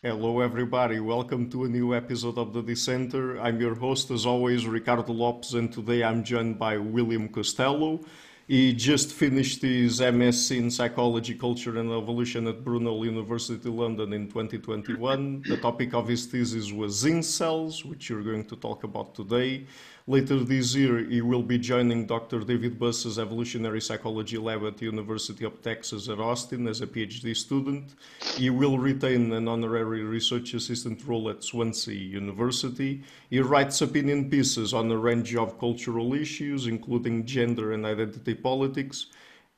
Hello, 0.00 0.38
everybody. 0.38 1.00
Welcome 1.00 1.50
to 1.50 1.64
a 1.64 1.68
new 1.68 1.92
episode 1.92 2.38
of 2.38 2.52
the 2.52 2.62
Dissenter. 2.62 3.36
I'm 3.40 3.60
your 3.60 3.74
host, 3.74 4.12
as 4.12 4.26
always, 4.26 4.64
Ricardo 4.64 5.12
Lopes, 5.12 5.54
and 5.54 5.72
today 5.72 6.04
I'm 6.04 6.22
joined 6.22 6.56
by 6.56 6.76
William 6.76 7.28
Costello. 7.28 8.04
He 8.48 8.72
just 8.72 9.12
finished 9.12 9.60
his 9.60 10.00
MSc 10.00 10.56
in 10.56 10.70
Psychology, 10.70 11.34
Culture 11.34 11.78
and 11.78 11.92
Evolution 11.92 12.46
at 12.46 12.64
Brunel 12.64 13.04
University 13.04 13.68
London 13.68 14.14
in 14.14 14.26
2021. 14.26 15.42
The 15.46 15.58
topic 15.58 15.92
of 15.92 16.08
his 16.08 16.24
thesis 16.24 16.72
was 16.72 17.04
incels, 17.04 17.84
which 17.84 18.08
you're 18.08 18.22
going 18.22 18.46
to 18.46 18.56
talk 18.56 18.84
about 18.84 19.14
today. 19.14 19.66
Later 20.08 20.38
this 20.38 20.74
year, 20.74 21.00
he 21.00 21.20
will 21.20 21.42
be 21.42 21.58
joining 21.58 22.06
Dr. 22.06 22.40
David 22.40 22.78
Buss's 22.78 23.18
Evolutionary 23.18 23.82
Psychology 23.82 24.38
Lab 24.38 24.64
at 24.64 24.78
the 24.78 24.86
University 24.86 25.44
of 25.44 25.60
Texas 25.60 26.08
at 26.08 26.18
Austin 26.18 26.66
as 26.66 26.80
a 26.80 26.86
PhD 26.86 27.36
student. 27.36 27.94
He 28.34 28.48
will 28.48 28.78
retain 28.78 29.30
an 29.34 29.46
honorary 29.46 30.02
research 30.04 30.54
assistant 30.54 31.06
role 31.06 31.28
at 31.28 31.44
Swansea 31.44 31.94
University. 31.94 33.02
He 33.28 33.40
writes 33.40 33.82
opinion 33.82 34.30
pieces 34.30 34.72
on 34.72 34.90
a 34.90 34.96
range 34.96 35.36
of 35.36 35.60
cultural 35.60 36.14
issues, 36.14 36.66
including 36.66 37.26
gender 37.26 37.74
and 37.74 37.84
identity 37.84 38.32
politics. 38.42 39.06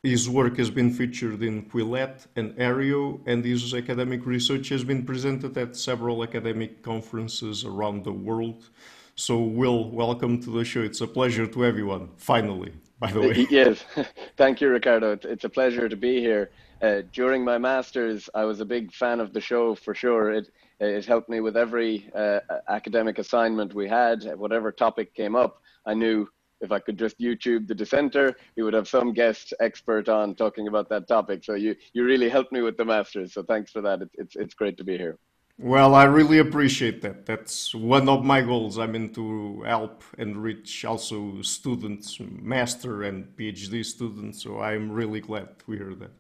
His 0.03 0.31
work 0.31 0.57
has 0.57 0.71
been 0.71 0.91
featured 0.91 1.43
in 1.43 1.67
Quillette 1.67 2.27
and 2.35 2.57
Areo, 2.57 3.21
and 3.27 3.45
his 3.45 3.75
academic 3.75 4.25
research 4.25 4.71
has 4.71 4.83
been 4.83 5.05
presented 5.05 5.57
at 5.59 5.77
several 5.77 6.23
academic 6.23 6.83
conferences 6.83 7.65
around 7.65 8.05
the 8.05 8.13
world. 8.13 8.71
So, 9.15 9.39
Will, 9.39 9.91
welcome 9.91 10.41
to 10.43 10.51
the 10.51 10.65
show. 10.65 10.81
It's 10.81 11.03
a 11.03 11.07
pleasure 11.07 11.47
to 11.47 11.65
everyone, 11.67 12.09
finally, 12.17 12.73
by 12.99 13.13
the 13.13 13.21
way. 13.21 13.47
Yes, 13.51 13.85
thank 14.39 14.63
you, 14.63 14.69
Ricardo. 14.71 15.19
It's 15.23 15.45
a 15.45 15.51
pleasure 15.51 15.89
to 15.91 15.97
be 15.97 16.21
here. 16.21 16.51
Uh, 16.81 17.03
during 17.13 17.45
my 17.45 17.59
master's, 17.59 18.31
I 18.35 18.45
was 18.45 18.61
a 18.61 18.65
big 18.65 18.95
fan 18.95 19.21
of 19.21 19.35
the 19.35 19.41
show 19.43 19.75
for 19.75 19.95
sure. 19.95 20.33
It, 20.33 20.49
it 20.81 21.05
helped 21.05 21.29
me 21.29 21.41
with 21.41 21.59
every 21.59 22.11
uh, 22.15 22.41
academic 22.69 23.19
assignment 23.19 23.75
we 23.75 23.87
had, 23.87 24.25
whatever 24.39 24.73
topic 24.73 25.13
came 25.15 25.37
up. 25.37 25.61
I 25.85 25.93
knew 25.93 26.27
if 26.61 26.73
I 26.73 26.79
could 26.79 26.99
just 26.99 27.19
YouTube 27.19 27.67
the 27.67 27.75
dissenter, 27.75 28.37
you 28.57 28.65
would 28.65 28.75
have 28.75 28.89
some 28.89 29.13
guest 29.13 29.55
expert 29.61 30.09
on 30.09 30.35
talking 30.35 30.69
about 30.69 30.89
that 30.91 31.09
topic. 31.09 31.45
So 31.45 31.55
you, 31.55 31.75
you 31.93 32.05
really 32.05 32.29
helped 32.29 32.53
me 32.53 32.63
with 32.63 32.77
the 32.77 32.85
masters. 32.85 33.33
So 33.35 33.43
thanks 33.43 33.71
for 33.71 33.81
that. 33.83 34.03
It, 34.03 34.11
it's, 34.15 34.37
it's 34.37 34.55
great 34.55 34.77
to 34.79 34.85
be 34.85 34.97
here. 34.97 35.19
Well, 35.63 35.95
I 35.95 36.05
really 36.05 36.39
appreciate 36.39 37.03
that. 37.03 37.27
That's 37.27 37.75
one 37.75 38.09
of 38.09 38.25
my 38.25 38.41
goals. 38.41 38.79
I 38.79 38.87
mean, 38.87 39.13
to 39.13 39.63
help 39.67 40.03
and 40.17 40.43
reach 40.43 40.87
also 40.87 41.43
students, 41.43 42.19
master 42.21 43.03
and 43.03 43.27
PhD 43.37 43.85
students. 43.85 44.43
So 44.43 44.61
I'm 44.61 44.91
really 44.91 45.21
glad 45.21 45.59
to 45.59 45.73
hear 45.73 45.95
that. 45.97 46.13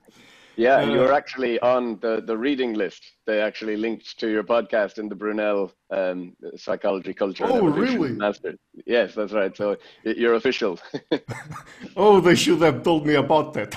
Yeah, 0.60 0.80
uh, 0.80 0.90
you're 0.92 1.14
actually 1.14 1.58
on 1.60 1.98
the, 2.00 2.20
the 2.20 2.36
reading 2.36 2.74
list. 2.74 3.12
They 3.26 3.40
actually 3.40 3.78
linked 3.78 4.18
to 4.18 4.28
your 4.28 4.44
podcast 4.44 4.98
in 4.98 5.08
the 5.08 5.14
Brunel 5.14 5.72
um, 5.90 6.36
Psychology 6.54 7.14
Culture. 7.14 7.46
Oh, 7.48 7.66
really? 7.68 8.10
Master. 8.10 8.56
Yes, 8.84 9.14
that's 9.14 9.32
right. 9.32 9.56
So 9.56 9.78
you're 10.04 10.34
official. 10.34 10.78
oh, 11.96 12.20
they 12.20 12.34
should 12.34 12.60
have 12.60 12.82
told 12.82 13.06
me 13.06 13.14
about 13.14 13.54
that. 13.54 13.72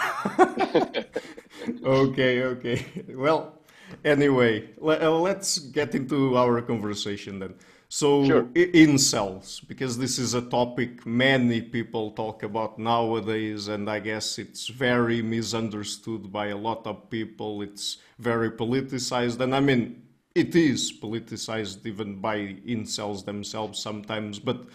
okay, 1.85 2.43
okay. 2.43 2.85
Well, 3.15 3.61
anyway, 4.03 4.69
let, 4.77 5.01
us 5.03 5.59
get 5.59 5.95
into 5.95 6.37
our 6.37 6.61
conversation 6.61 7.39
then. 7.39 7.53
So, 7.95 8.25
sure. 8.25 8.43
incels, 8.55 9.61
because 9.67 9.99
this 9.99 10.17
is 10.17 10.33
a 10.33 10.41
topic 10.41 11.05
many 11.05 11.61
people 11.61 12.09
talk 12.09 12.41
about 12.41 12.79
nowadays, 12.79 13.67
and 13.67 13.87
I 13.87 13.99
guess 13.99 14.39
it's 14.39 14.65
very 14.67 15.21
misunderstood 15.21 16.31
by 16.31 16.47
a 16.47 16.57
lot 16.57 16.87
of 16.87 17.11
people. 17.11 17.61
It's 17.61 17.97
very 18.17 18.49
politicized, 18.49 19.41
and 19.41 19.53
I 19.53 19.59
mean, 19.59 20.01
it 20.33 20.55
is 20.55 20.91
politicized 20.91 21.85
even 21.85 22.15
by 22.15 22.57
incels 22.65 23.25
themselves 23.25 23.77
sometimes. 23.77 24.39
But 24.39 24.65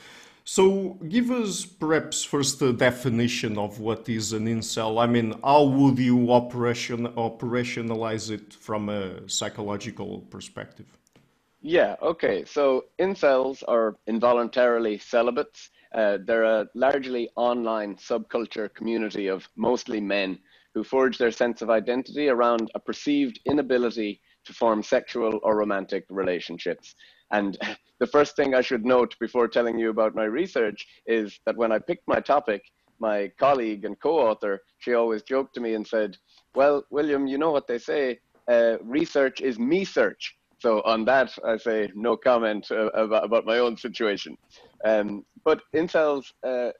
so, 0.44 0.96
give 1.08 1.33
us 1.33 1.66
perhaps 1.66 2.22
first 2.22 2.62
a 2.62 2.72
definition 2.72 3.58
of 3.58 3.80
what 3.80 4.08
is 4.08 4.33
an 4.33 4.46
incel. 4.46 5.02
I 5.02 5.08
mean, 5.08 5.34
how 5.42 5.64
would 5.64 5.98
you 5.98 6.30
operation, 6.30 7.08
operationalize 7.14 8.30
it 8.30 8.55
from 8.55 8.89
a 8.89 9.28
psychological 9.28 10.20
perspective? 10.30 10.86
Yeah, 11.61 11.96
okay. 12.02 12.45
So, 12.45 12.85
incels 13.01 13.64
are 13.67 13.96
involuntarily 14.07 14.98
celibates. 14.98 15.70
Uh, 15.92 16.19
they're 16.24 16.45
a 16.45 16.69
largely 16.74 17.30
online 17.36 17.96
subculture 17.96 18.73
community 18.74 19.27
of 19.27 19.48
mostly 19.57 20.01
men 20.01 20.39
who 20.74 20.85
forge 20.85 21.19
their 21.19 21.33
sense 21.33 21.61
of 21.63 21.70
identity 21.70 22.29
around 22.29 22.70
a 22.74 22.80
perceived 22.80 23.41
inability 23.45 24.20
to 24.45 24.52
form 24.52 24.83
sexual 24.85 25.41
or 25.42 25.57
romantic 25.57 26.05
relationships. 26.11 26.95
And 27.33 27.58
the 28.01 28.07
first 28.07 28.36
thing 28.36 28.55
I 28.55 28.61
should 28.61 28.85
note 28.85 29.17
before 29.19 29.48
telling 29.48 29.79
you 29.79 29.90
about 29.90 30.14
my 30.14 30.25
research 30.25 30.86
is 31.07 31.40
that 31.46 31.57
when 31.57 31.73
I 31.73 31.80
picked 31.80 32.07
my 32.07 32.20
topic, 32.20 32.63
my 33.01 33.33
colleague 33.39 33.85
and 33.85 33.98
co-author, 34.01 34.61
she 34.79 34.95
always 34.95 35.23
joked 35.23 35.55
to 35.55 35.61
me 35.61 35.75
and 35.75 35.86
said, 35.86 36.17
well, 36.55 36.85
William, 36.90 37.27
you 37.27 37.39
know 37.39 37.51
what 37.51 37.67
they 37.67 37.79
say, 37.79 38.20
uh, 38.48 38.79
research 38.83 39.40
is 39.40 39.58
me 39.58 39.85
search. 39.85 40.38
So 40.58 40.83
on 40.83 41.05
that, 41.05 41.30
I 41.45 41.57
say 41.57 41.91
no 41.95 42.17
comment 42.17 42.67
uh, 42.70 42.86
about, 42.89 43.24
about 43.24 43.46
my 43.46 43.58
own 43.58 43.77
situation. 43.77 44.36
Um, 44.85 45.24
but 45.45 45.61
incels, 45.74 46.24
uh, 46.45 46.70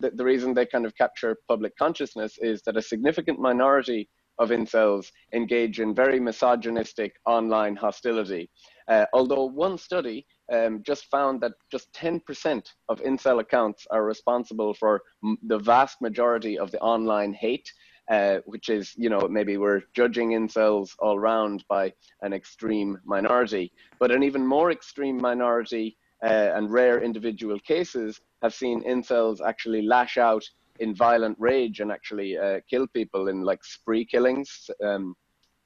the, 0.00 0.10
the 0.10 0.24
reason 0.24 0.52
they 0.52 0.66
kind 0.66 0.84
of 0.84 0.96
capture 0.96 1.36
public 1.48 1.76
consciousness 1.76 2.38
is 2.40 2.62
that 2.66 2.76
a 2.76 2.82
significant 2.82 3.38
minority 3.38 4.08
of 4.38 4.50
incels 4.50 5.06
engage 5.34 5.80
in 5.80 5.94
very 5.94 6.18
misogynistic 6.18 7.12
online 7.26 7.76
hostility. 7.76 8.50
Uh, 8.88 9.04
although 9.12 9.44
one 9.44 9.78
study 9.78 10.26
um, 10.52 10.82
just 10.84 11.04
found 11.10 11.40
that 11.40 11.52
just 11.70 11.92
10% 11.92 12.62
of 12.88 13.00
incel 13.02 13.40
accounts 13.40 13.86
are 13.90 14.04
responsible 14.04 14.74
for 14.74 15.02
m- 15.22 15.36
the 15.46 15.58
vast 15.58 16.00
majority 16.00 16.58
of 16.58 16.70
the 16.72 16.80
online 16.80 17.32
hate, 17.34 17.70
uh, 18.10 18.38
which 18.44 18.68
is, 18.68 18.92
you 18.96 19.08
know, 19.08 19.28
maybe 19.28 19.56
we're 19.56 19.82
judging 19.94 20.30
incels 20.30 20.96
all 20.98 21.18
round 21.18 21.64
by 21.68 21.92
an 22.22 22.32
extreme 22.32 22.98
minority. 23.04 23.72
But 24.00 24.10
an 24.10 24.24
even 24.24 24.44
more 24.44 24.72
extreme 24.72 25.16
minority 25.16 25.96
uh, 26.22 26.50
and 26.56 26.72
rare 26.72 27.00
individual 27.02 27.60
cases 27.60 28.20
have 28.42 28.52
seen 28.52 28.82
incels 28.82 29.40
actually 29.40 29.82
lash 29.82 30.18
out 30.18 30.44
in 30.80 30.94
violent 30.94 31.36
rage 31.38 31.78
and 31.80 31.92
actually 31.92 32.36
uh, 32.36 32.60
kill 32.68 32.86
people 32.88 33.28
in 33.28 33.42
like 33.42 33.64
spree 33.64 34.04
killings. 34.04 34.68
Um, 34.82 35.14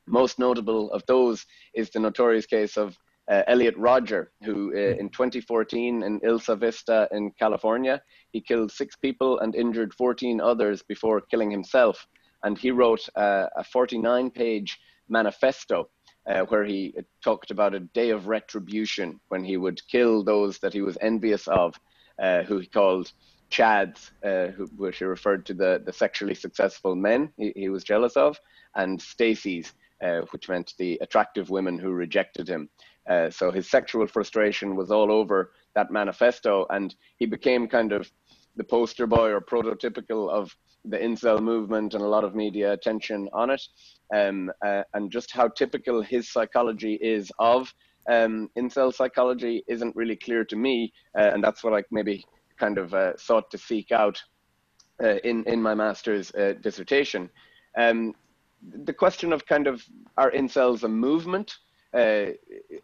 most 0.06 0.38
notable 0.38 0.92
of 0.92 1.02
those 1.06 1.46
is 1.72 1.88
the 1.88 2.00
notorious 2.00 2.44
case 2.44 2.76
of 2.76 2.94
uh, 3.30 3.42
Elliot 3.46 3.74
Rodger, 3.78 4.32
who 4.42 4.70
uh, 4.74 4.96
in 5.00 5.08
2014 5.08 6.02
in 6.02 6.20
Isla 6.22 6.56
Vista 6.56 7.08
in 7.10 7.30
California, 7.38 8.02
he 8.32 8.40
killed 8.42 8.70
six 8.70 8.96
people 8.96 9.38
and 9.38 9.54
injured 9.54 9.94
14 9.94 10.42
others 10.42 10.82
before 10.82 11.22
killing 11.22 11.50
himself. 11.50 12.06
And 12.44 12.56
he 12.56 12.70
wrote 12.70 13.08
uh, 13.16 13.46
a 13.56 13.64
49 13.64 14.30
page 14.30 14.78
manifesto 15.08 15.88
uh, 16.26 16.42
where 16.42 16.64
he 16.64 16.94
talked 17.22 17.50
about 17.50 17.74
a 17.74 17.80
day 17.80 18.10
of 18.10 18.28
retribution 18.28 19.20
when 19.28 19.44
he 19.44 19.56
would 19.56 19.86
kill 19.88 20.22
those 20.22 20.58
that 20.58 20.72
he 20.72 20.82
was 20.82 20.98
envious 21.00 21.48
of, 21.48 21.78
uh, 22.22 22.42
who 22.42 22.58
he 22.58 22.66
called 22.66 23.12
Chads, 23.50 24.10
uh, 24.24 24.52
who, 24.52 24.66
which 24.76 24.98
he 24.98 25.04
referred 25.04 25.46
to 25.46 25.54
the, 25.54 25.82
the 25.84 25.92
sexually 25.92 26.34
successful 26.34 26.94
men 26.94 27.32
he, 27.36 27.52
he 27.56 27.68
was 27.68 27.84
jealous 27.84 28.16
of, 28.16 28.38
and 28.74 29.00
Stacy's, 29.00 29.72
uh, 30.02 30.20
which 30.30 30.48
meant 30.48 30.74
the 30.78 30.98
attractive 31.02 31.50
women 31.50 31.78
who 31.78 31.90
rejected 31.90 32.48
him. 32.48 32.68
Uh, 33.08 33.30
so 33.30 33.50
his 33.50 33.68
sexual 33.68 34.06
frustration 34.06 34.76
was 34.76 34.90
all 34.90 35.12
over 35.12 35.52
that 35.74 35.90
manifesto, 35.90 36.66
and 36.70 36.94
he 37.16 37.26
became 37.26 37.68
kind 37.68 37.92
of 37.92 38.10
the 38.56 38.64
poster 38.64 39.06
boy 39.06 39.30
or 39.30 39.40
prototypical 39.40 40.30
of 40.30 40.56
the 40.84 40.98
incel 40.98 41.40
movement 41.40 41.94
and 41.94 42.02
a 42.02 42.06
lot 42.08 42.24
of 42.24 42.34
media 42.34 42.72
attention 42.72 43.28
on 43.32 43.50
it, 43.50 43.62
um, 44.14 44.50
uh, 44.64 44.82
and 44.94 45.10
just 45.10 45.30
how 45.32 45.48
typical 45.48 46.02
his 46.02 46.30
psychology 46.30 46.94
is 47.00 47.32
of 47.38 47.72
um, 48.10 48.50
incel 48.58 48.92
psychology 48.92 49.64
isn't 49.66 49.96
really 49.96 50.16
clear 50.16 50.44
to 50.44 50.56
me, 50.56 50.92
uh, 51.18 51.30
and 51.32 51.42
that's 51.42 51.64
what 51.64 51.72
I 51.72 51.82
maybe 51.90 52.24
kind 52.58 52.78
of 52.78 52.92
uh, 52.94 53.16
sought 53.16 53.50
to 53.50 53.58
seek 53.58 53.92
out 53.92 54.22
uh, 55.02 55.16
in 55.24 55.44
in 55.44 55.60
my 55.62 55.74
master's 55.74 56.34
uh, 56.34 56.54
dissertation. 56.60 57.30
Um, 57.76 58.14
the 58.84 58.92
question 58.92 59.32
of 59.32 59.46
kind 59.46 59.66
of 59.66 59.82
are 60.16 60.30
incels 60.30 60.84
a 60.84 60.88
movement? 60.88 61.56
Uh, 61.94 62.34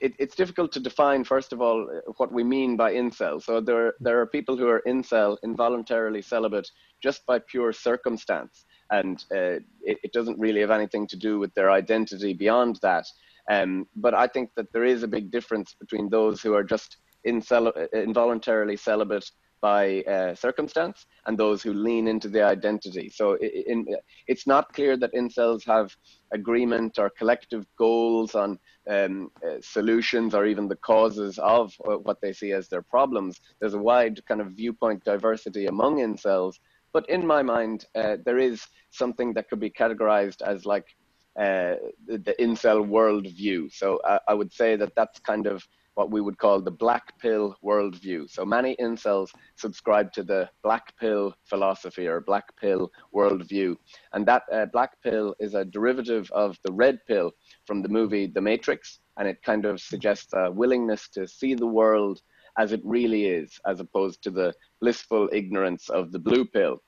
it, 0.01 0.15
it's 0.21 0.37
difficult 0.37 0.71
to 0.71 0.79
define, 0.79 1.25
first 1.25 1.53
of 1.53 1.61
all, 1.61 1.89
what 2.19 2.33
we 2.33 2.45
mean 2.45 2.77
by 2.77 2.93
incel. 2.93 3.43
So 3.43 3.61
there, 3.61 3.95
there 3.99 4.21
are 4.21 4.27
people 4.27 4.57
who 4.57 4.69
are 4.69 4.83
incel, 4.87 5.37
involuntarily 5.43 6.23
celibate, 6.23 6.71
just 7.03 7.27
by 7.27 7.41
pure 7.41 7.73
circumstance. 7.73 8.65
And 8.91 9.25
uh, 9.33 9.59
it, 9.83 9.99
it, 10.05 10.13
doesn't 10.13 10.39
really 10.39 10.61
have 10.61 10.71
anything 10.71 11.09
to 11.09 11.17
do 11.17 11.41
with 11.41 11.53
their 11.55 11.71
identity 11.71 12.35
beyond 12.35 12.79
that. 12.83 13.07
Um, 13.51 13.87
but 13.97 14.15
I 14.15 14.29
think 14.29 14.51
that 14.57 14.73
there 14.73 14.85
is 14.85 15.03
a 15.03 15.09
big 15.09 15.33
difference 15.33 15.75
between 15.81 16.09
those 16.09 16.41
who 16.41 16.55
are 16.55 16.65
just 16.65 16.99
incel- 17.27 17.93
involuntarily 17.93 18.77
celibate 18.77 19.29
by 19.61 20.03
uh, 20.03 20.35
circumstance 20.35 21.07
and 21.27 21.37
those 21.37 21.63
who 21.63 21.73
lean 21.73 22.09
into 22.09 22.29
the 22.29 22.43
identity. 22.43 23.09
So 23.09 23.37
in, 23.39 23.87
it's 24.27 24.47
not 24.47 24.73
clear 24.73 24.97
that 24.97 25.15
incels 25.15 25.65
have 25.67 25.95
agreement 26.33 26.99
or 26.99 27.11
collective 27.11 27.67
goals 27.77 28.35
on 28.35 28.59
um, 28.89 29.31
uh, 29.47 29.57
solutions 29.61 30.35
or 30.35 30.47
even 30.47 30.69
the 30.69 30.77
causes 30.77 31.39
of 31.39 31.73
uh, 31.87 31.99
what 31.99 32.21
they 32.21 32.33
see 32.33 32.53
as 32.53 32.69
their 32.69 32.83
problems. 32.83 33.41
There's 33.61 33.75
a 33.75 33.79
wide 33.79 34.25
kind 34.27 34.41
of 34.41 34.53
viewpoint 34.53 35.05
diversity 35.05 35.67
among 35.67 35.99
incels. 35.99 36.55
But 36.93 37.09
in 37.09 37.27
my 37.27 37.43
mind, 37.43 37.87
uh, 37.95 38.17
there 38.25 38.39
is 38.39 38.67
something 38.91 39.33
that 39.35 39.49
could 39.49 39.61
be 39.61 39.71
categorized 39.71 40.43
as 40.43 40.67
like 40.67 40.87
uh, 41.39 41.77
the, 42.07 42.19
the 42.19 42.35
incel 42.41 42.87
worldview. 42.87 43.73
So 43.73 44.01
I, 44.05 44.19
I 44.29 44.35
would 44.35 44.53
say 44.53 44.77
that 44.77 44.95
that's 44.97 45.21
kind 45.21 45.47
of 45.47 45.63
what 46.01 46.11
we 46.11 46.23
would 46.23 46.39
call 46.39 46.63
the 46.63 46.71
black 46.71 47.07
pill 47.19 47.55
worldview. 47.63 48.21
So 48.31 48.43
many 48.43 48.75
incels 48.77 49.29
subscribe 49.57 50.11
to 50.15 50.23
the 50.23 50.49
black 50.63 50.97
pill 50.99 51.35
philosophy 51.45 52.07
or 52.07 52.23
black 52.23 52.47
pill 52.57 52.91
worldview. 53.15 53.77
And 54.15 54.25
that 54.25 54.45
uh, 54.51 54.65
black 54.73 54.93
pill 55.03 55.35
is 55.39 55.53
a 55.53 55.67
derivative 55.67 56.31
of 56.33 56.59
the 56.65 56.73
red 56.73 57.01
pill 57.07 57.33
from 57.67 57.83
the 57.83 57.91
movie 57.91 58.27
The 58.27 58.41
Matrix. 58.41 59.01
And 59.19 59.29
it 59.29 59.43
kind 59.43 59.67
of 59.67 59.79
suggests 59.79 60.33
a 60.33 60.51
willingness 60.51 61.11
to 61.11 61.29
see 61.29 61.53
the 61.53 61.67
world 61.81 62.23
as 62.57 62.73
it 62.73 62.81
really 62.83 63.27
is, 63.27 63.61
as 63.67 63.79
opposed 63.81 64.23
to 64.23 64.31
the 64.31 64.55
blissful 64.81 65.29
ignorance 65.35 65.91
of 65.91 66.13
the 66.13 66.19
blue 66.19 66.47
pill. 66.47 66.81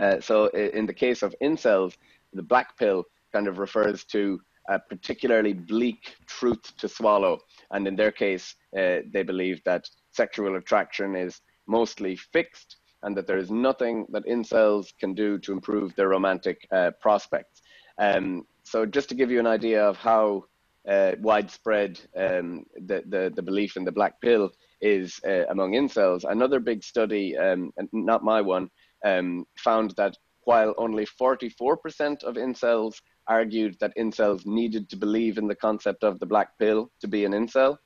Uh, 0.00 0.20
so 0.20 0.46
in 0.46 0.84
the 0.86 1.00
case 1.04 1.22
of 1.22 1.32
incels, 1.40 1.94
the 2.32 2.42
black 2.42 2.76
pill 2.76 3.04
kind 3.32 3.46
of 3.46 3.58
refers 3.58 4.02
to 4.06 4.40
a 4.68 4.78
particularly 4.78 5.52
bleak 5.52 6.16
truth 6.26 6.76
to 6.78 6.88
swallow. 6.88 7.38
And 7.70 7.86
in 7.86 7.96
their 7.96 8.12
case, 8.12 8.54
uh, 8.76 8.98
they 9.12 9.22
believe 9.22 9.62
that 9.64 9.88
sexual 10.10 10.56
attraction 10.56 11.16
is 11.16 11.40
mostly 11.66 12.16
fixed 12.16 12.76
and 13.02 13.16
that 13.16 13.26
there 13.26 13.38
is 13.38 13.50
nothing 13.50 14.06
that 14.10 14.26
incels 14.26 14.92
can 14.98 15.14
do 15.14 15.38
to 15.38 15.52
improve 15.52 15.94
their 15.96 16.08
romantic 16.08 16.66
uh, 16.70 16.92
prospects. 17.00 17.62
Um, 17.98 18.46
so, 18.62 18.86
just 18.86 19.08
to 19.08 19.14
give 19.14 19.30
you 19.30 19.40
an 19.40 19.46
idea 19.46 19.84
of 19.84 19.96
how 19.96 20.44
uh, 20.88 21.12
widespread 21.20 22.00
um, 22.16 22.64
the, 22.86 23.02
the, 23.06 23.32
the, 23.34 23.42
belief 23.42 23.76
in 23.76 23.84
the 23.84 23.92
black 23.92 24.20
pill 24.20 24.50
is 24.80 25.20
uh, 25.26 25.46
among 25.48 25.72
incels, 25.72 26.24
another 26.28 26.58
big 26.58 26.82
study, 26.82 27.36
um, 27.36 27.72
not 27.92 28.24
my 28.24 28.40
one, 28.40 28.68
um, 29.04 29.44
found 29.56 29.92
that 29.96 30.16
while 30.44 30.74
only 30.78 31.06
44% 31.06 32.24
of 32.24 32.34
incels 32.34 33.00
argued 33.28 33.76
that 33.80 33.96
incels 33.96 34.46
needed 34.46 34.88
to 34.90 34.96
believe 34.96 35.38
in 35.38 35.46
the 35.46 35.54
concept 35.54 36.04
of 36.04 36.18
the 36.18 36.26
black 36.26 36.58
pill 36.58 36.90
to 37.00 37.08
be 37.08 37.24
an 37.24 37.32
incel. 37.32 37.76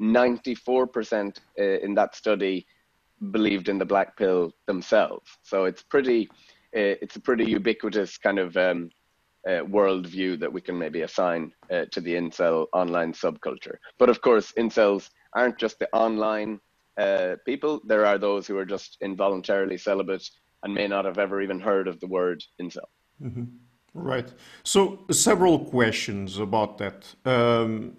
94% 0.00 1.38
uh, 1.58 1.62
in 1.62 1.94
that 1.94 2.14
study 2.14 2.66
believed 3.30 3.68
in 3.68 3.78
the 3.78 3.84
black 3.84 4.16
pill 4.16 4.52
themselves. 4.66 5.28
So 5.42 5.64
it's 5.64 5.82
pretty, 5.82 6.28
uh, 6.76 6.96
it's 7.02 7.16
a 7.16 7.20
pretty 7.20 7.44
ubiquitous 7.44 8.18
kind 8.18 8.38
of 8.38 8.56
um, 8.56 8.90
uh, 9.46 9.62
worldview 9.62 10.38
that 10.40 10.52
we 10.52 10.60
can 10.60 10.78
maybe 10.78 11.02
assign 11.02 11.52
uh, 11.70 11.84
to 11.92 12.00
the 12.00 12.14
incel 12.14 12.66
online 12.72 13.12
subculture. 13.12 13.76
But 13.98 14.08
of 14.08 14.20
course, 14.20 14.52
incels 14.58 15.10
aren't 15.34 15.58
just 15.58 15.78
the 15.78 15.88
online 15.92 16.60
uh, 16.96 17.36
people. 17.46 17.80
There 17.86 18.06
are 18.06 18.18
those 18.18 18.46
who 18.46 18.56
are 18.58 18.64
just 18.64 18.98
involuntarily 19.00 19.78
celibate 19.78 20.28
and 20.62 20.74
may 20.74 20.86
not 20.86 21.04
have 21.04 21.18
ever 21.18 21.40
even 21.40 21.58
heard 21.58 21.88
of 21.88 21.98
the 22.00 22.06
word 22.06 22.42
incel. 22.60 22.86
Mm-hmm. 23.22 23.44
Right. 23.94 24.28
So 24.64 25.04
several 25.10 25.58
questions 25.58 26.38
about 26.38 26.78
that. 26.78 27.14
Um, 27.24 27.96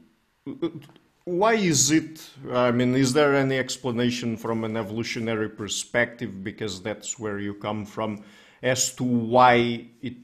why 1.25 1.53
is 1.53 1.91
it? 1.91 2.29
I 2.51 2.71
mean, 2.71 2.95
is 2.95 3.13
there 3.13 3.35
any 3.35 3.57
explanation 3.57 4.35
from 4.35 4.63
an 4.63 4.75
evolutionary 4.75 5.49
perspective? 5.49 6.43
Because 6.43 6.81
that's 6.81 7.17
where 7.19 7.39
you 7.39 7.53
come 7.53 7.85
from, 7.85 8.23
as 8.61 8.93
to 8.95 9.03
why 9.03 9.87
it 10.01 10.15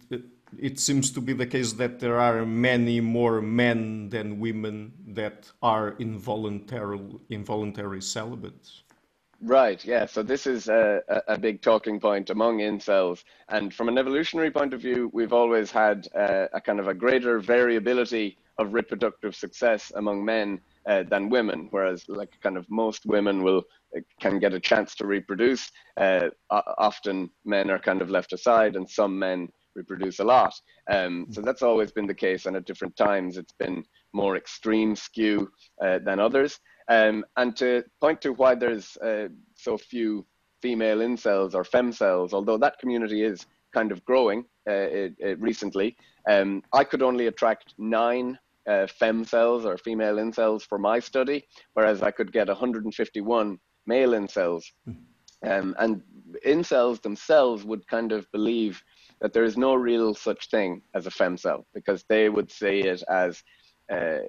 it 0.57 0.79
seems 0.79 1.11
to 1.11 1.21
be 1.21 1.33
the 1.33 1.45
case 1.45 1.73
that 1.73 1.99
there 1.99 2.19
are 2.19 2.45
many 2.45 2.99
more 2.99 3.39
men 3.39 4.09
than 4.09 4.39
women 4.39 4.91
that 5.07 5.51
are 5.61 5.95
involuntary 5.99 6.99
involuntary 7.29 8.01
celibates. 8.01 8.83
Right, 9.41 9.83
yeah. 9.85 10.05
So 10.07 10.23
this 10.23 10.47
is 10.47 10.67
a, 10.67 11.01
a 11.27 11.37
big 11.37 11.61
talking 11.61 11.99
point 11.99 12.29
among 12.31 12.59
incels. 12.59 13.23
And 13.49 13.73
from 13.73 13.87
an 13.89 13.97
evolutionary 13.97 14.51
point 14.51 14.73
of 14.73 14.81
view, 14.81 15.11
we've 15.13 15.33
always 15.33 15.71
had 15.71 16.07
a, 16.15 16.49
a 16.55 16.61
kind 16.61 16.79
of 16.79 16.87
a 16.87 16.93
greater 16.95 17.39
variability 17.39 18.37
of 18.57 18.73
reproductive 18.73 19.35
success 19.35 19.91
among 19.95 20.25
men 20.25 20.59
uh, 20.87 21.03
than 21.03 21.29
women, 21.29 21.67
whereas 21.71 22.05
like 22.09 22.31
kind 22.41 22.57
of 22.57 22.65
most 22.69 23.05
women 23.05 23.43
will 23.43 23.63
uh, 23.95 24.01
can 24.19 24.39
get 24.39 24.53
a 24.53 24.59
chance 24.59 24.95
to 24.95 25.05
reproduce. 25.07 25.71
Uh, 25.97 26.29
often 26.49 27.29
men 27.45 27.69
are 27.69 27.79
kind 27.79 28.01
of 28.01 28.09
left 28.09 28.33
aside, 28.33 28.75
and 28.75 28.89
some 28.89 29.17
men 29.19 29.47
reproduce 29.75 30.19
a 30.19 30.23
lot. 30.23 30.53
Um, 30.91 31.27
so 31.31 31.41
that's 31.41 31.61
always 31.61 31.91
been 31.91 32.07
the 32.07 32.13
case, 32.13 32.45
and 32.47 32.55
at 32.57 32.65
different 32.65 32.97
times 32.97 33.37
it's 33.37 33.53
been 33.53 33.85
more 34.13 34.35
extreme 34.35 34.95
skew 34.95 35.49
uh, 35.81 35.99
than 35.99 36.19
others. 36.19 36.59
Um, 36.89 37.23
and 37.37 37.55
to 37.57 37.83
point 38.01 38.21
to 38.21 38.33
why 38.33 38.55
there's 38.55 38.97
uh, 38.97 39.29
so 39.55 39.77
few 39.77 40.25
female 40.61 40.97
incels 40.97 41.53
or 41.53 41.63
femcels, 41.63 42.33
although 42.33 42.57
that 42.57 42.79
community 42.79 43.23
is 43.23 43.45
kind 43.73 43.91
of 43.91 44.03
growing 44.03 44.45
uh, 44.67 44.73
it, 44.73 45.13
it 45.19 45.39
recently, 45.39 45.95
um, 46.27 46.63
I 46.73 46.83
could 46.83 47.03
only 47.03 47.27
attract 47.27 47.75
nine 47.77 48.39
uh, 48.67 48.87
femcels 49.01 49.65
or 49.65 49.77
female 49.77 50.15
incels 50.15 50.63
for 50.63 50.79
my 50.79 50.99
study, 50.99 51.45
whereas 51.73 52.01
I 52.01 52.11
could 52.11 52.31
get 52.31 52.47
151 52.47 53.59
male 53.85 54.11
incels. 54.11 54.65
Hmm. 54.85 54.93
Um, 55.41 55.75
and 55.79 56.01
incels 56.45 57.01
themselves 57.01 57.63
would 57.63 57.87
kind 57.87 58.11
of 58.11 58.29
believe 58.31 58.83
that 59.21 59.31
there 59.31 59.45
is 59.45 59.57
no 59.57 59.75
real 59.75 60.13
such 60.13 60.49
thing 60.49 60.81
as 60.93 61.07
a 61.07 61.09
femcel 61.09 61.63
because 61.73 62.03
they 62.09 62.29
would 62.29 62.51
see 62.51 62.81
it 62.81 63.03
as 63.09 63.41
uh, 63.91 64.19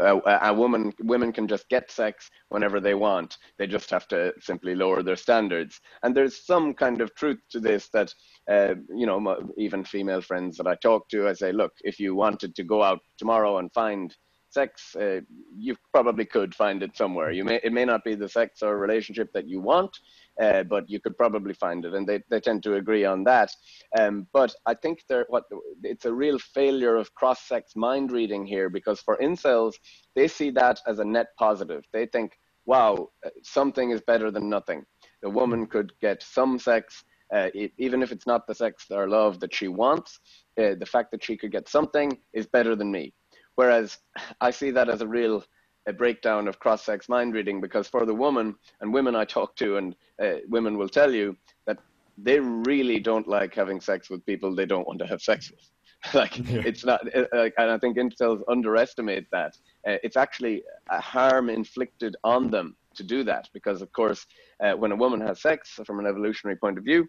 a, 0.00 0.20
a, 0.42 0.52
woman 0.52 0.92
women 1.00 1.32
can 1.32 1.46
just 1.46 1.68
get 1.68 1.90
sex 1.90 2.28
whenever 2.48 2.80
they 2.80 2.94
want. 2.94 3.36
They 3.58 3.66
just 3.66 3.90
have 3.90 4.08
to 4.08 4.32
simply 4.40 4.74
lower 4.74 5.02
their 5.02 5.16
standards. 5.16 5.80
And 6.02 6.16
there's 6.16 6.44
some 6.44 6.74
kind 6.74 7.00
of 7.00 7.14
truth 7.14 7.38
to 7.50 7.60
this 7.60 7.88
that 7.92 8.12
uh, 8.50 8.74
you 8.94 9.06
know 9.06 9.36
even 9.56 9.84
female 9.84 10.20
friends 10.20 10.56
that 10.56 10.66
i 10.66 10.74
talk 10.76 11.08
to 11.08 11.28
i 11.28 11.32
say 11.32 11.52
look 11.52 11.72
if 11.82 11.98
you 11.98 12.14
wanted 12.14 12.54
to 12.54 12.64
go 12.64 12.82
out 12.82 13.00
tomorrow 13.18 13.58
and 13.58 13.72
find 13.72 14.14
sex 14.50 14.94
uh, 14.96 15.20
you 15.56 15.76
probably 15.92 16.24
could 16.24 16.54
find 16.54 16.82
it 16.82 16.96
somewhere 16.96 17.30
you 17.30 17.44
may 17.44 17.60
it 17.62 17.72
may 17.72 17.84
not 17.84 18.04
be 18.04 18.14
the 18.14 18.28
sex 18.28 18.62
or 18.62 18.78
relationship 18.78 19.32
that 19.32 19.48
you 19.48 19.60
want 19.60 19.98
uh, 20.40 20.62
but 20.64 20.88
you 20.88 21.00
could 21.00 21.16
probably 21.16 21.54
find 21.54 21.84
it, 21.84 21.94
and 21.94 22.06
they, 22.06 22.22
they 22.30 22.40
tend 22.40 22.62
to 22.62 22.74
agree 22.74 23.04
on 23.04 23.24
that. 23.24 23.50
Um, 23.98 24.26
but 24.32 24.54
I 24.66 24.74
think 24.74 25.02
what 25.28 25.44
it's 25.82 26.04
a 26.04 26.12
real 26.12 26.38
failure 26.38 26.96
of 26.96 27.14
cross-sex 27.14 27.74
mind 27.74 28.12
reading 28.12 28.44
here, 28.46 28.68
because 28.68 29.00
for 29.00 29.16
incels, 29.16 29.74
they 30.14 30.28
see 30.28 30.50
that 30.50 30.80
as 30.86 30.98
a 30.98 31.04
net 31.04 31.28
positive. 31.38 31.84
They 31.92 32.06
think, 32.06 32.32
wow, 32.66 33.10
uh, 33.24 33.30
something 33.42 33.90
is 33.90 34.02
better 34.02 34.30
than 34.30 34.48
nothing. 34.48 34.84
The 35.22 35.30
woman 35.30 35.66
could 35.66 35.92
get 36.00 36.22
some 36.22 36.58
sex, 36.58 37.04
uh, 37.34 37.48
it, 37.54 37.72
even 37.78 38.02
if 38.02 38.12
it's 38.12 38.26
not 38.26 38.46
the 38.46 38.54
sex 38.54 38.86
or 38.90 39.08
love 39.08 39.40
that 39.40 39.54
she 39.54 39.68
wants. 39.68 40.20
Uh, 40.58 40.74
the 40.78 40.86
fact 40.86 41.10
that 41.12 41.24
she 41.24 41.36
could 41.36 41.52
get 41.52 41.68
something 41.68 42.18
is 42.32 42.46
better 42.46 42.74
than 42.74 42.90
me. 42.90 43.12
Whereas 43.56 43.98
I 44.40 44.50
see 44.50 44.70
that 44.70 44.88
as 44.88 45.00
a 45.00 45.06
real 45.06 45.44
a 45.88 45.92
breakdown 45.92 46.48
of 46.48 46.58
cross-sex 46.58 47.08
mind 47.08 47.32
reading 47.32 47.60
because 47.60 47.86
for 47.86 48.04
the 48.04 48.14
woman 48.14 48.56
and 48.80 48.92
women 48.92 49.14
I 49.14 49.24
talk 49.24 49.54
to 49.56 49.76
and 49.76 49.94
uh, 50.20 50.38
women 50.48 50.76
will 50.76 50.88
tell 50.88 51.14
you 51.14 51.36
that 51.66 51.78
they 52.18 52.40
really 52.40 52.98
don't 52.98 53.28
like 53.28 53.54
having 53.54 53.80
sex 53.80 54.10
with 54.10 54.26
people 54.26 54.54
they 54.54 54.66
don't 54.66 54.86
want 54.86 54.98
to 54.98 55.06
have 55.06 55.22
sex 55.22 55.50
with. 55.50 55.70
like 56.14 56.36
yeah. 56.38 56.62
it's 56.64 56.84
not, 56.84 57.00
uh, 57.16 57.48
and 57.58 57.70
I 57.70 57.78
think 57.78 57.96
incels 57.96 58.42
underestimate 58.48 59.26
that. 59.32 59.56
Uh, 59.86 59.96
it's 60.02 60.16
actually 60.16 60.62
a 60.90 61.00
harm 61.00 61.48
inflicted 61.48 62.16
on 62.24 62.50
them 62.50 62.76
to 62.96 63.02
do 63.02 63.24
that 63.24 63.48
because, 63.52 63.80
of 63.82 63.92
course, 63.92 64.26
uh, 64.62 64.72
when 64.72 64.92
a 64.92 64.96
woman 64.96 65.20
has 65.20 65.40
sex, 65.40 65.78
from 65.86 65.98
an 65.98 66.06
evolutionary 66.06 66.56
point 66.56 66.78
of 66.78 66.84
view, 66.84 67.08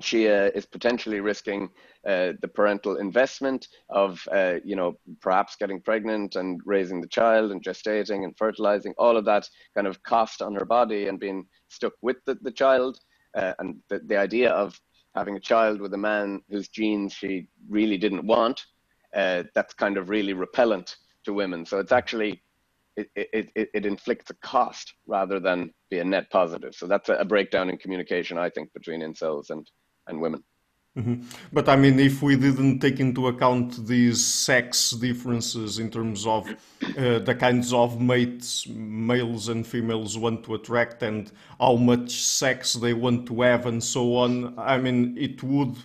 she 0.00 0.28
uh, 0.28 0.50
is 0.54 0.66
potentially 0.66 1.20
risking 1.20 1.70
uh, 2.06 2.32
the 2.42 2.48
parental 2.48 2.96
investment 2.96 3.68
of, 3.88 4.26
uh, 4.30 4.56
you 4.64 4.76
know, 4.76 4.98
perhaps 5.20 5.56
getting 5.56 5.80
pregnant 5.80 6.36
and 6.36 6.60
raising 6.66 7.00
the 7.00 7.08
child 7.08 7.50
and 7.50 7.64
gestating 7.64 8.24
and 8.24 8.36
fertilizing, 8.36 8.94
all 8.98 9.16
of 9.16 9.24
that 9.24 9.48
kind 9.74 9.86
of 9.86 10.02
cost 10.02 10.42
on 10.42 10.54
her 10.54 10.66
body 10.66 11.08
and 11.08 11.18
being 11.18 11.46
stuck 11.68 11.94
with 12.02 12.16
the, 12.26 12.36
the 12.42 12.50
child. 12.50 12.98
Uh, 13.34 13.54
and 13.58 13.76
the, 13.88 14.00
the 14.06 14.16
idea 14.16 14.50
of 14.50 14.78
having 15.14 15.36
a 15.36 15.40
child 15.40 15.80
with 15.80 15.94
a 15.94 15.98
man 15.98 16.42
whose 16.50 16.68
genes 16.68 17.14
she 17.14 17.48
really 17.68 17.96
didn't 17.96 18.26
want, 18.26 18.66
uh, 19.14 19.44
that's 19.54 19.72
kind 19.72 19.96
of 19.96 20.10
really 20.10 20.34
repellent 20.34 20.96
to 21.24 21.32
women. 21.32 21.64
So 21.64 21.78
it's 21.78 21.92
actually, 21.92 22.42
it, 22.96 23.08
it, 23.16 23.50
it, 23.54 23.70
it 23.72 23.86
inflicts 23.86 24.30
a 24.30 24.34
cost 24.34 24.94
rather 25.06 25.40
than 25.40 25.72
be 25.90 26.00
a 26.00 26.04
net 26.04 26.30
positive. 26.30 26.74
So 26.74 26.86
that's 26.86 27.08
a, 27.08 27.14
a 27.14 27.24
breakdown 27.24 27.70
in 27.70 27.78
communication, 27.78 28.36
I 28.36 28.50
think, 28.50 28.72
between 28.74 29.00
incels 29.00 29.48
and 29.48 29.66
and 30.06 30.20
women. 30.20 30.42
Mm-hmm. 30.96 31.24
But 31.52 31.68
I 31.68 31.76
mean, 31.76 32.00
if 32.00 32.22
we 32.22 32.36
didn't 32.36 32.78
take 32.78 33.00
into 33.00 33.28
account 33.28 33.86
these 33.86 34.24
sex 34.24 34.92
differences 34.92 35.78
in 35.78 35.90
terms 35.90 36.26
of 36.26 36.48
uh, 36.48 37.18
the 37.18 37.36
kinds 37.38 37.74
of 37.74 38.00
mates 38.00 38.66
males 38.66 39.48
and 39.48 39.66
females 39.66 40.16
want 40.16 40.42
to 40.44 40.54
attract 40.54 41.02
and 41.02 41.30
how 41.60 41.76
much 41.76 42.12
sex 42.12 42.72
they 42.72 42.94
want 42.94 43.26
to 43.26 43.42
have 43.42 43.66
and 43.66 43.84
so 43.84 44.16
on, 44.16 44.58
I 44.58 44.78
mean, 44.78 45.18
it 45.18 45.42
would 45.42 45.76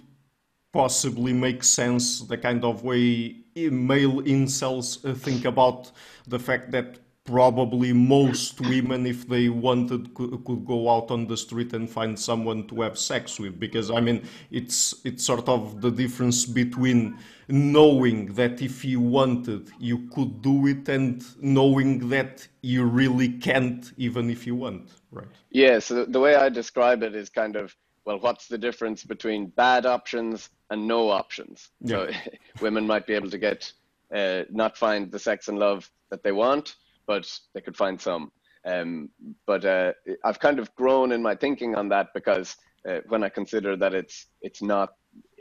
possibly 0.72 1.34
make 1.34 1.66
sense 1.66 2.22
the 2.22 2.38
kind 2.38 2.64
of 2.64 2.84
way 2.86 3.36
male 3.56 4.22
incels 4.22 5.04
uh, 5.04 5.14
think 5.14 5.44
about 5.44 5.92
the 6.26 6.40
fact 6.40 6.72
that 6.72 7.00
probably 7.24 7.94
most 7.94 8.60
women, 8.62 9.06
if 9.06 9.28
they 9.28 9.48
wanted, 9.50 10.14
could, 10.14 10.44
could, 10.44 10.66
go 10.66 10.90
out 10.90 11.12
on 11.12 11.28
the 11.28 11.38
street 11.38 11.74
and 11.74 11.90
find 11.90 12.20
someone 12.20 12.68
to 12.68 12.82
have 12.82 12.98
sex 12.98 13.40
with. 13.40 13.60
Because 13.60 13.92
I 13.92 14.00
mean, 14.00 14.24
it's 14.50 14.96
it's 15.04 15.26
sort 15.26 15.48
of 15.48 15.82
the 15.82 15.92
difference 15.92 16.46
between 16.46 17.18
knowing 17.48 18.34
that 18.34 18.62
if 18.62 18.84
you 18.84 19.00
wanted, 19.00 19.72
you 19.80 20.10
could 20.10 20.42
do 20.42 20.68
it, 20.68 20.90
and 20.90 21.24
knowing 21.42 22.10
that 22.10 22.48
you 22.62 22.86
really 22.86 23.30
can't, 23.30 23.92
even 23.98 24.30
if 24.30 24.48
you 24.48 24.56
want. 24.56 24.90
Right. 25.12 25.28
Yeah. 25.52 25.80
So 25.80 26.06
the 26.06 26.20
way 26.20 26.36
I 26.36 26.50
describe 26.50 27.04
it 27.04 27.16
is 27.16 27.30
kind 27.30 27.56
of 27.56 27.76
well, 28.06 28.20
what's 28.20 28.48
the 28.48 28.58
difference 28.58 29.04
between 29.04 29.48
bad 29.48 29.86
options 29.86 30.50
and 30.72 30.88
no 30.88 31.10
options? 31.10 31.70
Yeah. 31.82 32.08
So 32.08 32.32
women 32.62 32.88
might 32.88 33.06
be 33.06 33.14
able 33.14 33.30
to 33.30 33.38
get 33.38 33.72
uh, 34.12 34.44
not 34.50 34.76
find 34.76 35.12
the 35.12 35.20
sex 35.20 35.48
and 35.48 35.60
love 35.60 35.90
that 36.10 36.24
they 36.24 36.32
want 36.32 36.76
but 37.12 37.28
they 37.54 37.62
could 37.66 37.78
find 37.84 37.98
some. 38.10 38.24
Um, 38.72 39.10
but 39.52 39.64
uh, 39.66 39.92
I've 40.28 40.40
kind 40.48 40.60
of 40.60 40.74
grown 40.82 41.12
in 41.16 41.22
my 41.30 41.36
thinking 41.44 41.72
on 41.76 41.90
that 41.90 42.08
because 42.18 42.48
uh, 42.88 43.00
when 43.12 43.22
I 43.28 43.30
consider 43.40 43.72
that 43.84 43.94
it's 44.02 44.18
it's 44.48 44.62
not 44.74 44.90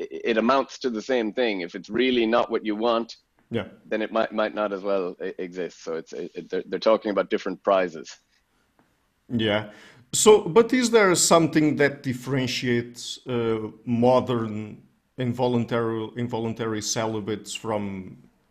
it, 0.03 0.09
it, 0.31 0.37
amounts 0.45 0.75
to 0.83 0.89
the 0.91 1.05
same 1.13 1.29
thing. 1.41 1.55
If 1.67 1.73
it's 1.79 1.91
really 2.03 2.27
not 2.37 2.51
what 2.53 2.63
you 2.69 2.75
want, 2.89 3.09
yeah, 3.57 3.67
then 3.91 4.01
it 4.07 4.11
might 4.17 4.33
might 4.43 4.55
not 4.61 4.71
as 4.77 4.83
well 4.91 5.07
exist. 5.47 5.77
So 5.85 5.91
it's 6.01 6.13
it, 6.13 6.51
they're, 6.51 6.67
they're 6.69 6.89
talking 6.93 7.11
about 7.15 7.27
different 7.35 7.59
prizes. 7.63 8.09
Yeah. 9.47 9.63
So, 10.13 10.31
but 10.57 10.73
is 10.73 10.91
there 10.91 11.15
something 11.15 11.77
that 11.77 12.03
differentiates 12.03 13.01
uh, 13.29 13.69
modern 13.85 14.55
involuntary 15.19 16.09
involuntary 16.17 16.83
celibates 16.97 17.53
from 17.65 17.83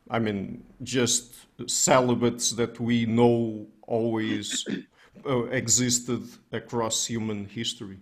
I 0.09 0.19
mean, 0.19 0.63
just 0.83 1.35
celibates 1.67 2.51
that 2.53 2.79
we 2.79 3.05
know 3.05 3.67
always 3.87 4.65
uh, 5.25 5.45
existed 5.45 6.23
across 6.51 7.05
human 7.05 7.45
history. 7.45 7.99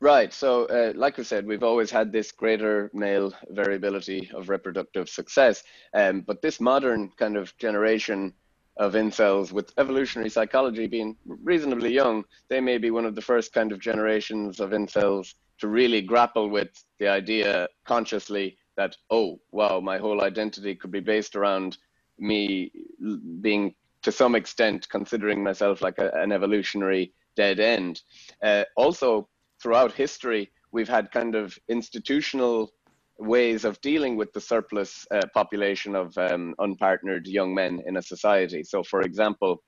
Right. 0.00 0.32
So, 0.32 0.64
uh, 0.66 0.92
like 0.96 1.20
I 1.20 1.22
said, 1.22 1.46
we've 1.46 1.62
always 1.62 1.88
had 1.88 2.10
this 2.10 2.32
greater 2.32 2.90
male 2.92 3.32
variability 3.50 4.28
of 4.34 4.48
reproductive 4.48 5.08
success. 5.08 5.62
Um, 5.94 6.22
but 6.22 6.42
this 6.42 6.60
modern 6.60 7.10
kind 7.16 7.36
of 7.36 7.56
generation 7.58 8.34
of 8.78 8.94
incels, 8.94 9.52
with 9.52 9.72
evolutionary 9.78 10.30
psychology 10.30 10.88
being 10.88 11.16
reasonably 11.24 11.92
young, 11.92 12.24
they 12.48 12.60
may 12.60 12.78
be 12.78 12.90
one 12.90 13.04
of 13.04 13.14
the 13.14 13.22
first 13.22 13.52
kind 13.52 13.70
of 13.70 13.78
generations 13.78 14.58
of 14.58 14.70
incels 14.70 15.34
to 15.58 15.68
really 15.68 16.00
grapple 16.00 16.48
with 16.50 16.70
the 16.98 17.06
idea 17.06 17.68
consciously 17.84 18.56
that 18.76 18.96
oh 19.10 19.38
wow 19.50 19.80
my 19.80 19.98
whole 19.98 20.22
identity 20.22 20.74
could 20.74 20.90
be 20.90 21.00
based 21.00 21.36
around 21.36 21.78
me 22.18 22.70
being 23.40 23.74
to 24.02 24.12
some 24.12 24.34
extent 24.34 24.88
considering 24.88 25.42
myself 25.42 25.82
like 25.82 25.98
a, 25.98 26.10
an 26.14 26.32
evolutionary 26.32 27.12
dead 27.36 27.60
end. 27.60 28.02
Uh, 28.42 28.64
also 28.76 29.28
throughout 29.62 29.92
history 29.92 30.50
we've 30.72 30.88
had 30.88 31.10
kind 31.10 31.34
of 31.34 31.56
institutional 31.68 32.72
ways 33.18 33.64
of 33.64 33.80
dealing 33.80 34.16
with 34.16 34.32
the 34.32 34.40
surplus 34.40 35.06
uh, 35.10 35.20
population 35.34 35.94
of 35.94 36.16
um, 36.18 36.54
unpartnered 36.58 37.26
young 37.26 37.54
men 37.54 37.80
in 37.86 37.96
a 37.96 38.02
society. 38.02 38.62
So 38.64 38.82
for 38.82 39.02
example 39.02 39.62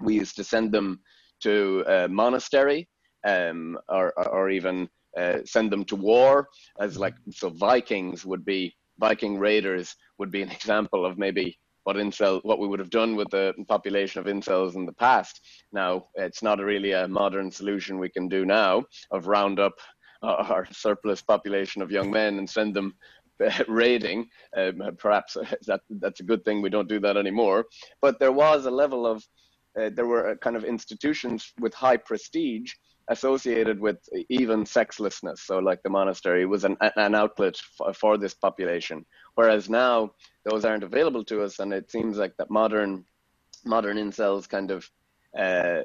we 0.00 0.14
used 0.14 0.36
to 0.36 0.44
send 0.44 0.72
them 0.72 1.00
to 1.40 1.84
a 1.86 2.08
monastery 2.08 2.88
um, 3.26 3.78
or, 3.88 4.12
or 4.28 4.50
even 4.50 4.88
uh, 5.16 5.38
send 5.44 5.70
them 5.70 5.84
to 5.84 5.96
war 5.96 6.48
as 6.80 6.98
like 6.98 7.14
so 7.30 7.48
Vikings 7.50 8.24
would 8.24 8.44
be 8.44 8.74
Viking 8.98 9.38
raiders 9.38 9.96
would 10.18 10.30
be 10.30 10.42
an 10.42 10.50
example 10.58 11.04
of 11.04 11.18
maybe 11.18 11.58
what 11.84 11.96
incel 11.96 12.40
what 12.44 12.58
we 12.58 12.66
would 12.66 12.78
have 12.78 12.90
done 12.90 13.14
with 13.14 13.28
the 13.30 13.52
population 13.68 14.20
of 14.20 14.26
incels 14.26 14.74
in 14.74 14.86
the 14.86 14.92
past. 14.92 15.40
Now 15.72 16.06
it's 16.14 16.42
not 16.42 16.60
a 16.60 16.64
really 16.64 16.92
a 16.92 17.06
modern 17.08 17.50
solution 17.50 17.98
we 17.98 18.08
can 18.08 18.28
do 18.28 18.44
now 18.44 18.84
of 19.10 19.26
round 19.26 19.60
up 19.60 19.74
our 20.22 20.66
surplus 20.72 21.20
population 21.22 21.82
of 21.82 21.90
young 21.90 22.10
men 22.10 22.38
and 22.38 22.48
send 22.48 22.74
them 22.74 22.94
raiding. 23.68 24.26
Um, 24.56 24.80
perhaps 24.98 25.36
that 25.66 25.80
that's 25.90 26.20
a 26.20 26.24
good 26.24 26.44
thing 26.44 26.62
we 26.62 26.70
don't 26.70 26.88
do 26.88 27.00
that 27.00 27.16
anymore. 27.16 27.66
But 28.00 28.18
there 28.18 28.32
was 28.32 28.66
a 28.66 28.70
level 28.70 29.06
of 29.06 29.24
uh, 29.78 29.90
there 29.92 30.06
were 30.06 30.36
kind 30.36 30.56
of 30.56 30.64
institutions 30.64 31.52
with 31.60 31.74
high 31.74 31.96
prestige 31.96 32.72
associated 33.08 33.80
with 33.80 33.98
even 34.28 34.64
sexlessness. 34.64 35.42
So, 35.42 35.58
like 35.58 35.82
the 35.82 35.90
monastery 35.90 36.46
was 36.46 36.64
an, 36.64 36.76
an 36.96 37.14
outlet 37.14 37.56
for, 37.76 37.92
for 37.92 38.18
this 38.18 38.34
population, 38.34 39.04
whereas 39.34 39.68
now 39.68 40.12
those 40.44 40.64
aren't 40.64 40.84
available 40.84 41.24
to 41.24 41.42
us, 41.42 41.58
and 41.58 41.72
it 41.72 41.90
seems 41.90 42.16
like 42.16 42.34
that 42.38 42.50
modern 42.50 43.04
modern 43.64 43.96
incels 43.96 44.48
kind 44.48 44.70
of 44.70 44.88
uh, 45.38 45.82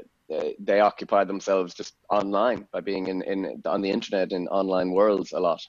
they 0.59 0.79
occupy 0.79 1.23
themselves 1.23 1.73
just 1.73 1.95
online 2.09 2.67
by 2.71 2.79
being 2.79 3.07
in, 3.07 3.21
in 3.23 3.61
on 3.65 3.81
the 3.81 3.89
internet 3.89 4.31
in 4.31 4.47
online 4.49 4.91
worlds 4.91 5.31
a 5.31 5.39
lot. 5.39 5.61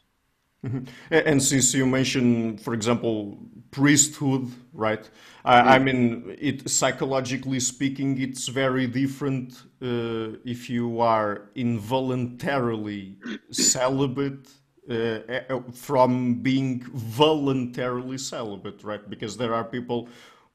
Mm-hmm. 0.64 0.84
And 1.10 1.42
since 1.42 1.72
you 1.72 1.86
mentioned, 1.86 2.60
for 2.60 2.74
example, 2.74 3.38
priesthood, 3.70 4.50
right? 4.74 5.08
I, 5.44 5.76
I 5.76 5.78
mean, 5.78 6.36
it 6.38 6.68
psychologically 6.68 7.60
speaking, 7.60 8.20
it's 8.20 8.48
very 8.48 8.86
different 8.86 9.62
uh, 9.82 10.36
if 10.44 10.68
you 10.68 11.00
are 11.00 11.50
involuntarily 11.54 13.16
celibate 13.50 14.48
uh, 14.90 14.94
uh, 14.94 15.60
from 15.72 16.34
being 16.42 16.82
voluntarily 16.92 18.18
celibate, 18.18 18.82
right? 18.84 19.08
Because 19.08 19.36
there 19.36 19.54
are 19.54 19.64
people 19.64 20.08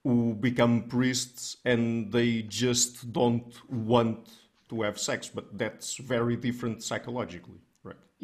who 0.04 0.36
become 0.36 0.84
priests 0.84 1.58
and 1.66 2.12
they 2.12 2.44
just 2.44 3.12
don't 3.12 3.54
want 3.72 4.30
to 4.70 4.82
have 4.84 5.00
sex, 5.00 5.30
but 5.34 5.58
that's 5.58 5.98
very 5.98 6.36
different 6.36 6.84
psychologically. 6.84 7.65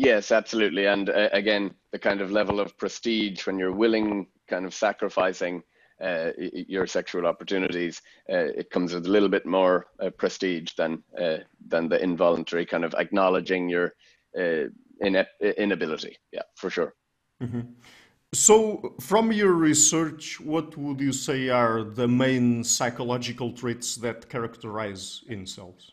Yes, 0.02 0.32
absolutely. 0.32 0.88
And 0.88 1.12
uh, 1.12 1.30
again, 1.32 1.76
the 1.92 2.00
kind 2.00 2.22
of 2.22 2.32
level 2.32 2.60
of 2.60 2.76
prestige 2.76 3.46
when 3.46 3.60
you're 3.60 3.72
willing, 3.72 4.26
kind 4.48 4.66
of 4.66 4.74
sacrificing 4.74 5.62
uh, 6.04 6.32
your 6.40 6.88
sexual 6.88 7.28
opportunities, 7.28 8.02
uh, 8.28 8.50
it 8.62 8.72
comes 8.72 8.96
with 8.96 9.06
a 9.06 9.10
little 9.10 9.30
bit 9.30 9.46
more 9.46 9.86
uh, 10.00 10.10
prestige 10.10 10.72
than 10.76 11.04
uh, 11.22 11.38
than 11.68 11.88
the 11.88 12.02
involuntary 12.02 12.66
kind 12.66 12.84
of 12.84 12.96
acknowledging 12.96 13.70
your 13.70 13.94
uh, 14.36 14.64
inability. 15.02 16.18
Yeah, 16.32 16.48
for 16.56 16.72
sure. 16.72 16.96
Mm-hmm. 17.40 17.62
So, 18.34 18.96
from 19.02 19.32
your 19.32 19.54
research, 19.54 20.42
what 20.42 20.76
would 20.78 21.00
you 21.00 21.14
say 21.14 21.50
are 21.50 21.84
the 21.84 22.08
main 22.08 22.64
psychological 22.64 23.52
traits 23.52 23.98
that 23.98 24.30
characterize 24.30 25.22
incels? 25.30 25.92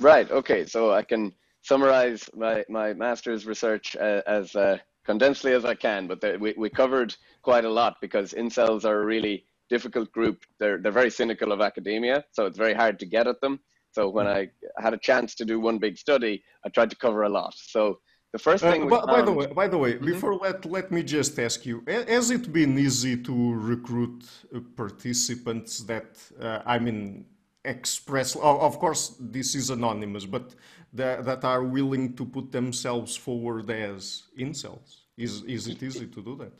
Right. 0.00 0.28
Okay. 0.28 0.66
So 0.66 0.92
I 0.92 1.02
can 1.02 1.32
summarize 1.64 2.28
my, 2.34 2.64
my 2.68 2.92
master's 2.92 3.46
research 3.46 3.96
uh, 3.96 4.20
as 4.26 4.54
uh, 4.54 4.78
condensedly 5.04 5.52
as 5.52 5.64
I 5.64 5.74
can, 5.74 6.06
but 6.06 6.40
we, 6.40 6.54
we 6.56 6.68
covered 6.70 7.16
quite 7.42 7.64
a 7.64 7.70
lot 7.70 7.96
because 8.00 8.32
incels 8.32 8.84
are 8.84 9.02
a 9.02 9.06
really 9.06 9.46
difficult 9.70 10.12
group. 10.12 10.44
They're, 10.60 10.78
they're 10.78 10.92
very 10.92 11.10
cynical 11.10 11.52
of 11.52 11.60
academia, 11.60 12.24
so 12.32 12.46
it's 12.46 12.58
very 12.58 12.74
hard 12.74 12.98
to 13.00 13.06
get 13.06 13.26
at 13.26 13.40
them. 13.40 13.58
So 13.92 14.08
when 14.08 14.26
I 14.26 14.50
had 14.78 14.92
a 14.92 14.98
chance 14.98 15.34
to 15.36 15.44
do 15.44 15.58
one 15.58 15.78
big 15.78 15.96
study, 15.96 16.42
I 16.64 16.68
tried 16.68 16.90
to 16.90 16.96
cover 16.96 17.22
a 17.22 17.28
lot. 17.28 17.54
So 17.56 18.00
the 18.32 18.38
first 18.38 18.64
uh, 18.64 18.72
thing. 18.72 18.82
Uh, 18.82 18.86
by, 18.86 18.96
found... 18.96 19.06
by, 19.06 19.22
the 19.22 19.32
way, 19.32 19.46
by 19.46 19.68
the 19.68 19.78
way, 19.78 19.92
mm-hmm. 19.94 20.04
before 20.12 20.34
let 20.34 20.66
let 20.66 20.90
me 20.90 21.02
just 21.04 21.38
ask 21.38 21.64
you: 21.64 21.84
Has 21.86 22.32
it 22.32 22.52
been 22.52 22.76
easy 22.76 23.16
to 23.28 23.54
recruit 23.72 24.24
uh, 24.26 24.58
participants 24.76 25.72
that 25.90 26.08
uh, 26.40 26.74
I 26.74 26.76
mean 26.80 27.26
express? 27.64 28.36
Of 28.36 28.78
course, 28.78 29.16
this 29.20 29.54
is 29.54 29.70
anonymous, 29.70 30.26
but 30.26 30.54
that, 30.92 31.24
that 31.24 31.44
are 31.44 31.62
willing 31.62 32.14
to 32.14 32.24
put 32.24 32.52
themselves 32.52 33.16
forward 33.16 33.70
as 33.70 34.24
incels? 34.38 35.00
Is, 35.16 35.42
is 35.42 35.68
it 35.68 35.82
easy 35.82 36.06
to 36.06 36.22
do 36.22 36.36
that? 36.36 36.52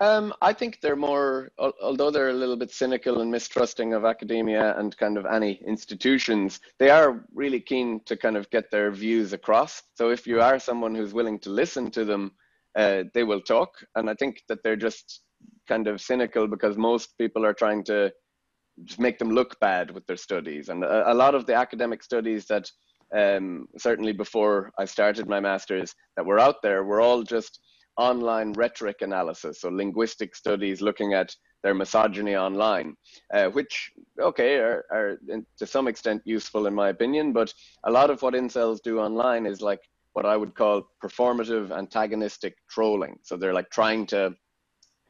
Um, 0.00 0.32
I 0.40 0.54
think 0.54 0.80
they're 0.80 0.96
more, 0.96 1.50
although 1.58 2.10
they're 2.10 2.30
a 2.30 2.34
little 2.34 2.56
bit 2.56 2.70
cynical 2.70 3.20
and 3.20 3.30
mistrusting 3.30 3.92
of 3.92 4.06
academia 4.06 4.74
and 4.78 4.96
kind 4.96 5.18
of 5.18 5.26
any 5.26 5.60
institutions, 5.66 6.60
they 6.78 6.88
are 6.88 7.22
really 7.34 7.60
keen 7.60 8.00
to 8.06 8.16
kind 8.16 8.38
of 8.38 8.48
get 8.48 8.70
their 8.70 8.90
views 8.90 9.34
across. 9.34 9.82
So 9.94 10.10
if 10.10 10.26
you 10.26 10.40
are 10.40 10.58
someone 10.58 10.94
who's 10.94 11.12
willing 11.12 11.38
to 11.40 11.50
listen 11.50 11.90
to 11.90 12.06
them, 12.06 12.32
uh, 12.78 13.04
they 13.12 13.24
will 13.24 13.42
talk. 13.42 13.74
And 13.94 14.08
I 14.08 14.14
think 14.14 14.42
that 14.48 14.62
they're 14.62 14.74
just 14.74 15.20
kind 15.68 15.86
of 15.86 16.00
cynical 16.00 16.46
because 16.46 16.78
most 16.78 17.18
people 17.18 17.44
are 17.44 17.54
trying 17.54 17.84
to 17.84 18.10
make 18.98 19.18
them 19.18 19.30
look 19.30 19.58
bad 19.60 19.90
with 19.90 20.06
their 20.06 20.16
studies. 20.16 20.68
And 20.68 20.84
a, 20.84 21.12
a 21.12 21.14
lot 21.14 21.34
of 21.34 21.46
the 21.46 21.54
academic 21.54 22.02
studies 22.02 22.46
that 22.46 22.70
um, 23.14 23.66
certainly 23.76 24.12
before 24.12 24.72
I 24.78 24.84
started 24.84 25.28
my 25.28 25.40
master's 25.40 25.94
that 26.16 26.26
were 26.26 26.38
out 26.38 26.62
there 26.62 26.84
were 26.84 27.00
all 27.00 27.22
just 27.22 27.60
online 27.96 28.52
rhetoric 28.52 29.02
analysis, 29.02 29.60
so 29.60 29.68
linguistic 29.68 30.34
studies 30.34 30.80
looking 30.80 31.12
at 31.12 31.34
their 31.62 31.74
misogyny 31.74 32.36
online, 32.36 32.94
uh, 33.34 33.48
which, 33.48 33.90
okay, 34.18 34.56
are, 34.56 34.84
are 34.90 35.18
to 35.58 35.66
some 35.66 35.88
extent 35.88 36.22
useful 36.24 36.66
in 36.66 36.74
my 36.74 36.88
opinion, 36.88 37.32
but 37.32 37.52
a 37.84 37.90
lot 37.90 38.08
of 38.08 38.22
what 38.22 38.34
incels 38.34 38.80
do 38.82 38.98
online 38.98 39.44
is 39.44 39.60
like 39.60 39.80
what 40.14 40.24
I 40.24 40.36
would 40.36 40.54
call 40.54 40.88
performative 41.04 41.70
antagonistic 41.70 42.54
trolling. 42.70 43.18
So 43.22 43.36
they're 43.36 43.54
like 43.54 43.70
trying 43.70 44.06
to 44.06 44.34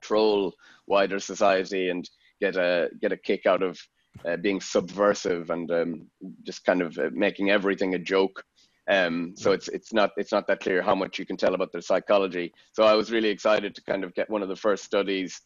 troll 0.00 0.52
wider 0.86 1.20
society 1.20 1.90
and 1.90 2.08
get 2.40 2.56
a 2.56 2.90
get 3.00 3.12
a 3.12 3.16
kick 3.16 3.46
out 3.46 3.62
of 3.62 3.78
uh, 4.24 4.36
being 4.36 4.60
subversive 4.60 5.50
and 5.50 5.70
um, 5.70 6.06
just 6.42 6.64
kind 6.64 6.82
of 6.82 6.98
uh, 6.98 7.10
making 7.12 7.50
everything 7.50 7.94
a 7.94 7.98
joke. 7.98 8.42
Um, 8.88 9.34
so 9.36 9.52
it's 9.52 9.68
it's 9.68 9.92
not 9.92 10.10
it's 10.16 10.32
not 10.32 10.46
that 10.48 10.60
clear 10.60 10.82
how 10.82 10.94
much 10.94 11.18
you 11.18 11.26
can 11.26 11.36
tell 11.36 11.54
about 11.54 11.70
their 11.72 11.80
psychology. 11.80 12.52
So 12.72 12.82
I 12.82 12.94
was 12.94 13.12
really 13.12 13.28
excited 13.28 13.74
to 13.74 13.82
kind 13.82 14.04
of 14.04 14.14
get 14.14 14.28
one 14.28 14.42
of 14.42 14.48
the 14.48 14.56
first 14.56 14.84
studies 14.84 15.40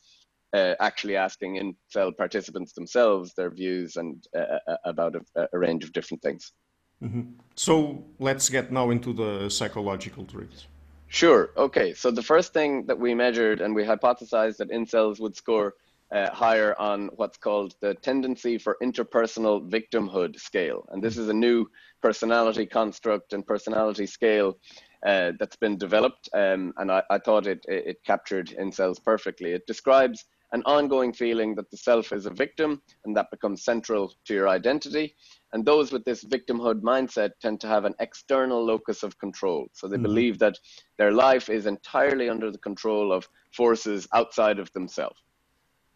uh, 0.55 0.75
actually 0.81 1.17
asking 1.17 1.75
incel 1.93 2.17
participants 2.17 2.73
themselves 2.73 3.35
their 3.35 3.51
views 3.51 3.97
and 3.97 4.25
uh, 4.37 4.59
uh, 4.69 4.77
about 4.85 5.17
a, 5.17 5.49
a, 5.53 5.59
range 5.59 5.83
of 5.83 5.93
different 5.93 6.23
things. 6.23 6.53
Mm-hmm. 7.03 7.23
So 7.57 8.05
let's 8.21 8.49
get 8.49 8.71
now 8.71 8.91
into 8.91 9.13
the 9.13 9.51
psychological 9.51 10.25
traits. 10.25 10.69
Sure. 11.09 11.51
Okay. 11.57 11.93
So 11.93 12.11
the 12.11 12.23
first 12.23 12.53
thing 12.53 12.87
that 12.87 12.99
we 12.99 13.15
measured 13.15 13.61
and 13.61 13.75
we 13.75 13.83
hypothesized 13.83 14.57
that 14.59 14.71
incels 14.71 15.21
would 15.21 15.37
score 15.37 15.75
uh, 16.13 16.31
higher 16.31 16.79
on 16.79 17.09
what's 17.17 17.39
called 17.39 17.75
the 17.81 17.95
tendency 17.95 18.59
for 18.59 18.77
interpersonal 18.83 19.69
victimhood 19.69 20.39
scale. 20.39 20.87
And 20.91 21.03
this 21.03 21.17
is 21.17 21.29
a 21.29 21.35
new 21.35 21.67
personality 22.03 22.67
construct 22.67 23.33
and 23.33 23.47
personality 23.47 24.07
scale 24.07 24.59
uh, 25.05 25.33
that's 25.39 25.57
been 25.57 25.77
developed. 25.77 26.29
Um, 26.33 26.73
and 26.79 26.91
I, 26.91 27.03
I 27.11 27.19
thought 27.19 27.47
it, 27.47 27.65
it, 27.69 27.99
captured 28.07 28.49
incels 28.59 29.03
perfectly. 29.03 29.53
It 29.53 29.67
describes 29.67 30.25
an 30.53 30.63
ongoing 30.67 31.13
feeling 31.13 31.55
that 31.57 31.71
the 31.71 31.77
self 31.77 32.13
is 32.13 32.27
a 32.27 32.31
victim 32.31 32.81
and 33.05 33.17
that 33.17 33.31
becomes 33.31 33.65
central 33.65 34.15
to 34.25 34.35
your 34.35 34.49
identity. 34.49 35.15
And 35.53 35.65
those 35.65 35.93
with 35.93 36.05
this 36.05 36.25
victimhood 36.25 36.81
mindset 36.81 37.31
tend 37.43 37.61
to 37.63 37.67
have 37.67 37.85
an 37.85 37.95
external 38.01 38.65
locus 38.65 39.03
of 39.03 39.19
control. 39.19 39.67
So 39.73 39.89
they 39.89 39.97
mm-hmm. 39.97 40.05
believe 40.05 40.39
that 40.39 40.59
their 40.97 41.13
life 41.13 41.49
is 41.49 41.67
entirely 41.67 42.29
under 42.29 42.51
the 42.51 42.59
control 42.59 43.13
of 43.13 43.29
forces 43.53 44.07
outside 44.15 44.59
of 44.59 44.73
themselves. 44.73 45.21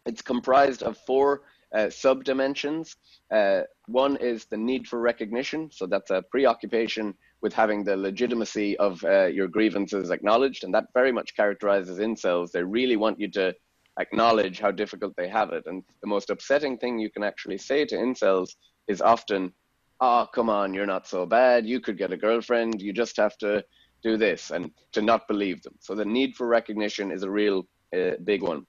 It's 0.09 0.23
comprised 0.23 0.81
of 0.81 0.97
four 1.09 1.43
uh, 1.77 1.89
sub 1.91 2.23
dimensions. 2.23 2.95
Uh, 3.31 3.61
one 3.85 4.15
is 4.17 4.45
the 4.45 4.57
need 4.57 4.87
for 4.87 4.99
recognition. 4.99 5.69
So 5.71 5.85
that's 5.85 6.09
a 6.09 6.23
preoccupation 6.31 7.13
with 7.43 7.53
having 7.53 7.83
the 7.83 7.95
legitimacy 7.95 8.75
of 8.79 9.03
uh, 9.03 9.27
your 9.27 9.47
grievances 9.47 10.09
acknowledged. 10.09 10.63
And 10.63 10.73
that 10.73 10.87
very 10.95 11.11
much 11.11 11.35
characterizes 11.35 11.99
incels. 11.99 12.49
They 12.49 12.63
really 12.63 12.97
want 13.05 13.19
you 13.19 13.29
to 13.39 13.53
acknowledge 13.99 14.59
how 14.59 14.71
difficult 14.71 15.13
they 15.15 15.29
have 15.29 15.51
it. 15.57 15.63
And 15.67 15.83
the 16.01 16.07
most 16.07 16.31
upsetting 16.31 16.79
thing 16.79 16.97
you 16.97 17.11
can 17.11 17.23
actually 17.23 17.59
say 17.59 17.85
to 17.85 17.95
incels 17.95 18.49
is 18.87 19.01
often, 19.01 19.53
oh, 20.01 20.27
come 20.33 20.49
on, 20.49 20.73
you're 20.73 20.93
not 20.95 21.07
so 21.07 21.27
bad. 21.27 21.67
You 21.67 21.79
could 21.79 21.99
get 21.99 22.11
a 22.11 22.17
girlfriend. 22.17 22.81
You 22.81 22.93
just 22.93 23.15
have 23.17 23.37
to 23.45 23.63
do 24.01 24.17
this 24.17 24.49
and 24.49 24.71
to 24.93 25.03
not 25.03 25.27
believe 25.27 25.61
them. 25.61 25.75
So 25.79 25.93
the 25.93 26.11
need 26.17 26.35
for 26.35 26.47
recognition 26.47 27.11
is 27.11 27.21
a 27.21 27.29
real 27.29 27.67
uh, 27.95 28.13
big 28.23 28.41
one. 28.41 28.65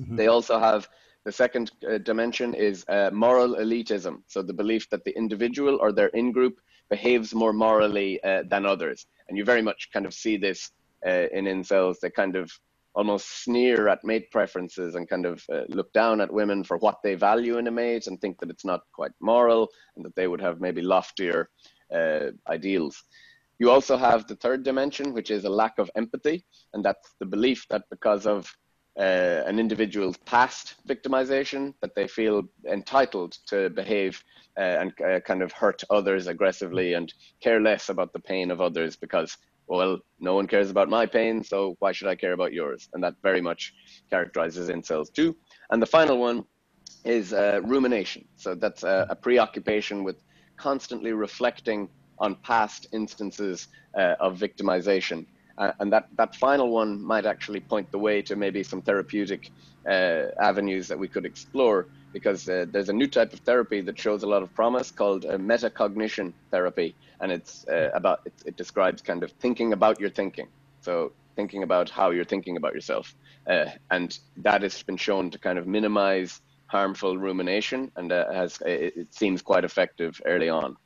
Mm-hmm. 0.00 0.16
They 0.16 0.28
also 0.28 0.58
have 0.58 0.88
the 1.24 1.32
second 1.32 1.70
uh, 1.88 1.98
dimension 1.98 2.54
is 2.54 2.84
uh, 2.88 3.10
moral 3.12 3.56
elitism. 3.56 4.22
So 4.26 4.42
the 4.42 4.54
belief 4.54 4.88
that 4.90 5.04
the 5.04 5.16
individual 5.16 5.78
or 5.80 5.92
their 5.92 6.08
in 6.08 6.32
group 6.32 6.60
behaves 6.88 7.34
more 7.34 7.52
morally 7.52 8.22
uh, 8.24 8.42
than 8.48 8.66
others. 8.66 9.06
And 9.28 9.36
you 9.36 9.44
very 9.44 9.62
much 9.62 9.90
kind 9.92 10.06
of 10.06 10.14
see 10.14 10.36
this 10.36 10.70
uh, 11.06 11.26
in 11.32 11.44
incels. 11.44 12.00
They 12.00 12.10
kind 12.10 12.36
of 12.36 12.50
almost 12.94 13.44
sneer 13.44 13.88
at 13.88 14.02
mate 14.02 14.30
preferences 14.30 14.94
and 14.96 15.08
kind 15.08 15.24
of 15.24 15.44
uh, 15.52 15.62
look 15.68 15.92
down 15.92 16.20
at 16.20 16.32
women 16.32 16.64
for 16.64 16.76
what 16.78 16.98
they 17.04 17.14
value 17.14 17.58
in 17.58 17.68
a 17.68 17.70
mate 17.70 18.06
and 18.06 18.20
think 18.20 18.40
that 18.40 18.50
it's 18.50 18.64
not 18.64 18.80
quite 18.92 19.12
moral 19.20 19.68
and 19.94 20.04
that 20.04 20.16
they 20.16 20.26
would 20.26 20.40
have 20.40 20.60
maybe 20.60 20.82
loftier 20.82 21.48
uh, 21.94 22.30
ideals. 22.48 23.04
You 23.58 23.70
also 23.70 23.96
have 23.96 24.26
the 24.26 24.36
third 24.36 24.64
dimension, 24.64 25.12
which 25.12 25.30
is 25.30 25.44
a 25.44 25.50
lack 25.50 25.78
of 25.78 25.90
empathy. 25.94 26.44
And 26.72 26.84
that's 26.84 27.14
the 27.20 27.26
belief 27.26 27.66
that 27.68 27.84
because 27.90 28.26
of 28.26 28.50
uh, 28.98 29.42
an 29.46 29.58
individual's 29.58 30.16
past 30.18 30.74
victimization 30.88 31.74
that 31.80 31.94
they 31.94 32.08
feel 32.08 32.42
entitled 32.68 33.36
to 33.46 33.70
behave 33.70 34.22
uh, 34.58 34.62
and 34.80 34.92
uh, 35.00 35.20
kind 35.20 35.42
of 35.42 35.52
hurt 35.52 35.82
others 35.90 36.26
aggressively 36.26 36.94
and 36.94 37.12
care 37.40 37.60
less 37.60 37.88
about 37.88 38.12
the 38.12 38.18
pain 38.18 38.50
of 38.50 38.60
others 38.60 38.96
because 38.96 39.36
well 39.68 39.98
no 40.18 40.34
one 40.34 40.46
cares 40.46 40.70
about 40.70 40.88
my 40.88 41.06
pain 41.06 41.44
so 41.44 41.76
why 41.78 41.92
should 41.92 42.08
i 42.08 42.16
care 42.16 42.32
about 42.32 42.52
yours? 42.52 42.88
And 42.92 43.02
that 43.04 43.14
very 43.22 43.40
much 43.40 43.72
characterizes 44.10 44.68
incels 44.68 45.12
too. 45.12 45.36
And 45.70 45.80
the 45.80 45.86
final 45.86 46.18
one 46.18 46.44
is 47.04 47.32
uh, 47.32 47.60
rumination. 47.62 48.26
So 48.36 48.54
that's 48.54 48.82
a, 48.82 49.06
a, 49.08 49.16
preoccupation 49.16 50.04
with 50.04 50.16
constantly 50.56 51.12
reflecting 51.12 51.88
on 52.18 52.34
past 52.42 52.88
instances 52.92 53.68
uh, 53.96 54.14
of 54.20 54.36
victimization 54.36 55.26
uh, 55.60 55.72
and 55.78 55.92
that, 55.92 56.08
that 56.16 56.34
final 56.34 56.70
one 56.70 57.00
might 57.02 57.26
actually 57.26 57.60
point 57.60 57.90
the 57.92 57.98
way 57.98 58.22
to 58.22 58.34
maybe 58.34 58.62
some 58.62 58.80
therapeutic 58.80 59.50
uh, 59.86 60.22
avenues 60.40 60.88
that 60.88 60.98
we 60.98 61.06
could 61.06 61.26
explore 61.26 61.86
because 62.14 62.48
uh, 62.48 62.64
there's 62.70 62.88
a 62.88 62.92
new 62.92 63.06
type 63.06 63.32
of 63.34 63.40
therapy 63.40 63.82
that 63.82 63.98
shows 63.98 64.22
a 64.22 64.26
lot 64.26 64.42
of 64.42 64.52
promise 64.54 64.90
called 64.90 65.26
uh, 65.26 65.36
metacognition 65.36 66.32
therapy. 66.50 66.94
And 67.20 67.30
it's 67.30 67.68
uh, 67.68 67.90
about, 67.92 68.22
it, 68.24 68.32
it, 68.46 68.56
describes 68.56 69.02
kind 69.02 69.22
of 69.22 69.30
thinking 69.32 69.74
about 69.74 70.00
your 70.00 70.08
thinking. 70.08 70.48
So 70.80 71.12
thinking 71.36 71.62
about 71.62 71.90
how 71.90 72.10
you're 72.10 72.24
thinking 72.24 72.56
about 72.56 72.74
yourself. 72.74 73.14
Uh, 73.46 73.66
and 73.90 74.18
that 74.38 74.62
has 74.62 74.82
been 74.82 74.96
shown 74.96 75.30
to 75.30 75.38
kind 75.38 75.58
of 75.58 75.66
minimize 75.66 76.40
harmful 76.68 77.18
rumination 77.18 77.92
and 77.96 78.10
has, 78.10 78.58
it, 78.64 78.96
it, 78.96 79.14
seems 79.14 79.42
quite 79.42 79.64
effective 79.64 80.20
early 80.24 80.48
on. 80.48 80.76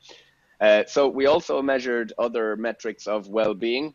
so 0.86 1.08
we 1.08 1.26
also 1.26 1.62
measured 1.62 2.12
other 2.18 2.56
metrics 2.56 3.06
of 3.06 3.28
well-being 3.28 3.94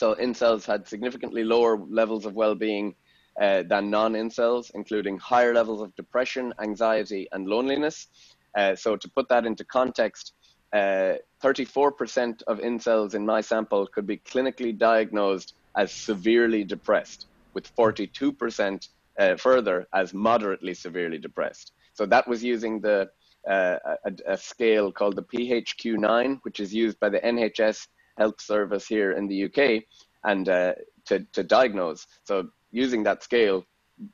so 0.00 0.14
incels 0.14 0.64
had 0.64 0.88
significantly 0.88 1.44
lower 1.44 1.76
levels 1.76 2.24
of 2.24 2.32
well-being 2.32 2.94
uh, 3.38 3.62
than 3.64 3.90
non-incels, 3.90 4.70
including 4.74 5.18
higher 5.18 5.52
levels 5.52 5.82
of 5.82 5.94
depression, 5.94 6.54
anxiety, 6.58 7.28
and 7.32 7.46
loneliness. 7.46 8.08
Uh, 8.56 8.74
so 8.74 8.96
to 8.96 9.06
put 9.10 9.28
that 9.28 9.44
into 9.44 9.62
context, 9.62 10.32
34% 10.72 10.72
uh, 10.78 12.50
of 12.50 12.60
incels 12.60 13.14
in 13.14 13.26
my 13.26 13.42
sample 13.42 13.86
could 13.88 14.06
be 14.06 14.16
clinically 14.16 14.72
diagnosed 14.76 15.52
as 15.76 15.92
severely 15.92 16.64
depressed, 16.64 17.26
with 17.52 17.66
42% 17.76 18.88
uh, 19.18 19.36
further 19.36 19.86
as 19.92 20.14
moderately 20.14 20.72
severely 20.72 21.18
depressed. 21.18 21.72
So 21.92 22.06
that 22.06 22.26
was 22.26 22.42
using 22.42 22.80
the 22.80 23.10
uh, 23.46 23.76
a, 24.06 24.12
a, 24.26 24.36
scale 24.36 24.92
called 24.92 25.16
the 25.16 25.22
PHQ-9, 25.22 26.40
which 26.42 26.60
is 26.60 26.74
used 26.74 27.00
by 27.00 27.08
the 27.08 27.20
NHS 27.20 27.86
health 28.20 28.40
service 28.40 28.86
here 28.86 29.12
in 29.12 29.26
the 29.26 29.38
UK 29.46 29.82
and 30.24 30.48
uh, 30.48 30.74
to, 31.06 31.14
to 31.32 31.42
diagnose. 31.42 32.06
So 32.24 32.34
using 32.70 33.02
that 33.04 33.22
scale, 33.22 33.64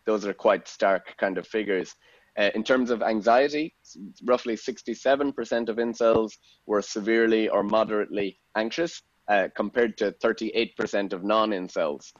those 0.04 0.24
are 0.26 0.32
quite 0.32 0.68
stark 0.68 1.14
kind 1.18 1.36
of 1.38 1.46
figures. 1.46 1.94
Uh, 2.38 2.50
in 2.54 2.62
terms 2.62 2.90
of 2.90 3.02
anxiety, 3.02 3.74
roughly 4.24 4.56
67% 4.56 5.68
of 5.68 5.76
incels 5.76 6.32
were 6.66 6.82
severely 6.82 7.48
or 7.48 7.62
moderately 7.62 8.38
anxious, 8.54 9.02
uh, 9.28 9.48
compared 9.56 9.96
to 9.98 10.12
38% 10.12 11.12
of 11.12 11.24
non-incels. 11.24 12.12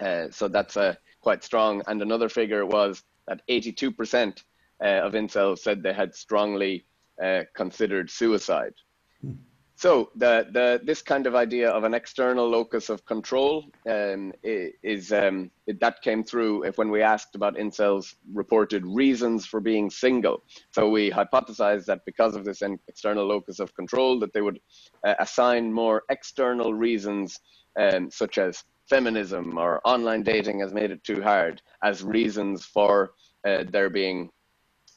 Uh, 0.00 0.26
so 0.30 0.48
that's 0.48 0.76
uh, 0.76 0.94
quite 1.20 1.42
strong. 1.44 1.82
And 1.86 2.02
another 2.02 2.28
figure 2.28 2.66
was 2.66 3.02
that 3.28 3.40
82% 3.48 4.42
uh, 4.82 4.84
of 4.84 5.12
incels 5.12 5.60
said 5.60 5.82
they 5.82 5.94
had 5.94 6.14
strongly 6.14 6.84
uh, 7.22 7.42
considered 7.54 8.10
suicide. 8.10 8.74
Hmm. 9.22 9.32
So 9.78 10.10
the, 10.16 10.48
the, 10.50 10.80
this 10.82 11.02
kind 11.02 11.24
of 11.28 11.36
idea 11.36 11.70
of 11.70 11.84
an 11.84 11.94
external 11.94 12.48
locus 12.50 12.88
of 12.88 13.06
control 13.06 13.64
um, 13.88 14.32
is 14.42 15.12
um, 15.12 15.52
that 15.68 16.02
came 16.02 16.24
through 16.24 16.68
when 16.74 16.90
we 16.90 17.00
asked 17.00 17.36
about 17.36 17.54
incels 17.54 18.16
reported 18.34 18.84
reasons 18.84 19.46
for 19.46 19.60
being 19.60 19.88
single. 19.88 20.42
So 20.72 20.90
we 20.90 21.12
hypothesized 21.12 21.84
that 21.84 22.00
because 22.04 22.34
of 22.34 22.44
this 22.44 22.60
external 22.88 23.24
locus 23.24 23.60
of 23.60 23.72
control, 23.76 24.18
that 24.18 24.32
they 24.32 24.40
would 24.40 24.58
uh, 25.06 25.14
assign 25.20 25.72
more 25.72 26.02
external 26.10 26.74
reasons, 26.74 27.38
um, 27.78 28.10
such 28.10 28.38
as 28.38 28.64
feminism 28.90 29.58
or 29.58 29.80
online 29.84 30.24
dating 30.24 30.58
has 30.58 30.74
made 30.74 30.90
it 30.90 31.04
too 31.04 31.22
hard, 31.22 31.62
as 31.84 32.02
reasons 32.02 32.64
for 32.64 33.12
uh, 33.46 33.62
there 33.70 33.90
being 33.90 34.28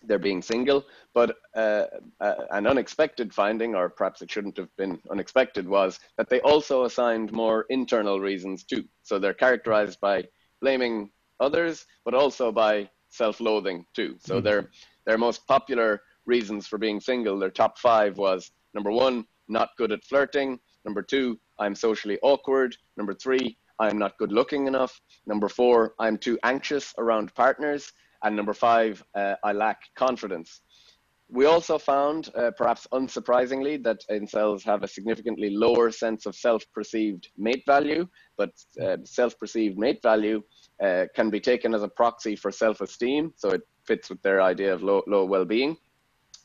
they're 0.03 0.19
being 0.19 0.41
single. 0.41 0.85
But 1.13 1.37
uh, 1.55 1.85
uh, 2.19 2.35
an 2.51 2.67
unexpected 2.67 3.33
finding, 3.33 3.75
or 3.75 3.89
perhaps 3.89 4.21
it 4.21 4.31
shouldn't 4.31 4.57
have 4.57 4.75
been 4.77 4.99
unexpected, 5.11 5.67
was 5.67 5.99
that 6.17 6.29
they 6.29 6.41
also 6.41 6.85
assigned 6.85 7.31
more 7.31 7.65
internal 7.69 8.19
reasons 8.19 8.63
too. 8.63 8.83
So 9.03 9.19
they're 9.19 9.33
characterized 9.33 9.99
by 9.99 10.25
blaming 10.61 11.11
others, 11.39 11.85
but 12.05 12.13
also 12.13 12.51
by 12.51 12.89
self-loathing 13.09 13.85
too. 13.93 14.15
So 14.19 14.35
mm-hmm. 14.35 14.45
their 14.45 14.69
their 15.05 15.17
most 15.17 15.45
popular 15.47 16.01
reasons 16.25 16.67
for 16.67 16.77
being 16.77 16.99
single, 16.99 17.39
their 17.39 17.49
top 17.49 17.77
five 17.79 18.17
was 18.17 18.51
number 18.73 18.91
one, 18.91 19.25
not 19.47 19.69
good 19.77 19.91
at 19.91 20.03
flirting. 20.03 20.59
Number 20.85 21.01
two, 21.01 21.39
I'm 21.59 21.75
socially 21.75 22.19
awkward. 22.21 22.75
Number 22.97 23.13
three, 23.13 23.57
I'm 23.79 23.97
not 23.97 24.17
good 24.17 24.31
looking 24.31 24.67
enough. 24.67 24.99
Number 25.25 25.49
four, 25.49 25.95
I'm 25.99 26.17
too 26.17 26.37
anxious 26.43 26.93
around 26.97 27.33
partners. 27.33 27.91
And 28.23 28.36
number 28.36 28.53
five, 28.53 29.03
uh, 29.15 29.36
I 29.43 29.51
lack 29.53 29.79
confidence. 29.95 30.62
We 31.29 31.45
also 31.45 31.77
found, 31.77 32.29
uh, 32.36 32.51
perhaps 32.57 32.88
unsurprisingly, 32.91 33.81
that 33.84 34.03
incels 34.12 34.63
have 34.63 34.84
a 34.84 34.88
significantly 34.88 35.49
lower 35.49 35.89
sense 35.89 36.25
of 36.25 36.36
self-perceived 36.36 37.29
mate 37.38 37.63
value, 37.65 38.05
but 38.38 38.51
uh, 38.81 38.97
self-perceived 39.05 39.77
mate 39.77 40.01
value 40.03 40.43
uh, 40.84 41.05
can 41.15 41.29
be 41.29 41.39
taken 41.39 41.73
as 41.73 41.84
a 41.84 41.88
proxy 41.88 42.36
for 42.36 42.51
self-esteem, 42.51 43.34
so 43.38 43.49
it 43.49 43.62
fits 43.86 44.10
with 44.10 44.21
their 44.23 44.41
idea 44.41 44.73
of 44.73 44.84
low, 44.84 45.03
low 45.07 45.23
well-being, 45.23 45.77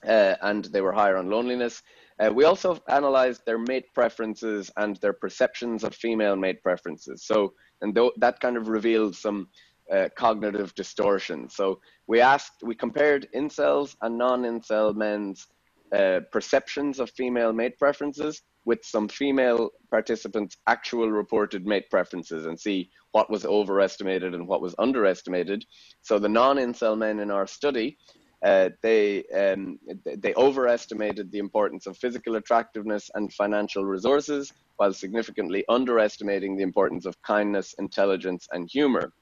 uh, 0.07 0.37
and 0.43 0.67
they 0.67 0.81
were 0.81 0.93
higher 0.93 1.17
on 1.17 1.29
loneliness. 1.29 1.83
Uh, 2.21 2.31
we 2.33 2.45
also 2.45 2.79
analyzed 2.89 3.43
their 3.45 3.59
mate 3.59 3.93
preferences 3.93 4.71
and 4.77 4.97
their 4.99 5.13
perceptions 5.13 5.83
of 5.83 5.95
female 5.95 6.37
mate 6.37 6.63
preferences. 6.63 7.25
So, 7.25 7.55
and 7.83 7.95
th 7.95 8.13
that 8.19 8.41
kind 8.41 8.57
of 8.57 8.69
revealed 8.69 9.15
some 9.17 9.49
uh, 9.93 10.09
cognitive 10.17 10.75
distortion. 10.75 11.49
So 11.49 11.81
we 12.07 12.21
asked, 12.21 12.63
we 12.63 12.75
compared 12.75 13.29
incels 13.35 13.97
and 14.03 14.19
non-incel 14.19 14.95
men's 14.95 15.47
uh, 15.93 16.21
perceptions 16.33 16.99
of 16.99 17.11
female 17.11 17.53
mate 17.53 17.79
preferences 17.79 18.43
with 18.65 18.85
some 18.85 19.09
female 19.09 19.71
participants' 19.91 20.57
actual 20.67 21.11
reported 21.11 21.65
mate 21.65 21.89
preferences 21.89 22.47
and 22.47 22.59
see 22.59 22.91
what 23.13 23.31
was 23.31 23.47
overestimated 23.47 24.35
and 24.35 24.47
what 24.47 24.61
was 24.61 24.75
underestimated. 24.79 25.65
So 26.03 26.19
the 26.19 26.29
non-incel 26.29 26.99
men 26.99 27.21
in 27.21 27.31
our 27.31 27.47
study, 27.47 27.97
uh, 28.45 28.71
they 28.83 29.25
um, 29.29 29.79
they 30.05 30.35
overestimated 30.35 31.31
the 31.31 31.39
importance 31.39 31.87
of 31.87 31.97
physical 31.97 32.37
attractiveness 32.37 33.11
and 33.15 33.33
financial 33.33 33.85
resources, 33.85 34.53
while 34.77 34.93
significantly 34.93 35.65
underestimating 35.69 36.57
the 36.57 36.63
importance 36.63 37.07
of 37.07 37.21
kindness, 37.23 37.75
intelligence, 37.79 38.47
and 38.53 38.69
humor. 38.71 39.13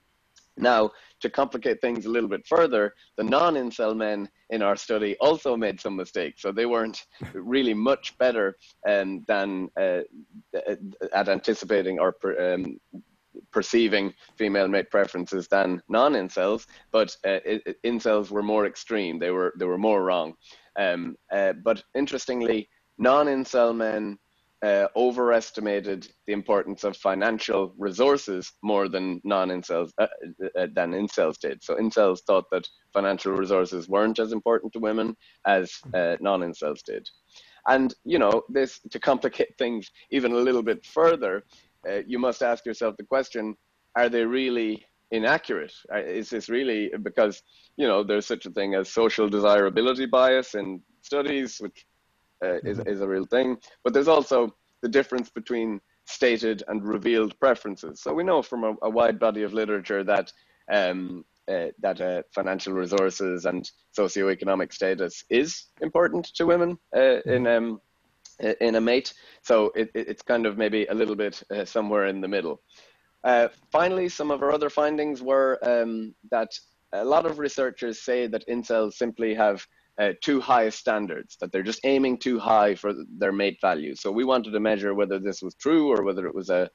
Now, 0.57 0.91
to 1.21 1.31
complicate 1.31 1.81
things 1.81 2.07
a 2.07 2.11
little 2.11 2.29
bit 2.29 2.47
further, 2.47 2.95
the 3.17 3.25
non-incel 3.25 3.97
men 3.97 4.29
in 4.51 4.63
our 4.63 4.77
study 4.77 5.17
also 5.21 5.57
made 5.57 5.81
some 5.81 5.97
mistakes. 5.97 6.43
So 6.43 6.53
they 6.53 6.67
weren't 6.67 7.05
really 7.35 7.75
much 7.75 8.17
better 8.19 8.57
um, 8.89 9.25
than 9.27 9.69
uh, 9.81 10.01
at 11.13 11.29
anticipating 11.29 11.99
or 11.99 12.13
per, 12.13 12.55
um, 12.55 12.79
perceiving 13.53 14.13
female 14.37 14.69
mate 14.69 14.91
preferences 14.91 15.49
than 15.49 15.83
non-incels, 15.89 16.67
but 16.93 17.17
uh, 17.27 17.41
it, 17.45 17.77
incels 17.85 18.31
were 18.31 18.43
more 18.43 18.67
extreme. 18.67 19.19
They 19.19 19.31
were 19.31 19.53
they 19.59 19.65
were 19.65 19.79
more 19.79 20.05
wrong. 20.05 20.35
Um, 20.79 21.17
uh, 21.33 21.55
but 21.65 21.83
interestingly, 21.95 22.69
non-incel 22.99 23.75
men 23.75 24.19
uh, 24.65 24.89
overestimated 24.97 26.09
the 26.27 26.33
importance 26.33 26.85
of 26.85 26.97
financial 26.97 27.75
resources 27.77 28.51
more 28.63 28.89
than 28.89 29.21
non-incels 29.23 29.91
uh, 29.99 30.07
uh, 30.43 30.47
uh, 30.59 30.67
than 30.75 30.93
incels 30.93 31.39
did. 31.39 31.63
So 31.63 31.77
incels 31.77 32.21
thought 32.27 32.47
that 32.51 32.67
financial 32.93 33.33
resources 33.33 33.91
weren't 33.91 34.19
as 34.19 34.33
important 34.33 34.73
to 34.73 34.79
women 34.79 35.17
as 35.47 35.71
uh, 35.93 36.17
non-incels 36.21 36.83
did. 36.83 37.07
And 37.69 37.93
you 38.05 38.19
know, 38.19 38.43
this 38.49 38.81
to 38.91 38.99
complicate 38.99 39.55
things 39.59 39.91
even 40.11 40.33
a 40.33 40.37
little 40.47 40.63
bit 40.63 40.87
further, 40.87 41.45
uh, 41.87 42.01
you 42.07 42.19
must 42.19 42.43
ask 42.43 42.65
yourself 42.65 42.97
the 42.97 43.05
question: 43.05 43.55
Are 43.97 44.09
they 44.09 44.25
really 44.25 44.87
inaccurate? 45.11 45.75
Is 45.95 46.31
this 46.31 46.49
really 46.49 46.91
because 47.03 47.43
you 47.77 47.87
know 47.87 48.03
there's 48.03 48.27
such 48.27 48.47
a 48.47 48.51
thing 48.51 48.75
as 48.75 48.91
social 48.91 49.29
desirability 49.29 50.07
bias 50.07 50.55
in 50.55 50.81
studies, 51.03 51.59
which 51.59 51.87
uh, 52.45 52.59
is, 52.71 52.79
mm-hmm. 52.79 52.89
is 52.89 53.01
a 53.01 53.09
real 53.09 53.27
thing. 53.27 53.57
But 53.83 53.93
there's 53.93 54.09
also 54.09 54.55
the 54.83 54.89
difference 54.89 55.31
between 55.31 55.81
stated 56.07 56.63
and 56.69 56.85
revealed 56.85 57.39
preferences. 57.41 58.01
So 58.03 58.13
we 58.13 58.25
know 58.25 58.43
from 58.43 58.65
a, 58.65 58.75
a 58.83 58.91
wide 58.91 59.19
body 59.19 59.43
of 59.43 59.55
literature 59.55 60.05
that 60.05 60.33
um, 60.71 61.25
uh, 61.47 61.67
that 61.81 62.01
uh, 62.01 62.23
financial 62.35 62.73
resources 62.73 63.45
and 63.45 63.71
socioeconomic 63.97 64.73
status 64.73 65.25
is 65.29 65.67
important 65.83 66.25
to 66.37 66.47
women 66.47 66.79
uh, 66.95 66.99
mm-hmm. 66.99 67.31
in 67.31 67.47
um, 67.47 67.81
in 68.61 68.75
a 68.75 68.81
mate. 68.81 69.13
So 69.43 69.71
it, 69.77 69.91
it's 69.95 70.23
kind 70.23 70.47
of 70.47 70.59
maybe 70.59 70.87
a 70.87 70.95
little 70.95 71.17
bit 71.17 71.43
uh, 71.51 71.65
somewhere 71.65 72.07
in 72.07 72.21
the 72.21 72.29
middle. 72.29 72.61
Uh, 73.23 73.49
finally, 73.71 74.09
some 74.09 74.31
of 74.31 74.43
our 74.43 74.53
other 74.53 74.71
findings 74.71 75.23
were 75.23 75.59
um, 75.63 76.15
that 76.31 76.51
a 76.93 77.05
lot 77.05 77.27
of 77.27 77.39
researchers 77.39 78.03
say 78.03 78.27
that 78.27 78.47
incels 78.49 78.95
simply 78.95 79.35
have 79.35 79.67
uh, 79.99 80.13
too 80.21 80.41
high 80.41 80.69
standards, 80.69 81.37
that 81.41 81.53
they're 81.53 81.63
just 81.63 81.85
aiming 81.85 82.19
too 82.19 82.39
high 82.39 82.75
for 82.75 82.93
their 83.19 83.33
mate 83.33 83.59
value. 83.61 83.95
So 83.95 84.11
we 84.11 84.25
wanted 84.25 84.53
to 84.53 84.61
measure 84.61 84.95
whether 84.95 85.19
this 85.19 85.43
was 85.43 85.55
true 85.55 85.93
or 85.93 86.03
whether 86.03 86.27
it 86.27 86.35
was 86.35 86.51
a 86.51 86.71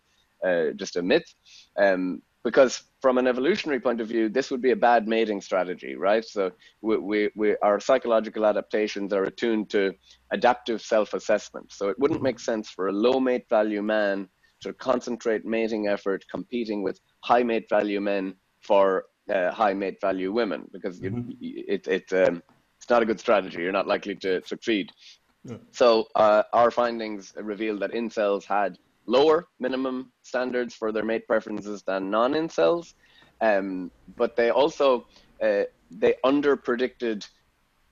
uh, 0.45 0.71
just 0.75 0.95
a 0.95 1.01
myth. 1.01 1.33
Um, 1.77 2.21
because 2.43 2.83
from 3.01 3.17
an 3.17 3.27
evolutionary 3.27 3.81
point 3.81 3.99
of 3.99 4.07
view, 4.07 4.29
this 4.29 4.49
would 4.49 4.61
be 4.61 4.71
a 4.71 4.75
bad 4.75 5.07
mating 5.07 5.41
strategy, 5.41 5.95
right? 5.95 6.23
So 6.23 6.51
we, 6.81 6.97
we, 6.97 7.29
we, 7.35 7.57
our 7.57 7.79
psychological 7.79 8.45
adaptations 8.45 9.11
are 9.11 9.23
attuned 9.23 9.69
to 9.71 9.93
adaptive 10.31 10.81
self-assessment. 10.81 11.73
So 11.73 11.89
it 11.89 11.99
wouldn't 11.99 12.21
make 12.21 12.39
sense 12.39 12.69
for 12.69 12.87
a 12.87 12.93
low 12.93 13.19
mate 13.19 13.45
value 13.49 13.81
man 13.81 14.29
to 14.61 14.73
concentrate 14.73 15.45
mating 15.45 15.87
effort 15.87 16.23
competing 16.31 16.81
with 16.81 16.99
high 17.23 17.43
mate 17.43 17.67
value 17.69 17.99
men 17.99 18.35
for 18.61 19.05
uh, 19.33 19.51
high 19.51 19.73
mate 19.73 19.99
value 20.01 20.31
women 20.31 20.65
because 20.71 20.99
mm-hmm. 20.99 21.31
it, 21.41 21.87
it, 21.87 22.11
it 22.11 22.27
um, 22.27 22.41
not 22.89 23.01
a 23.01 23.05
good 23.05 23.19
strategy. 23.19 23.61
You're 23.61 23.71
not 23.71 23.87
likely 23.87 24.15
to 24.15 24.41
succeed. 24.45 24.91
Yeah. 25.43 25.57
So 25.71 26.07
uh, 26.15 26.43
our 26.53 26.71
findings 26.71 27.33
revealed 27.37 27.79
that 27.81 27.91
incels 27.91 28.43
had 28.43 28.77
lower 29.05 29.47
minimum 29.59 30.11
standards 30.21 30.73
for 30.73 30.91
their 30.91 31.03
mate 31.03 31.27
preferences 31.27 31.83
than 31.83 32.09
non-incels, 32.09 32.93
um, 33.41 33.91
but 34.15 34.35
they 34.35 34.49
also 34.49 35.07
uh, 35.41 35.63
they 35.89 36.15
under 36.23 36.55
predicted 36.55 37.25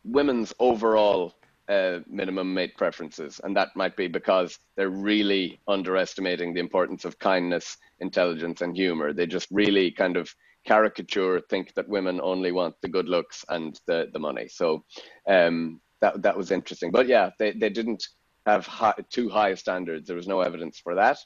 women's 0.03 0.53
overall 0.59 1.33
uh, 1.69 1.99
minimum 2.07 2.53
mate 2.53 2.75
preferences, 2.77 3.41
and 3.43 3.55
that 3.55 3.69
might 3.75 3.95
be 3.97 4.07
because 4.07 4.59
they're 4.75 4.89
really 4.89 5.59
underestimating 5.67 6.53
the 6.53 6.59
importance 6.59 7.03
of 7.03 7.19
kindness, 7.19 7.77
intelligence, 7.99 8.61
and 8.61 8.75
humor. 8.75 9.11
They 9.13 9.25
just 9.25 9.47
really 9.51 9.91
kind 9.91 10.17
of 10.17 10.33
caricature 10.67 11.39
think 11.49 11.73
that 11.75 11.87
women 11.87 12.19
only 12.21 12.51
want 12.51 12.75
the 12.81 12.89
good 12.89 13.09
looks 13.15 13.45
and 13.49 13.79
the, 13.87 14.09
the 14.13 14.19
money. 14.19 14.47
So 14.47 14.83
um, 15.27 15.81
that, 16.01 16.21
that 16.21 16.37
was 16.37 16.51
interesting. 16.51 16.91
But 16.91 17.07
yeah, 17.07 17.29
they, 17.39 17.51
they 17.53 17.69
didn't 17.69 18.03
have 18.45 18.67
high, 18.67 18.93
too 19.09 19.29
high 19.29 19.55
standards. 19.55 20.07
There 20.07 20.15
was 20.21 20.27
no 20.27 20.41
evidence 20.41 20.77
for 20.79 20.93
that. 20.95 21.17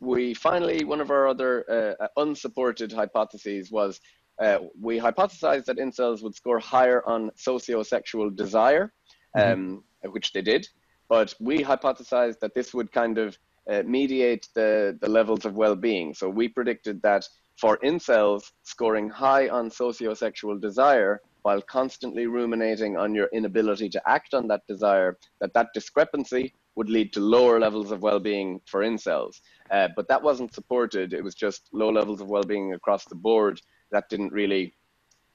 We 0.00 0.34
finally, 0.34 0.84
one 0.84 1.00
of 1.00 1.10
our 1.10 1.28
other 1.28 1.96
uh, 2.00 2.08
unsupported 2.16 2.90
hypotheses 2.92 3.70
was 3.70 4.00
uh, 4.40 4.58
we 4.80 4.98
hypothesized 4.98 5.66
that 5.66 5.78
incels 5.78 6.22
would 6.22 6.34
score 6.34 6.58
higher 6.58 7.00
on 7.06 7.30
sociosexual 7.48 8.34
desire, 8.34 8.92
mm-hmm. 9.36 9.52
um, 9.52 9.84
which 10.10 10.32
they 10.32 10.42
did. 10.42 10.66
But 11.08 11.34
we 11.38 11.62
hypothesized 11.62 12.40
that 12.40 12.54
this 12.54 12.72
would 12.74 12.90
kind 12.90 13.18
of 13.18 13.38
uh, 13.70 13.82
mediate 13.86 14.48
the, 14.54 14.98
the 15.00 15.08
levels 15.08 15.44
of 15.44 15.54
well-being. 15.54 16.14
So 16.14 16.28
we 16.28 16.48
predicted 16.48 17.00
that 17.02 17.24
for 17.62 17.78
incels, 17.84 18.50
scoring 18.64 19.08
high 19.08 19.48
on 19.48 19.70
sociosexual 19.70 20.60
desire 20.60 21.20
while 21.42 21.62
constantly 21.62 22.26
ruminating 22.26 22.96
on 22.96 23.14
your 23.14 23.28
inability 23.32 23.88
to 23.88 24.02
act 24.04 24.34
on 24.34 24.48
that 24.48 24.62
desire, 24.66 25.16
that 25.40 25.54
that 25.54 25.68
discrepancy 25.72 26.52
would 26.74 26.90
lead 26.90 27.12
to 27.12 27.20
lower 27.20 27.60
levels 27.60 27.92
of 27.92 28.02
well-being 28.02 28.60
for 28.66 28.80
incels. 28.80 29.40
Uh, 29.70 29.86
but 29.94 30.08
that 30.08 30.20
wasn't 30.20 30.52
supported. 30.52 31.12
It 31.12 31.22
was 31.22 31.36
just 31.36 31.68
low 31.72 31.90
levels 31.90 32.20
of 32.20 32.26
well-being 32.28 32.74
across 32.74 33.04
the 33.04 33.14
board. 33.14 33.60
That 33.92 34.08
didn't 34.08 34.32
really 34.32 34.74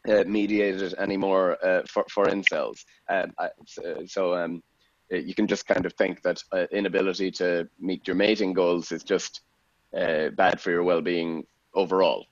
uh, 0.09 0.25
mediate 0.27 0.81
it 0.81 0.95
anymore 0.97 1.57
uh, 1.65 1.83
for, 1.87 2.03
for 2.13 2.25
incels. 2.25 2.83
Um, 3.07 3.31
so 4.05 4.35
um, 4.35 4.61
you 5.09 5.33
can 5.33 5.47
just 5.47 5.65
kind 5.65 5.85
of 5.85 5.93
think 5.93 6.23
that 6.23 6.43
uh, 6.51 6.65
inability 6.73 7.31
to 7.31 7.69
meet 7.79 8.05
your 8.05 8.17
mating 8.17 8.51
goals 8.51 8.91
is 8.91 9.03
just 9.03 9.43
uh, 9.97 10.27
bad 10.35 10.59
for 10.59 10.71
your 10.71 10.83
well-being 10.83 11.45
overall. 11.77 12.25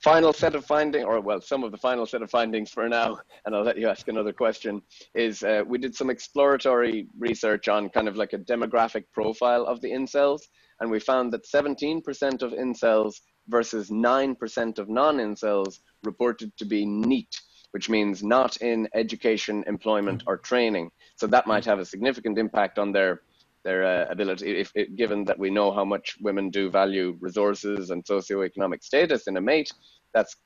Final 0.00 0.32
set 0.32 0.54
of 0.54 0.64
findings, 0.64 1.04
or 1.04 1.20
well, 1.20 1.40
some 1.42 1.62
of 1.62 1.72
the 1.72 1.76
final 1.76 2.06
set 2.06 2.22
of 2.22 2.30
findings 2.30 2.70
for 2.70 2.88
now, 2.88 3.18
and 3.44 3.54
I'll 3.54 3.62
let 3.62 3.78
you 3.78 3.88
ask 3.88 4.08
another 4.08 4.32
question, 4.32 4.82
is 5.14 5.42
uh, 5.42 5.62
we 5.66 5.76
did 5.78 5.94
some 5.94 6.08
exploratory 6.08 7.06
research 7.18 7.68
on 7.68 7.90
kind 7.90 8.08
of 8.08 8.16
like 8.16 8.32
a 8.32 8.38
demographic 8.38 9.04
profile 9.12 9.64
of 9.66 9.80
the 9.82 9.90
incels, 9.90 10.40
and 10.80 10.90
we 10.90 11.00
found 11.00 11.32
that 11.32 11.46
17% 11.46 12.42
of 12.42 12.52
incels 12.52 13.20
versus 13.48 13.90
9% 13.90 14.78
of 14.78 14.88
non-incels 14.88 15.80
reported 16.02 16.56
to 16.56 16.64
be 16.64 16.86
NEET, 16.86 17.38
which 17.72 17.90
means 17.90 18.22
not 18.22 18.56
in 18.62 18.88
education, 18.94 19.62
employment, 19.66 20.22
or 20.26 20.38
training. 20.38 20.90
So 21.16 21.26
that 21.26 21.46
might 21.46 21.66
have 21.66 21.78
a 21.78 21.84
significant 21.84 22.38
impact 22.38 22.78
on 22.78 22.92
their 22.92 23.20
their 23.64 23.84
uh, 23.84 24.06
ability, 24.10 24.58
if, 24.58 24.72
if, 24.74 24.94
given 24.96 25.24
that 25.24 25.38
we 25.38 25.50
know 25.50 25.70
how 25.70 25.84
much 25.84 26.16
women 26.20 26.50
do 26.50 26.70
value 26.70 27.16
resources 27.20 27.90
and 27.90 28.04
socioeconomic 28.04 28.82
status 28.82 29.26
in 29.26 29.36
a 29.36 29.40
mate, 29.40 29.70
that's 30.14 30.36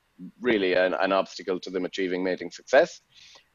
really 0.41 0.73
an, 0.73 0.93
an 0.95 1.11
obstacle 1.11 1.59
to 1.59 1.69
them 1.69 1.85
achieving 1.85 2.23
mating 2.23 2.51
success. 2.51 3.01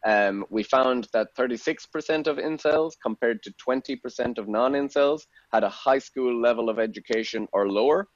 Um, 0.06 0.46
we 0.48 0.62
found 0.62 1.08
that 1.12 1.34
36% 1.36 2.26
of 2.26 2.38
incels 2.38 2.92
compared 3.02 3.42
to 3.42 3.52
20% 3.52 4.38
of 4.38 4.48
non-incels 4.48 5.22
had 5.52 5.64
a 5.64 5.68
high 5.68 5.98
school 5.98 6.40
level 6.40 6.70
of 6.70 6.78
education 6.78 7.46
or 7.52 7.68
lower. 7.68 8.08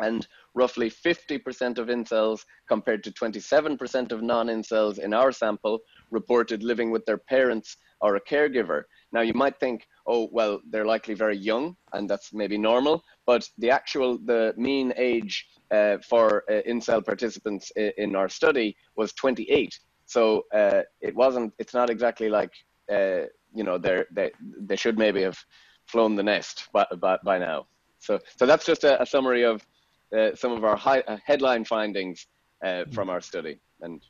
And 0.00 0.24
roughly 0.54 0.90
50% 0.90 1.78
of 1.78 1.88
incels, 1.88 2.44
compared 2.68 3.02
to 3.02 3.10
27% 3.10 4.12
of 4.12 4.22
non 4.22 4.46
incels 4.46 5.00
in 5.00 5.12
our 5.12 5.32
sample, 5.32 5.80
reported 6.12 6.62
living 6.62 6.92
with 6.92 7.04
their 7.04 7.18
parents 7.18 7.76
or 8.00 8.14
a 8.14 8.20
caregiver. 8.20 8.84
Now, 9.10 9.22
you 9.22 9.34
might 9.34 9.58
think, 9.58 9.88
oh, 10.08 10.28
well, 10.32 10.60
they're 10.70 10.86
likely 10.86 11.14
very 11.14 11.36
young, 11.36 11.76
and 11.92 12.08
that's 12.08 12.32
maybe 12.32 12.56
normal, 12.56 13.04
but 13.26 13.48
the 13.58 13.70
actual, 13.70 14.18
the 14.18 14.54
mean 14.56 14.92
age 14.96 15.46
uh, 15.70 15.98
for 15.98 16.44
uh, 16.50 16.62
incel 16.66 17.04
participants 17.04 17.70
in 17.76 18.16
our 18.16 18.28
study 18.28 18.74
was 18.96 19.12
28. 19.12 19.78
So 20.06 20.46
uh, 20.54 20.82
it 21.02 21.14
wasn't, 21.14 21.52
it's 21.58 21.74
not 21.74 21.90
exactly 21.90 22.30
like, 22.30 22.52
uh, 22.90 23.26
you 23.54 23.64
know, 23.64 23.76
they're, 23.76 24.06
they, 24.10 24.30
they 24.40 24.76
should 24.76 24.98
maybe 24.98 25.22
have 25.22 25.38
flown 25.84 26.14
the 26.14 26.22
nest 26.22 26.68
by, 26.72 26.86
by, 26.98 27.18
by 27.22 27.38
now. 27.38 27.66
So, 27.98 28.18
so 28.38 28.46
that's 28.46 28.64
just 28.64 28.84
a, 28.84 29.02
a 29.02 29.06
summary 29.06 29.44
of 29.44 29.66
uh, 30.16 30.34
some 30.34 30.52
of 30.52 30.64
our 30.64 30.76
high, 30.76 31.00
uh, 31.00 31.18
headline 31.22 31.64
findings 31.64 32.26
from 32.92 33.10
our 33.10 33.20
study. 33.20 33.60
And 33.82 34.02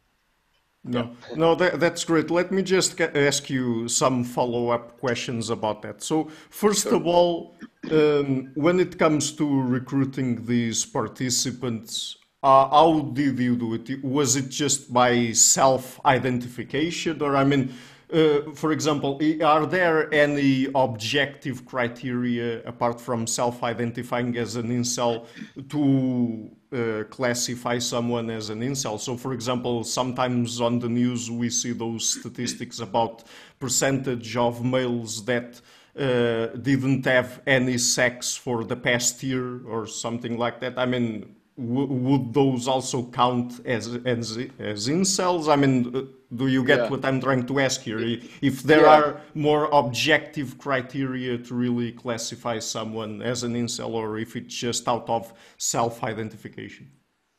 no, 0.84 1.10
no, 1.36 1.54
that, 1.56 1.80
that's 1.80 2.04
great. 2.04 2.30
Let 2.30 2.50
me 2.52 2.62
just 2.62 3.00
ask 3.00 3.50
you 3.50 3.88
some 3.88 4.24
follow-up 4.24 4.98
questions 5.00 5.50
about 5.50 5.82
that. 5.82 6.02
So, 6.02 6.30
first 6.50 6.84
sure. 6.84 6.94
of 6.94 7.06
all, 7.06 7.56
um, 7.90 8.50
when 8.54 8.80
it 8.80 8.98
comes 8.98 9.32
to 9.32 9.62
recruiting 9.62 10.46
these 10.46 10.84
participants, 10.84 12.16
uh, 12.42 12.68
how 12.68 13.00
did 13.12 13.38
you 13.38 13.56
do 13.56 13.74
it? 13.74 14.04
Was 14.04 14.36
it 14.36 14.48
just 14.48 14.92
by 14.92 15.32
self-identification, 15.32 17.20
or 17.20 17.36
I 17.36 17.44
mean, 17.44 17.74
uh, 18.12 18.52
for 18.54 18.72
example, 18.72 19.20
are 19.44 19.66
there 19.66 20.12
any 20.14 20.68
objective 20.74 21.66
criteria 21.66 22.62
apart 22.64 23.00
from 23.00 23.26
self-identifying 23.26 24.36
as 24.38 24.56
an 24.56 24.68
incel 24.68 25.26
to 25.68 26.50
uh, 26.72 27.04
classify 27.10 27.78
someone 27.78 28.30
as 28.30 28.50
an 28.50 28.60
incel? 28.60 29.00
So, 29.00 29.16
for 29.16 29.32
example, 29.32 29.84
sometimes 29.84 30.60
on 30.60 30.78
the 30.78 30.88
news 30.88 31.30
we 31.30 31.50
see 31.50 31.72
those 31.72 32.08
statistics 32.08 32.80
about 32.80 33.24
percentage 33.58 34.36
of 34.36 34.64
males 34.64 35.24
that 35.24 35.60
uh, 35.98 36.46
didn't 36.56 37.04
have 37.04 37.40
any 37.46 37.78
sex 37.78 38.36
for 38.36 38.64
the 38.64 38.76
past 38.76 39.22
year 39.22 39.66
or 39.66 39.86
something 39.86 40.38
like 40.38 40.60
that. 40.60 40.78
I 40.78 40.86
mean, 40.86 41.34
would 41.58 42.32
those 42.32 42.68
also 42.68 43.02
count 43.10 43.60
as 43.66 43.88
as 44.04 44.38
as 44.58 44.88
incels? 44.88 45.52
I 45.52 45.56
mean, 45.56 45.94
uh, 45.94 46.02
do 46.34 46.46
you 46.46 46.64
get 46.64 46.78
yeah. 46.78 46.88
what 46.88 47.04
I'm 47.04 47.20
trying 47.20 47.46
to 47.46 47.58
ask 47.58 47.80
here? 47.80 47.98
If 48.40 48.62
there 48.62 48.82
yeah. 48.82 48.96
are 48.96 49.20
more 49.34 49.68
objective 49.72 50.56
criteria 50.56 51.36
to 51.38 51.54
really 51.54 51.92
classify 51.92 52.60
someone 52.60 53.22
as 53.22 53.42
an 53.42 53.54
incel, 53.54 53.90
or 53.90 54.18
if 54.18 54.36
it's 54.36 54.54
just 54.54 54.86
out 54.86 55.08
of 55.08 55.32
self-identification? 55.56 56.90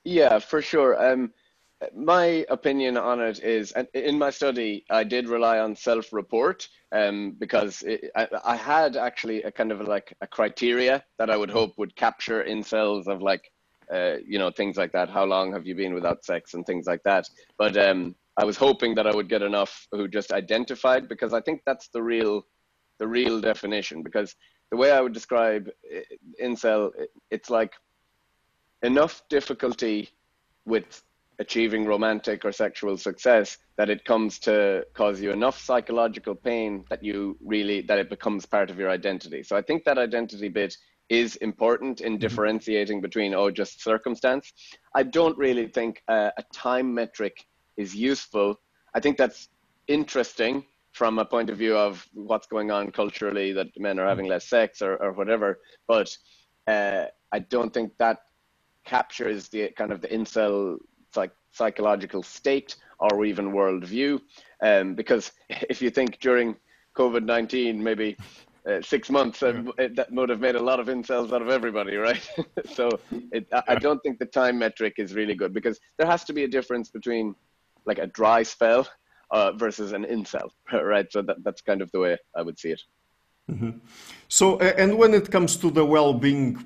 Yeah, 0.03 0.39
for 0.39 0.61
sure. 0.61 1.01
Um, 1.01 1.31
my 1.95 2.45
opinion 2.49 2.97
on 2.97 3.21
it 3.21 3.39
is, 3.41 3.73
in 3.93 4.17
my 4.17 4.31
study, 4.31 4.85
I 4.89 5.05
did 5.05 5.29
rely 5.29 5.59
on 5.59 5.77
self-report 5.77 6.67
um, 6.91 7.35
because 7.39 7.83
it, 7.83 8.11
I, 8.15 8.27
I, 8.43 8.55
had 8.57 8.97
actually 8.97 9.43
a 9.43 9.51
kind 9.51 9.71
of 9.71 9.87
like 9.87 10.13
a 10.19 10.27
criteria 10.27 11.05
that 11.19 11.29
I 11.29 11.37
would 11.37 11.49
hope 11.49 11.77
would 11.77 11.95
capture 11.95 12.43
incels 12.43 13.07
of 13.07 13.21
like 13.21 13.49
uh, 13.93 14.17
you 14.25 14.37
know, 14.37 14.51
things 14.51 14.77
like 14.77 14.91
that. 14.91 15.09
How 15.09 15.25
long 15.25 15.51
have 15.53 15.65
you 15.65 15.75
been 15.75 15.93
without 15.93 16.23
sex 16.23 16.53
and 16.53 16.65
things 16.65 16.85
like 16.85 17.03
that. 17.03 17.29
But 17.57 17.77
um, 17.77 18.15
I 18.37 18.45
was 18.45 18.57
hoping 18.57 18.95
that 18.95 19.07
I 19.07 19.15
would 19.15 19.29
get 19.29 19.41
enough 19.41 19.87
who 19.91 20.07
just 20.07 20.31
identified 20.31 21.09
because 21.09 21.33
I 21.33 21.41
think 21.41 21.61
that's 21.65 21.89
the 21.89 22.01
real, 22.01 22.45
the 22.99 23.07
real 23.07 23.41
definition. 23.41 24.03
Because 24.03 24.35
the 24.71 24.77
way 24.77 24.91
I 24.91 25.01
would 25.01 25.13
describe 25.13 25.69
uh, 25.69 25.99
incel, 26.43 26.91
it's 27.31 27.49
like 27.49 27.73
enough 28.83 29.23
difficulty 29.29 30.09
with 30.65 31.03
achieving 31.39 31.85
romantic 31.85 32.43
or 32.43 32.51
sexual 32.51 32.97
success 32.97 33.57
that 33.77 33.89
it 33.89 34.03
comes 34.03 34.39
to 34.39 34.85
cause 34.93 35.21
you 35.21 35.31
enough 35.31 35.59
psychological 35.59 36.35
pain 36.35 36.83
that 36.89 37.01
you 37.01 37.37
really 37.43 37.81
that 37.81 37.97
it 37.97 38.09
becomes 38.09 38.45
part 38.45 38.69
of 38.69 38.77
your 38.77 38.89
identity 38.89 39.41
so 39.41 39.55
i 39.55 39.61
think 39.61 39.85
that 39.85 39.97
identity 39.97 40.49
bit 40.49 40.75
is 41.09 41.35
important 41.37 42.01
in 42.01 42.13
mm-hmm. 42.13 42.19
differentiating 42.19 43.01
between 43.01 43.33
oh 43.33 43.51
just 43.51 43.83
circumstance. 43.83 44.53
I 44.95 45.03
don't 45.03 45.37
really 45.37 45.67
think 45.67 46.01
uh, 46.07 46.31
a 46.37 46.43
time 46.53 46.93
metric 46.93 47.45
is 47.77 47.95
useful. 47.95 48.59
I 48.93 48.99
think 48.99 49.17
that's 49.17 49.49
interesting 49.87 50.65
from 50.91 51.19
a 51.19 51.25
point 51.25 51.49
of 51.49 51.57
view 51.57 51.77
of 51.77 52.05
what's 52.13 52.47
going 52.47 52.71
on 52.71 52.91
culturally 52.91 53.53
that 53.53 53.67
men 53.77 53.99
are 53.99 54.07
having 54.07 54.27
less 54.27 54.47
sex 54.47 54.81
or, 54.81 54.95
or 54.97 55.11
whatever 55.11 55.59
but 55.87 56.09
uh, 56.67 57.05
i 57.31 57.37
don't 57.37 57.73
think 57.73 57.91
that 57.99 58.17
captures 58.85 59.49
the 59.49 59.69
kind 59.77 59.91
of 59.91 60.01
the 60.01 60.07
incel 60.07 60.77
like 61.15 61.31
psychological 61.51 62.23
state 62.23 62.75
or 62.99 63.25
even 63.25 63.51
worldview. 63.51 64.19
Um, 64.61 64.95
because 64.95 65.31
if 65.49 65.81
you 65.81 65.89
think 65.89 66.19
during 66.19 66.55
covid-19 66.97 67.77
maybe 67.77 68.17
uh, 68.69 68.81
six 68.81 69.09
months, 69.09 69.41
yeah. 69.41 69.61
that 69.95 70.07
would 70.11 70.29
have 70.29 70.39
made 70.39 70.55
a 70.55 70.61
lot 70.61 70.79
of 70.79 70.87
incels 70.87 71.33
out 71.33 71.41
of 71.41 71.49
everybody, 71.49 71.95
right? 71.95 72.29
so 72.73 72.89
it, 73.31 73.47
I, 73.51 73.63
I 73.69 73.75
don't 73.75 73.99
think 74.03 74.19
the 74.19 74.25
time 74.25 74.59
metric 74.59 74.95
is 74.97 75.13
really 75.13 75.35
good 75.35 75.53
because 75.53 75.79
there 75.97 76.07
has 76.07 76.23
to 76.25 76.33
be 76.33 76.43
a 76.43 76.47
difference 76.47 76.89
between 76.89 77.35
like 77.85 77.99
a 77.99 78.07
dry 78.07 78.43
spell 78.43 78.87
uh, 79.31 79.51
versus 79.53 79.91
an 79.93 80.05
incel, 80.05 80.49
right? 80.73 81.11
So 81.11 81.21
that, 81.21 81.37
that's 81.43 81.61
kind 81.61 81.81
of 81.81 81.91
the 81.91 81.99
way 81.99 82.17
I 82.35 82.41
would 82.41 82.59
see 82.59 82.71
it. 82.71 82.81
Mm-hmm. 83.49 83.71
So, 84.27 84.59
and 84.59 84.97
when 84.97 85.13
it 85.13 85.31
comes 85.31 85.57
to 85.57 85.71
the 85.71 85.85
well-being 85.85 86.63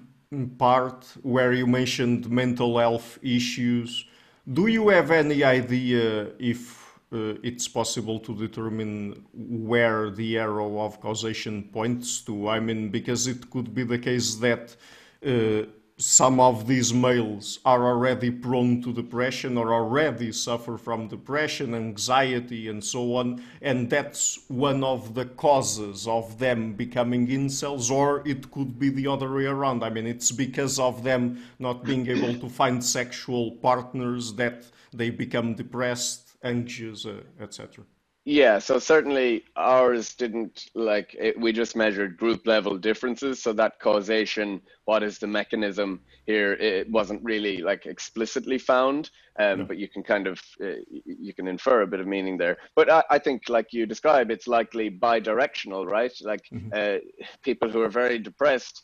part, 0.58 1.06
where 1.22 1.54
you 1.54 1.68
mentioned 1.68 2.30
mental 2.30 2.78
health 2.78 3.20
issues, 3.22 4.06
do 4.52 4.68
you 4.68 4.90
have 4.90 5.12
any 5.12 5.44
idea 5.44 6.32
if 6.40 6.60
uh, 6.82 6.83
it's 7.14 7.68
possible 7.68 8.20
to 8.20 8.36
determine 8.36 9.26
where 9.34 10.10
the 10.10 10.38
arrow 10.38 10.80
of 10.80 11.00
causation 11.00 11.64
points 11.72 12.22
to. 12.22 12.50
I 12.50 12.60
mean, 12.60 12.90
because 12.90 13.28
it 13.28 13.50
could 13.50 13.74
be 13.74 13.84
the 13.84 14.00
case 14.00 14.36
that 14.36 14.76
uh, 15.26 15.64
some 15.98 16.40
of 16.40 16.68
these 16.68 16.94
males 16.94 17.60
are 17.66 17.86
already 17.86 18.32
prone 18.32 18.82
to 18.82 18.92
depression 18.92 19.58
or 19.58 19.74
already 19.74 20.32
suffer 20.32 20.78
from 20.78 21.08
depression, 21.08 21.76
anxiety, 21.76 22.68
and 22.68 22.84
so 22.84 23.16
on, 23.16 23.42
and 23.62 23.90
that's 23.90 24.40
one 24.48 24.84
of 24.84 25.14
the 25.14 25.26
causes 25.26 26.08
of 26.08 26.40
them 26.40 26.74
becoming 26.74 27.28
incels, 27.28 27.92
or 27.92 28.28
it 28.28 28.50
could 28.52 28.80
be 28.80 28.90
the 28.90 29.08
other 29.08 29.32
way 29.34 29.46
around. 29.46 29.84
I 29.84 29.90
mean, 29.92 30.08
it's 30.08 30.32
because 30.32 30.80
of 30.80 31.04
them 31.04 31.44
not 31.60 31.84
being 31.84 32.08
able 32.08 32.40
to 32.40 32.50
find 32.50 32.84
sexual 32.84 33.52
partners 33.52 34.34
that 34.34 34.66
they 34.92 35.10
become 35.10 35.54
depressed 35.54 36.33
anxious, 36.44 37.06
uh, 37.06 37.22
etc. 37.40 37.86
Yeah, 38.26 38.60
so 38.60 38.80
certainly 38.80 39.44
ours 39.58 40.16
didn't 40.16 40.70
like 40.76 41.14
it, 41.20 41.38
we 41.38 41.52
just 41.52 41.76
measured 41.76 42.16
group 42.16 42.48
level 42.48 42.78
differences. 42.78 43.44
So 43.44 43.52
that 43.54 43.82
causation, 43.82 44.62
what 44.86 45.04
is 45.04 45.20
the 45.20 45.28
mechanism 45.28 46.00
here? 46.26 46.54
It 46.54 46.90
wasn't 46.90 47.22
really 47.22 47.58
like 47.58 47.86
explicitly 47.86 48.58
found, 48.58 49.10
um, 49.40 49.66
but 49.68 49.78
you 49.78 49.90
can 49.90 50.04
kind 50.04 50.28
of 50.28 50.40
uh, 50.64 50.80
you 50.90 51.34
can 51.34 51.50
infer 51.50 51.82
a 51.82 51.88
bit 51.88 52.00
of 52.00 52.08
meaning 52.08 52.38
there. 52.38 52.58
But 52.78 52.90
I, 52.90 53.04
I 53.10 53.20
think, 53.20 53.50
like 53.50 53.74
you 53.74 53.86
describe, 53.86 54.32
it's 54.32 54.48
likely 54.48 54.88
bi-directional, 54.88 55.86
right? 55.86 56.14
Like 56.22 56.44
mm-hmm. 56.54 56.70
uh, 56.74 57.00
people 57.42 57.70
who 57.70 57.82
are 57.82 57.90
very 57.90 58.20
depressed 58.20 58.84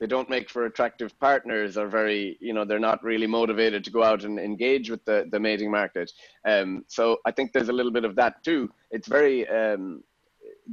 they 0.00 0.06
don't 0.06 0.28
make 0.28 0.50
for 0.50 0.66
attractive 0.66 1.18
partners 1.18 1.76
are 1.76 1.88
very 1.88 2.36
you 2.40 2.52
know 2.52 2.64
they're 2.64 2.78
not 2.78 3.02
really 3.02 3.26
motivated 3.26 3.84
to 3.84 3.90
go 3.90 4.02
out 4.02 4.24
and 4.24 4.38
engage 4.38 4.90
with 4.90 5.04
the, 5.04 5.28
the 5.30 5.40
mating 5.40 5.70
market. 5.70 6.10
Um, 6.44 6.84
so 6.88 7.18
i 7.24 7.30
think 7.30 7.52
there's 7.52 7.68
a 7.68 7.72
little 7.72 7.92
bit 7.92 8.04
of 8.04 8.16
that 8.16 8.42
too. 8.44 8.70
It's 8.90 9.08
very 9.08 9.48
um, 9.48 10.02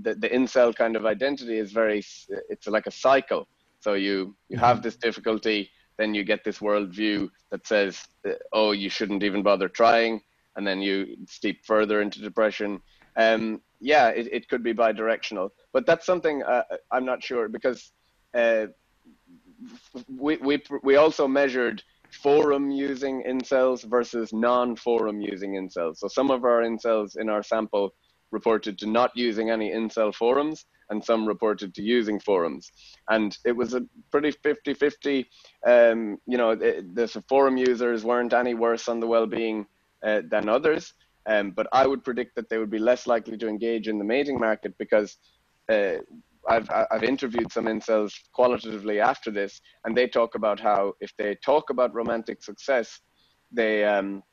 the, 0.02 0.16
the 0.16 0.30
incel 0.30 0.76
kind 0.76 0.96
of 0.96 1.06
identity 1.06 1.58
is 1.58 1.72
very 1.72 2.04
it's 2.50 2.68
like 2.68 2.88
a 2.88 2.92
cycle. 2.92 3.48
So 3.80 3.94
you 3.94 4.36
you 4.50 4.58
have 4.58 4.78
mm-hmm. 4.78 4.84
this 4.84 4.96
difficulty 4.96 5.70
then 5.98 6.16
you 6.16 6.24
get 6.24 6.44
this 6.44 6.60
worldview 6.60 7.30
that 7.52 7.68
says 7.68 8.04
oh 8.54 8.72
you 8.72 8.90
shouldn't 8.90 9.24
even 9.24 9.44
bother 9.44 9.70
trying 9.70 10.22
and 10.56 10.66
then 10.66 10.82
you 10.82 11.16
steep 11.28 11.66
further 11.66 12.02
into 12.02 12.20
depression. 12.20 12.82
Um, 13.18 13.62
yeah 13.82 14.10
it, 14.10 14.28
it 14.32 14.48
could 14.48 14.64
be 14.64 14.74
bi-directional 14.74 15.52
but 15.74 15.86
that's 15.86 16.06
something 16.06 16.44
uh, 16.44 16.64
i'm 16.92 17.04
not 17.04 17.22
sure 17.22 17.50
because 17.50 17.92
uh, 18.34 18.68
we, 20.08 20.38
we, 20.38 20.62
we 20.84 20.96
also 20.96 21.28
measured 21.28 21.84
forum 22.12 22.70
using 22.72 23.24
incels 23.28 23.84
versus 23.84 24.34
non-forum 24.34 25.22
using 25.22 25.54
incels. 25.54 25.98
So 25.98 26.08
some 26.08 26.30
of 26.30 26.44
our 26.44 26.62
incels 26.62 27.18
in 27.18 27.30
our 27.30 27.44
sample 27.44 27.94
reported 28.32 28.78
to 28.80 28.86
not 28.86 29.12
using 29.16 29.50
any 29.50 29.72
incel 29.72 30.14
forums 30.14 30.66
and 30.90 31.04
some 31.04 31.26
reported 31.26 31.74
to 31.76 31.82
using 31.82 32.20
forums. 32.20 32.72
And 33.10 33.38
it 33.46 33.54
was 33.54 33.74
a 33.74 33.86
pretty 34.12 34.32
50-50. 34.32 35.26
Um, 35.66 36.18
you 36.26 36.38
know, 36.38 36.56
the, 36.56 36.86
the, 36.94 37.08
forum 37.30 37.58
users 37.58 38.04
weren't 38.04 38.34
any 38.34 38.54
worse 38.54 38.88
on 38.90 39.00
the 39.00 39.08
well-being 39.08 39.66
uh, 40.04 40.22
than 40.30 40.50
others. 40.50 40.94
Um, 41.26 41.52
but 41.52 41.68
I 41.72 41.86
would 41.88 42.04
predict 42.04 42.36
that 42.36 42.50
they 42.50 42.58
would 42.58 42.72
be 42.72 42.80
less 42.80 43.06
likely 43.08 43.38
to 43.38 43.48
engage 43.48 43.88
in 43.88 44.00
the 44.00 44.04
mating 44.04 44.40
market 44.40 44.78
because 44.78 45.18
uh, 45.70 45.98
I've 46.48 46.70
I've 46.70 47.04
interviewed 47.04 47.52
some 47.52 47.66
incels 47.66 48.14
qualitatively 48.34 49.00
after 49.00 49.32
this, 49.32 49.62
and 49.86 49.96
they 49.96 50.08
talk 50.08 50.36
about 50.36 50.60
how 50.60 50.94
if 51.00 51.16
they 51.18 51.36
talk 51.36 51.70
about 51.70 51.94
romantic 51.94 52.44
success, 52.44 53.00
they 53.52 53.84
um 53.84 54.24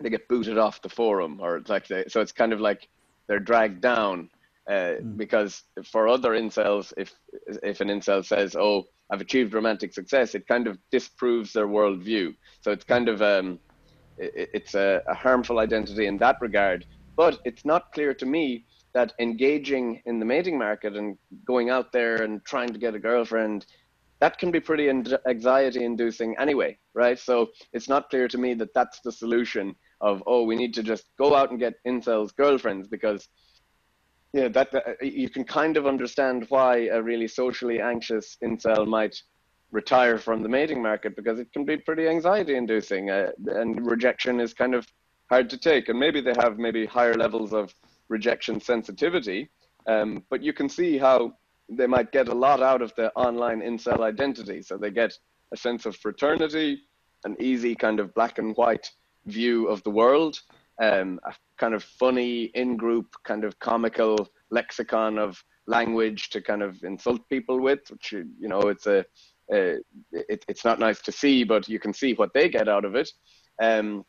they 0.00 0.10
get 0.10 0.28
booted 0.28 0.58
off 0.58 0.82
the 0.82 0.88
forum, 0.88 1.40
or 1.40 1.56
it's 1.56 1.70
like 1.70 1.88
they, 1.88 2.04
so 2.08 2.20
it's 2.20 2.32
kind 2.32 2.52
of 2.52 2.60
like 2.60 2.88
they're 3.26 3.40
dragged 3.40 3.80
down 3.80 4.30
uh, 4.68 4.72
mm. 5.00 5.16
because 5.16 5.64
for 5.84 6.08
other 6.08 6.30
incels, 6.32 6.92
if 6.96 7.12
if 7.62 7.80
an 7.80 7.88
incel 7.88 8.24
says, 8.24 8.54
"Oh, 8.54 8.84
I've 9.10 9.20
achieved 9.20 9.54
romantic 9.54 9.92
success," 9.92 10.34
it 10.34 10.46
kind 10.46 10.66
of 10.68 10.78
disproves 10.90 11.52
their 11.52 11.66
worldview. 11.66 12.36
So 12.60 12.70
it's 12.70 12.84
kind 12.84 13.08
of 13.08 13.20
um, 13.22 13.58
it, 14.16 14.50
it's 14.54 14.74
a, 14.74 15.02
a 15.08 15.14
harmful 15.14 15.58
identity 15.58 16.06
in 16.06 16.18
that 16.18 16.36
regard. 16.40 16.86
But 17.16 17.40
it's 17.44 17.64
not 17.64 17.92
clear 17.92 18.14
to 18.14 18.26
me 18.26 18.64
that 18.94 19.12
engaging 19.18 20.02
in 20.06 20.18
the 20.18 20.24
mating 20.24 20.58
market 20.58 20.96
and 20.96 21.16
going 21.44 21.70
out 21.70 21.92
there 21.92 22.22
and 22.22 22.44
trying 22.44 22.68
to 22.68 22.78
get 22.78 22.94
a 22.94 22.98
girlfriend 22.98 23.66
that 24.20 24.38
can 24.38 24.50
be 24.50 24.58
pretty 24.58 24.90
anxiety 25.26 25.84
inducing 25.84 26.36
anyway 26.38 26.76
right? 26.94 27.18
So 27.18 27.50
it's 27.72 27.88
not 27.88 28.10
clear 28.10 28.26
to 28.28 28.38
me 28.38 28.54
that 28.54 28.74
that's 28.74 29.00
the 29.00 29.12
solution 29.12 29.74
of 30.00 30.22
oh 30.26 30.42
we 30.44 30.56
need 30.56 30.74
to 30.74 30.82
just 30.82 31.04
go 31.16 31.34
out 31.34 31.50
and 31.50 31.58
get 31.58 31.74
incels 31.86 32.34
girlfriends 32.34 32.86
because 32.88 33.28
yeah 34.32 34.48
that, 34.48 34.70
that 34.72 34.84
you 35.02 35.28
can 35.28 35.44
kind 35.44 35.76
of 35.76 35.86
understand 35.86 36.46
why 36.48 36.86
a 36.96 37.00
really 37.02 37.28
socially 37.28 37.80
anxious 37.80 38.36
incel 38.44 38.86
might 38.86 39.16
retire 39.70 40.18
from 40.18 40.42
the 40.42 40.48
mating 40.48 40.82
market 40.82 41.14
because 41.14 41.38
it 41.38 41.52
can 41.52 41.64
be 41.64 41.76
pretty 41.76 42.08
anxiety 42.08 42.56
inducing 42.56 43.10
uh, 43.10 43.30
and 43.46 43.86
rejection 43.86 44.40
is 44.40 44.52
kind 44.54 44.74
of 44.74 44.86
hard 45.28 45.50
to 45.50 45.58
take. 45.58 45.88
And 45.88 45.98
maybe 45.98 46.20
they 46.20 46.34
have 46.38 46.58
maybe 46.58 46.86
higher 46.86 47.14
levels 47.14 47.52
of 47.52 47.74
rejection 48.08 48.60
sensitivity 48.60 49.50
um, 49.86 50.22
but 50.30 50.42
you 50.42 50.52
can 50.52 50.68
see 50.68 50.98
how 50.98 51.32
they 51.68 51.86
might 51.86 52.12
get 52.12 52.28
a 52.28 52.34
lot 52.34 52.62
out 52.62 52.82
of 52.82 52.94
the 52.96 53.12
online 53.14 53.60
incel 53.60 54.00
identity 54.00 54.62
so 54.62 54.76
they 54.76 54.90
get 54.90 55.12
a 55.52 55.56
sense 55.56 55.86
of 55.86 55.96
fraternity 55.96 56.80
an 57.24 57.36
easy 57.40 57.74
kind 57.74 58.00
of 58.00 58.14
black 58.14 58.38
and 58.38 58.56
white 58.56 58.90
view 59.26 59.66
of 59.68 59.82
the 59.82 59.90
world 59.90 60.40
um, 60.80 61.18
a 61.24 61.34
kind 61.58 61.74
of 61.74 61.82
funny 61.82 62.44
in-group 62.54 63.06
kind 63.24 63.44
of 63.44 63.58
comical 63.58 64.28
lexicon 64.50 65.18
of 65.18 65.42
language 65.66 66.30
to 66.30 66.40
kind 66.40 66.62
of 66.62 66.82
insult 66.82 67.28
people 67.28 67.60
with 67.60 67.80
which 67.90 68.12
you 68.12 68.48
know 68.48 68.60
it's 68.62 68.86
a 68.86 69.04
uh, 69.52 69.76
it, 70.12 70.44
it's 70.48 70.64
not 70.64 70.78
nice 70.78 71.00
to 71.00 71.12
see, 71.12 71.44
but 71.44 71.68
you 71.68 71.78
can 71.78 71.92
see 71.92 72.12
what 72.14 72.32
they 72.34 72.48
get 72.48 72.68
out 72.68 72.84
of 72.84 72.94
it. 72.94 73.10
Um, 73.60 74.04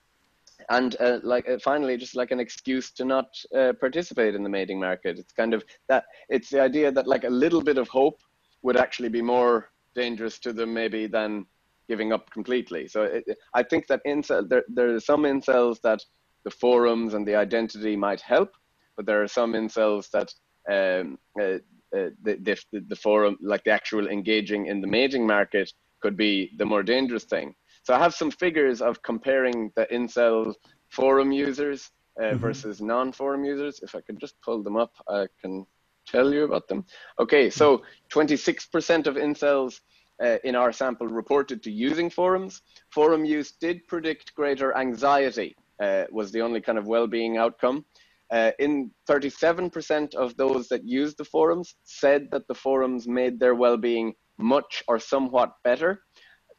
and 0.70 0.96
uh, 1.00 1.20
like 1.24 1.48
uh, 1.48 1.58
finally, 1.64 1.98
just 1.98 2.16
like 2.16 2.32
an 2.32 2.40
excuse 2.40 2.92
to 2.92 3.06
not 3.06 3.28
uh, 3.56 3.74
participate 3.80 4.36
in 4.36 4.44
the 4.44 4.50
mating 4.50 4.80
market. 4.80 5.18
It's 5.18 5.34
kind 5.34 5.54
of 5.54 5.64
that. 5.88 6.06
It's 6.30 6.50
the 6.50 6.62
idea 6.62 6.92
that 6.92 7.08
like 7.08 7.24
a 7.24 7.30
little 7.30 7.62
bit 7.62 7.78
of 7.78 7.88
hope 7.88 8.22
would 8.62 8.78
actually 8.78 9.10
be 9.10 9.22
more 9.22 9.72
dangerous 9.96 10.40
to 10.40 10.54
them 10.54 10.74
maybe 10.74 11.08
than 11.08 11.46
giving 11.88 12.14
up 12.14 12.30
completely. 12.32 12.88
So 12.88 13.04
it, 13.04 13.24
I 13.54 13.64
think 13.64 13.88
that 13.88 14.02
incel 14.06 14.48
there 14.48 14.64
there 14.68 14.94
are 14.94 15.00
some 15.00 15.24
incels 15.24 15.82
that 15.82 16.04
the 16.44 16.52
forums 16.52 17.14
and 17.14 17.28
the 17.28 17.36
identity 17.36 17.96
might 17.96 18.22
help, 18.22 18.52
but 18.96 19.06
there 19.06 19.22
are 19.22 19.28
some 19.28 19.54
incels 19.54 20.10
that 20.12 20.34
um, 20.70 21.18
uh, 21.40 21.58
uh, 21.96 22.10
the, 22.22 22.36
the, 22.72 22.80
the 22.88 22.96
forum, 22.96 23.38
like 23.42 23.64
the 23.64 23.72
actual 23.72 24.08
engaging 24.08 24.68
in 24.68 24.80
the 24.80 24.88
mating 24.88 25.26
market, 25.26 25.72
could 26.02 26.16
be 26.16 26.52
the 26.58 26.66
more 26.66 26.84
dangerous 26.84 27.24
thing. 27.24 27.56
So 27.84 27.94
I 27.94 28.00
have 28.00 28.14
some 28.14 28.32
figures 28.32 28.82
of 28.82 29.02
comparing 29.02 29.72
the 29.76 29.88
incel 29.92 30.54
forum 30.90 31.32
users 31.32 31.92
uh, 32.20 32.24
mm-hmm. 32.24 32.38
versus 32.38 32.82
non-forum 32.82 33.44
users. 33.44 33.80
If 33.82 33.96
I 33.96 34.02
could 34.02 34.20
just 34.20 34.40
pull 34.42 34.62
them 34.64 34.76
up, 34.76 34.94
I 35.08 35.28
can 35.42 35.66
tell 36.06 36.34
you 36.34 36.44
about 36.44 36.68
them. 36.68 36.86
Okay, 37.20 37.50
so 37.50 37.84
26% 38.12 39.08
of 39.08 39.16
incels 39.16 39.82
uh, 40.22 40.38
in 40.44 40.56
our 40.56 40.72
sample 40.72 41.08
reported 41.08 41.64
to 41.64 41.72
using 41.72 42.10
forums. 42.10 42.62
Forum 42.92 43.24
use 43.26 43.54
did 43.54 43.88
predict 43.88 44.36
greater 44.36 44.76
anxiety, 44.78 45.56
uh, 45.80 46.06
was 46.12 46.32
the 46.32 46.42
only 46.42 46.62
kind 46.62 46.78
of 46.78 46.88
well-being 46.88 47.38
outcome. 47.38 47.86
Uh, 48.32 48.52
in 48.60 48.92
37% 49.10 50.14
of 50.14 50.38
those 50.38 50.68
that 50.68 50.86
used 50.86 51.18
the 51.18 51.26
forums 51.26 51.76
said 51.84 52.28
that 52.32 52.48
the 52.48 52.54
forums 52.54 53.08
made 53.08 53.40
their 53.40 53.56
well-being 53.56 54.14
much 54.38 54.84
or 54.88 55.00
somewhat 55.00 55.54
better. 55.64 56.04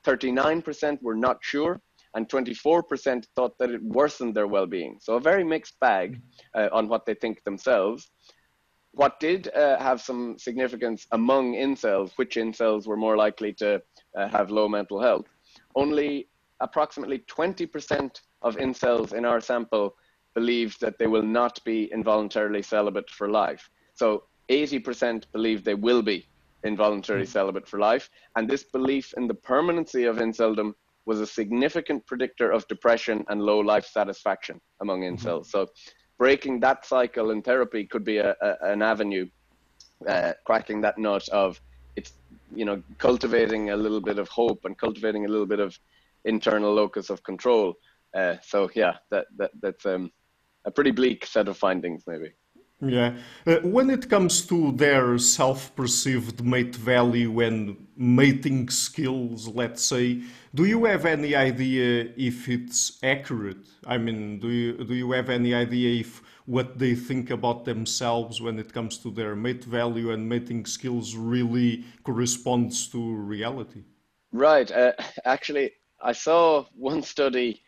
39% 0.04 1.02
were 1.02 1.14
not 1.14 1.38
sure, 1.40 1.80
and 2.14 2.28
24% 2.28 3.24
thought 3.36 3.56
that 3.58 3.70
it 3.70 3.82
worsened 3.82 4.34
their 4.34 4.46
well-being. 4.46 4.96
So 5.00 5.14
a 5.14 5.20
very 5.20 5.44
mixed 5.44 5.78
bag 5.80 6.20
uh, 6.54 6.68
on 6.72 6.88
what 6.88 7.06
they 7.06 7.14
think 7.14 7.42
themselves. 7.44 8.10
What 8.92 9.20
did 9.20 9.48
uh, 9.54 9.78
have 9.78 10.00
some 10.00 10.36
significance 10.38 11.06
among 11.12 11.54
incels, 11.54 12.10
which 12.16 12.34
incels 12.36 12.86
were 12.86 12.96
more 12.96 13.16
likely 13.16 13.52
to 13.54 13.80
uh, 14.16 14.28
have 14.28 14.50
low 14.50 14.68
mental 14.68 15.00
health? 15.00 15.26
Only 15.76 16.28
approximately 16.60 17.20
20% 17.20 18.20
of 18.42 18.56
incels 18.56 19.12
in 19.12 19.24
our 19.24 19.40
sample 19.40 19.94
believe 20.34 20.78
that 20.80 20.98
they 20.98 21.06
will 21.06 21.22
not 21.22 21.62
be 21.64 21.90
involuntarily 21.92 22.62
celibate 22.62 23.10
for 23.10 23.28
life. 23.28 23.70
So 23.94 24.24
80% 24.48 25.24
believe 25.32 25.62
they 25.62 25.74
will 25.74 26.02
be 26.02 26.26
involuntarily 26.64 27.26
mm. 27.26 27.32
celibate 27.32 27.66
for 27.66 27.78
life. 27.78 28.10
And 28.36 28.48
this 28.48 28.64
belief 28.64 29.14
in 29.16 29.26
the 29.26 29.34
permanency 29.34 30.04
of 30.04 30.16
inceldom 30.16 30.74
was 31.06 31.20
a 31.20 31.26
significant 31.26 32.06
predictor 32.06 32.50
of 32.50 32.66
depression 32.68 33.24
and 33.28 33.42
low 33.42 33.58
life 33.58 33.86
satisfaction 33.86 34.60
among 34.80 35.00
mm-hmm. 35.00 35.26
incels. 35.26 35.46
So 35.46 35.68
breaking 36.18 36.60
that 36.60 36.84
cycle 36.84 37.30
in 37.30 37.42
therapy 37.42 37.84
could 37.84 38.04
be 38.04 38.18
a, 38.18 38.36
a, 38.42 38.56
an 38.62 38.82
avenue, 38.82 39.26
uh, 40.06 40.32
cracking 40.44 40.80
that 40.82 40.98
nut 40.98 41.28
of 41.30 41.60
it's, 41.96 42.12
you 42.54 42.64
know, 42.64 42.82
cultivating 42.98 43.70
a 43.70 43.76
little 43.76 44.00
bit 44.00 44.18
of 44.18 44.28
hope 44.28 44.64
and 44.64 44.76
cultivating 44.76 45.24
a 45.24 45.28
little 45.28 45.46
bit 45.46 45.60
of 45.60 45.78
internal 46.24 46.72
locus 46.72 47.10
of 47.10 47.22
control. 47.22 47.74
Uh, 48.14 48.36
so 48.42 48.70
yeah, 48.74 48.94
that, 49.10 49.26
that 49.36 49.50
that's 49.62 49.86
um, 49.86 50.10
a 50.64 50.70
pretty 50.70 50.90
bleak 50.90 51.24
set 51.24 51.48
of 51.48 51.56
findings, 51.56 52.04
maybe. 52.06 52.30
Yeah. 52.82 53.16
Uh, 53.46 53.56
when 53.56 53.90
it 53.90 54.08
comes 54.08 54.46
to 54.46 54.72
their 54.72 55.18
self 55.18 55.74
perceived 55.76 56.42
mate 56.42 56.74
value 56.74 57.40
and 57.40 57.86
mating 57.96 58.70
skills, 58.70 59.48
let's 59.48 59.82
say, 59.82 60.22
do 60.54 60.64
you 60.64 60.86
have 60.86 61.04
any 61.04 61.34
idea 61.34 62.10
if 62.16 62.48
it's 62.48 62.98
accurate? 63.02 63.68
I 63.86 63.98
mean, 63.98 64.38
do 64.38 64.48
you, 64.48 64.84
do 64.84 64.94
you 64.94 65.12
have 65.12 65.28
any 65.28 65.54
idea 65.54 66.00
if 66.00 66.22
what 66.46 66.78
they 66.78 66.94
think 66.94 67.30
about 67.30 67.64
themselves 67.64 68.40
when 68.40 68.58
it 68.58 68.72
comes 68.72 68.98
to 68.98 69.10
their 69.10 69.36
mate 69.36 69.64
value 69.64 70.10
and 70.12 70.28
mating 70.28 70.64
skills 70.64 71.14
really 71.14 71.84
corresponds 72.02 72.88
to 72.88 73.14
reality? 73.14 73.82
Right. 74.32 74.70
Uh, 74.70 74.92
actually, 75.24 75.72
I 76.00 76.12
saw 76.12 76.64
one 76.74 77.02
study 77.02 77.62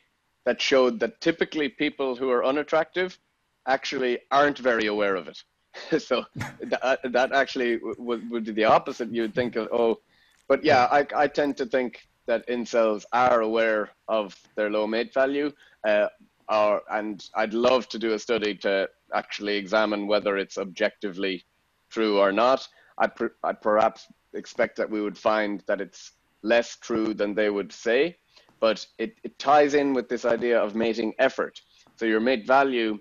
that 0.44 0.61
showed 0.61 1.01
that 1.01 1.20
typically 1.20 1.68
people 1.68 2.16
who 2.16 2.31
are 2.31 2.44
unattractive 2.44 3.18
actually 3.66 4.18
aren't 4.31 4.59
very 4.59 4.87
aware 4.87 5.16
of 5.16 5.29
it. 5.29 5.42
so 6.03 6.25
that, 6.61 7.01
that 7.05 7.33
actually 7.33 7.79
would, 7.98 8.29
would 8.31 8.44
be 8.44 8.53
the 8.53 8.64
opposite. 8.64 9.12
You 9.12 9.22
would 9.22 9.35
think 9.35 9.57
of, 9.57 9.68
oh, 9.72 10.01
but 10.48 10.64
yeah, 10.64 10.88
I, 10.90 11.07
I 11.14 11.27
tend 11.27 11.57
to 11.59 11.66
think 11.66 12.07
that 12.27 12.46
incels 12.48 13.05
are 13.12 13.40
aware 13.40 13.90
of 14.09 14.37
their 14.55 14.70
low 14.70 14.87
mate 14.87 15.14
value. 15.14 15.53
Uh, 15.87 16.09
or, 16.48 16.83
and 16.90 17.25
I'd 17.35 17.55
love 17.55 17.88
to 17.90 17.98
do 17.98 18.12
a 18.12 18.18
study 18.18 18.55
to 18.57 18.88
actually 19.14 19.57
examine 19.57 20.07
whether 20.07 20.37
it's 20.37 20.59
objectively 20.59 21.44
true 21.90 22.18
or 22.18 22.33
not. 22.33 22.68
I'd, 22.98 23.12
I'd 23.42 23.61
perhaps 23.61 24.07
expect 24.35 24.77
that 24.77 24.90
we 24.90 25.01
would 25.01 25.16
find 25.16 25.62
that 25.66 25.81
it's 25.81 26.12
less 26.42 26.77
true 26.77 27.14
than 27.14 27.35
they 27.35 27.48
would 27.48 27.72
say 27.72 28.16
but 28.62 28.87
it, 28.96 29.18
it 29.25 29.37
ties 29.40 29.75
in 29.75 29.92
with 29.92 30.09
this 30.09 30.25
idea 30.25 30.57
of 30.57 30.77
mating 30.77 31.12
effort. 31.18 31.61
So 31.96 32.07
your 32.07 32.20
mate 32.20 32.46
value 32.46 32.96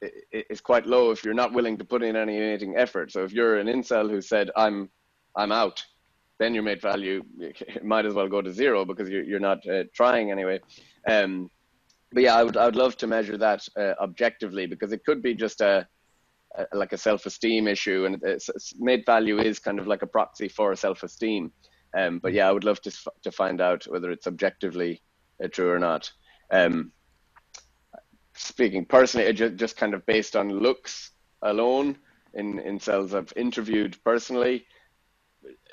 is 0.00 0.60
quite 0.60 0.86
low 0.86 1.10
if 1.10 1.24
you're 1.24 1.34
not 1.34 1.52
willing 1.52 1.76
to 1.78 1.84
put 1.84 2.02
in 2.02 2.16
any 2.16 2.38
mating 2.38 2.76
effort. 2.76 3.12
So 3.12 3.24
if 3.24 3.32
you're 3.32 3.58
an 3.58 3.66
incel 3.66 4.10
who 4.10 4.20
said 4.20 4.50
I'm 4.56 4.90
I'm 5.36 5.52
out, 5.52 5.84
then 6.38 6.54
your 6.54 6.62
mate 6.62 6.82
value 6.82 7.22
might 7.82 8.06
as 8.06 8.14
well 8.14 8.28
go 8.28 8.42
to 8.42 8.52
zero 8.52 8.84
because 8.84 9.08
you're 9.08 9.24
you're 9.24 9.40
not 9.40 9.66
uh, 9.68 9.84
trying 9.94 10.30
anyway. 10.30 10.60
Um, 11.06 11.50
but 12.12 12.22
yeah, 12.22 12.36
I 12.36 12.44
would 12.44 12.56
I 12.56 12.64
would 12.64 12.76
love 12.76 12.96
to 12.98 13.06
measure 13.06 13.36
that 13.38 13.66
uh, 13.76 13.94
objectively 14.00 14.66
because 14.66 14.92
it 14.92 15.04
could 15.04 15.22
be 15.22 15.34
just 15.34 15.60
a, 15.60 15.86
a 16.56 16.76
like 16.76 16.92
a 16.92 16.98
self-esteem 16.98 17.66
issue, 17.68 18.06
and 18.06 18.22
mate 18.78 19.04
value 19.04 19.38
is 19.38 19.58
kind 19.58 19.78
of 19.78 19.86
like 19.86 20.02
a 20.02 20.06
proxy 20.06 20.48
for 20.48 20.74
self-esteem. 20.74 21.52
Um, 21.96 22.18
but 22.18 22.32
yeah, 22.32 22.48
I 22.48 22.52
would 22.52 22.64
love 22.64 22.80
to 22.82 22.92
to 23.22 23.32
find 23.32 23.60
out 23.60 23.84
whether 23.84 24.10
it's 24.10 24.26
objectively 24.26 25.02
uh, 25.42 25.48
true 25.48 25.70
or 25.70 25.78
not. 25.78 26.10
Um, 26.50 26.92
speaking 28.38 28.84
personally, 28.84 29.32
just 29.32 29.56
just 29.56 29.76
kind 29.76 29.94
of 29.94 30.04
based 30.06 30.36
on 30.36 30.50
looks 30.50 31.10
alone, 31.42 31.96
in 32.34 32.58
incels 32.58 33.14
I've 33.14 33.32
interviewed 33.36 33.96
personally, 34.04 34.66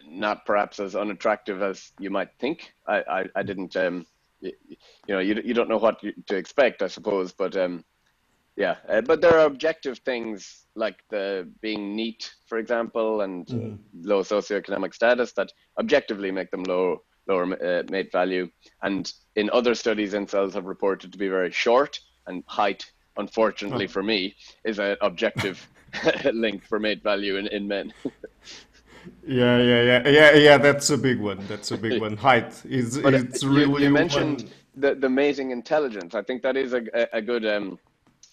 not 0.07 0.45
perhaps 0.45 0.80
as 0.80 0.95
unattractive 0.95 1.61
as 1.61 1.91
you 1.99 2.09
might 2.09 2.30
think. 2.39 2.74
I 2.88 2.97
I, 2.97 3.26
I 3.36 3.43
didn't 3.43 3.76
um, 3.76 4.05
you, 4.41 4.51
you, 4.70 5.16
know 5.16 5.20
you 5.20 5.41
you 5.43 5.53
don't 5.53 5.70
know 5.70 5.78
what 5.78 6.01
to 6.01 6.36
expect, 6.36 6.82
I 6.82 6.88
suppose, 6.88 7.32
but 7.32 7.55
um, 7.55 7.84
yeah, 8.55 8.78
uh, 8.88 9.01
but 9.01 9.22
there 9.22 9.38
are 9.38 9.45
objective 9.45 9.99
things 9.99 10.66
like 10.76 10.97
the 11.09 11.49
being 11.61 11.95
NEET, 11.95 12.34
for 12.47 12.57
example, 12.57 13.22
and 13.22 13.45
mm-hmm. 13.45 13.76
low 14.01 14.22
socioeconomic 14.22 14.93
status 14.93 15.34
that 15.34 15.51
objectively 15.80 16.32
make 16.32 16.51
them 16.51 16.63
low 16.63 17.01
lower 17.28 17.43
uh, 17.63 17.84
mate 17.89 18.11
value. 18.11 18.49
And 18.82 19.11
in 19.36 19.49
other 19.51 19.76
studies, 19.76 20.13
incels 20.13 20.53
have 20.53 20.66
reported 20.66 21.11
to 21.11 21.18
be 21.18 21.28
very 21.28 21.51
short, 21.51 21.99
and 22.28 22.43
height, 22.47 22.91
unfortunately 23.17 23.86
oh. 23.86 23.89
for 23.89 24.03
me, 24.03 24.36
is 24.63 24.80
an 24.80 24.97
objective 25.01 25.67
link 26.34 26.63
for 26.63 26.80
mate 26.80 27.03
value 27.03 27.38
in, 27.38 27.47
in 27.47 27.67
men. 27.67 27.93
yeah, 29.28 29.57
yeah, 29.57 29.82
yeah, 29.82 30.07
yeah, 30.07 30.34
yeah. 30.34 30.57
That's 30.57 30.89
a 30.89 30.97
big 30.97 31.19
one. 31.19 31.45
That's 31.47 31.71
a 31.71 31.78
big 31.78 32.01
one. 32.01 32.17
Height 32.17 32.61
is 32.65 32.97
it's 32.97 33.43
really. 33.43 33.84
You, 33.84 33.88
you 33.88 33.89
mentioned 33.91 34.43
one... 34.43 34.51
the 34.76 34.95
the 34.95 35.09
mating 35.09 35.51
intelligence. 35.51 36.15
I 36.15 36.21
think 36.21 36.41
that 36.43 36.57
is 36.57 36.73
a 36.73 36.84
a, 36.93 37.17
a 37.17 37.21
good 37.21 37.45
um 37.45 37.80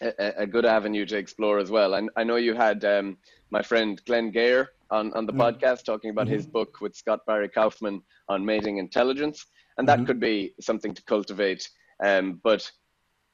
a, 0.02 0.32
a, 0.38 0.46
good 0.46 0.64
avenue 0.64 1.06
to 1.06 1.16
explore 1.16 1.58
as 1.58 1.70
well. 1.70 1.94
And 1.94 2.10
I 2.16 2.24
know 2.24 2.36
you 2.36 2.54
had 2.54 2.84
um, 2.84 3.16
my 3.50 3.62
friend 3.62 4.00
Glenn 4.06 4.32
Geher 4.32 4.68
on, 4.90 5.12
on 5.14 5.26
the 5.26 5.32
mm. 5.32 5.38
podcast 5.38 5.84
talking 5.84 6.10
about 6.10 6.26
mm-hmm. 6.26 6.34
his 6.34 6.46
book 6.46 6.80
with 6.80 6.96
Scott 6.96 7.20
Barry 7.26 7.48
Kaufman 7.48 8.02
on 8.28 8.44
mating 8.44 8.78
intelligence, 8.78 9.46
and 9.78 9.88
that 9.88 9.98
mm-hmm. 9.98 10.06
could 10.06 10.20
be 10.20 10.54
something 10.60 10.94
to 10.94 11.02
cultivate. 11.04 11.68
Um, 12.02 12.40
but 12.42 12.70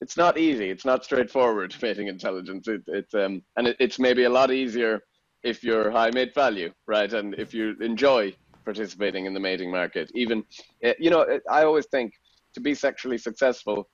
it's 0.01 0.17
not 0.17 0.39
easy. 0.39 0.71
It's 0.71 0.85
not 0.85 1.05
straightforward 1.05 1.75
mating 1.83 2.09
intelligence. 2.09 2.69
It, 2.69 2.83
it's 2.87 3.15
um, 3.15 3.43
and 3.57 3.69
it, 3.69 3.77
it's 3.81 3.99
maybe 3.99 4.25
a 4.25 4.31
lot 4.31 4.51
easier 4.51 5.03
if 5.43 5.63
you're 5.63 5.91
high 5.91 6.11
mate 6.11 6.35
value, 6.35 6.73
right? 6.87 7.13
And 7.13 7.35
if 7.35 7.55
you 7.55 7.77
enjoy 7.81 8.35
participating 8.65 9.27
in 9.27 9.35
the 9.35 9.41
mating 9.41 9.71
market, 9.71 10.11
even 10.15 10.45
eh, 10.83 10.95
you 10.99 11.11
know, 11.11 11.41
I 11.51 11.65
always 11.65 11.87
think 11.87 12.15
to 12.55 12.61
be 12.61 12.75
sexually 12.75 13.19
successful, 13.19 13.89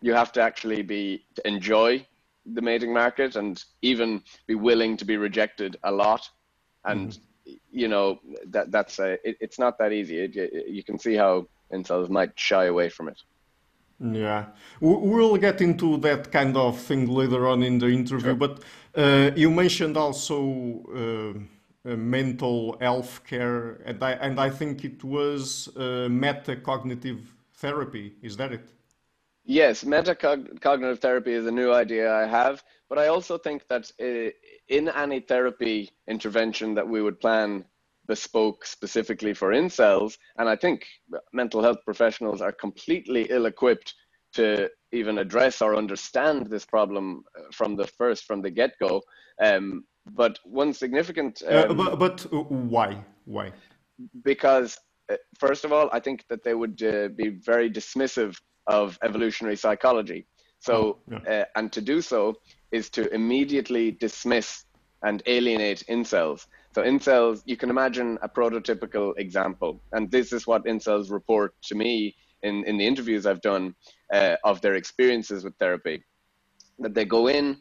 you 0.00 0.12
have 0.12 0.32
to 0.32 0.42
actually 0.42 0.82
be 0.82 1.24
to 1.36 1.46
enjoy 1.46 2.06
the 2.46 2.62
mating 2.62 2.92
market 2.92 3.36
and 3.36 3.64
even 3.82 4.22
be 4.46 4.54
willing 4.54 4.96
to 4.96 5.04
be 5.04 5.16
rejected 5.16 5.76
a 5.84 5.90
lot 5.90 6.28
and 6.84 7.12
mm-hmm. 7.12 7.54
you 7.70 7.88
know 7.88 8.20
that 8.46 8.70
that's 8.70 8.98
a 8.98 9.12
it, 9.26 9.36
it's 9.40 9.58
not 9.58 9.78
that 9.78 9.92
easy 9.92 10.16
you 10.68 10.82
can 10.82 10.98
see 10.98 11.14
how 11.14 11.46
incels 11.72 12.08
might 12.10 12.38
shy 12.38 12.66
away 12.66 12.88
from 12.88 13.08
it 13.08 13.22
yeah. 14.00 14.46
We'll 14.80 15.36
get 15.36 15.60
into 15.60 15.98
that 15.98 16.30
kind 16.32 16.56
of 16.56 16.78
thing 16.78 17.08
later 17.08 17.46
on 17.46 17.62
in 17.62 17.78
the 17.78 17.88
interview 17.88 18.30
sure. 18.30 18.34
but 18.34 18.62
uh, 18.96 19.30
you 19.36 19.50
mentioned 19.50 19.96
also 19.96 20.82
uh, 20.94 21.90
uh, 21.90 21.96
mental 21.96 22.76
health 22.80 23.20
care 23.26 23.74
and 23.84 24.02
I, 24.02 24.12
and 24.12 24.40
I 24.40 24.50
think 24.50 24.84
it 24.84 25.04
was 25.04 25.68
uh, 25.76 26.08
metacognitive 26.08 27.20
therapy. 27.54 28.14
Is 28.22 28.36
that 28.36 28.52
it? 28.52 28.72
Yes, 29.44 29.84
metacognitive 29.84 31.00
therapy 31.00 31.32
is 31.32 31.46
a 31.46 31.50
new 31.50 31.72
idea 31.72 32.14
I 32.14 32.26
have, 32.26 32.64
but 32.88 32.98
I 32.98 33.08
also 33.08 33.36
think 33.36 33.68
that 33.68 33.92
uh, 34.00 34.30
in 34.68 34.88
any 34.88 35.20
therapy 35.20 35.90
intervention 36.08 36.74
that 36.74 36.88
we 36.88 37.02
would 37.02 37.20
plan 37.20 37.66
bespoke 38.06 38.66
specifically 38.66 39.34
for 39.34 39.50
incels, 39.50 40.16
and 40.38 40.48
I 40.48 40.56
think 40.56 40.86
mental 41.32 41.62
health 41.62 41.78
professionals 41.84 42.40
are 42.40 42.52
completely 42.52 43.26
ill 43.30 43.46
equipped 43.46 43.94
to 44.34 44.68
even 44.92 45.18
address 45.18 45.62
or 45.62 45.76
understand 45.76 46.46
this 46.46 46.64
problem 46.64 47.24
uh, 47.38 47.42
from 47.52 47.76
the 47.76 47.86
first, 47.86 48.24
from 48.24 48.42
the 48.42 48.50
get 48.50 48.72
go. 48.80 49.02
Um, 49.40 49.84
but 50.12 50.38
one 50.44 50.72
significant. 50.74 51.42
Um, 51.46 51.70
uh, 51.70 51.74
but, 51.74 51.98
but 51.98 52.32
why? 52.50 53.04
Why? 53.24 53.52
Because, 54.22 54.76
uh, 55.10 55.16
first 55.38 55.64
of 55.64 55.72
all, 55.72 55.88
I 55.92 56.00
think 56.00 56.24
that 56.28 56.42
they 56.42 56.54
would 56.54 56.82
uh, 56.82 57.08
be 57.08 57.28
very 57.28 57.70
dismissive 57.70 58.36
of 58.66 58.98
evolutionary 59.02 59.56
psychology. 59.56 60.26
So, 60.58 60.74
oh, 60.74 60.98
yeah. 61.10 61.32
uh, 61.32 61.44
and 61.56 61.72
to 61.72 61.80
do 61.80 62.00
so 62.00 62.34
is 62.72 62.90
to 62.90 63.12
immediately 63.14 63.92
dismiss 63.92 64.64
and 65.02 65.22
alienate 65.26 65.84
incels. 65.88 66.46
So, 66.74 66.82
incels, 66.82 67.42
you 67.46 67.56
can 67.56 67.70
imagine 67.70 68.18
a 68.22 68.28
prototypical 68.28 69.16
example, 69.16 69.80
and 69.92 70.10
this 70.10 70.32
is 70.32 70.44
what 70.44 70.64
incels 70.64 71.08
report 71.12 71.54
to 71.66 71.76
me 71.76 72.16
in, 72.42 72.64
in 72.64 72.76
the 72.76 72.84
interviews 72.84 73.26
I've 73.26 73.40
done 73.40 73.76
uh, 74.12 74.34
of 74.42 74.60
their 74.60 74.74
experiences 74.74 75.44
with 75.44 75.54
therapy. 75.58 76.02
That 76.80 76.92
they 76.92 77.04
go 77.04 77.28
in 77.28 77.58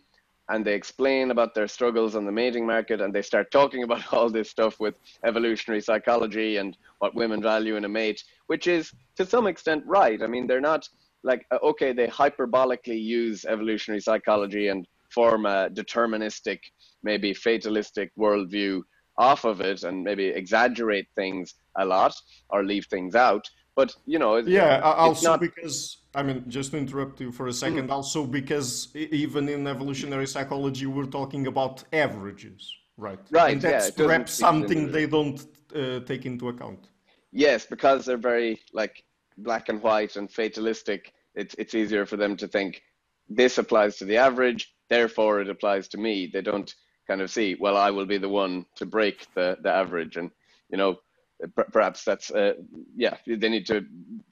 and 0.50 0.66
they 0.66 0.74
explain 0.74 1.30
about 1.30 1.54
their 1.54 1.68
struggles 1.68 2.16
on 2.16 2.26
the 2.26 2.32
mating 2.32 2.66
market 2.66 3.02
and 3.02 3.14
they 3.14 3.22
start 3.22 3.52
talking 3.52 3.84
about 3.88 4.12
all 4.12 4.32
this 4.32 4.50
stuff 4.50 4.80
with 4.80 4.96
evolutionary 5.24 5.82
psychology 5.82 6.58
and 6.58 6.76
what 6.98 7.14
women 7.14 7.40
value 7.40 7.76
in 7.76 7.86
a 7.86 7.90
mate, 7.90 8.24
which 8.48 8.66
is 8.66 8.92
to 9.16 9.28
some 9.28 9.46
extent 9.46 9.84
right. 9.86 10.24
I 10.24 10.28
mean, 10.28 10.48
they're 10.48 10.60
not 10.60 10.90
like, 11.22 11.46
uh, 11.52 11.60
okay, 11.62 11.94
they 11.94 12.08
hyperbolically 12.08 13.00
use 13.00 13.46
evolutionary 13.46 14.02
psychology 14.02 14.70
and 14.70 14.88
form 15.12 15.46
a 15.46 15.70
deterministic, 15.70 16.60
maybe 17.04 17.32
fatalistic 17.32 18.12
worldview 18.18 18.82
off 19.18 19.46
of 19.46 19.62
it 19.62 19.84
and 19.84 20.04
maybe 20.04 20.26
exaggerate 20.26 21.08
things 21.16 21.56
a 21.78 21.86
lot 21.86 22.16
or 22.50 22.64
leave 22.64 22.86
things 22.88 23.16
out. 23.16 23.50
But, 23.76 23.96
you 24.06 24.20
know, 24.20 24.38
yeah, 24.38 24.80
also 24.82 25.32
not... 25.32 25.42
because 25.42 26.04
I 26.16 26.22
mean, 26.22 26.44
just 26.48 26.72
to 26.72 26.78
interrupt 26.78 27.20
you 27.22 27.32
for 27.32 27.48
a 27.48 27.52
2nd 27.52 27.88
mm. 27.88 27.92
also 27.92 28.26
because 28.26 28.96
even 28.96 29.50
in 29.50 29.66
evolutionary 29.66 30.28
psychology, 30.28 30.86
we're 30.86 31.06
talking 31.06 31.48
about 31.48 31.84
averages, 31.92 32.72
right? 32.98 33.20
Right. 33.32 33.54
And 33.54 33.62
that's 33.62 33.88
yeah, 33.90 34.06
perhaps 34.06 34.34
something 34.34 34.92
they 34.92 35.08
don't 35.08 35.44
uh, 35.76 36.02
take 36.02 36.26
into 36.26 36.50
account. 36.50 36.88
Yes, 37.32 37.66
because 37.66 38.06
they're 38.06 38.18
very 38.18 38.62
like 38.74 39.04
black 39.38 39.70
and 39.70 39.82
white 39.82 40.16
and 40.18 40.32
fatalistic. 40.32 41.14
It's 41.34 41.56
it's 41.58 41.74
easier 41.74 42.06
for 42.06 42.16
them 42.16 42.38
to 42.38 42.48
think 42.48 42.84
this 43.28 43.58
applies 43.58 43.98
to 43.98 44.06
the 44.06 44.18
average, 44.18 44.72
therefore 44.90 45.42
it 45.42 45.50
applies 45.50 45.88
to 45.90 45.98
me. 45.98 46.30
They 46.32 46.42
don't 46.42 46.72
kind 47.08 47.22
of 47.22 47.30
see, 47.30 47.56
well, 47.60 47.78
I 47.78 47.92
will 47.92 48.06
be 48.06 48.18
the 48.18 48.30
one 48.30 48.66
to 48.76 48.86
break 48.86 49.28
the 49.36 49.58
the 49.62 49.72
average, 49.72 50.18
and 50.18 50.32
you 50.70 50.78
know 50.78 50.98
perhaps 51.72 52.04
that's 52.04 52.32
uh, 52.32 52.54
yeah 52.96 53.16
they 53.28 53.50
need 53.50 53.66
to 53.66 53.86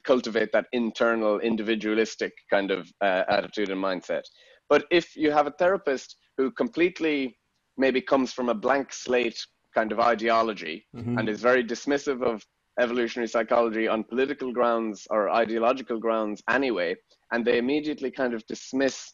cultivate 0.04 0.52
that 0.52 0.66
internal 0.72 1.38
individualistic 1.40 2.32
kind 2.50 2.70
of 2.70 2.90
uh, 3.00 3.24
attitude 3.28 3.70
and 3.70 3.82
mindset 3.82 4.22
but 4.68 4.84
if 4.90 5.16
you 5.16 5.30
have 5.30 5.46
a 5.46 5.52
therapist 5.52 6.16
who 6.36 6.50
completely 6.50 7.36
maybe 7.76 8.00
comes 8.00 8.32
from 8.32 8.48
a 8.48 8.54
blank 8.54 8.92
slate 8.92 9.38
kind 9.74 9.92
of 9.92 10.00
ideology 10.00 10.86
mm-hmm. 10.96 11.18
and 11.18 11.28
is 11.28 11.40
very 11.40 11.64
dismissive 11.64 12.22
of 12.22 12.44
evolutionary 12.80 13.28
psychology 13.28 13.86
on 13.86 14.04
political 14.04 14.52
grounds 14.52 15.06
or 15.10 15.30
ideological 15.30 15.98
grounds 15.98 16.42
anyway 16.48 16.94
and 17.32 17.44
they 17.44 17.58
immediately 17.58 18.10
kind 18.10 18.34
of 18.34 18.46
dismiss 18.46 19.12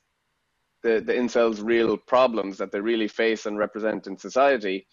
the, 0.83 1.01
the 1.01 1.13
incels 1.13 1.63
real 1.63 1.97
problems 1.97 2.59
that 2.59 2.73
they 2.73 2.81
really 2.81 3.09
face 3.09 3.47
and 3.47 3.59
represent 3.59 4.07
in 4.07 4.17
society 4.17 4.87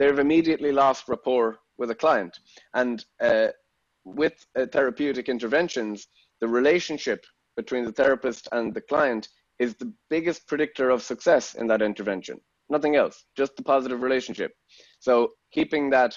they've 0.00 0.18
immediately 0.18 0.72
lost 0.72 1.08
rapport 1.08 1.58
with 1.78 1.90
a 1.90 1.94
client. 1.94 2.40
And 2.74 3.04
uh, 3.20 3.48
with 4.04 4.44
uh, 4.58 4.66
therapeutic 4.72 5.28
interventions, 5.28 6.08
the 6.40 6.48
relationship 6.48 7.24
between 7.56 7.84
the 7.84 7.92
therapist 7.92 8.48
and 8.50 8.74
the 8.74 8.80
client 8.80 9.28
is 9.58 9.74
the 9.74 9.92
biggest 10.08 10.48
predictor 10.48 10.88
of 10.88 11.02
success 11.02 11.54
in 11.54 11.66
that 11.66 11.82
intervention. 11.82 12.40
Nothing 12.70 12.96
else, 12.96 13.26
just 13.36 13.54
the 13.56 13.62
positive 13.62 14.02
relationship. 14.02 14.52
So 15.00 15.32
keeping 15.52 15.90
that, 15.90 16.16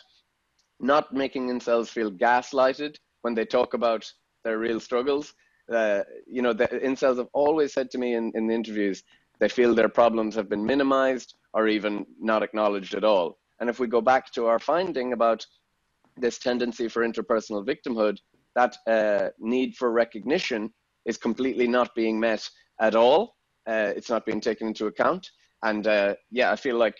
not 0.79 1.13
making 1.13 1.49
incels 1.49 1.89
feel 1.89 2.09
gaslighted 2.09 2.95
when 3.21 3.33
they 3.33 3.45
talk 3.45 3.73
about 3.73 4.09
their 4.45 4.59
real 4.59 4.79
struggles. 4.79 5.33
Uh, 5.71 6.01
you 6.27 6.41
know, 6.41 6.53
the 6.53 6.67
incels 6.67 7.17
have 7.17 7.29
always 7.33 7.73
said 7.73 7.89
to 7.91 7.97
me 7.97 8.15
in, 8.15 8.31
in 8.35 8.47
the 8.47 8.53
interviews, 8.53 9.03
they 9.39 9.49
feel 9.49 9.73
their 9.73 9.89
problems 9.89 10.35
have 10.35 10.49
been 10.49 10.65
minimized 10.65 11.35
or 11.53 11.67
even 11.67 12.05
not 12.19 12.43
acknowledged 12.43 12.95
at 12.95 13.03
all. 13.03 13.37
And 13.59 13.69
if 13.69 13.79
we 13.79 13.87
go 13.87 14.01
back 14.01 14.31
to 14.33 14.45
our 14.45 14.59
finding 14.59 15.13
about 15.13 15.45
this 16.17 16.37
tendency 16.37 16.87
for 16.87 17.07
interpersonal 17.07 17.65
victimhood, 17.65 18.17
that 18.55 18.75
uh, 18.87 19.29
need 19.39 19.75
for 19.75 19.91
recognition 19.91 20.71
is 21.05 21.17
completely 21.17 21.67
not 21.67 21.95
being 21.95 22.19
met 22.19 22.47
at 22.79 22.95
all. 22.95 23.35
Uh, 23.67 23.93
it's 23.95 24.09
not 24.09 24.25
being 24.25 24.41
taken 24.41 24.67
into 24.67 24.87
account. 24.87 25.27
And 25.63 25.87
uh, 25.87 26.15
yeah, 26.29 26.51
I 26.51 26.55
feel 26.55 26.77
like 26.77 26.95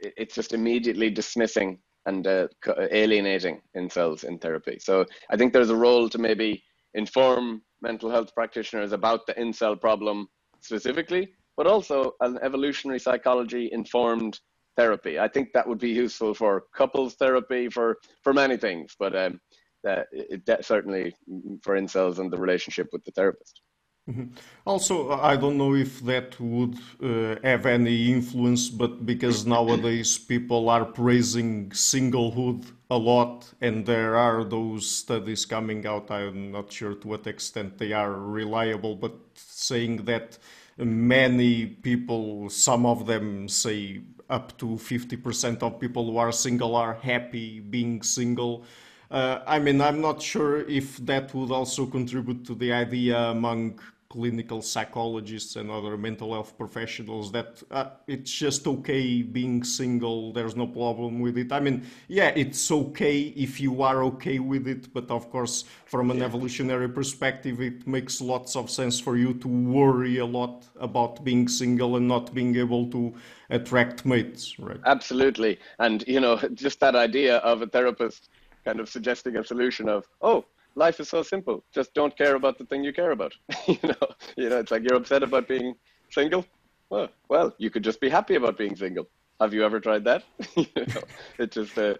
it's 0.00 0.34
just 0.34 0.52
immediately 0.52 1.10
dismissing 1.10 1.78
and 2.04 2.26
uh, 2.26 2.46
alienating 2.92 3.60
incels 3.76 4.24
in 4.24 4.38
therapy. 4.38 4.78
So 4.80 5.04
I 5.30 5.36
think 5.36 5.52
there's 5.52 5.70
a 5.70 5.76
role 5.76 6.08
to 6.08 6.18
maybe 6.18 6.62
inform 6.94 7.62
mental 7.82 8.10
health 8.10 8.34
practitioners 8.34 8.92
about 8.92 9.26
the 9.26 9.34
incel 9.34 9.80
problem 9.80 10.28
specifically, 10.60 11.32
but 11.56 11.66
also 11.66 12.12
an 12.20 12.38
evolutionary 12.42 12.98
psychology 12.98 13.70
informed 13.72 14.38
therapy. 14.76 15.18
I 15.18 15.28
think 15.28 15.52
that 15.52 15.66
would 15.66 15.78
be 15.78 15.90
useful 15.90 16.34
for 16.34 16.64
couples 16.74 17.14
therapy, 17.14 17.68
for 17.68 17.98
for 18.22 18.32
many 18.32 18.56
things, 18.56 18.94
but 18.98 19.16
um, 19.16 19.40
that, 19.84 20.06
it, 20.12 20.44
that 20.46 20.64
certainly 20.64 21.14
for 21.62 21.78
incels 21.80 22.18
and 22.18 22.30
the 22.30 22.38
relationship 22.38 22.88
with 22.92 23.04
the 23.04 23.12
therapist. 23.12 23.62
Mm-hmm. 24.08 24.26
Also, 24.64 25.10
I 25.10 25.36
don't 25.36 25.58
know 25.58 25.74
if 25.74 26.00
that 26.04 26.38
would 26.38 26.76
uh, 27.02 27.36
have 27.42 27.66
any 27.66 28.12
influence, 28.12 28.68
but 28.68 29.04
because 29.04 29.44
nowadays 29.44 30.16
people 30.32 30.68
are 30.68 30.84
praising 30.84 31.70
singlehood 31.70 32.70
a 32.88 32.96
lot, 32.96 33.52
and 33.60 33.84
there 33.84 34.16
are 34.16 34.44
those 34.44 34.88
studies 34.88 35.44
coming 35.44 35.84
out. 35.86 36.08
I'm 36.12 36.52
not 36.52 36.72
sure 36.72 36.94
to 36.94 37.08
what 37.08 37.26
extent 37.26 37.78
they 37.78 37.92
are 37.92 38.12
reliable, 38.12 38.94
but 38.94 39.14
saying 39.34 40.04
that 40.04 40.38
many 40.78 41.66
people, 41.66 42.48
some 42.48 42.86
of 42.86 43.06
them 43.06 43.48
say 43.48 44.02
up 44.30 44.56
to 44.58 44.66
50% 44.66 45.62
of 45.62 45.80
people 45.80 46.10
who 46.10 46.18
are 46.18 46.30
single 46.30 46.76
are 46.76 46.94
happy 46.94 47.58
being 47.58 48.02
single. 48.02 48.64
Uh, 49.10 49.40
I 49.46 49.58
mean, 49.58 49.80
I'm 49.80 50.00
not 50.00 50.20
sure 50.20 50.62
if 50.68 50.96
that 51.06 51.34
would 51.34 51.50
also 51.50 51.86
contribute 51.86 52.44
to 52.46 52.54
the 52.54 52.72
idea 52.72 53.18
among 53.18 53.80
clinical 54.08 54.62
psychologists 54.62 55.56
and 55.56 55.70
other 55.70 55.96
mental 55.96 56.32
health 56.32 56.56
professionals 56.56 57.32
that 57.32 57.62
uh, 57.70 57.90
it's 58.06 58.30
just 58.30 58.66
okay 58.66 59.22
being 59.22 59.64
single 59.64 60.32
there's 60.32 60.56
no 60.56 60.66
problem 60.66 61.20
with 61.20 61.36
it. 61.38 61.52
I 61.52 61.60
mean 61.60 61.84
yeah 62.08 62.28
it's 62.28 62.70
okay 62.70 63.20
if 63.36 63.60
you 63.60 63.82
are 63.82 64.02
okay 64.04 64.38
with 64.38 64.68
it 64.68 64.92
but 64.92 65.10
of 65.10 65.30
course 65.30 65.64
from 65.86 66.10
an 66.10 66.18
yeah. 66.18 66.24
evolutionary 66.24 66.88
perspective 66.88 67.60
it 67.60 67.86
makes 67.86 68.20
lots 68.20 68.56
of 68.56 68.70
sense 68.70 69.00
for 69.00 69.16
you 69.16 69.34
to 69.34 69.48
worry 69.48 70.18
a 70.18 70.26
lot 70.26 70.66
about 70.78 71.24
being 71.24 71.48
single 71.48 71.96
and 71.96 72.06
not 72.06 72.32
being 72.32 72.56
able 72.56 72.90
to 72.90 73.14
attract 73.50 74.04
mates 74.04 74.58
right? 74.58 74.80
Absolutely. 74.86 75.58
And 75.78 76.04
you 76.06 76.20
know 76.20 76.36
just 76.54 76.80
that 76.80 76.94
idea 76.94 77.38
of 77.38 77.62
a 77.62 77.66
therapist 77.66 78.28
kind 78.64 78.80
of 78.80 78.88
suggesting 78.88 79.36
a 79.36 79.44
solution 79.44 79.88
of 79.88 80.06
oh 80.22 80.44
life 80.76 81.00
is 81.00 81.08
so 81.08 81.22
simple. 81.22 81.64
Just 81.74 81.92
don't 81.94 82.16
care 82.16 82.36
about 82.36 82.58
the 82.58 82.66
thing 82.66 82.84
you 82.84 82.92
care 82.92 83.10
about. 83.10 83.34
you 83.66 83.78
know, 83.82 84.06
you 84.36 84.48
know, 84.48 84.58
it's 84.58 84.70
like 84.70 84.82
you're 84.84 84.98
upset 84.98 85.22
about 85.22 85.48
being 85.48 85.74
single. 86.10 86.44
Well, 86.90 87.08
well, 87.28 87.54
you 87.58 87.70
could 87.70 87.82
just 87.82 88.00
be 88.00 88.08
happy 88.08 88.36
about 88.36 88.56
being 88.56 88.76
single. 88.76 89.08
Have 89.40 89.52
you 89.52 89.64
ever 89.64 89.80
tried 89.80 90.04
that? 90.04 90.22
you 90.56 90.66
know, 90.76 91.02
it 91.38 91.50
just 91.50 91.76
uh, 91.76 91.94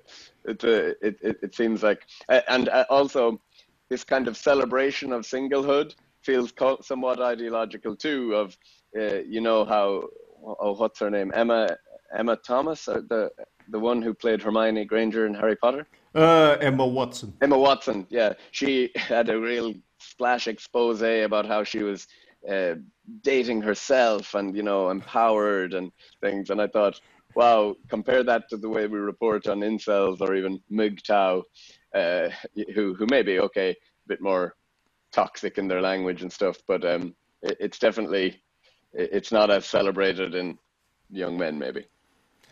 it, 0.45 0.65
uh, 0.65 0.95
it, 1.03 1.19
it 1.23 1.39
it 1.43 1.55
seems 1.55 1.83
like, 1.83 2.01
and 2.29 2.69
uh, 2.69 2.85
also 2.89 3.41
this 3.91 4.05
kind 4.05 4.29
of 4.29 4.37
celebration 4.37 5.13
of 5.13 5.23
singlehood 5.23 5.95
feels 6.23 6.53
somewhat 6.83 7.21
ideological 7.21 7.97
too. 7.97 8.35
Of 8.35 8.57
uh, 8.99 9.19
you 9.27 9.41
know 9.41 9.65
how 9.65 10.05
oh 10.43 10.73
what's 10.77 11.01
her 11.01 11.11
name 11.11 11.33
Emma 11.35 11.69
Emma 12.17 12.37
Thomas 12.37 12.89
uh, 12.89 13.01
the 13.09 13.31
the 13.69 13.79
one 13.79 14.01
who 14.01 14.15
played 14.15 14.43
Hermione 14.43 14.85
Granger 14.85 15.27
in 15.27 15.35
Harry 15.35 15.57
Potter. 15.57 15.87
Uh, 16.17 16.57
Emma 16.63 16.87
Watson. 16.87 17.35
Emma 17.43 17.59
Watson, 17.59 18.07
yeah. 18.09 18.33
She 18.51 18.91
had 18.95 19.29
a 19.29 19.39
real 19.39 19.75
splash 19.99 20.49
expose 20.49 21.03
about 21.03 21.45
how 21.45 21.63
she 21.63 21.83
was 21.83 22.07
uh, 22.51 22.77
dating 23.23 23.61
herself 23.61 24.35
and, 24.35 24.57
you 24.57 24.63
know, 24.63 24.89
empowered 24.89 25.75
and 25.75 25.93
things. 26.23 26.49
And 26.49 26.63
I 26.63 26.69
thought, 26.69 26.99
wow, 27.35 27.77
compare 27.89 28.23
that 28.23 28.49
to 28.49 28.57
the 28.57 28.69
way 28.69 28.87
we 28.87 28.99
report 28.99 29.47
on 29.47 29.61
incels 29.61 30.23
or 30.23 30.35
even 30.35 30.59
MGTOW, 30.73 31.43
uh, 31.95 32.29
who, 32.75 32.95
who 32.95 33.07
may 33.11 33.23
be, 33.23 33.39
okay, 33.41 33.73
a 33.73 34.09
bit 34.09 34.23
more 34.23 34.55
toxic 35.13 35.59
in 35.59 35.69
their 35.69 35.83
language 35.83 36.23
and 36.23 36.33
stuff, 36.33 36.57
but 36.67 36.83
um, 36.87 37.15
it, 37.43 37.59
it's 37.61 37.79
definitely, 37.79 38.43
it's 38.95 39.33
not 39.33 39.51
as 39.51 39.67
celebrated 39.67 40.35
in 40.35 40.57
young 41.11 41.37
men, 41.37 41.59
maybe. 41.59 41.85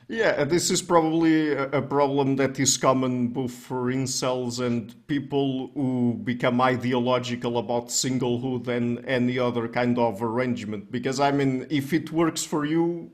Yeah, 0.07 0.45
this 0.45 0.71
is 0.71 0.83
probably 0.83 1.53
a 1.55 1.81
problem 1.81 2.37
that 2.37 2.61
is 2.61 2.77
common 2.77 3.29
both 3.29 3.53
for 3.53 3.91
incels 3.91 4.65
and 4.65 4.95
people 5.07 5.71
who 5.75 6.21
become 6.23 6.61
ideological 6.61 7.57
about 7.57 7.89
singlehood 7.89 8.69
and 8.69 9.03
any 9.07 9.39
other 9.39 9.67
kind 9.67 9.99
of 9.99 10.23
arrangement. 10.23 10.93
Because, 10.93 11.21
I 11.21 11.31
mean, 11.31 11.67
if 11.71 11.95
it 11.95 12.13
works 12.13 12.45
for 12.45 12.67
you, 12.67 13.13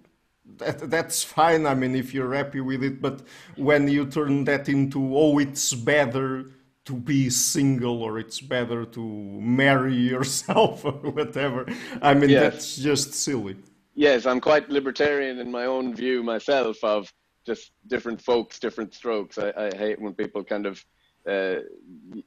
that, 0.56 0.90
that's 0.90 1.22
fine. 1.22 1.64
I 1.64 1.74
mean, 1.74 1.94
if 1.94 2.12
you're 2.12 2.34
happy 2.34 2.60
with 2.60 2.82
it. 2.82 3.00
But 3.00 3.22
when 3.54 3.86
you 3.86 4.04
turn 4.06 4.44
that 4.46 4.68
into, 4.68 5.16
oh, 5.16 5.38
it's 5.38 5.72
better 5.74 6.50
to 6.86 6.92
be 6.92 7.30
single 7.30 8.02
or 8.02 8.18
it's 8.18 8.40
better 8.40 8.84
to 8.84 9.00
marry 9.40 9.94
yourself 10.14 10.84
or 10.84 10.92
whatever, 11.12 11.66
I 12.02 12.14
mean, 12.14 12.30
yes. 12.30 12.42
that's 12.42 12.76
just 12.76 13.14
silly 13.14 13.58
yes, 14.00 14.24
I'm 14.24 14.40
quite 14.40 14.70
libertarian 14.70 15.38
in 15.38 15.50
my 15.50 15.66
own 15.66 15.94
view 15.94 16.22
myself 16.22 16.82
of 16.82 17.12
just 17.46 17.72
different 17.86 18.20
folks, 18.20 18.58
different 18.58 18.94
strokes. 18.94 19.36
I, 19.36 19.52
I 19.56 19.76
hate 19.76 20.00
when 20.00 20.14
people 20.14 20.42
kind 20.42 20.64
of, 20.64 20.82
uh, 21.28 21.56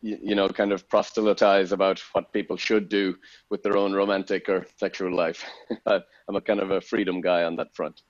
you, 0.01 0.17
you 0.29 0.35
know, 0.35 0.47
kind 0.49 0.71
of 0.71 0.87
proselytize 0.87 1.71
about 1.71 1.99
what 2.13 2.31
people 2.31 2.57
should 2.57 2.89
do 2.89 3.15
with 3.49 3.63
their 3.63 3.75
own 3.75 3.91
romantic 3.93 4.49
or 4.49 4.67
sexual 4.77 5.13
life. 5.15 5.43
I'm 5.87 6.35
a 6.35 6.41
kind 6.41 6.59
of 6.59 6.69
a 6.69 6.79
freedom 6.79 7.21
guy 7.21 7.43
on 7.43 7.55
that 7.55 7.75
front. 7.75 8.03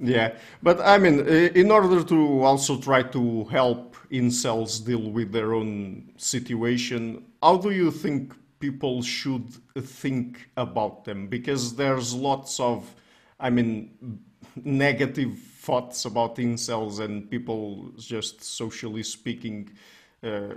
Yeah, 0.00 0.32
but 0.62 0.80
I 0.80 0.96
mean, 0.96 1.20
in 1.28 1.70
order 1.70 2.02
to 2.02 2.42
also 2.42 2.80
try 2.80 3.02
to 3.02 3.44
help 3.44 3.94
incels 4.10 4.82
deal 4.82 5.10
with 5.10 5.32
their 5.32 5.52
own 5.52 6.14
situation, 6.16 7.26
how 7.42 7.58
do 7.58 7.70
you 7.70 7.90
think 7.90 8.34
people 8.58 9.02
should 9.02 9.48
think 9.78 10.48
about 10.56 11.04
them? 11.04 11.28
Because 11.28 11.76
there's 11.76 12.14
lots 12.14 12.58
of 12.58 12.94
I 13.42 13.50
mean, 13.50 14.20
negative 14.64 15.38
thoughts 15.38 16.04
about 16.04 16.36
incels 16.36 17.00
and 17.00 17.28
people 17.28 17.90
just 17.98 18.42
socially 18.42 19.02
speaking 19.02 19.70
uh, 20.22 20.54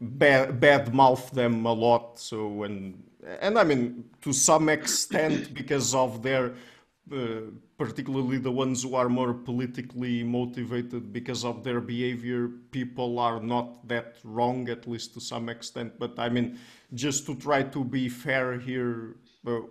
bad, 0.00 0.60
bad 0.60 0.92
mouth 0.92 1.30
them 1.30 1.64
a 1.64 1.72
lot. 1.72 2.18
So 2.18 2.64
and 2.64 3.02
and 3.40 3.58
I 3.58 3.64
mean 3.64 4.04
to 4.22 4.32
some 4.32 4.68
extent 4.68 5.54
because 5.60 5.94
of 5.94 6.22
their 6.22 6.54
uh, 7.12 7.42
particularly 7.78 8.38
the 8.38 8.50
ones 8.50 8.82
who 8.82 8.96
are 8.96 9.08
more 9.08 9.32
politically 9.32 10.24
motivated 10.24 11.12
because 11.12 11.44
of 11.44 11.62
their 11.62 11.80
behavior 11.80 12.48
people 12.72 13.20
are 13.20 13.38
not 13.38 13.86
that 13.86 14.16
wrong 14.24 14.68
at 14.68 14.88
least 14.88 15.14
to 15.14 15.20
some 15.20 15.48
extent 15.48 15.92
but 16.00 16.18
i 16.18 16.28
mean 16.28 16.58
just 16.94 17.24
to 17.24 17.36
try 17.36 17.62
to 17.62 17.84
be 17.84 18.08
fair 18.08 18.58
here 18.58 19.14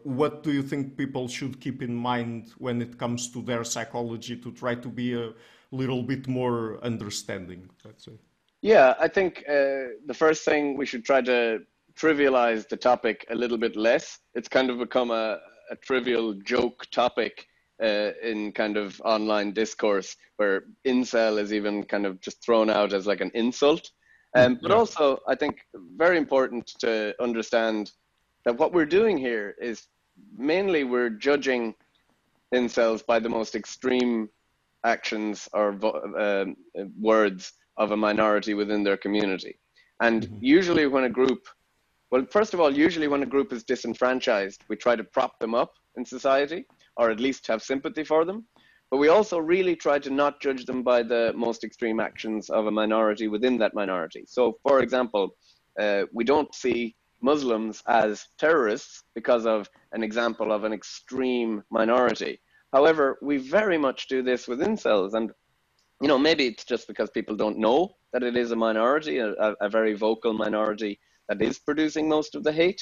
what 0.03 0.43
do 0.43 0.51
you 0.51 0.63
think 0.63 0.97
people 0.97 1.28
should 1.28 1.59
keep 1.59 1.82
in 1.82 1.93
mind 1.93 2.53
when 2.57 2.82
it 2.82 2.97
comes 2.97 3.30
to 3.32 3.41
their 3.41 3.63
psychology 3.63 4.38
to 4.38 4.51
try 4.51 4.76
to 4.76 4.88
be 4.88 5.13
a 5.13 5.34
little 5.71 6.01
bit 6.01 6.28
more 6.28 6.80
understanding, 6.84 7.69
let's 7.84 8.05
say? 8.05 8.13
Yeah, 8.61 8.95
I 8.99 9.07
think 9.07 9.43
uh, 9.49 9.99
the 10.05 10.13
first 10.13 10.45
thing 10.45 10.78
we 10.78 10.86
should 10.86 11.03
try 11.03 11.21
to 11.21 11.59
trivialize 11.95 12.67
the 12.67 12.78
topic 12.78 13.26
a 13.30 13.36
little 13.36 13.57
bit 13.57 13.76
less. 13.76 14.19
It's 14.34 14.47
kind 14.47 14.69
of 14.69 14.80
become 14.80 15.11
a, 15.11 15.39
a 15.69 15.76
trivial 15.76 16.34
joke 16.34 16.86
topic 16.91 17.45
uh, 17.84 18.11
in 18.23 18.53
kind 18.53 18.78
of 18.78 19.01
online 19.03 19.51
discourse 19.51 20.15
where 20.38 20.63
incel 20.88 21.39
is 21.39 21.53
even 21.53 21.84
kind 21.84 22.05
of 22.05 22.21
just 22.21 22.43
thrown 22.43 22.69
out 22.69 22.93
as 22.93 23.05
like 23.05 23.21
an 23.21 23.32
insult. 23.34 23.91
Um, 24.36 24.59
but 24.61 24.71
yeah. 24.71 24.78
also, 24.78 25.19
I 25.28 25.36
think 25.36 25.59
very 25.95 26.17
important 26.17 26.67
to 26.80 27.13
understand 27.21 27.91
that 28.45 28.57
what 28.57 28.73
we're 28.73 28.85
doing 28.85 29.17
here 29.17 29.55
is 29.59 29.87
mainly 30.37 30.83
we're 30.83 31.09
judging 31.09 31.75
incels 32.53 33.05
by 33.05 33.19
the 33.19 33.29
most 33.29 33.55
extreme 33.55 34.29
actions 34.83 35.49
or 35.53 35.75
uh, 36.17 36.45
words 36.99 37.53
of 37.77 37.91
a 37.91 37.97
minority 37.97 38.53
within 38.53 38.83
their 38.83 38.97
community. 38.97 39.59
And 40.01 40.23
mm-hmm. 40.23 40.37
usually, 40.41 40.87
when 40.87 41.05
a 41.05 41.09
group, 41.09 41.47
well, 42.11 42.25
first 42.29 42.53
of 42.53 42.59
all, 42.59 42.71
usually 42.73 43.07
when 43.07 43.23
a 43.23 43.25
group 43.25 43.51
is 43.51 43.63
disenfranchised, 43.63 44.63
we 44.69 44.75
try 44.75 44.95
to 44.95 45.03
prop 45.03 45.39
them 45.39 45.55
up 45.55 45.73
in 45.97 46.05
society 46.05 46.65
or 46.97 47.09
at 47.09 47.19
least 47.19 47.47
have 47.47 47.61
sympathy 47.61 48.03
for 48.03 48.25
them. 48.25 48.45
But 48.91 48.97
we 48.97 49.07
also 49.09 49.39
really 49.39 49.75
try 49.75 49.99
to 49.99 50.09
not 50.09 50.39
judge 50.39 50.65
them 50.65 50.83
by 50.83 51.01
the 51.01 51.33
most 51.35 51.63
extreme 51.63 51.99
actions 51.99 52.49
of 52.49 52.67
a 52.67 52.71
minority 52.71 53.27
within 53.27 53.57
that 53.57 53.73
minority. 53.73 54.23
So, 54.27 54.59
for 54.63 54.79
example, 54.79 55.35
uh, 55.79 56.03
we 56.13 56.23
don't 56.23 56.53
see 56.53 56.95
Muslims 57.32 57.82
as 57.88 58.28
terrorists 58.38 59.03
because 59.15 59.45
of 59.45 59.69
an 59.91 60.03
example 60.03 60.51
of 60.51 60.63
an 60.63 60.73
extreme 60.73 61.63
minority. 61.69 62.39
However, 62.71 63.17
we 63.21 63.38
very 63.38 63.78
much 63.78 64.07
do 64.07 64.21
this 64.21 64.47
with 64.47 64.59
incels, 64.59 65.13
and 65.13 65.32
you 66.01 66.07
know 66.07 66.17
maybe 66.17 66.45
it's 66.47 66.65
just 66.65 66.88
because 66.88 67.09
people 67.09 67.36
don't 67.36 67.57
know 67.57 67.95
that 68.13 68.23
it 68.23 68.38
is 68.38 68.51
a 68.51 68.55
minority, 68.55 69.17
a, 69.19 69.32
a 69.67 69.69
very 69.69 69.93
vocal 69.93 70.34
minority 70.34 70.99
that 71.28 71.41
is 71.41 71.59
producing 71.59 72.07
most 72.07 72.36
of 72.36 72.43
the 72.43 72.51
hate. 72.51 72.82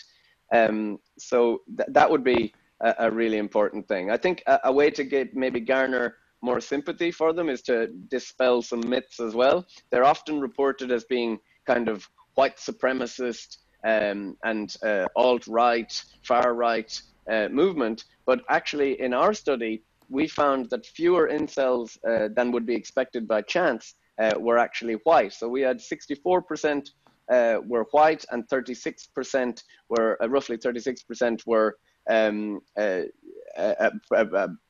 Um, 0.52 1.00
so 1.18 1.62
th- 1.78 1.90
that 1.98 2.10
would 2.12 2.24
be 2.24 2.54
a, 2.82 2.94
a, 3.00 3.12
really 3.12 3.38
important 3.38 3.88
thing. 3.88 4.12
I 4.12 4.18
think 4.18 4.44
a, 4.46 4.60
a 4.66 4.72
way 4.72 4.92
to 4.92 5.04
get 5.04 5.36
maybe 5.36 5.60
garner 5.60 6.18
more 6.42 6.60
sympathy 6.60 7.10
for 7.12 7.34
them 7.34 7.50
is 7.50 7.62
to 7.64 7.88
dispel 8.10 8.62
some 8.62 8.84
myths 8.88 9.20
as 9.20 9.34
well. 9.34 9.66
They're 9.90 10.12
often 10.14 10.40
reported 10.40 10.92
as 10.92 11.06
being 11.06 11.40
kind 11.66 11.88
of 11.88 12.08
white 12.36 12.58
supremacist 12.58 13.58
um, 13.84 14.38
and 14.44 14.76
uh, 14.84 15.06
alt 15.16 15.48
right, 15.48 16.04
far 16.24 16.54
right 16.54 17.02
uh, 17.30 17.48
movement. 17.50 18.06
But 18.26 18.42
actually, 18.50 19.00
in 19.00 19.14
our 19.14 19.34
study, 19.34 19.84
we 20.10 20.28
found 20.28 20.70
that 20.70 20.86
fewer 20.86 21.30
incels 21.30 21.98
uh, 22.08 22.30
than 22.36 22.52
would 22.52 22.66
be 22.66 22.76
expected 22.76 23.28
by 23.28 23.42
chance 23.42 23.96
uh, 24.20 24.34
were 24.40 24.58
actually 24.58 24.96
white. 25.04 25.34
So 25.34 25.48
we 25.50 25.62
had 25.62 25.80
64% 25.80 26.90
uh, 27.30 27.58
were 27.66 27.86
white, 27.92 28.26
and 28.32 28.48
36% 28.48 29.64
were 29.90 30.22
uh, 30.22 30.30
roughly 30.30 30.58
36% 30.58 31.42
were 31.48 31.78
um, 32.10 32.62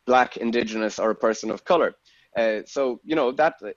black, 0.05 0.38
indigenous, 0.38 0.99
or 0.99 1.11
a 1.11 1.16
person 1.16 1.49
of 1.49 1.66
color. 1.66 1.95
Uh, 2.36 2.61
so 2.66 2.99
you 3.03 3.16
know 3.16 3.32
that 3.32 3.55
uh, 3.64 3.68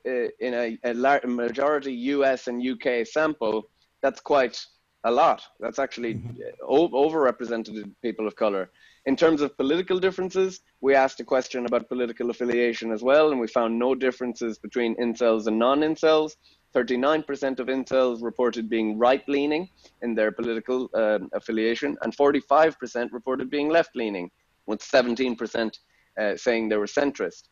in 0.41 0.55
a, 0.55 0.79
a, 0.85 1.27
majority 1.27 1.93
U.S. 1.93 2.49
and 2.49 2.63
U.K. 2.63 3.05
sample, 3.05 3.69
that's 4.03 4.21
quite 4.21 4.65
a 5.07 5.11
lot. 5.11 5.43
That's 5.61 5.79
actually 5.79 6.15
mm-hmm. 6.15 6.95
overrepresented 6.95 7.93
people 8.03 8.27
of 8.27 8.35
color. 8.35 8.71
In 9.07 9.15
terms 9.15 9.41
of 9.41 9.57
political 9.57 10.01
differences, 10.01 10.61
we 10.81 10.95
asked 10.95 11.21
a 11.21 11.25
question 11.25 11.65
about 11.65 11.89
political 11.89 12.31
affiliation 12.31 12.91
as 12.91 13.03
well, 13.03 13.31
and 13.31 13.41
we 13.41 13.47
found 13.47 13.79
no 13.79 13.95
differences 13.95 14.59
between 14.59 14.97
incels 14.97 15.47
and 15.47 15.59
non 15.59 15.81
incels. 15.81 16.33
39% 16.75 17.61
of 17.61 17.69
incels 17.69 18.23
reported 18.23 18.69
being 18.69 18.99
right 18.99 19.27
leaning 19.29 19.71
in 20.03 20.15
their 20.15 20.33
political 20.33 20.91
um, 20.95 21.31
affiliation, 21.33 21.97
and 22.03 22.15
45% 22.15 23.13
reported 23.13 23.49
being 23.49 23.69
left 23.69 23.95
leaning, 23.95 24.29
with 24.67 24.81
17% 24.81 25.79
uh, 26.21 26.37
saying 26.37 26.69
they 26.69 26.77
were 26.77 26.87
centrist. 26.87 27.45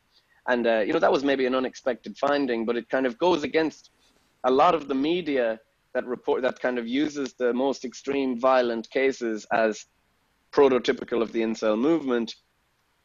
And, 0.48 0.66
uh, 0.66 0.80
you 0.80 0.92
know, 0.92 0.98
that 0.98 1.12
was 1.12 1.24
maybe 1.24 1.46
an 1.46 1.54
unexpected 1.54 2.18
finding, 2.18 2.66
but 2.66 2.76
it 2.76 2.88
kind 2.90 3.06
of 3.06 3.16
goes 3.16 3.44
against 3.44 3.90
a 4.42 4.50
lot 4.50 4.74
of 4.74 4.88
the 4.88 4.94
media 4.94 5.58
that 5.94 6.06
report 6.06 6.42
that 6.42 6.60
kind 6.60 6.78
of 6.78 6.86
uses 6.86 7.34
the 7.34 7.52
most 7.52 7.84
extreme 7.84 8.38
violent 8.38 8.90
cases 8.90 9.46
as 9.52 9.86
prototypical 10.52 11.22
of 11.22 11.32
the 11.32 11.40
incel 11.40 11.78
movement. 11.78 12.34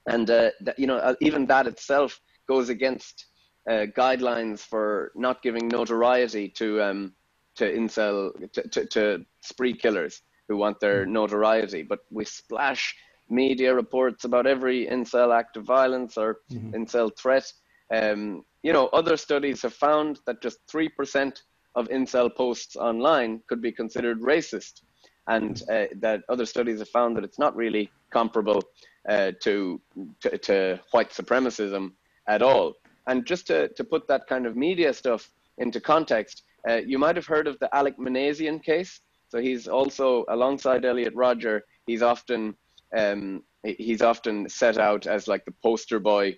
And, 0.08 0.30
uh, 0.30 0.50
that, 0.62 0.78
you 0.80 0.88
know, 0.88 0.98
uh, 0.98 1.16
even 1.22 1.46
that 1.48 1.68
itself 1.68 2.20
goes 2.48 2.70
against 2.70 3.28
uh, 3.70 3.86
guidelines 3.96 4.60
for 4.60 5.12
not 5.16 5.44
giving 5.44 5.68
notoriety 5.68 6.50
to 6.50 6.82
um, 6.82 7.14
to 7.56 7.66
incel 7.72 8.32
to, 8.54 8.62
to, 8.70 8.86
to, 8.86 9.26
spree 9.42 9.74
killers 9.74 10.22
who 10.48 10.58
want 10.58 10.80
their 10.80 11.04
mm-hmm. 11.04 11.14
notoriety. 11.14 11.84
But 11.84 12.00
we 12.10 12.26
splash 12.26 12.96
media 13.30 13.74
reports 13.74 14.24
about 14.24 14.48
every 14.48 14.88
incel 14.88 15.38
act 15.38 15.58
of 15.58 15.64
violence 15.66 16.18
or 16.18 16.40
mm-hmm. 16.52 16.74
incel 16.74 17.16
threat. 17.16 17.52
Um, 17.94 18.44
you 18.64 18.74
know, 18.74 18.88
other 18.88 19.18
studies 19.18 19.62
have 19.62 19.74
found 19.74 20.20
that 20.26 20.42
just 20.42 20.60
three 20.68 20.90
percent 20.90 21.44
of 21.76 21.88
incel 21.89 22.34
posts 22.34 22.76
online 22.76 23.41
could 23.47 23.61
be 23.61 23.72
considered 23.72 24.22
racist, 24.22 24.82
and 25.28 25.63
uh, 25.72 25.86
that 25.95 26.24
other 26.30 26.45
studies 26.45 26.80
have 26.80 26.89
found 26.89 27.15
that 27.15 27.24
it's 27.24 27.39
not 27.39 27.55
really 27.55 27.91
comparable 28.09 28.63
uh, 29.07 29.32
to, 29.41 29.80
to, 30.22 30.38
to 30.38 30.80
white 30.91 31.11
supremacism 31.11 31.91
at 32.28 32.41
all. 32.41 32.74
And 33.07 33.26
just 33.26 33.47
to, 33.47 33.70
to 33.70 33.84
put 33.84 34.07
that 34.07 34.28
kind 34.28 34.45
of 34.45 34.55
media 34.55 34.93
stuff 34.93 35.32
into 35.57 35.80
context, 35.80 36.43
uh, 36.67 36.76
you 36.76 36.99
might 36.99 37.15
have 37.15 37.26
heard 37.26 37.47
of 37.47 37.57
the 37.59 37.74
Alec 37.76 37.97
Minassian 37.97 38.61
case. 38.61 39.01
So 39.30 39.39
he's 39.39 39.67
also 39.67 40.26
alongside 40.30 40.86
Elliot 40.86 41.13
Rodger. 41.15 41.63
He's 41.86 42.01
often 42.01 42.55
um, 42.95 43.43
he's 43.63 44.01
often 44.01 44.49
set 44.49 44.78
out 44.78 45.05
as 45.05 45.28
like 45.28 45.45
the 45.45 45.53
poster 45.61 45.99
boy 45.99 46.38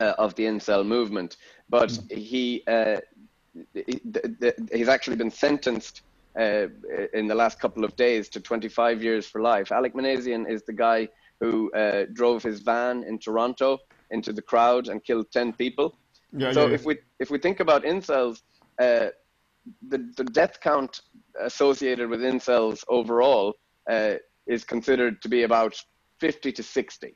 uh, 0.00 0.14
of 0.18 0.34
the 0.34 0.44
incel 0.44 0.86
movement. 0.86 1.36
But 1.68 1.90
mm. 1.90 2.12
he 2.12 2.62
uh, 2.66 2.98
he's 4.72 4.88
actually 4.88 5.16
been 5.16 5.30
sentenced 5.30 6.02
uh, 6.38 6.66
in 7.12 7.26
the 7.26 7.34
last 7.34 7.60
couple 7.60 7.84
of 7.84 7.94
days 7.96 8.28
to 8.30 8.40
25 8.40 9.02
years 9.02 9.26
for 9.26 9.40
life. 9.40 9.72
Alec 9.72 9.94
Minassian 9.94 10.48
is 10.48 10.62
the 10.62 10.72
guy 10.72 11.08
who 11.40 11.70
uh, 11.72 12.06
drove 12.12 12.42
his 12.42 12.60
van 12.60 13.04
in 13.04 13.18
Toronto 13.18 13.78
into 14.10 14.32
the 14.32 14.42
crowd 14.42 14.88
and 14.88 15.02
killed 15.04 15.30
10 15.32 15.52
people. 15.54 15.98
Yeah, 16.32 16.52
so 16.52 16.66
yeah, 16.66 16.74
if 16.74 16.84
we 16.84 16.98
if 17.18 17.30
we 17.30 17.38
think 17.38 17.60
about 17.60 17.84
incels, 17.84 18.40
uh, 18.78 19.08
the 19.88 20.10
the 20.16 20.24
death 20.24 20.60
count 20.60 21.02
associated 21.40 22.08
with 22.08 22.20
incels 22.20 22.84
overall 22.88 23.54
uh, 23.90 24.14
is 24.46 24.64
considered 24.64 25.20
to 25.22 25.28
be 25.28 25.42
about 25.42 25.74
50 26.20 26.52
to 26.52 26.62
60. 26.62 27.14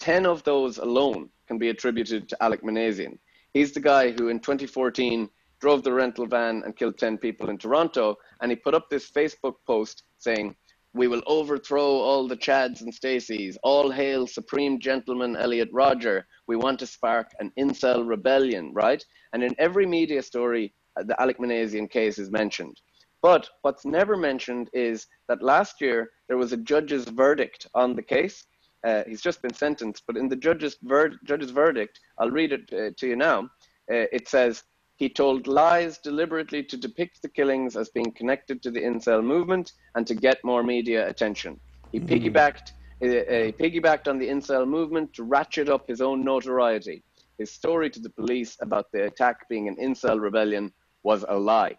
10 0.00 0.26
of 0.26 0.42
those 0.42 0.78
alone 0.78 1.28
can 1.46 1.58
be 1.58 1.68
attributed 1.68 2.28
to 2.28 2.42
Alec 2.42 2.62
Minassian. 2.62 3.18
He's 3.54 3.72
the 3.72 3.80
guy 3.80 4.10
who 4.10 4.28
in 4.28 4.40
2014 4.40 5.28
drove 5.60 5.82
the 5.82 5.92
rental 5.92 6.26
van 6.26 6.62
and 6.64 6.76
killed 6.76 6.98
10 6.98 7.18
people 7.18 7.50
in 7.50 7.58
Toronto. 7.58 8.16
And 8.40 8.50
he 8.50 8.56
put 8.56 8.74
up 8.74 8.88
this 8.90 9.10
Facebook 9.10 9.54
post 9.66 10.04
saying, 10.18 10.54
we 10.96 11.08
will 11.08 11.22
overthrow 11.26 11.84
all 11.84 12.26
the 12.26 12.36
Chads 12.36 12.80
and 12.80 12.92
Stacys. 12.92 13.56
All 13.62 13.90
hail 13.90 14.26
Supreme 14.26 14.80
Gentleman 14.80 15.36
Elliot 15.36 15.68
Rodger. 15.72 16.26
We 16.46 16.56
want 16.56 16.78
to 16.78 16.86
spark 16.86 17.32
an 17.38 17.52
incel 17.58 18.08
rebellion, 18.08 18.72
right? 18.72 19.04
And 19.34 19.44
in 19.44 19.54
every 19.58 19.84
media 19.84 20.22
story, 20.22 20.72
uh, 20.98 21.02
the 21.02 21.20
Alec 21.20 21.38
Minassian 21.38 21.90
case 21.90 22.18
is 22.18 22.30
mentioned. 22.30 22.80
But 23.20 23.48
what's 23.62 23.84
never 23.84 24.16
mentioned 24.16 24.70
is 24.72 25.06
that 25.28 25.42
last 25.42 25.80
year 25.80 26.12
there 26.28 26.38
was 26.38 26.52
a 26.52 26.56
judge's 26.56 27.04
verdict 27.04 27.66
on 27.74 27.94
the 27.94 28.02
case. 28.02 28.46
Uh, 28.82 29.02
he's 29.06 29.20
just 29.20 29.42
been 29.42 29.52
sentenced, 29.52 30.04
but 30.06 30.16
in 30.16 30.28
the 30.28 30.36
judge's, 30.36 30.76
ver- 30.82 31.18
judge's 31.24 31.50
verdict, 31.50 32.00
I'll 32.18 32.30
read 32.30 32.52
it 32.52 32.72
uh, 32.72 32.90
to 32.96 33.06
you 33.06 33.16
now. 33.16 33.50
Uh, 33.90 34.06
it 34.12 34.28
says, 34.28 34.62
he 34.96 35.08
told 35.08 35.46
lies 35.46 35.98
deliberately 35.98 36.62
to 36.64 36.76
depict 36.76 37.22
the 37.22 37.28
killings 37.28 37.76
as 37.76 37.90
being 37.90 38.10
connected 38.12 38.62
to 38.62 38.70
the 38.70 38.80
incel 38.80 39.22
movement 39.22 39.72
and 39.94 40.06
to 40.06 40.14
get 40.14 40.42
more 40.42 40.62
media 40.62 41.08
attention. 41.08 41.60
He 41.92 42.00
mm. 42.00 42.08
piggybacked, 42.08 42.72
uh, 43.02 43.06
uh, 43.06 43.52
piggybacked 43.52 44.08
on 44.08 44.18
the 44.18 44.28
incel 44.28 44.66
movement 44.66 45.12
to 45.14 45.22
ratchet 45.22 45.68
up 45.68 45.86
his 45.86 46.00
own 46.00 46.24
notoriety. 46.24 47.02
His 47.38 47.52
story 47.52 47.90
to 47.90 48.00
the 48.00 48.08
police 48.08 48.56
about 48.60 48.90
the 48.92 49.04
attack 49.04 49.48
being 49.48 49.68
an 49.68 49.76
incel 49.76 50.18
rebellion 50.20 50.72
was 51.02 51.24
a 51.28 51.38
lie. 51.38 51.76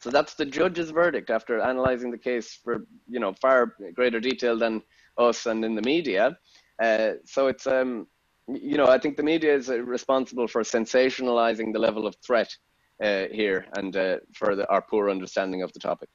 So 0.00 0.10
that's 0.10 0.34
the 0.34 0.46
judge's 0.46 0.90
verdict 0.90 1.28
after 1.28 1.60
analyzing 1.60 2.10
the 2.10 2.18
case 2.18 2.58
for 2.64 2.86
you 3.08 3.20
know 3.20 3.34
far 3.34 3.74
greater 3.94 4.20
detail 4.20 4.56
than 4.56 4.82
us 5.18 5.46
and 5.46 5.64
in 5.64 5.74
the 5.74 5.82
media. 5.82 6.38
Uh, 6.80 7.14
so 7.26 7.48
it's 7.48 7.66
um, 7.66 8.06
you 8.48 8.76
know, 8.76 8.86
I 8.86 8.98
think 8.98 9.16
the 9.16 9.22
media 9.22 9.54
is 9.54 9.68
uh, 9.68 9.80
responsible 9.80 10.48
for 10.48 10.62
sensationalizing 10.62 11.72
the 11.72 11.78
level 11.78 12.06
of 12.06 12.16
threat 12.24 12.56
uh, 13.02 13.24
here 13.30 13.66
and 13.76 13.94
uh, 13.96 14.16
for 14.34 14.56
the, 14.56 14.68
our 14.68 14.82
poor 14.82 15.10
understanding 15.10 15.62
of 15.62 15.72
the 15.72 15.80
topic. 15.80 16.08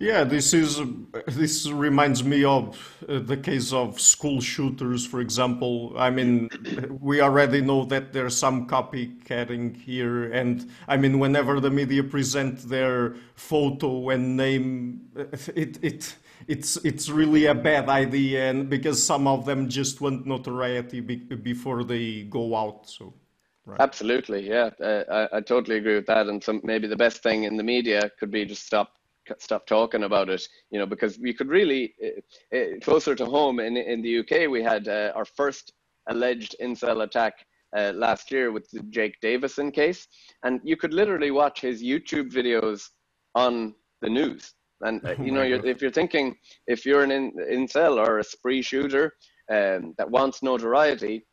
Yeah, 0.00 0.24
this 0.24 0.52
is 0.52 0.80
this 1.26 1.68
reminds 1.68 2.24
me 2.24 2.42
of 2.42 2.76
uh, 3.08 3.20
the 3.20 3.36
case 3.36 3.72
of 3.72 4.00
school 4.00 4.40
shooters, 4.40 5.06
for 5.06 5.20
example. 5.20 5.92
I 5.96 6.10
mean, 6.10 6.48
we 7.00 7.20
already 7.20 7.60
know 7.60 7.84
that 7.84 8.12
there's 8.12 8.36
some 8.36 8.66
copycatting 8.66 9.76
here, 9.76 10.32
and 10.32 10.68
I 10.88 10.96
mean, 10.96 11.20
whenever 11.20 11.60
the 11.60 11.70
media 11.70 12.02
present 12.02 12.68
their 12.68 13.14
photo 13.36 14.10
and 14.10 14.36
name, 14.36 15.02
it 15.54 15.78
it 15.82 16.16
it's 16.48 16.76
it's 16.78 17.08
really 17.08 17.46
a 17.46 17.54
bad 17.54 17.88
idea, 17.88 18.50
and 18.50 18.68
because 18.68 19.02
some 19.02 19.26
of 19.26 19.44
them 19.44 19.68
just 19.68 20.00
want 20.00 20.26
notoriety 20.26 21.00
be, 21.00 21.16
before 21.16 21.84
they 21.84 22.22
go 22.22 22.56
out. 22.56 22.88
So. 22.88 23.14
Right. 23.66 23.80
Absolutely, 23.80 24.48
yeah, 24.48 24.70
uh, 24.82 25.28
I, 25.32 25.36
I 25.36 25.40
totally 25.42 25.76
agree 25.76 25.94
with 25.94 26.06
that. 26.06 26.26
And 26.28 26.42
some 26.42 26.60
maybe 26.64 26.88
the 26.88 26.96
best 26.96 27.22
thing 27.22 27.44
in 27.44 27.56
the 27.56 27.62
media 27.62 28.10
could 28.18 28.30
be 28.30 28.44
just 28.44 28.66
stop 28.66 28.94
stop 29.38 29.66
talking 29.66 30.04
about 30.04 30.28
it, 30.28 30.42
you 30.70 30.78
know, 30.78 30.86
because 30.86 31.18
we 31.18 31.32
could 31.32 31.48
really 31.48 31.94
uh, 32.02 32.56
uh, 32.56 32.64
closer 32.80 33.14
to 33.14 33.26
home 33.26 33.60
in 33.60 33.76
in 33.76 34.02
the 34.02 34.18
UK 34.20 34.48
we 34.50 34.62
had 34.62 34.88
uh, 34.88 35.12
our 35.14 35.24
first 35.24 35.72
alleged 36.08 36.56
incel 36.60 37.04
attack 37.04 37.34
last 37.94 38.32
year 38.32 38.50
with 38.50 38.68
the 38.70 38.82
Jake 38.90 39.16
Davison 39.20 39.70
case, 39.70 40.08
and 40.42 40.60
you 40.64 40.76
could 40.76 40.92
literally 40.92 41.30
watch 41.30 41.60
his 41.60 41.82
YouTube 41.82 42.32
videos 42.32 42.88
on 43.34 43.74
the 44.00 44.08
news. 44.08 44.54
And 44.82 45.04
uh, 45.04 45.14
you 45.22 45.32
know, 45.32 45.42
you're, 45.42 45.64
if 45.64 45.82
you're 45.82 45.90
thinking, 45.90 46.36
if 46.66 46.84
you're 46.84 47.02
an 47.02 47.10
in, 47.10 47.32
incel 47.50 48.04
or 48.04 48.18
a 48.18 48.24
spree 48.24 48.62
shooter 48.62 49.14
um, 49.50 49.94
that 49.98 50.10
wants 50.10 50.42
notoriety, 50.42 51.26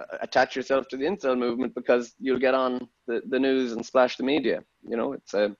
uh, 0.00 0.18
attach 0.20 0.56
yourself 0.56 0.88
to 0.88 0.96
the 0.96 1.04
incel 1.04 1.38
movement 1.38 1.74
because 1.74 2.14
you'll 2.18 2.38
get 2.38 2.54
on 2.54 2.88
the, 3.06 3.22
the 3.28 3.38
news 3.38 3.72
and 3.72 3.84
splash 3.84 4.16
the 4.16 4.24
media. 4.24 4.62
You 4.82 4.96
know, 4.96 5.12
it's 5.12 5.34
a 5.34 5.56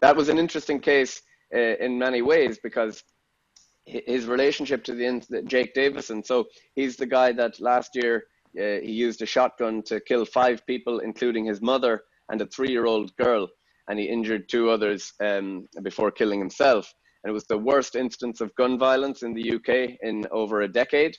that 0.00 0.16
was 0.16 0.28
an 0.28 0.38
interesting 0.38 0.80
case 0.80 1.20
uh, 1.54 1.58
in 1.58 1.98
many 1.98 2.22
ways 2.22 2.58
because 2.62 3.04
his 3.84 4.26
relationship 4.26 4.84
to 4.84 4.94
the 4.94 5.42
Jake 5.46 5.74
Davison. 5.74 6.22
So 6.22 6.46
he's 6.74 6.96
the 6.96 7.06
guy 7.06 7.32
that 7.32 7.60
last 7.60 7.90
year 7.94 8.24
uh, 8.58 8.80
he 8.82 8.92
used 8.92 9.22
a 9.22 9.26
shotgun 9.26 9.82
to 9.84 10.00
kill 10.00 10.24
five 10.24 10.64
people, 10.66 11.00
including 11.00 11.44
his 11.44 11.60
mother 11.60 12.02
and 12.30 12.40
a 12.40 12.46
three-year-old 12.46 13.14
girl 13.16 13.48
and 13.90 13.98
he 13.98 14.06
injured 14.06 14.48
two 14.48 14.70
others 14.70 15.12
um, 15.20 15.66
before 15.82 16.12
killing 16.12 16.38
himself. 16.38 16.94
And 17.22 17.30
it 17.30 17.34
was 17.34 17.46
the 17.46 17.58
worst 17.58 17.96
instance 17.96 18.40
of 18.40 18.54
gun 18.54 18.78
violence 18.78 19.24
in 19.24 19.34
the 19.34 19.54
UK 19.56 19.98
in 20.02 20.26
over 20.30 20.62
a 20.62 20.68
decade. 20.68 21.16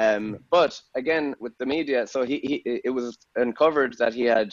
Um, 0.00 0.38
but 0.50 0.78
again, 0.96 1.36
with 1.38 1.56
the 1.58 1.66
media, 1.66 2.08
so 2.08 2.24
he, 2.24 2.38
he 2.38 2.80
it 2.84 2.90
was 2.90 3.16
uncovered 3.36 3.96
that 3.98 4.14
he 4.14 4.24
had 4.24 4.52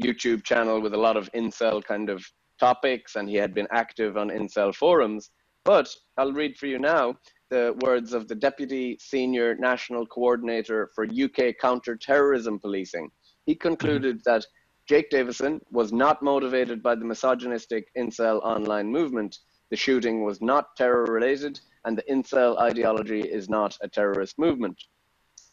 YouTube 0.00 0.42
channel 0.42 0.80
with 0.80 0.92
a 0.92 0.98
lot 0.98 1.16
of 1.16 1.30
incel 1.32 1.82
kind 1.82 2.10
of 2.10 2.24
topics, 2.58 3.14
and 3.14 3.28
he 3.28 3.36
had 3.36 3.54
been 3.54 3.68
active 3.70 4.16
on 4.16 4.28
incel 4.28 4.74
forums. 4.74 5.30
But 5.64 5.88
I'll 6.18 6.32
read 6.32 6.58
for 6.58 6.66
you 6.66 6.80
now 6.80 7.14
the 7.50 7.74
words 7.80 8.12
of 8.12 8.26
the 8.26 8.34
Deputy 8.34 8.98
Senior 9.00 9.54
National 9.54 10.04
Coordinator 10.06 10.90
for 10.94 11.04
UK 11.04 11.54
Counter-Terrorism 11.60 12.58
Policing. 12.58 13.08
He 13.46 13.54
concluded 13.54 14.20
that 14.24 14.44
Jake 14.86 15.08
Davison 15.08 15.60
was 15.70 15.92
not 15.92 16.22
motivated 16.22 16.82
by 16.82 16.94
the 16.94 17.04
misogynistic 17.04 17.88
incel 17.96 18.42
online 18.42 18.90
movement. 18.90 19.38
The 19.70 19.76
shooting 19.76 20.24
was 20.24 20.42
not 20.42 20.76
terror 20.76 21.06
related, 21.06 21.58
and 21.84 21.96
the 21.96 22.02
incel 22.02 22.58
ideology 22.60 23.20
is 23.20 23.48
not 23.48 23.76
a 23.80 23.88
terrorist 23.88 24.38
movement. 24.38 24.82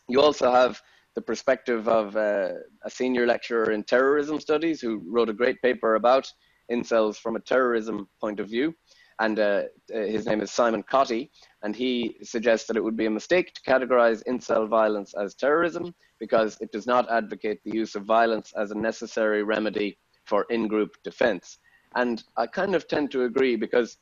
You 0.09 0.21
also 0.21 0.51
have 0.51 0.81
the 1.15 1.21
perspective 1.21 1.87
of 1.87 2.15
uh, 2.15 2.53
a 2.83 2.89
senior 2.89 3.25
lecturer 3.25 3.71
in 3.71 3.83
terrorism 3.83 4.39
studies 4.39 4.81
who 4.81 5.01
wrote 5.05 5.29
a 5.29 5.33
great 5.33 5.61
paper 5.61 5.95
about 5.95 6.31
incels 6.71 7.17
from 7.17 7.35
a 7.35 7.41
terrorism 7.41 8.07
point 8.19 8.39
of 8.39 8.47
view. 8.49 8.73
and 9.19 9.39
uh, 9.39 9.63
his 9.89 10.25
name 10.25 10.41
is 10.41 10.51
Simon 10.51 10.83
Cottee, 10.83 11.29
and 11.63 11.75
he 11.75 12.17
suggests 12.23 12.67
that 12.67 12.77
it 12.77 12.83
would 12.83 12.97
be 12.97 13.05
a 13.05 13.09
mistake 13.09 13.53
to 13.53 13.61
categorize 13.61 14.23
incel 14.27 14.67
violence 14.67 15.13
as 15.13 15.35
terrorism 15.35 15.93
because 16.19 16.57
it 16.59 16.71
does 16.71 16.87
not 16.87 17.09
advocate 17.11 17.59
the 17.63 17.71
use 17.71 17.95
of 17.95 18.03
violence 18.03 18.53
as 18.57 18.71
a 18.71 18.75
necessary 18.75 19.43
remedy 19.43 19.97
for 20.25 20.45
in-group 20.49 20.95
defense. 21.03 21.59
And 21.95 22.23
I 22.37 22.47
kind 22.47 22.73
of 22.73 22.87
tend 22.87 23.11
to 23.11 23.23
agree 23.23 23.55
because 23.55 23.97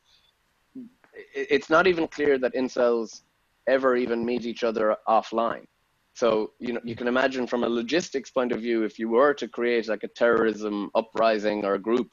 it's 1.34 1.68
not 1.68 1.86
even 1.86 2.08
clear 2.08 2.38
that 2.38 2.54
incels 2.54 3.22
ever 3.66 3.96
even 3.96 4.24
meet 4.24 4.46
each 4.46 4.64
other 4.64 4.96
offline. 5.08 5.66
So 6.14 6.52
you 6.58 6.72
know 6.72 6.80
you 6.84 6.96
can 6.96 7.08
imagine 7.08 7.46
from 7.46 7.64
a 7.64 7.68
logistics 7.68 8.30
point 8.30 8.52
of 8.52 8.60
view, 8.60 8.84
if 8.84 8.98
you 8.98 9.08
were 9.08 9.32
to 9.34 9.48
create 9.48 9.88
like 9.88 10.02
a 10.02 10.08
terrorism 10.08 10.90
uprising 10.94 11.64
or 11.64 11.74
a 11.74 11.78
group 11.78 12.10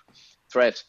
threat, 0.52 0.82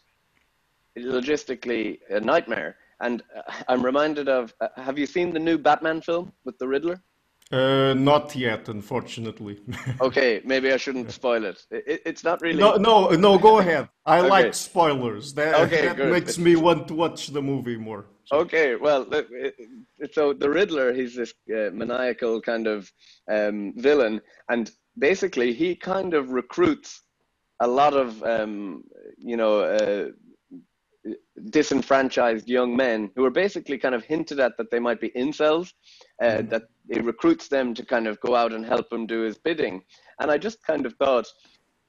logistically 0.96 1.98
a 2.10 2.20
nightmare. 2.20 2.76
And 3.00 3.22
uh, 3.36 3.42
I'm 3.68 3.84
reminded 3.84 4.28
of 4.28 4.54
uh, 4.60 4.68
have 4.76 4.98
you 4.98 5.06
seen 5.06 5.32
the 5.32 5.38
new 5.38 5.58
Batman 5.58 6.00
film 6.00 6.32
with 6.44 6.58
the 6.58 6.66
Riddler? 6.66 7.02
Uh, 7.50 7.94
not 7.94 8.36
yet, 8.36 8.68
unfortunately. 8.68 9.58
okay, 10.02 10.42
maybe 10.44 10.70
I 10.70 10.76
shouldn't 10.76 11.10
spoil 11.10 11.46
it. 11.46 11.64
it. 11.70 12.02
It's 12.04 12.22
not 12.22 12.42
really. 12.42 12.60
No, 12.60 12.76
no, 12.76 13.08
no. 13.10 13.38
Go 13.38 13.58
ahead. 13.58 13.88
I 14.04 14.18
okay. 14.18 14.28
like 14.28 14.54
spoilers. 14.54 15.32
That, 15.32 15.54
okay, 15.54 15.86
that 15.86 15.96
good. 15.96 16.12
makes 16.12 16.36
me 16.36 16.56
want 16.56 16.88
to 16.88 16.94
watch 16.94 17.28
the 17.28 17.40
movie 17.40 17.78
more. 17.78 18.04
So. 18.26 18.36
Okay, 18.40 18.76
well, 18.76 19.06
so 20.12 20.34
the 20.34 20.50
Riddler, 20.50 20.92
he's 20.92 21.14
this 21.14 21.32
uh, 21.50 21.70
maniacal 21.72 22.42
kind 22.42 22.66
of 22.66 22.92
um, 23.30 23.72
villain, 23.78 24.20
and 24.50 24.70
basically 24.98 25.54
he 25.54 25.74
kind 25.74 26.12
of 26.12 26.32
recruits 26.32 27.02
a 27.60 27.66
lot 27.66 27.94
of, 27.94 28.22
um, 28.24 28.84
you 29.16 29.38
know, 29.38 29.60
uh, 29.60 30.08
disenfranchised 31.50 32.48
young 32.48 32.76
men 32.76 33.10
who 33.14 33.24
are 33.24 33.30
basically 33.30 33.78
kind 33.78 33.94
of 33.94 34.04
hinted 34.04 34.40
at 34.40 34.56
that 34.58 34.70
they 34.70 34.78
might 34.78 35.00
be 35.00 35.10
incels, 35.10 35.72
uh, 36.22 36.26
mm. 36.26 36.50
that 36.50 36.64
he 36.90 37.00
recruits 37.00 37.48
them 37.48 37.74
to 37.74 37.84
kind 37.84 38.06
of 38.06 38.20
go 38.20 38.34
out 38.34 38.52
and 38.52 38.64
help 38.64 38.92
him 38.92 39.06
do 39.06 39.22
his 39.22 39.38
bidding. 39.38 39.82
And 40.20 40.30
I 40.30 40.38
just 40.38 40.62
kind 40.62 40.86
of 40.86 40.94
thought 40.94 41.26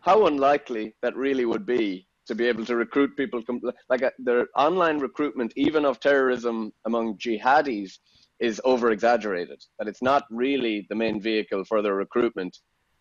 how 0.01 0.27
unlikely 0.27 0.95
that 1.01 1.15
really 1.15 1.45
would 1.45 1.65
be 1.65 2.07
to 2.27 2.35
be 2.35 2.47
able 2.47 2.65
to 2.65 2.75
recruit 2.75 3.17
people. 3.17 3.41
Like 3.89 4.03
uh, 4.03 4.11
the 4.19 4.45
online 4.55 4.99
recruitment, 4.99 5.51
even 5.55 5.85
of 5.85 5.99
terrorism 5.99 6.71
among 6.85 7.17
jihadis, 7.17 7.97
is 8.39 8.61
over 8.63 8.91
exaggerated. 8.91 9.61
That 9.77 9.87
it's 9.87 10.01
not 10.01 10.23
really 10.29 10.85
the 10.89 10.95
main 10.95 11.19
vehicle 11.19 11.65
for 11.65 11.81
their 11.81 11.95
recruitment. 11.95 12.57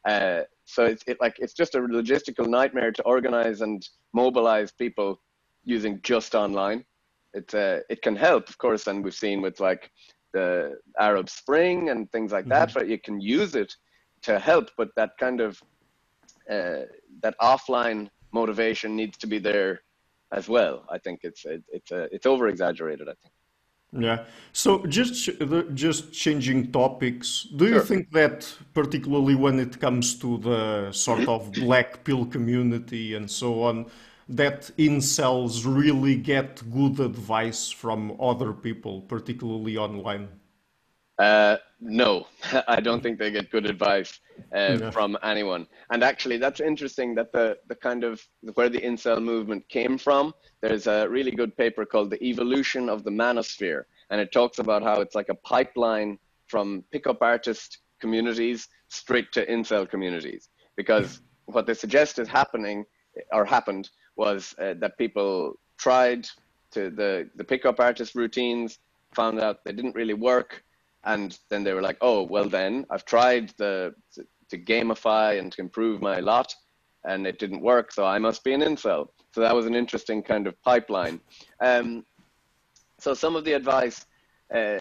Uh, 0.08 0.40
so 0.64 0.84
it's 0.86 1.04
it, 1.06 1.18
like 1.20 1.36
it's 1.38 1.52
just 1.52 1.74
a 1.74 1.80
logistical 1.80 2.46
nightmare 2.46 2.92
to 2.92 3.02
organize 3.02 3.60
and 3.60 3.86
mobilize 4.14 4.72
people 4.72 5.20
using 5.68 6.00
just 6.02 6.34
online. 6.34 6.84
It 7.34 7.54
uh, 7.54 7.80
it 7.90 8.00
can 8.02 8.16
help, 8.16 8.48
of 8.48 8.56
course, 8.58 8.86
and 8.86 9.04
we've 9.04 9.14
seen 9.14 9.42
with 9.42 9.60
like 9.60 9.90
the 10.32 10.78
Arab 10.98 11.28
Spring 11.28 11.90
and 11.90 12.10
things 12.10 12.32
like 12.32 12.46
that. 12.46 12.68
Mm-hmm. 12.68 12.78
Right, 12.78 12.88
you 12.88 12.98
can 12.98 13.20
use 13.20 13.54
it 13.54 13.74
to 14.22 14.38
help, 14.38 14.70
but 14.76 14.88
that 14.96 15.12
kind 15.18 15.40
of 15.40 15.62
uh, 16.50 16.82
that 17.22 17.34
offline 17.40 18.08
motivation 18.32 18.96
needs 18.96 19.18
to 19.18 19.26
be 19.26 19.38
there 19.38 19.82
as 20.32 20.48
well. 20.48 20.84
I 20.90 20.98
think 20.98 21.20
it's 21.22 21.44
it, 21.44 21.62
it's 21.68 21.92
uh, 21.92 22.08
it's 22.10 22.26
over 22.26 22.48
exaggerated. 22.48 23.08
I 23.08 23.14
think. 23.22 23.34
Yeah. 23.92 24.24
So 24.52 24.84
just 24.86 25.30
just 25.74 26.12
changing 26.12 26.72
topics, 26.72 27.46
do 27.56 27.66
you 27.66 27.80
think 27.80 28.10
that 28.12 28.38
particularly 28.74 29.34
when 29.34 29.58
it 29.58 29.80
comes 29.80 30.14
to 30.18 30.36
the 30.38 30.92
sort 30.92 31.26
of 31.26 31.50
black 31.52 32.04
pill 32.04 32.26
community 32.26 33.14
and 33.14 33.30
so 33.30 33.62
on, 33.62 33.86
that 34.28 34.70
incels 34.78 35.64
really 35.64 36.16
get 36.16 36.62
good 36.70 37.00
advice 37.00 37.70
from 37.70 38.16
other 38.20 38.52
people, 38.52 39.02
particularly 39.02 39.76
online? 39.76 40.28
Uh, 41.18 41.56
no, 41.80 42.26
I 42.68 42.80
don't 42.80 43.02
think 43.02 43.18
they 43.18 43.30
get 43.30 43.50
good 43.50 43.66
advice 43.66 44.20
uh, 44.54 44.78
yeah. 44.80 44.90
from 44.90 45.16
anyone. 45.22 45.66
And 45.90 46.04
actually, 46.04 46.36
that's 46.36 46.60
interesting 46.60 47.14
that 47.16 47.32
the, 47.32 47.58
the 47.68 47.74
kind 47.74 48.04
of 48.04 48.20
where 48.54 48.68
the 48.68 48.80
incel 48.80 49.22
movement 49.22 49.68
came 49.68 49.98
from. 49.98 50.34
There's 50.60 50.86
a 50.86 51.08
really 51.08 51.32
good 51.32 51.56
paper 51.56 51.84
called 51.84 52.10
The 52.10 52.22
Evolution 52.22 52.88
of 52.88 53.04
the 53.04 53.10
Manosphere. 53.10 53.84
And 54.10 54.20
it 54.20 54.32
talks 54.32 54.58
about 54.58 54.82
how 54.82 55.00
it's 55.00 55.14
like 55.14 55.28
a 55.28 55.34
pipeline 55.34 56.18
from 56.46 56.84
pickup 56.92 57.20
artist 57.20 57.78
communities 58.00 58.68
straight 58.88 59.32
to 59.32 59.46
incel 59.46 59.88
communities. 59.88 60.48
Because 60.76 61.20
what 61.46 61.66
they 61.66 61.74
suggest 61.74 62.18
is 62.18 62.28
happening 62.28 62.84
or 63.32 63.44
happened 63.44 63.90
was 64.18 64.54
uh, 64.58 64.74
that 64.80 64.98
people 64.98 65.58
tried 65.78 66.28
to 66.72 66.90
the 66.90 67.30
the 67.36 67.44
pickup 67.44 67.80
artist 67.80 68.14
routines, 68.14 68.78
found 69.14 69.40
out 69.40 69.64
they 69.64 69.72
didn't 69.72 69.94
really 69.94 70.18
work, 70.32 70.62
and 71.04 71.38
then 71.48 71.64
they 71.64 71.72
were 71.72 71.86
like, 71.88 71.98
oh 72.00 72.22
well, 72.22 72.48
then 72.48 72.84
I've 72.90 73.04
tried 73.04 73.54
the 73.56 73.94
to, 74.14 74.26
to 74.50 74.58
gamify 74.58 75.38
and 75.38 75.50
to 75.52 75.60
improve 75.60 76.02
my 76.02 76.20
lot, 76.20 76.54
and 77.04 77.26
it 77.26 77.38
didn't 77.38 77.62
work, 77.62 77.92
so 77.92 78.04
I 78.04 78.18
must 78.18 78.44
be 78.44 78.52
an 78.52 78.60
incel. 78.60 79.08
So 79.32 79.40
that 79.40 79.54
was 79.54 79.66
an 79.66 79.74
interesting 79.74 80.22
kind 80.22 80.46
of 80.46 80.60
pipeline. 80.62 81.20
Um, 81.60 82.04
so 82.98 83.14
some 83.14 83.36
of 83.36 83.44
the 83.44 83.52
advice 83.52 84.06
uh, 84.54 84.78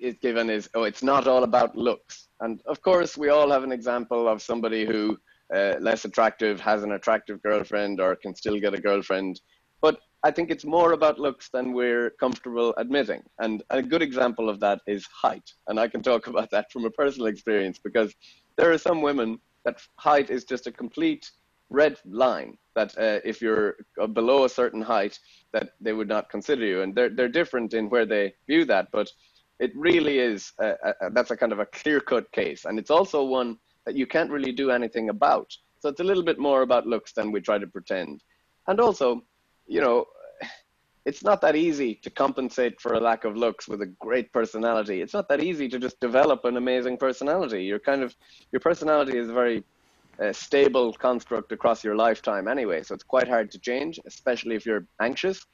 is 0.00 0.14
given 0.20 0.50
is, 0.50 0.68
oh, 0.74 0.84
it's 0.84 1.02
not 1.02 1.28
all 1.28 1.44
about 1.44 1.76
looks. 1.76 2.28
And 2.40 2.60
of 2.66 2.82
course, 2.82 3.16
we 3.16 3.28
all 3.28 3.50
have 3.50 3.62
an 3.62 3.70
example 3.70 4.28
of 4.28 4.42
somebody 4.42 4.84
who 4.84 5.18
uh, 5.54 5.76
less 5.80 6.04
attractive 6.04 6.60
has 6.60 6.82
an 6.82 6.92
attractive 6.92 7.42
girlfriend 7.42 8.00
or 8.00 8.16
can 8.16 8.34
still 8.34 8.58
get 8.58 8.74
a 8.74 8.80
girlfriend. 8.80 9.40
But 9.80 10.00
I 10.24 10.30
think 10.30 10.50
it's 10.50 10.64
more 10.64 10.92
about 10.92 11.18
looks 11.18 11.48
than 11.50 11.72
we're 11.72 12.10
comfortable 12.10 12.74
admitting. 12.76 13.22
And 13.38 13.62
a 13.70 13.82
good 13.82 14.02
example 14.02 14.48
of 14.48 14.60
that 14.60 14.80
is 14.86 15.06
height. 15.06 15.50
And 15.66 15.80
I 15.80 15.88
can 15.88 16.02
talk 16.02 16.26
about 16.32 16.50
that 16.50 16.70
from 16.70 16.84
a 16.84 16.90
personal 16.90 17.26
experience 17.26 17.78
because 17.78 18.14
there 18.56 18.72
are 18.72 18.78
some 18.78 19.02
women 19.02 19.38
that 19.64 19.80
height 19.96 20.30
is 20.30 20.44
just 20.44 20.66
a 20.66 20.72
complete 20.72 21.30
red 21.70 21.96
line 22.04 22.56
that 22.74 22.96
uh, 22.98 23.20
if 23.24 23.40
you're 23.40 23.76
below 24.12 24.44
a 24.44 24.48
certain 24.48 24.82
height 24.82 25.18
that 25.52 25.70
they 25.80 25.92
would 25.92 26.08
not 26.08 26.28
consider 26.28 26.64
you 26.64 26.82
and 26.82 26.94
they're, 26.94 27.08
they're 27.08 27.28
different 27.28 27.72
in 27.72 27.88
where 27.88 28.04
they 28.04 28.34
view 28.46 28.64
that 28.66 28.88
but 28.92 29.10
it 29.58 29.72
really 29.74 30.18
is 30.18 30.52
a, 30.60 30.74
a, 31.00 31.10
that's 31.10 31.30
a 31.30 31.36
kind 31.36 31.52
of 31.52 31.60
a 31.60 31.66
clear 31.66 32.00
cut 32.00 32.30
case 32.32 32.66
and 32.66 32.78
it's 32.78 32.90
also 32.90 33.24
one 33.24 33.56
that 33.84 33.96
you 33.96 34.06
can't 34.06 34.30
really 34.30 34.52
do 34.52 34.70
anything 34.70 35.08
about. 35.08 35.56
So 35.80 35.88
it's 35.88 36.00
a 36.00 36.04
little 36.04 36.22
bit 36.22 36.38
more 36.38 36.62
about 36.62 36.86
looks 36.86 37.12
than 37.12 37.32
we 37.32 37.40
try 37.40 37.58
to 37.58 37.66
pretend. 37.66 38.22
And 38.68 38.80
also, 38.80 39.22
you 39.66 39.80
know, 39.80 40.06
it's 41.04 41.24
not 41.24 41.40
that 41.40 41.56
easy 41.56 41.96
to 41.96 42.10
compensate 42.10 42.80
for 42.80 42.94
a 42.94 43.00
lack 43.00 43.24
of 43.24 43.36
looks 43.36 43.66
with 43.66 43.82
a 43.82 43.86
great 43.86 44.32
personality. 44.32 45.02
It's 45.02 45.14
not 45.14 45.28
that 45.28 45.42
easy 45.42 45.68
to 45.68 45.78
just 45.78 45.98
develop 46.00 46.44
an 46.44 46.56
amazing 46.56 46.96
personality. 46.96 47.64
You're 47.64 47.80
kind 47.80 48.02
of 48.02 48.14
your 48.52 48.60
personality 48.60 49.18
is 49.18 49.28
a 49.28 49.32
very 49.32 49.64
uh, 50.20 50.32
stable 50.32 50.92
construct 50.92 51.50
across 51.52 51.82
your 51.82 51.96
lifetime 51.96 52.46
anyway, 52.46 52.82
so 52.82 52.94
it's 52.94 53.02
quite 53.02 53.26
hard 53.26 53.50
to 53.50 53.58
change, 53.58 53.98
especially 54.06 54.54
if 54.54 54.64
you're 54.64 54.86
anxious. 55.00 55.44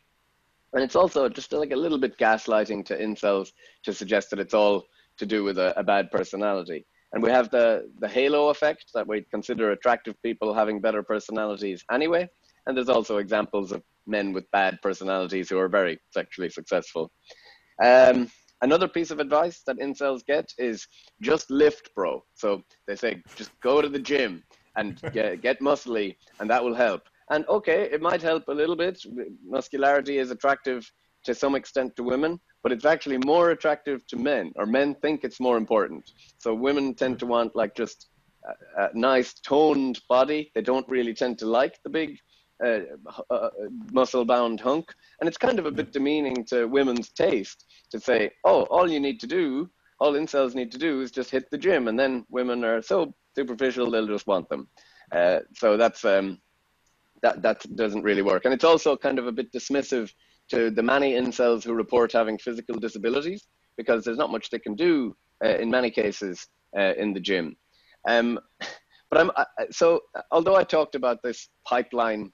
And 0.75 0.83
it's 0.83 0.97
also 0.97 1.29
just 1.29 1.53
like 1.53 1.71
a 1.71 1.77
little 1.77 1.99
bit 1.99 2.19
gaslighting 2.19 2.85
to 2.87 2.99
incels 2.99 3.53
to 3.85 3.95
suggest 3.95 4.31
that 4.31 4.39
it's 4.39 4.53
all 4.53 4.85
to 5.17 5.25
do 5.25 5.43
with 5.43 5.59
a, 5.59 5.79
a 5.79 5.83
bad 5.83 6.11
personality. 6.11 6.85
And 7.13 7.23
we 7.23 7.31
have 7.31 7.51
the, 7.51 7.91
the 8.01 8.09
halo 8.09 8.49
effect 8.49 8.87
that 8.95 9.07
we 9.07 9.25
consider 9.31 9.71
attractive 9.71 10.15
people 10.23 10.53
having 10.53 10.81
better 10.81 11.03
personalities 11.03 11.85
anyway. 11.91 12.29
And 12.67 12.77
there's 12.77 12.91
also 12.91 13.17
examples 13.17 13.73
of 13.73 13.83
men 14.07 14.33
with 14.33 14.51
bad 14.51 14.79
personalities 14.83 15.49
who 15.49 15.59
are 15.59 15.69
very 15.69 15.99
sexually 16.11 16.51
successful. 16.51 17.11
Um, 17.83 18.31
another 18.61 18.89
piece 18.89 19.11
of 19.11 19.21
advice 19.21 19.63
that 19.67 19.79
incels 19.79 20.25
get 20.27 20.53
is 20.59 20.87
just 21.23 21.51
lift, 21.51 21.91
bro. 21.95 22.23
So 22.35 22.63
they 22.87 22.97
say, 22.97 23.23
just 23.37 23.59
go 23.61 23.81
to 23.81 23.89
the 23.89 23.99
gym 23.99 24.43
and 24.77 25.01
get, 25.13 25.41
get 25.41 25.61
muscly, 25.61 26.17
and 26.41 26.51
that 26.51 26.63
will 26.63 26.75
help. 26.75 27.03
And 27.31 27.47
okay, 27.49 27.89
it 27.91 28.01
might 28.01 28.23
help 28.23 28.49
a 28.49 28.53
little 28.53 28.77
bit. 28.77 29.03
Muscularity 29.47 30.19
is 30.19 30.31
attractive 30.31 30.91
to 31.25 31.35
some 31.35 31.55
extent 31.55 31.97
to 31.97 32.03
women, 32.03 32.41
but 32.63 32.73
it's 32.73 32.85
actually 32.85 33.19
more 33.25 33.51
attractive 33.51 34.07
to 34.09 34.17
men, 34.17 34.53
or 34.57 34.67
men 34.67 34.95
think 34.97 35.25
it's 35.25 35.41
more 35.41 35.57
important. 35.57 36.11
So 36.39 36.55
women 36.55 36.95
tend 36.95 37.19
to 37.21 37.27
want 37.27 37.55
like 37.55 37.75
just 37.75 38.09
a, 38.45 38.85
a 38.85 38.91
nice 38.95 39.35
toned 39.35 40.01
body. 40.09 40.51
They 40.55 40.63
don't 40.63 40.89
really 40.89 41.15
tend 41.15 41.39
to 41.39 41.47
like 41.47 41.79
the 41.85 41.91
big 41.91 42.19
uh, 42.65 42.81
uh, 43.31 43.51
muscle 43.93 44.25
bound 44.25 44.61
hunk. 44.61 44.93
And 45.21 45.29
it's 45.29 45.39
kind 45.39 45.59
of 45.59 45.67
a 45.67 45.71
bit 45.71 45.93
demeaning 45.93 46.45
to 46.47 46.67
women's 46.67 47.11
taste 47.11 47.65
to 47.91 48.01
say, 48.01 48.31
oh, 48.45 48.63
all 48.65 48.91
you 48.91 49.01
need 49.01 49.21
to 49.21 49.27
do, 49.27 49.71
all 50.01 50.13
incels 50.15 50.55
need 50.55 50.73
to 50.73 50.79
do 50.79 51.01
is 51.01 51.11
just 51.11 51.31
hit 51.31 51.51
the 51.51 51.59
gym. 51.59 51.89
And 51.89 51.99
then 51.99 52.25
women 52.29 52.65
are 52.65 52.83
so 52.83 53.15
superficial, 53.37 53.91
they'll 53.91 54.07
just 54.07 54.27
want 54.27 54.49
them. 54.49 54.69
Uh, 55.13 55.41
so 55.55 55.77
that's, 55.77 56.05
um, 56.05 56.39
that, 57.23 57.43
that 57.43 57.65
doesn't 57.77 58.03
really 58.03 58.23
work. 58.23 58.45
And 58.45 58.55
it's 58.55 58.65
also 58.65 58.97
kind 58.97 59.19
of 59.19 59.27
a 59.27 59.33
bit 59.33 59.53
dismissive 59.53 60.13
to 60.51 60.71
the 60.71 60.83
many 60.83 61.13
incels 61.13 61.65
who 61.65 61.73
report 61.75 62.13
having 62.13 62.39
physical 62.39 62.77
disabilities 62.77 63.47
because 63.77 64.05
there's 64.05 64.19
not 64.19 64.33
much 64.33 64.51
they 64.51 64.59
can 64.59 64.75
do 64.75 65.17
uh, 65.45 65.57
in 65.57 65.71
many 65.71 65.91
cases 65.91 66.47
uh, 66.77 66.95
in 66.97 67.13
the 67.13 67.21
gym. 67.21 67.57
Um, 68.09 68.39
but 69.11 69.21
I'm 69.21 69.31
so 69.71 70.01
although 70.31 70.57
I 70.57 70.65
talked 70.65 70.95
about 70.95 71.23
this 71.23 71.49
pipeline 71.67 72.33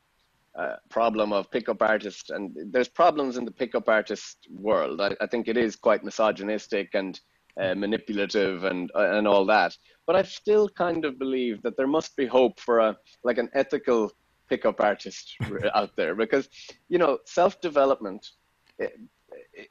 uh, 0.58 0.76
problem 0.88 1.32
of 1.32 1.50
pickup 1.50 1.82
artists, 1.82 2.30
and 2.30 2.56
there's 2.70 2.88
problems 2.88 3.36
in 3.36 3.44
the 3.44 3.50
pickup 3.50 3.88
artist 3.88 4.38
world. 4.50 5.00
I, 5.00 5.16
I 5.20 5.26
think 5.26 5.48
it 5.48 5.56
is 5.56 5.74
quite 5.74 6.04
misogynistic 6.04 6.90
and 6.94 7.18
uh, 7.60 7.74
manipulative 7.74 8.64
and 8.64 8.90
uh, 8.94 9.16
and 9.16 9.26
all 9.26 9.44
that. 9.46 9.76
But 10.06 10.16
I 10.16 10.22
still 10.22 10.68
kind 10.68 11.04
of 11.04 11.18
believe 11.18 11.62
that 11.62 11.76
there 11.76 11.86
must 11.86 12.16
be 12.16 12.26
hope 12.26 12.60
for 12.60 12.78
a 12.80 12.96
like 13.24 13.38
an 13.38 13.50
ethical 13.54 14.12
pickup 14.49 14.80
artist 14.80 15.36
out 15.74 15.95
there 15.97 16.14
because 16.14 16.49
you 16.88 16.99
know 16.99 17.18
self 17.24 17.61
development 17.61 18.26
eh, 18.80 18.88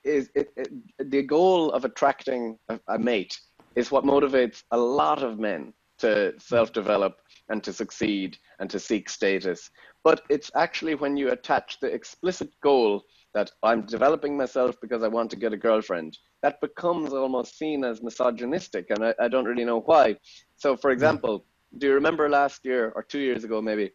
is 0.04 0.30
it, 0.36 0.50
it, 0.56 0.70
the 1.12 1.22
goal 1.22 1.72
of 1.72 1.86
attracting 1.86 2.58
a, 2.70 2.80
a 2.88 3.00
mate 3.00 3.40
is 3.76 3.92
what 3.92 4.04
motivates 4.04 4.64
a 4.72 4.78
lot 4.78 5.24
of 5.24 5.40
men 5.40 5.74
to 6.00 6.34
self 6.40 6.74
develop 6.74 7.20
and 7.50 7.64
to 7.64 7.74
succeed 7.74 8.38
and 8.60 8.70
to 8.70 8.80
seek 8.80 9.10
status. 9.10 9.70
But 10.04 10.22
it's 10.30 10.52
actually 10.56 10.96
when 10.96 11.18
you 11.18 11.32
attach 11.32 11.80
the 11.80 11.88
explicit 11.88 12.50
goal 12.62 13.04
that 13.34 13.52
I'm 13.64 13.86
developing 13.86 14.38
myself 14.38 14.76
because 14.82 15.04
I 15.04 15.08
want 15.08 15.30
to 15.32 15.38
get 15.38 15.54
a 15.54 15.58
girlfriend, 15.58 16.18
that 16.42 16.62
becomes 16.62 17.14
almost 17.14 17.58
seen 17.58 17.84
as 17.84 18.04
misogynistic. 18.04 18.88
And 18.90 19.04
I, 19.06 19.14
I 19.20 19.28
don't 19.28 19.46
really 19.46 19.66
know 19.66 19.80
why. 19.80 20.18
So, 20.58 20.76
for 20.76 20.90
hmm. 20.90 20.94
example, 20.94 21.46
do 21.78 21.88
you 21.88 21.94
remember 21.94 22.30
last 22.30 22.66
year 22.66 22.92
or 22.96 23.04
two 23.04 23.20
years 23.20 23.44
ago, 23.44 23.62
maybe, 23.62 23.92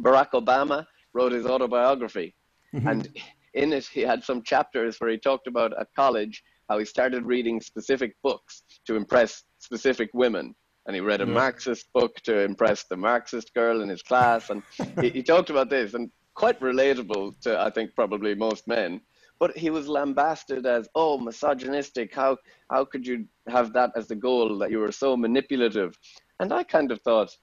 Barack 0.00 0.32
Obama 0.32 0.86
wrote 1.12 1.32
his 1.32 1.46
autobiography? 1.46 2.34
Mm-hmm. 2.74 2.88
And 2.88 3.08
in 3.54 3.72
it, 3.72 3.86
he 3.86 4.00
had 4.00 4.24
some 4.24 4.42
chapters 4.42 4.96
where 4.98 5.10
he 5.10 5.18
talked 5.18 5.46
about 5.46 5.78
at 5.78 5.88
college 5.94 6.42
how 6.68 6.78
he 6.78 6.84
started 6.84 7.24
reading 7.24 7.60
specific 7.60 8.16
books 8.22 8.62
to 8.86 8.96
impress 8.96 9.44
specific 9.58 10.10
women. 10.14 10.54
And 10.86 10.94
he 10.94 11.00
read 11.00 11.20
a. 11.20 11.26
Marxist 11.26 11.86
book 11.94 12.16
to 12.22 12.40
impress 12.40 12.84
the 12.84 12.96
Marxist 12.96 13.54
girl 13.54 13.82
in 13.82 13.88
his 13.88 14.02
class. 14.02 14.50
And 14.50 14.62
he, 15.00 15.10
he 15.10 15.22
talked 15.22 15.50
about 15.50 15.70
this 15.70 15.94
and 15.94 16.10
quite 16.34 16.60
relatable 16.60 17.40
to, 17.42 17.60
I 17.60 17.70
think, 17.70 17.94
probably 17.94 18.34
most 18.34 18.66
men. 18.66 19.00
But 19.38 19.56
he 19.56 19.70
was 19.70 19.88
lambasted 19.88 20.66
as, 20.66 20.88
oh, 20.94 21.18
misogynistic. 21.18 22.14
How, 22.14 22.38
how 22.70 22.84
could 22.84 23.06
you 23.06 23.26
have 23.48 23.72
that 23.72 23.92
as 23.96 24.08
the 24.08 24.14
goal 24.14 24.58
that 24.58 24.70
you 24.70 24.78
were 24.78 24.92
so 24.92 25.16
manipulative? 25.16 25.96
And 26.40 26.52
I 26.52 26.64
kind 26.64 26.90
of 26.90 27.00
thought, 27.02 27.34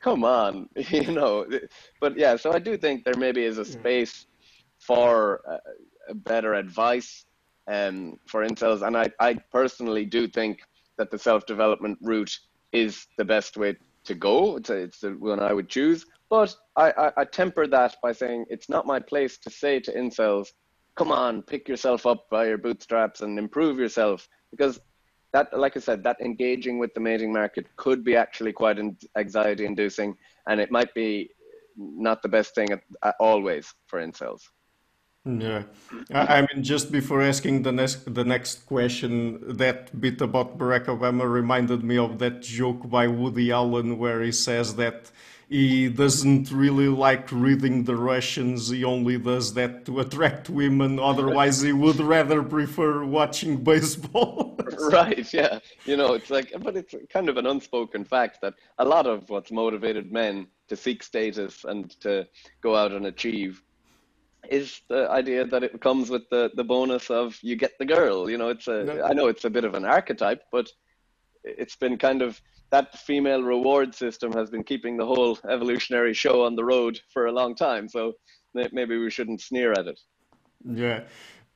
come 0.00 0.24
on, 0.24 0.68
you 0.76 1.12
know. 1.12 1.46
But 2.00 2.16
yeah, 2.16 2.36
so 2.36 2.52
I 2.52 2.58
do 2.58 2.76
think 2.76 3.04
there 3.04 3.16
maybe 3.16 3.44
is 3.44 3.58
a 3.58 3.64
space 3.64 4.26
for 4.78 5.40
uh, 5.48 6.14
better 6.14 6.54
advice 6.54 7.24
um, 7.68 8.18
for 8.26 8.46
incels. 8.46 8.86
And 8.86 8.96
I, 8.96 9.10
I 9.20 9.34
personally 9.52 10.04
do 10.04 10.26
think 10.26 10.60
that 10.98 11.10
the 11.10 11.18
self 11.18 11.46
development 11.46 11.98
route 12.02 12.36
is 12.72 13.06
the 13.18 13.24
best 13.24 13.56
way 13.56 13.76
to 14.04 14.14
go. 14.14 14.56
It's, 14.56 14.70
a, 14.70 14.76
it's 14.76 15.00
the 15.00 15.10
one 15.10 15.40
I 15.40 15.52
would 15.52 15.68
choose. 15.68 16.06
But 16.28 16.54
I, 16.76 16.92
I, 16.92 17.12
I 17.18 17.24
temper 17.24 17.66
that 17.66 17.96
by 18.02 18.12
saying 18.12 18.46
it's 18.48 18.68
not 18.68 18.86
my 18.86 19.00
place 19.00 19.36
to 19.38 19.50
say 19.50 19.80
to 19.80 19.92
incels, 19.92 20.48
come 20.96 21.12
on, 21.12 21.42
pick 21.42 21.68
yourself 21.68 22.06
up 22.06 22.28
by 22.30 22.46
your 22.46 22.58
bootstraps 22.58 23.20
and 23.20 23.38
improve 23.38 23.78
yourself. 23.78 24.28
Because 24.50 24.80
that, 25.32 25.56
like 25.56 25.76
I 25.76 25.80
said, 25.80 26.02
that 26.04 26.20
engaging 26.20 26.78
with 26.78 26.92
the 26.94 27.00
mating 27.00 27.32
market 27.32 27.66
could 27.76 28.04
be 28.04 28.16
actually 28.16 28.52
quite 28.52 28.78
anxiety 29.16 29.64
inducing. 29.64 30.16
And 30.48 30.60
it 30.60 30.70
might 30.70 30.92
be 30.94 31.30
not 31.76 32.22
the 32.22 32.28
best 32.28 32.54
thing 32.54 32.70
at, 32.70 32.82
at 33.02 33.14
always 33.20 33.72
for 33.86 34.00
incels. 34.00 34.42
Hmm. 35.24 35.40
Yeah, 35.40 35.62
I 36.10 36.40
mean, 36.40 36.64
just 36.64 36.90
before 36.90 37.20
asking 37.20 37.62
the 37.62 37.72
next 37.72 38.14
the 38.14 38.24
next 38.24 38.64
question, 38.64 39.56
that 39.58 40.00
bit 40.00 40.18
about 40.22 40.56
Barack 40.56 40.86
Obama 40.86 41.30
reminded 41.30 41.84
me 41.84 41.98
of 41.98 42.18
that 42.20 42.40
joke 42.40 42.88
by 42.88 43.06
Woody 43.06 43.52
Allen 43.52 43.98
where 43.98 44.22
he 44.22 44.32
says 44.32 44.76
that 44.76 45.10
he 45.50 45.88
doesn't 45.88 46.52
really 46.52 46.86
like 46.86 47.32
reading 47.32 47.82
the 47.82 47.96
Russians. 47.96 48.68
He 48.68 48.84
only 48.84 49.18
does 49.18 49.52
that 49.54 49.84
to 49.86 49.98
attract 49.98 50.48
women. 50.48 51.00
Otherwise, 51.00 51.60
he 51.60 51.72
would 51.72 51.98
rather 51.98 52.40
prefer 52.44 53.04
watching 53.04 53.56
baseball. 53.72 54.56
right? 54.92 55.30
Yeah. 55.34 55.58
You 55.86 55.96
know, 55.96 56.14
it's 56.14 56.30
like, 56.30 56.52
but 56.60 56.76
it's 56.76 56.94
kind 57.12 57.28
of 57.28 57.36
an 57.36 57.46
unspoken 57.48 58.04
fact 58.04 58.38
that 58.42 58.54
a 58.78 58.84
lot 58.84 59.08
of 59.08 59.28
what's 59.28 59.50
motivated 59.50 60.12
men 60.12 60.46
to 60.68 60.76
seek 60.76 61.02
status 61.02 61.64
and 61.64 61.98
to 62.00 62.28
go 62.60 62.76
out 62.76 62.92
and 62.92 63.06
achieve 63.06 63.60
is 64.48 64.82
the 64.88 65.10
idea 65.10 65.44
that 65.44 65.64
it 65.64 65.80
comes 65.80 66.10
with 66.10 66.30
the, 66.30 66.52
the 66.54 66.62
bonus 66.62 67.10
of 67.10 67.36
you 67.42 67.56
get 67.56 67.76
the 67.80 67.84
girl. 67.84 68.30
You 68.30 68.38
know, 68.38 68.50
it's 68.50 68.68
a 68.68 68.84
no. 68.84 69.02
I 69.02 69.14
know 69.14 69.26
it's 69.26 69.44
a 69.44 69.50
bit 69.50 69.64
of 69.64 69.74
an 69.74 69.84
archetype, 69.84 70.44
but 70.52 70.70
it's 71.42 71.74
been 71.74 71.98
kind 71.98 72.22
of 72.22 72.40
that 72.70 72.98
female 72.98 73.42
reward 73.42 73.94
system 73.94 74.32
has 74.32 74.50
been 74.50 74.64
keeping 74.64 74.96
the 74.96 75.06
whole 75.06 75.38
evolutionary 75.48 76.14
show 76.14 76.44
on 76.44 76.54
the 76.54 76.64
road 76.64 77.00
for 77.12 77.26
a 77.26 77.32
long 77.32 77.54
time. 77.54 77.88
So 77.88 78.14
maybe 78.54 78.96
we 78.96 79.10
shouldn't 79.10 79.40
sneer 79.40 79.72
at 79.72 79.86
it. 79.86 80.00
Yeah. 80.64 81.04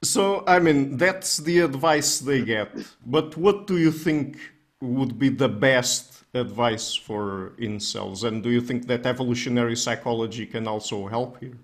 So 0.02 0.44
I 0.46 0.58
mean 0.58 0.96
that's 0.96 1.38
the 1.38 1.60
advice 1.60 2.18
they 2.18 2.42
get. 2.42 2.70
But 3.06 3.36
what 3.36 3.66
do 3.66 3.78
you 3.78 3.90
think 3.90 4.38
would 4.80 5.18
be 5.18 5.28
the 5.28 5.48
best 5.48 6.24
advice 6.34 6.94
for 6.94 7.52
incels? 7.58 8.24
And 8.24 8.42
do 8.42 8.50
you 8.50 8.60
think 8.60 8.86
that 8.88 9.06
evolutionary 9.06 9.76
psychology 9.76 10.46
can 10.46 10.66
also 10.66 11.06
help 11.06 11.38
here? 11.40 11.56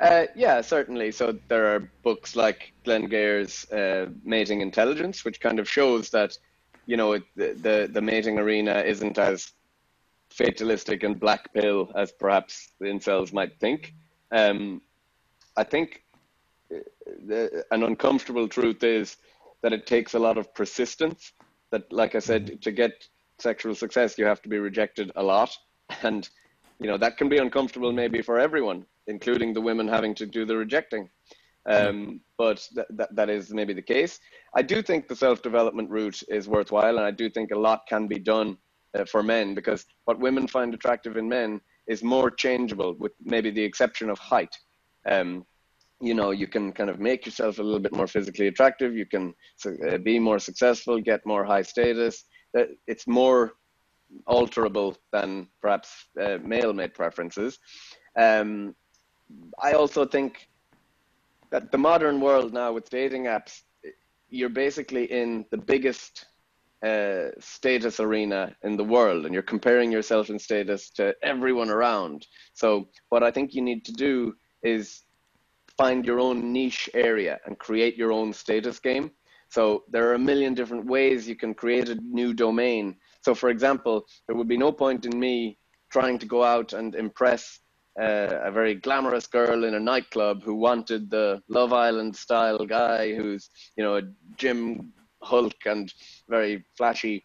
Uh, 0.00 0.26
yeah, 0.34 0.60
certainly. 0.60 1.10
So 1.10 1.38
there 1.48 1.74
are 1.74 1.90
books 2.02 2.36
like 2.36 2.72
Glenn 2.84 3.08
Geher's 3.08 3.70
uh, 3.70 4.10
Mating 4.24 4.60
Intelligence, 4.60 5.24
which 5.24 5.40
kind 5.40 5.58
of 5.58 5.68
shows 5.68 6.10
that, 6.10 6.36
you 6.86 6.96
know, 6.96 7.18
the, 7.34 7.52
the, 7.54 7.88
the 7.92 8.00
mating 8.00 8.38
arena 8.38 8.80
isn't 8.80 9.18
as 9.18 9.52
fatalistic 10.30 11.02
and 11.02 11.18
black 11.18 11.52
pill 11.52 11.90
as 11.94 12.12
perhaps 12.12 12.72
the 12.80 12.86
incels 12.86 13.32
might 13.32 13.58
think. 13.58 13.94
Um, 14.32 14.82
I 15.56 15.64
think 15.64 16.04
uh, 16.74 16.78
the, 17.26 17.64
an 17.70 17.82
uncomfortable 17.82 18.48
truth 18.48 18.82
is 18.82 19.16
that 19.62 19.72
it 19.72 19.86
takes 19.86 20.14
a 20.14 20.18
lot 20.18 20.38
of 20.38 20.54
persistence. 20.54 21.32
That, 21.70 21.90
like 21.92 22.14
I 22.14 22.20
said, 22.20 22.62
to 22.62 22.70
get 22.70 22.92
sexual 23.38 23.74
success, 23.74 24.18
you 24.18 24.24
have 24.24 24.42
to 24.42 24.48
be 24.48 24.58
rejected 24.58 25.10
a 25.16 25.22
lot, 25.22 25.56
and 26.02 26.28
you 26.78 26.86
know 26.86 26.98
that 26.98 27.16
can 27.16 27.28
be 27.28 27.38
uncomfortable 27.38 27.92
maybe 27.92 28.22
for 28.22 28.38
everyone 28.38 28.86
including 29.06 29.52
the 29.52 29.60
women 29.60 29.88
having 29.88 30.14
to 30.14 30.26
do 30.26 30.44
the 30.44 30.56
rejecting. 30.56 31.08
Um, 31.68 32.20
but 32.38 32.66
th- 32.74 32.86
th- 32.96 33.08
that 33.12 33.28
is 33.28 33.52
maybe 33.52 33.72
the 33.72 33.82
case. 33.82 34.20
I 34.54 34.62
do 34.62 34.82
think 34.82 35.08
the 35.08 35.16
self 35.16 35.42
development 35.42 35.90
route 35.90 36.22
is 36.28 36.48
worthwhile, 36.48 36.96
and 36.98 37.06
I 37.06 37.10
do 37.10 37.28
think 37.28 37.50
a 37.50 37.58
lot 37.58 37.82
can 37.88 38.06
be 38.06 38.18
done 38.18 38.56
uh, 38.96 39.04
for 39.04 39.22
men 39.22 39.54
because 39.54 39.84
what 40.04 40.20
women 40.20 40.46
find 40.46 40.72
attractive 40.74 41.16
in 41.16 41.28
men 41.28 41.60
is 41.88 42.02
more 42.02 42.30
changeable, 42.30 42.94
with 42.98 43.12
maybe 43.22 43.50
the 43.50 43.62
exception 43.62 44.10
of 44.10 44.18
height. 44.18 44.54
Um, 45.08 45.44
you 46.00 46.14
know, 46.14 46.30
you 46.30 46.46
can 46.46 46.72
kind 46.72 46.90
of 46.90 47.00
make 47.00 47.24
yourself 47.24 47.58
a 47.58 47.62
little 47.62 47.80
bit 47.80 47.94
more 47.94 48.06
physically 48.06 48.48
attractive. 48.48 48.94
You 48.94 49.06
can 49.06 49.34
uh, 49.88 49.98
be 49.98 50.18
more 50.18 50.38
successful, 50.38 51.00
get 51.00 51.24
more 51.24 51.44
high 51.44 51.62
status. 51.62 52.24
Uh, 52.56 52.64
it's 52.86 53.06
more 53.06 53.54
alterable 54.28 54.96
than 55.12 55.48
perhaps 55.60 55.90
uh, 56.20 56.38
male 56.42 56.72
mate 56.72 56.94
preferences. 56.94 57.58
Um, 58.18 58.74
I 59.62 59.72
also 59.72 60.04
think 60.04 60.48
that 61.50 61.72
the 61.72 61.78
modern 61.78 62.20
world 62.20 62.52
now 62.52 62.72
with 62.72 62.90
dating 62.90 63.24
apps, 63.24 63.62
you're 64.28 64.48
basically 64.48 65.04
in 65.04 65.44
the 65.50 65.56
biggest 65.56 66.26
uh, 66.82 67.28
status 67.38 68.00
arena 68.00 68.54
in 68.62 68.76
the 68.76 68.84
world, 68.84 69.24
and 69.24 69.32
you're 69.32 69.42
comparing 69.42 69.90
yourself 69.90 70.30
in 70.30 70.38
status 70.38 70.90
to 70.90 71.14
everyone 71.22 71.70
around. 71.70 72.26
So, 72.52 72.88
what 73.08 73.22
I 73.22 73.30
think 73.30 73.54
you 73.54 73.62
need 73.62 73.84
to 73.86 73.92
do 73.92 74.34
is 74.62 75.02
find 75.78 76.04
your 76.04 76.20
own 76.20 76.52
niche 76.52 76.88
area 76.94 77.38
and 77.46 77.58
create 77.58 77.96
your 77.96 78.12
own 78.12 78.32
status 78.32 78.78
game. 78.78 79.10
So, 79.48 79.84
there 79.90 80.08
are 80.08 80.14
a 80.14 80.18
million 80.18 80.54
different 80.54 80.86
ways 80.86 81.28
you 81.28 81.36
can 81.36 81.54
create 81.54 81.88
a 81.88 81.94
new 82.02 82.34
domain. 82.34 82.96
So, 83.22 83.34
for 83.34 83.48
example, 83.48 84.04
there 84.26 84.36
would 84.36 84.48
be 84.48 84.58
no 84.58 84.70
point 84.70 85.06
in 85.06 85.18
me 85.18 85.58
trying 85.90 86.18
to 86.18 86.26
go 86.26 86.44
out 86.44 86.72
and 86.72 86.94
impress 86.94 87.60
uh, 88.00 88.40
a 88.42 88.50
very 88.50 88.74
glamorous 88.74 89.26
girl 89.26 89.64
in 89.64 89.74
a 89.74 89.80
nightclub 89.80 90.42
who 90.42 90.54
wanted 90.54 91.10
the 91.10 91.42
Love 91.48 91.72
Island 91.72 92.14
style 92.14 92.64
guy 92.66 93.14
who's, 93.14 93.48
you 93.76 93.82
know, 93.82 93.96
a 93.96 94.02
gym 94.36 94.92
hulk 95.22 95.56
and 95.64 95.92
very 96.28 96.64
flashy. 96.76 97.24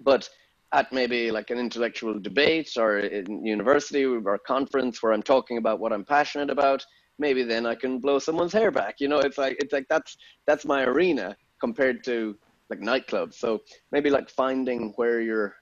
But 0.00 0.28
at 0.72 0.92
maybe 0.92 1.30
like 1.30 1.50
an 1.50 1.58
intellectual 1.58 2.18
debate 2.18 2.72
or 2.78 3.00
in 3.00 3.44
university 3.44 4.04
or 4.04 4.34
a 4.34 4.38
conference 4.38 5.02
where 5.02 5.12
I'm 5.12 5.22
talking 5.22 5.58
about 5.58 5.80
what 5.80 5.92
I'm 5.92 6.04
passionate 6.04 6.50
about, 6.50 6.84
maybe 7.18 7.42
then 7.42 7.66
I 7.66 7.74
can 7.74 7.98
blow 7.98 8.18
someone's 8.18 8.52
hair 8.52 8.70
back. 8.70 8.96
You 9.00 9.08
know, 9.08 9.18
it's 9.18 9.38
like 9.38 9.56
it's 9.60 9.72
like 9.72 9.86
that's 9.88 10.16
that's 10.46 10.64
my 10.64 10.84
arena 10.84 11.36
compared 11.60 12.02
to 12.04 12.36
like 12.70 12.80
nightclubs. 12.80 13.34
So 13.34 13.60
maybe 13.92 14.10
like 14.10 14.30
finding 14.30 14.92
where 14.96 15.20
you're, 15.20 15.54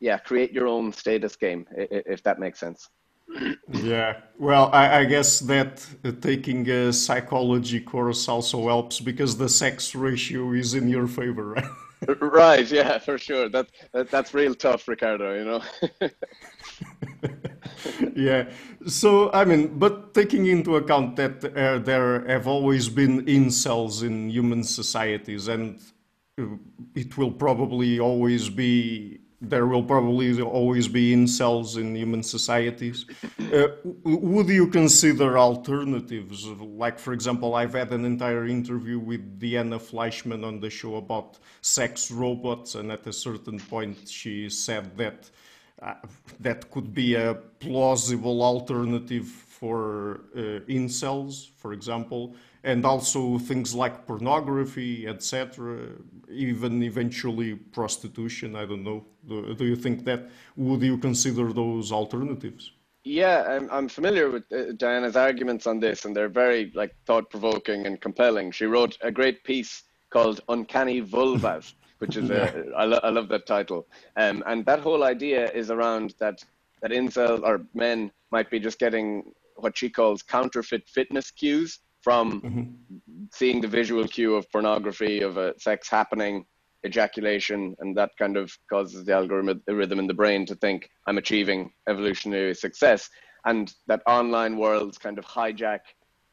yeah, 0.00 0.18
create 0.18 0.52
your 0.52 0.66
own 0.66 0.92
status 0.92 1.36
game 1.36 1.66
if 1.72 2.22
that 2.24 2.38
makes 2.38 2.60
sense 2.60 2.88
yeah, 3.72 4.20
well, 4.38 4.70
I, 4.72 5.00
I 5.00 5.04
guess 5.04 5.40
that 5.40 5.86
uh, 6.04 6.12
taking 6.20 6.68
a 6.70 6.92
psychology 6.92 7.80
course 7.80 8.28
also 8.28 8.66
helps 8.66 9.00
because 9.00 9.36
the 9.36 9.48
sex 9.48 9.94
ratio 9.94 10.52
is 10.52 10.74
in 10.74 10.88
your 10.88 11.06
favor, 11.06 11.50
right? 11.50 11.64
right. 12.20 12.70
Yeah, 12.70 12.98
for 12.98 13.18
sure. 13.18 13.48
That, 13.48 13.68
that 13.92 14.10
that's 14.10 14.34
real 14.34 14.54
tough, 14.54 14.88
Ricardo. 14.88 15.34
You 15.34 15.44
know. 15.44 15.62
yeah. 18.14 18.50
So 18.86 19.32
I 19.32 19.44
mean, 19.44 19.78
but 19.78 20.14
taking 20.14 20.46
into 20.46 20.76
account 20.76 21.16
that 21.16 21.44
uh, 21.44 21.78
there 21.78 22.26
have 22.26 22.46
always 22.46 22.88
been 22.88 23.24
incels 23.26 24.02
in 24.02 24.30
human 24.30 24.64
societies, 24.64 25.48
and 25.48 25.80
uh, 26.40 26.46
it 26.94 27.18
will 27.18 27.32
probably 27.32 28.00
always 28.00 28.48
be 28.48 29.20
there 29.40 29.66
will 29.66 29.82
probably 29.82 30.40
always 30.42 30.88
be 30.88 31.14
incels 31.14 31.76
in 31.76 31.94
human 31.94 32.22
societies. 32.22 33.06
Uh, 33.54 33.68
would 34.02 34.48
you 34.48 34.66
consider 34.66 35.38
alternatives? 35.38 36.46
Like, 36.46 36.98
for 36.98 37.12
example, 37.12 37.54
I've 37.54 37.74
had 37.74 37.92
an 37.92 38.04
entire 38.04 38.46
interview 38.46 38.98
with 38.98 39.38
Diana 39.38 39.78
Fleischman 39.78 40.44
on 40.44 40.58
the 40.60 40.70
show 40.70 40.96
about 40.96 41.38
sex 41.60 42.10
robots, 42.10 42.74
and 42.74 42.90
at 42.90 43.06
a 43.06 43.12
certain 43.12 43.60
point, 43.60 44.08
she 44.08 44.50
said 44.50 44.96
that 44.96 45.30
uh, 45.80 45.94
that 46.40 46.68
could 46.72 46.92
be 46.92 47.14
a 47.14 47.34
plausible 47.60 48.42
alternative 48.42 49.26
for 49.26 50.22
uh, 50.34 50.40
incels, 50.68 51.50
for 51.56 51.72
example 51.72 52.34
and 52.64 52.84
also 52.84 53.38
things 53.38 53.74
like 53.74 54.06
pornography, 54.06 55.06
etc., 55.06 55.88
even 56.30 56.82
eventually 56.82 57.54
prostitution. 57.54 58.56
I 58.56 58.66
don't 58.66 58.84
know. 58.84 59.04
Do, 59.26 59.54
do, 59.54 59.64
you 59.64 59.76
think 59.76 60.04
that 60.04 60.28
would 60.56 60.82
you 60.82 60.98
consider 60.98 61.52
those 61.52 61.92
alternatives? 61.92 62.72
Yeah, 63.04 63.44
I'm, 63.48 63.70
I'm 63.70 63.88
familiar 63.88 64.30
with 64.30 64.44
uh, 64.52 64.72
Diana's 64.76 65.16
arguments 65.16 65.66
on 65.66 65.80
this, 65.80 66.04
and 66.04 66.14
they're 66.14 66.28
very 66.28 66.72
like 66.74 66.94
thought 67.06 67.30
provoking 67.30 67.86
and 67.86 68.00
compelling. 68.00 68.50
She 68.50 68.66
wrote 68.66 68.98
a 69.00 69.10
great 69.10 69.44
piece 69.44 69.84
called 70.10 70.40
"Uncanny 70.48 71.00
Vulvas," 71.00 71.74
which 71.98 72.16
is 72.16 72.30
a 72.30 72.64
I, 72.76 72.84
lo- 72.84 73.00
I 73.02 73.10
love 73.10 73.28
that 73.28 73.46
title. 73.46 73.86
Um, 74.16 74.42
and 74.46 74.66
that 74.66 74.80
whole 74.80 75.04
idea 75.04 75.50
is 75.52 75.70
around 75.70 76.14
that 76.18 76.44
that 76.82 76.90
incel 76.90 77.42
or 77.42 77.62
men 77.74 78.10
might 78.30 78.50
be 78.50 78.60
just 78.60 78.78
getting 78.78 79.32
what 79.56 79.76
she 79.76 79.90
calls 79.90 80.22
counterfeit 80.22 80.88
fitness 80.88 81.30
cues 81.30 81.80
from 82.02 82.40
mm-hmm. 82.40 83.24
seeing 83.32 83.60
the 83.60 83.68
visual 83.68 84.06
cue 84.06 84.34
of 84.34 84.50
pornography, 84.50 85.20
of 85.22 85.36
a 85.36 85.58
sex 85.58 85.88
happening, 85.88 86.44
ejaculation, 86.86 87.74
and 87.80 87.96
that 87.96 88.10
kind 88.18 88.36
of 88.36 88.52
causes 88.70 89.04
the 89.04 89.12
algorithm 89.12 89.60
rhythm 89.66 89.98
in 89.98 90.06
the 90.06 90.14
brain 90.14 90.46
to 90.46 90.54
think 90.56 90.88
I'm 91.06 91.18
achieving 91.18 91.72
evolutionary 91.88 92.54
success, 92.54 93.08
and 93.44 93.72
that 93.86 94.02
online 94.06 94.56
worlds 94.56 94.98
kind 94.98 95.18
of 95.18 95.24
hijack 95.24 95.80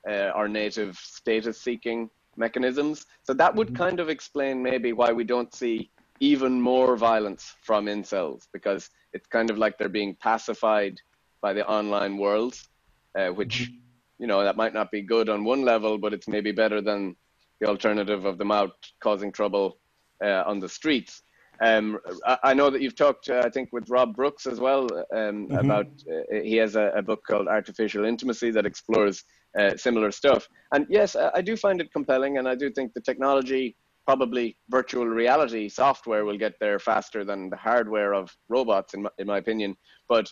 uh, 0.08 0.32
our 0.36 0.48
native 0.48 0.98
status-seeking 0.98 2.10
mechanisms. 2.38 3.06
So 3.24 3.34
that 3.34 3.56
would 3.56 3.70
mm-hmm. 3.70 3.84
kind 3.84 4.00
of 4.00 4.10
explain 4.10 4.62
maybe 4.62 4.94
why 4.94 5.12
we 5.12 5.24
don't 5.24 5.54
see 5.54 5.90
even 6.20 6.62
more 6.62 6.96
violence 6.96 7.56
from 7.62 7.88
incels 7.88 8.48
because 8.54 8.90
it's 9.14 9.28
kind 9.28 9.50
of 9.50 9.58
like 9.58 9.78
they're 9.78 9.90
being 9.90 10.16
pacified 10.16 11.00
by 11.42 11.54
the 11.54 11.68
online 11.68 12.18
worlds, 12.18 12.70
uh, 13.18 13.30
which 13.30 13.64
mm-hmm 13.64 13.85
you 14.20 14.28
know 14.28 14.44
that 14.44 14.58
might 14.58 14.74
not 14.74 14.92
be 14.92 15.02
good 15.02 15.30
on 15.30 15.44
one 15.44 15.64
level, 15.64 15.98
but 15.98 16.14
it's 16.14 16.28
maybe 16.28 16.52
better 16.52 16.82
than 16.82 17.16
the 17.60 17.68
alternative 17.68 18.26
of 18.26 18.38
them 18.38 18.52
out 18.52 18.76
causing 19.02 19.32
trouble 19.32 19.78
uh, 20.24 20.44
on 20.46 20.60
the 20.60 20.70
streets. 20.70 21.22
Um, 21.62 22.00
I, 22.26 22.38
I, 22.44 22.54
know 22.54 22.70
that 22.70 22.82
you've 22.82 22.96
talked, 22.96 23.30
uh, 23.30 23.42
I 23.46 23.50
think, 23.50 23.70
with 23.72 23.90
Rob 23.90 24.16
Brooks 24.16 24.46
as 24.46 24.60
well 24.60 24.84
um, 25.14 25.48
mm-hmm. 25.48 25.56
about. 25.56 25.88
Uh, 26.10 26.42
he 26.44 26.58
has 26.58 26.76
a, 26.76 26.92
a, 26.96 27.02
book 27.02 27.22
called 27.26 27.48
Artificial 27.48 28.04
Intimacy 28.04 28.52
that 28.52 28.66
explores 28.66 29.24
uh, 29.58 29.78
similar 29.78 30.12
stuff. 30.12 30.50
And 30.74 30.86
yes, 30.90 31.16
I, 31.16 31.32
I 31.36 31.42
do 31.42 31.56
find 31.56 31.80
it 31.80 31.94
compelling, 31.94 32.38
and 32.38 32.48
I 32.48 32.56
do 32.56 32.70
think 32.70 32.94
the 32.94 33.00
technology, 33.00 33.78
probably 34.06 34.58
virtual 34.70 35.08
reality 35.08 35.70
software, 35.70 36.26
will 36.26 36.38
get 36.38 36.60
there 36.60 36.78
faster 36.78 37.24
than 37.24 37.50
the 37.50 37.58
hardware 37.58 38.14
of 38.14 38.36
robots, 38.50 38.94
in 38.94 39.04
my, 39.04 39.10
in 39.18 39.28
my 39.28 39.38
opinion. 39.38 39.78
But 40.10 40.30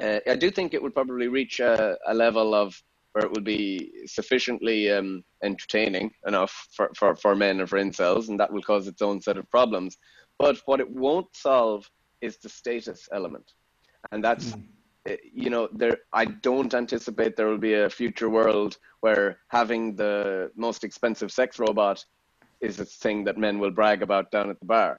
uh, 0.00 0.20
I 0.28 0.36
do 0.36 0.50
think 0.50 0.74
it 0.74 0.82
would 0.82 0.94
probably 0.94 1.26
reach 1.26 1.58
a, 1.58 1.96
a 2.06 2.14
level 2.14 2.54
of 2.54 2.80
where 3.16 3.24
it 3.24 3.32
will 3.32 3.40
be 3.40 4.04
sufficiently 4.04 4.92
um, 4.92 5.24
entertaining 5.42 6.10
enough 6.26 6.68
for, 6.70 6.90
for, 6.94 7.16
for 7.16 7.34
men 7.34 7.60
and 7.60 7.66
for 7.70 7.78
incels, 7.78 8.28
and 8.28 8.38
that 8.38 8.52
will 8.52 8.60
cause 8.60 8.86
its 8.86 9.00
own 9.00 9.22
set 9.22 9.38
of 9.38 9.50
problems. 9.50 9.96
But 10.38 10.58
what 10.66 10.80
it 10.80 10.90
won't 10.90 11.34
solve 11.34 11.90
is 12.20 12.36
the 12.36 12.50
status 12.50 13.08
element. 13.14 13.52
And 14.12 14.22
that's, 14.22 14.52
mm. 14.52 15.16
you 15.32 15.48
know, 15.48 15.66
there. 15.72 15.96
I 16.12 16.26
don't 16.26 16.74
anticipate 16.74 17.36
there 17.36 17.48
will 17.48 17.56
be 17.56 17.72
a 17.72 17.88
future 17.88 18.28
world 18.28 18.76
where 19.00 19.38
having 19.48 19.96
the 19.96 20.50
most 20.54 20.84
expensive 20.84 21.32
sex 21.32 21.58
robot 21.58 22.04
is 22.60 22.80
a 22.80 22.84
thing 22.84 23.24
that 23.24 23.38
men 23.38 23.58
will 23.58 23.70
brag 23.70 24.02
about 24.02 24.30
down 24.30 24.50
at 24.50 24.60
the 24.60 24.66
bar. 24.66 24.98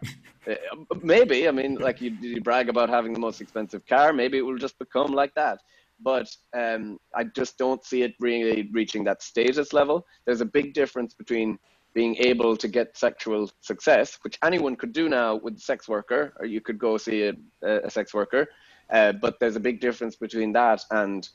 Uh, 0.49 0.55
maybe, 1.03 1.47
I 1.47 1.51
mean, 1.51 1.75
like 1.75 2.01
you, 2.01 2.17
you 2.19 2.41
brag 2.41 2.67
about 2.67 2.89
having 2.89 3.13
the 3.13 3.19
most 3.19 3.41
expensive 3.41 3.85
car, 3.85 4.11
maybe 4.11 4.39
it 4.39 4.45
will 4.45 4.57
just 4.57 4.79
become 4.79 5.11
like 5.11 5.35
that 5.35 5.59
but 6.01 6.29
um, 6.55 6.97
I 7.15 7.25
just 7.25 7.57
don't 7.57 7.83
see 7.83 8.03
it 8.03 8.13
really 8.19 8.69
reaching 8.73 9.03
that 9.05 9.21
status 9.21 9.73
level. 9.73 10.05
There's 10.25 10.41
a 10.41 10.45
big 10.45 10.73
difference 10.73 11.13
between 11.13 11.57
being 11.93 12.15
able 12.17 12.55
to 12.55 12.67
get 12.67 12.95
sexual 12.97 13.49
success, 13.61 14.19
which 14.23 14.37
anyone 14.43 14.75
could 14.75 14.93
do 14.93 15.09
now 15.09 15.35
with 15.35 15.57
a 15.57 15.59
sex 15.59 15.87
worker, 15.87 16.33
or 16.39 16.45
you 16.45 16.61
could 16.61 16.77
go 16.77 16.97
see 16.97 17.23
a, 17.23 17.33
a 17.63 17.89
sex 17.89 18.13
worker. 18.13 18.47
Uh, 18.91 19.13
but 19.13 19.39
there's 19.39 19.55
a 19.55 19.59
big 19.59 19.79
difference 19.81 20.15
between 20.15 20.53
that 20.53 20.81
and 20.91 21.29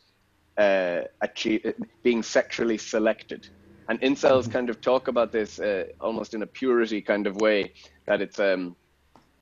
uh, 0.56 1.00
achieve, 1.20 1.74
being 2.02 2.22
sexually 2.22 2.78
selected. 2.78 3.48
And 3.88 4.00
incels 4.00 4.42
mm-hmm. 4.42 4.52
kind 4.52 4.70
of 4.70 4.80
talk 4.80 5.08
about 5.08 5.32
this 5.32 5.58
uh, 5.58 5.86
almost 6.00 6.34
in 6.34 6.42
a 6.42 6.46
purity 6.46 7.00
kind 7.02 7.26
of 7.26 7.36
way, 7.36 7.72
that 8.06 8.22
it's 8.22 8.38
um, 8.38 8.76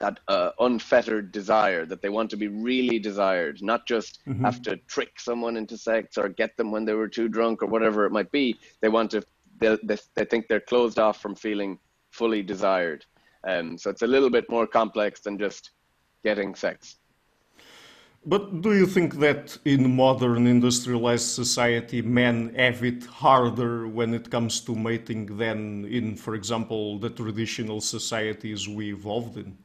that 0.00 0.18
uh, 0.28 0.50
unfettered 0.60 1.30
desire 1.30 1.84
that 1.84 2.00
they 2.00 2.08
want 2.08 2.30
to 2.30 2.36
be 2.36 2.48
really 2.48 2.98
desired, 2.98 3.62
not 3.62 3.86
just 3.86 4.20
mm-hmm. 4.26 4.44
have 4.44 4.62
to 4.62 4.76
trick 4.88 5.20
someone 5.20 5.56
into 5.56 5.76
sex 5.76 6.16
or 6.16 6.28
get 6.28 6.56
them 6.56 6.70
when 6.72 6.84
they 6.86 6.94
were 6.94 7.08
too 7.08 7.28
drunk 7.28 7.62
or 7.62 7.66
whatever 7.66 8.06
it 8.06 8.10
might 8.10 8.32
be. 8.32 8.58
They 8.80 8.88
want 8.88 9.10
to, 9.12 9.22
they, 9.58 9.76
they, 9.84 9.98
they 10.14 10.24
think 10.24 10.48
they're 10.48 10.60
closed 10.60 10.98
off 10.98 11.20
from 11.20 11.34
feeling 11.34 11.78
fully 12.10 12.42
desired. 12.42 13.04
Um, 13.46 13.76
so 13.76 13.90
it's 13.90 14.02
a 14.02 14.06
little 14.06 14.30
bit 14.30 14.50
more 14.50 14.66
complex 14.66 15.20
than 15.20 15.38
just 15.38 15.70
getting 16.24 16.54
sex. 16.54 16.96
But 18.24 18.60
do 18.60 18.74
you 18.74 18.86
think 18.86 19.18
that 19.20 19.56
in 19.64 19.96
modern 19.96 20.46
industrialized 20.46 21.28
society, 21.28 22.02
men 22.02 22.54
have 22.54 22.84
it 22.84 23.04
harder 23.04 23.88
when 23.88 24.12
it 24.12 24.30
comes 24.30 24.60
to 24.60 24.74
mating 24.74 25.38
than 25.38 25.86
in, 25.86 26.16
for 26.16 26.34
example, 26.34 26.98
the 26.98 27.08
traditional 27.08 27.80
societies 27.80 28.68
we 28.68 28.92
evolved 28.92 29.38
in? 29.38 29.56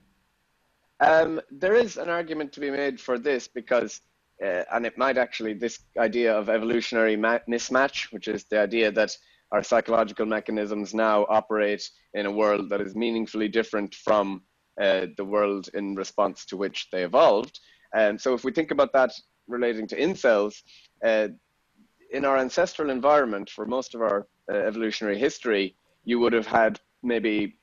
Um, 0.99 1.41
there 1.51 1.75
is 1.75 1.97
an 1.97 2.09
argument 2.09 2.53
to 2.53 2.59
be 2.59 2.71
made 2.71 2.99
for 2.99 3.19
this 3.19 3.47
because, 3.47 4.01
uh, 4.43 4.63
and 4.73 4.85
it 4.85 4.97
might 4.97 5.17
actually, 5.17 5.53
this 5.53 5.79
idea 5.97 6.33
of 6.33 6.49
evolutionary 6.49 7.17
mismatch, 7.17 8.11
which 8.11 8.27
is 8.27 8.45
the 8.45 8.59
idea 8.59 8.91
that 8.91 9.15
our 9.51 9.63
psychological 9.63 10.25
mechanisms 10.25 10.93
now 10.93 11.25
operate 11.29 11.89
in 12.13 12.25
a 12.25 12.31
world 12.31 12.69
that 12.69 12.81
is 12.81 12.95
meaningfully 12.95 13.47
different 13.47 13.93
from 13.93 14.41
uh, 14.81 15.07
the 15.17 15.25
world 15.25 15.69
in 15.73 15.95
response 15.95 16.45
to 16.45 16.57
which 16.57 16.87
they 16.91 17.03
evolved. 17.03 17.59
And 17.93 18.19
so, 18.19 18.33
if 18.33 18.43
we 18.43 18.51
think 18.51 18.71
about 18.71 18.91
that 18.93 19.11
relating 19.47 19.87
to 19.87 19.97
incels, 19.97 20.55
uh, 21.03 21.27
in 22.11 22.25
our 22.25 22.37
ancestral 22.37 22.89
environment, 22.89 23.49
for 23.49 23.65
most 23.65 23.95
of 23.95 24.01
our 24.01 24.27
uh, 24.51 24.55
evolutionary 24.55 25.17
history, 25.17 25.75
you 26.03 26.19
would 26.19 26.33
have 26.33 26.47
had 26.47 26.79
maybe 27.03 27.57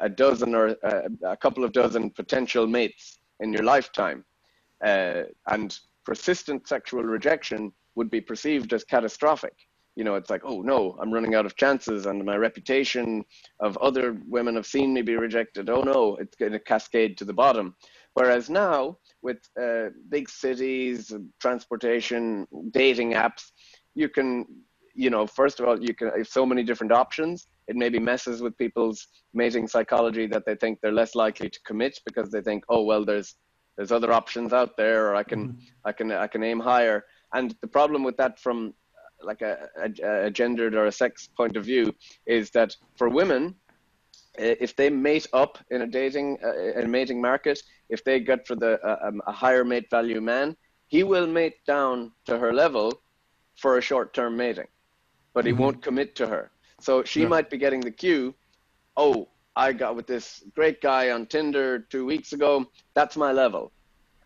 a 0.00 0.08
dozen 0.08 0.54
or 0.54 0.76
uh, 0.84 1.08
a 1.24 1.36
couple 1.36 1.64
of 1.64 1.72
dozen 1.72 2.10
potential 2.10 2.66
mates 2.66 3.18
in 3.40 3.52
your 3.52 3.62
lifetime. 3.62 4.24
Uh, 4.84 5.22
and 5.48 5.78
persistent 6.04 6.66
sexual 6.66 7.02
rejection 7.02 7.72
would 7.94 8.10
be 8.10 8.20
perceived 8.20 8.72
as 8.72 8.84
catastrophic. 8.84 9.54
You 9.94 10.04
know, 10.04 10.14
it's 10.14 10.30
like, 10.30 10.42
oh 10.44 10.62
no, 10.62 10.96
I'm 11.00 11.12
running 11.12 11.34
out 11.34 11.44
of 11.44 11.54
chances, 11.56 12.06
and 12.06 12.24
my 12.24 12.36
reputation 12.36 13.24
of 13.60 13.76
other 13.78 14.18
women 14.26 14.56
have 14.56 14.66
seen 14.66 14.94
me 14.94 15.02
be 15.02 15.16
rejected. 15.16 15.68
Oh 15.68 15.82
no, 15.82 16.16
it's 16.16 16.34
going 16.36 16.52
to 16.52 16.58
cascade 16.58 17.18
to 17.18 17.24
the 17.24 17.32
bottom. 17.34 17.74
Whereas 18.14 18.48
now, 18.48 18.98
with 19.22 19.38
uh, 19.60 19.90
big 20.08 20.28
cities, 20.28 21.12
transportation, 21.40 22.46
dating 22.70 23.12
apps, 23.12 23.52
you 23.94 24.08
can, 24.08 24.46
you 24.94 25.10
know, 25.10 25.26
first 25.26 25.60
of 25.60 25.68
all, 25.68 25.82
you 25.82 25.94
can 25.94 26.08
have 26.08 26.28
so 26.28 26.44
many 26.44 26.62
different 26.62 26.92
options 26.92 27.46
it 27.68 27.76
maybe 27.76 27.98
messes 27.98 28.42
with 28.42 28.56
people's 28.58 29.06
mating 29.34 29.68
psychology 29.68 30.26
that 30.26 30.44
they 30.46 30.54
think 30.56 30.80
they're 30.80 30.92
less 30.92 31.14
likely 31.14 31.48
to 31.48 31.60
commit 31.64 31.98
because 32.04 32.30
they 32.30 32.40
think, 32.40 32.64
oh 32.68 32.82
well, 32.82 33.04
there's 33.04 33.36
there's 33.76 33.92
other 33.92 34.12
options 34.12 34.52
out 34.52 34.76
there, 34.76 35.08
or 35.08 35.14
I 35.14 35.22
can 35.22 35.48
mm-hmm. 35.48 35.58
I 35.84 35.92
can 35.92 36.12
I 36.12 36.26
can 36.26 36.42
aim 36.42 36.60
higher. 36.60 37.04
And 37.34 37.54
the 37.60 37.66
problem 37.68 38.02
with 38.02 38.16
that 38.18 38.38
from 38.38 38.74
uh, 38.94 39.26
like 39.26 39.42
a, 39.42 39.68
a, 39.78 40.26
a 40.26 40.30
gendered 40.30 40.74
or 40.74 40.86
a 40.86 40.92
sex 40.92 41.28
point 41.36 41.56
of 41.56 41.64
view 41.64 41.94
is 42.26 42.50
that 42.50 42.76
for 42.96 43.08
women, 43.08 43.54
if 44.38 44.76
they 44.76 44.90
mate 44.90 45.26
up 45.32 45.58
in 45.70 45.82
a 45.82 45.86
dating 45.86 46.38
uh, 46.44 46.78
in 46.78 46.84
a 46.84 46.88
mating 46.88 47.20
market, 47.20 47.60
if 47.88 48.04
they 48.04 48.20
get 48.20 48.46
for 48.46 48.56
the 48.56 48.80
uh, 48.86 49.08
um, 49.08 49.22
a 49.26 49.32
higher 49.32 49.64
mate 49.64 49.88
value 49.90 50.20
man, 50.20 50.56
he 50.88 51.02
will 51.02 51.26
mate 51.26 51.64
down 51.66 52.12
to 52.26 52.38
her 52.38 52.52
level 52.52 52.92
for 53.56 53.78
a 53.78 53.82
short 53.82 54.14
term 54.14 54.36
mating, 54.36 54.68
but 55.34 55.44
he 55.44 55.52
mm-hmm. 55.52 55.62
won't 55.62 55.82
commit 55.82 56.14
to 56.16 56.26
her. 56.26 56.51
So 56.82 57.04
she 57.04 57.22
yeah. 57.22 57.28
might 57.28 57.48
be 57.48 57.58
getting 57.58 57.80
the 57.80 57.90
cue, 57.90 58.34
oh, 58.96 59.28
I 59.54 59.72
got 59.72 59.94
with 59.94 60.06
this 60.06 60.42
great 60.54 60.80
guy 60.80 61.10
on 61.10 61.26
Tinder 61.26 61.78
two 61.78 62.04
weeks 62.04 62.32
ago. 62.32 62.66
That's 62.94 63.16
my 63.16 63.32
level. 63.32 63.70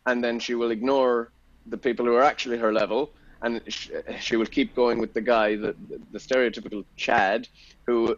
And 0.07 0.23
then 0.25 0.39
she 0.39 0.55
will 0.55 0.71
ignore 0.71 1.33
the 1.67 1.77
people 1.77 2.07
who 2.07 2.15
are 2.15 2.23
actually 2.23 2.59
her 2.59 2.73
level, 2.73 3.11
and 3.43 3.61
she, 3.67 3.91
she 4.21 4.37
will 4.37 4.47
keep 4.47 4.75
going 4.75 4.99
with 4.99 5.13
the 5.13 5.21
guy, 5.21 5.57
the, 5.57 5.75
the 6.13 6.19
stereotypical 6.19 6.85
Chad, 6.97 7.49
who, 7.87 8.17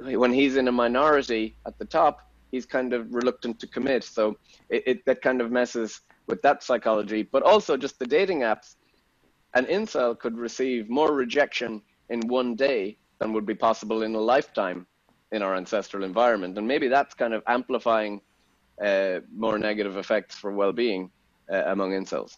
when 0.00 0.32
he's 0.32 0.56
in 0.56 0.68
a 0.68 0.72
minority 0.72 1.56
at 1.66 1.78
the 1.78 1.84
top, 1.84 2.30
he's 2.52 2.64
kind 2.64 2.92
of 2.92 3.12
reluctant 3.12 3.58
to 3.58 3.66
commit. 3.66 4.04
So 4.04 4.38
it, 4.70 4.82
it 4.86 5.04
that 5.06 5.22
kind 5.22 5.40
of 5.40 5.50
messes 5.50 6.00
with 6.28 6.40
that 6.42 6.62
psychology, 6.62 7.22
but 7.24 7.42
also 7.42 7.76
just 7.76 7.98
the 7.98 8.06
dating 8.06 8.40
apps. 8.40 8.76
An 9.54 9.66
incel 9.66 10.18
could 10.18 10.38
receive 10.38 10.88
more 10.88 11.12
rejection 11.12 11.82
in 12.08 12.20
one 12.28 12.54
day 12.54 12.96
than 13.20 13.32
would 13.32 13.46
be 13.46 13.54
possible 13.54 14.02
in 14.02 14.14
a 14.14 14.20
lifetime 14.20 14.86
in 15.32 15.42
our 15.42 15.54
ancestral 15.56 16.04
environment. 16.04 16.56
And 16.58 16.66
maybe 16.66 16.88
that's 16.88 17.14
kind 17.14 17.34
of 17.34 17.42
amplifying 17.46 18.20
uh, 18.82 19.20
more 19.34 19.58
negative 19.58 19.96
effects 19.96 20.36
for 20.36 20.52
well-being 20.52 21.10
uh, 21.52 21.64
among 21.66 21.92
incels. 21.92 22.36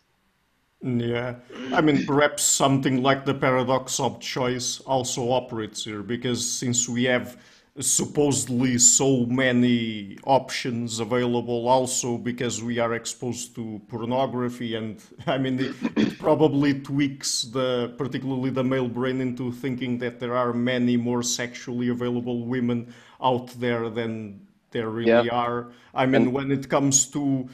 Yeah, 0.83 1.37
I 1.73 1.81
mean, 1.81 2.05
perhaps 2.07 2.43
something 2.43 3.03
like 3.03 3.25
the 3.25 3.35
paradox 3.35 3.99
of 3.99 4.21
choice 4.21 4.79
also 4.81 5.31
operates 5.31 5.85
here 5.85 6.03
because 6.03 6.49
since 6.49 6.89
we 6.89 7.05
have 7.05 7.39
supposedly 7.81 8.79
so 8.79 9.27
many 9.27 10.17
options 10.25 10.99
available 10.99 11.69
also 11.69 12.17
because 12.17 12.63
we 12.63 12.79
are 12.79 12.95
exposed 12.95 13.55
to 13.55 13.81
pornography 13.89 14.75
and 14.75 15.03
i 15.27 15.37
mean 15.37 15.59
it, 15.61 15.75
it, 15.97 16.19
probably 16.19 16.81
tweaks 16.81 17.43
the 17.43 17.93
particularly 17.99 18.49
the 18.49 18.65
male 18.65 18.89
brain 18.89 19.21
into 19.21 19.53
thinking 19.53 19.99
that 19.99 20.19
there 20.19 20.35
are 20.35 20.55
many 20.55 20.97
more 20.97 21.23
sexually 21.23 21.89
available 21.89 22.47
women 22.47 22.93
out 23.23 23.49
there 23.61 23.91
than 23.91 24.41
there 24.71 24.89
really 24.89 25.27
yeah. 25.27 25.29
are 25.29 25.69
i 25.95 26.07
mean 26.07 26.23
and, 26.23 26.33
when 26.33 26.51
it 26.51 26.69
comes 26.71 27.07
to 27.07 27.47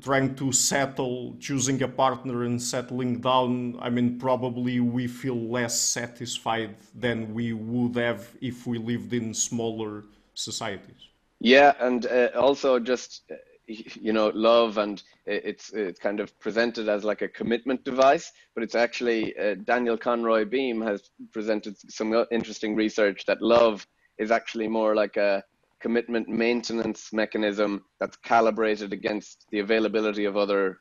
trying 0.00 0.34
to 0.36 0.52
settle, 0.52 1.36
choosing 1.40 1.82
a 1.82 1.88
partner 1.88 2.44
and 2.44 2.60
settling 2.60 3.20
down, 3.20 3.76
I 3.80 3.90
mean, 3.90 4.18
probably 4.18 4.80
we 4.80 5.06
feel 5.06 5.36
less 5.36 5.78
satisfied 5.78 6.76
than 6.94 7.34
we 7.34 7.52
would 7.52 7.96
have 7.96 8.28
if 8.40 8.66
we 8.66 8.78
lived 8.78 9.12
in 9.12 9.34
smaller 9.34 10.04
societies. 10.34 11.08
Yeah, 11.40 11.74
and 11.80 12.06
uh, 12.06 12.30
also 12.34 12.78
just 12.78 13.22
you 13.66 14.12
know 14.12 14.30
love 14.34 14.78
and 14.78 15.02
it's 15.26 15.72
it's 15.72 15.98
kind 15.98 16.20
of 16.20 16.38
presented 16.38 16.88
as 16.88 17.02
like 17.02 17.22
a 17.22 17.28
commitment 17.28 17.82
device 17.84 18.30
but 18.54 18.62
it's 18.62 18.74
actually 18.74 19.36
uh, 19.38 19.54
daniel 19.64 19.96
conroy 19.96 20.44
beam 20.44 20.82
has 20.82 21.10
presented 21.32 21.74
some 21.90 22.26
interesting 22.30 22.74
research 22.74 23.24
that 23.26 23.40
love 23.40 23.86
is 24.18 24.30
actually 24.30 24.68
more 24.68 24.94
like 24.94 25.16
a 25.16 25.42
commitment 25.84 26.26
maintenance 26.30 27.12
mechanism 27.12 27.84
that's 28.00 28.16
calibrated 28.16 28.90
against 28.94 29.44
the 29.50 29.58
availability 29.58 30.24
of 30.24 30.34
other 30.34 30.78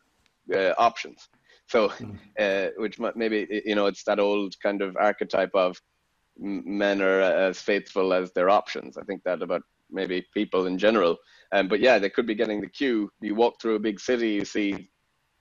uh, 0.55 0.71
options. 0.77 1.27
So, 1.67 1.89
hmm. 1.89 2.15
uh, 2.39 2.67
which 2.77 2.97
maybe 3.15 3.39
you 3.65 3.75
know 3.75 3.87
it's 3.87 4.05
that 4.05 4.19
old 4.19 4.55
kind 4.63 4.81
of 4.81 4.95
archetype 4.95 5.53
of 5.53 5.71
men 6.37 7.01
are 7.01 7.21
as 7.49 7.59
faithful 7.59 8.13
as 8.13 8.31
their 8.31 8.49
options. 8.49 8.97
I 8.97 9.03
think 9.03 9.21
that 9.23 9.41
about 9.41 9.63
maybe 9.91 10.25
people 10.33 10.67
in 10.67 10.77
general. 10.77 11.17
Um, 11.51 11.67
but 11.67 11.81
yeah, 11.81 11.99
they 11.99 12.09
could 12.09 12.25
be 12.25 12.41
getting 12.41 12.61
the 12.61 12.75
cue. 12.79 13.11
You 13.21 13.35
walk 13.35 13.55
through 13.61 13.75
a 13.75 13.87
big 13.87 13.99
city, 13.99 14.31
you 14.31 14.45
see 14.45 14.89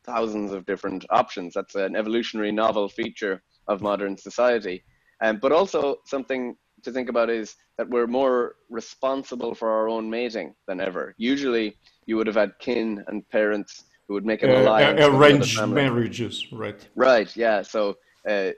thousands 0.04 0.50
of 0.52 0.66
different 0.66 1.06
options. 1.10 1.54
That's 1.54 1.76
an 1.76 1.94
evolutionary 1.96 2.52
novel 2.52 2.88
feature 2.88 3.42
of 3.68 3.80
modern 3.80 4.18
society. 4.18 4.84
Um, 5.22 5.38
but 5.40 5.52
also 5.52 5.98
something 6.04 6.56
to 6.82 6.92
think 6.92 7.08
about 7.08 7.30
is 7.30 7.56
that 7.78 7.88
we're 7.88 8.06
more 8.06 8.56
responsible 8.70 9.54
for 9.54 9.70
our 9.70 9.88
own 9.88 10.08
mating 10.08 10.54
than 10.66 10.80
ever. 10.80 11.14
Usually, 11.16 11.76
you 12.06 12.16
would 12.16 12.26
have 12.26 12.36
had 12.36 12.58
kin 12.58 13.04
and 13.08 13.28
parents 13.28 13.84
who 14.06 14.14
would 14.14 14.26
make 14.26 14.42
an 14.42 14.50
uh, 14.50 14.60
alliance. 14.60 15.00
Uh, 15.00 15.12
arranged 15.12 15.66
marriages, 15.68 16.46
right? 16.52 16.88
Right. 16.94 17.34
Yeah. 17.36 17.62
So 17.62 17.96
uh, 18.28 18.50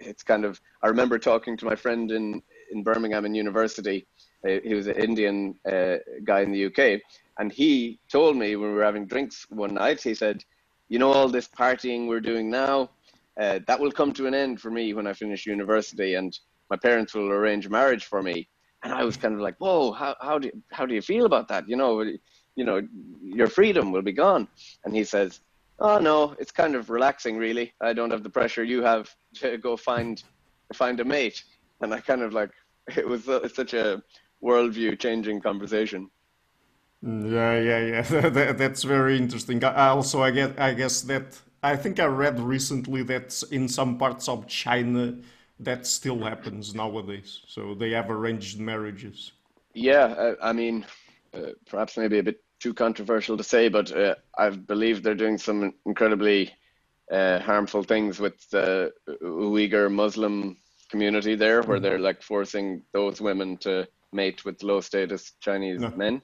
it's 0.00 0.22
kind 0.22 0.44
of. 0.44 0.60
I 0.82 0.88
remember 0.88 1.18
talking 1.18 1.56
to 1.58 1.64
my 1.64 1.74
friend 1.74 2.10
in 2.10 2.42
in 2.72 2.82
Birmingham 2.82 3.24
in 3.24 3.34
university. 3.34 4.06
Uh, 4.46 4.60
he 4.62 4.74
was 4.74 4.86
an 4.86 4.96
Indian 4.96 5.54
uh, 5.70 5.96
guy 6.24 6.40
in 6.40 6.52
the 6.52 6.66
UK, 6.66 7.00
and 7.38 7.52
he 7.52 7.98
told 8.10 8.36
me 8.36 8.56
when 8.56 8.70
we 8.70 8.74
were 8.74 8.84
having 8.84 9.06
drinks 9.06 9.46
one 9.50 9.74
night. 9.74 10.02
He 10.02 10.14
said, 10.14 10.42
"You 10.88 10.98
know, 10.98 11.12
all 11.12 11.28
this 11.28 11.48
partying 11.48 12.06
we're 12.08 12.20
doing 12.20 12.50
now." 12.50 12.90
Uh, 13.38 13.60
that 13.68 13.78
will 13.78 13.92
come 13.92 14.12
to 14.12 14.26
an 14.26 14.34
end 14.34 14.60
for 14.60 14.70
me 14.70 14.92
when 14.94 15.06
I 15.06 15.12
finish 15.12 15.46
university, 15.46 16.14
and 16.14 16.36
my 16.70 16.76
parents 16.76 17.14
will 17.14 17.30
arrange 17.30 17.68
marriage 17.68 18.04
for 18.04 18.22
me. 18.22 18.48
And 18.82 18.92
I 18.92 19.04
was 19.04 19.16
kind 19.16 19.34
of 19.34 19.40
like, 19.40 19.56
whoa, 19.58 19.92
how, 19.92 20.14
how 20.20 20.38
do 20.38 20.48
you, 20.48 20.62
how 20.70 20.86
do 20.86 20.94
you 20.94 21.02
feel 21.02 21.26
about 21.26 21.48
that? 21.48 21.68
You 21.68 21.76
know, 21.76 22.02
you 22.54 22.64
know, 22.64 22.80
your 23.22 23.48
freedom 23.48 23.90
will 23.92 24.02
be 24.02 24.12
gone. 24.12 24.48
And 24.84 24.94
he 24.94 25.04
says, 25.04 25.40
oh 25.80 25.98
no, 25.98 26.34
it's 26.38 26.52
kind 26.52 26.74
of 26.74 26.90
relaxing, 26.90 27.36
really. 27.36 27.72
I 27.80 27.92
don't 27.92 28.10
have 28.10 28.22
the 28.22 28.30
pressure 28.30 28.64
you 28.64 28.82
have 28.82 29.14
to 29.36 29.58
go 29.58 29.76
find 29.76 30.22
find 30.74 31.00
a 31.00 31.04
mate. 31.04 31.42
And 31.80 31.94
I 31.94 32.00
kind 32.00 32.22
of 32.22 32.32
like, 32.32 32.50
it 32.96 33.06
was 33.06 33.24
such 33.54 33.74
a 33.74 34.02
worldview 34.42 34.98
changing 34.98 35.40
conversation. 35.40 36.10
Mm, 37.04 37.32
yeah, 37.32 37.58
yeah, 37.60 37.86
yeah. 37.86 38.30
that, 38.30 38.58
that's 38.58 38.82
very 38.82 39.16
interesting. 39.16 39.62
I 39.64 39.88
also, 39.88 40.22
I 40.22 40.30
get, 40.30 40.58
I 40.58 40.74
guess 40.74 41.02
that 41.02 41.40
I 41.62 41.76
think 41.76 41.98
I 42.00 42.06
read 42.06 42.40
recently 42.40 43.02
that 43.04 43.42
in 43.50 43.68
some 43.68 43.98
parts 43.98 44.28
of 44.28 44.46
China 44.46 45.16
that 45.60 45.86
still 45.86 46.18
happens 46.18 46.74
nowadays. 46.74 47.40
So 47.46 47.74
they 47.74 47.90
have 47.90 48.10
arranged 48.10 48.60
marriages. 48.60 49.32
Yeah, 49.74 50.34
I, 50.40 50.50
I 50.50 50.52
mean, 50.52 50.86
uh, 51.34 51.50
perhaps 51.66 51.96
maybe 51.96 52.18
a 52.18 52.22
bit 52.22 52.42
too 52.60 52.74
controversial 52.74 53.36
to 53.36 53.44
say, 53.44 53.68
but 53.68 53.92
uh, 53.92 54.14
I 54.36 54.50
believe 54.50 55.02
they're 55.02 55.14
doing 55.14 55.38
some 55.38 55.74
incredibly 55.86 56.52
uh, 57.10 57.38
harmful 57.40 57.82
things 57.82 58.18
with 58.18 58.48
the 58.50 58.92
Uyghur 59.22 59.90
Muslim 59.92 60.56
community 60.90 61.34
there, 61.34 61.62
where 61.62 61.76
mm-hmm. 61.76 61.84
they're 61.84 61.98
like 61.98 62.22
forcing 62.22 62.82
those 62.92 63.20
women 63.20 63.56
to 63.58 63.86
mate 64.12 64.44
with 64.44 64.62
low 64.62 64.80
status 64.80 65.32
Chinese 65.40 65.80
no. 65.80 65.90
men. 65.90 66.22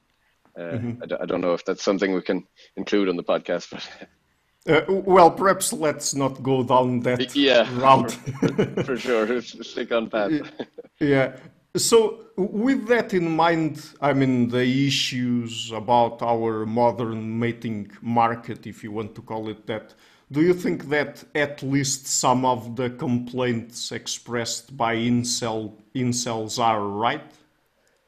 Uh, 0.57 0.63
mm-hmm. 0.63 1.03
I 1.03 1.07
d- 1.07 1.17
I 1.21 1.27
don't 1.27 1.41
know 1.41 1.55
if 1.55 1.65
that's 1.65 1.83
something 1.83 2.15
we 2.15 2.23
can 2.23 2.47
include 2.77 3.09
on 3.09 3.17
the 3.17 3.25
podcast, 3.25 3.71
but 3.71 3.89
Uh, 4.67 4.81
well, 4.89 5.31
perhaps 5.31 5.73
let's 5.73 6.15
not 6.15 6.43
go 6.43 6.63
down 6.63 7.01
that 7.01 7.37
yeah, 7.37 7.69
route. 7.79 8.13
for, 8.13 8.83
for 8.85 8.97
sure, 8.97 9.43
stick 9.43 9.93
on 9.93 10.09
path. 10.09 10.33
yeah. 11.01 11.37
So, 11.77 12.27
with 12.37 12.87
that 12.87 13.13
in 13.13 13.29
mind, 13.31 13.85
I 14.01 14.13
mean, 14.13 14.49
the 14.49 14.87
issues 14.87 15.71
about 15.73 16.23
our 16.23 16.65
modern 16.65 17.39
mating 17.39 17.91
market, 18.01 18.67
if 18.67 18.83
you 18.83 18.93
want 18.93 19.15
to 19.17 19.23
call 19.23 19.49
it 19.49 19.67
that, 19.67 19.93
do 20.33 20.41
you 20.41 20.55
think 20.55 20.89
that 20.89 21.23
at 21.35 21.63
least 21.63 22.07
some 22.07 22.45
of 22.45 22.77
the 22.77 22.91
complaints 22.91 23.93
expressed 23.93 24.77
by 24.77 24.97
incel, 24.97 25.75
incels 25.95 26.59
are 26.59 26.81
right? 26.81 27.31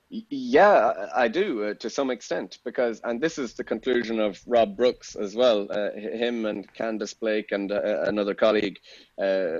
Yeah, 0.09 1.09
I 1.15 1.27
do 1.27 1.65
uh, 1.65 1.75
to 1.75 1.91
some 1.91 2.11
extent 2.11 2.59
because, 2.65 3.01
and 3.03 3.21
this 3.21 3.39
is 3.39 3.55
the 3.55 3.65
conclusion 3.65 4.21
of 4.21 4.41
Rob 4.47 4.77
Brooks 4.77 5.17
as 5.17 5.35
well. 5.35 5.67
Uh, 5.69 5.91
him 5.93 6.47
and 6.47 6.73
Khandis 6.75 7.19
Blake 7.19 7.51
and 7.51 7.73
uh, 7.73 8.03
another 8.03 8.35
colleague 8.35 8.79
uh, 9.21 9.59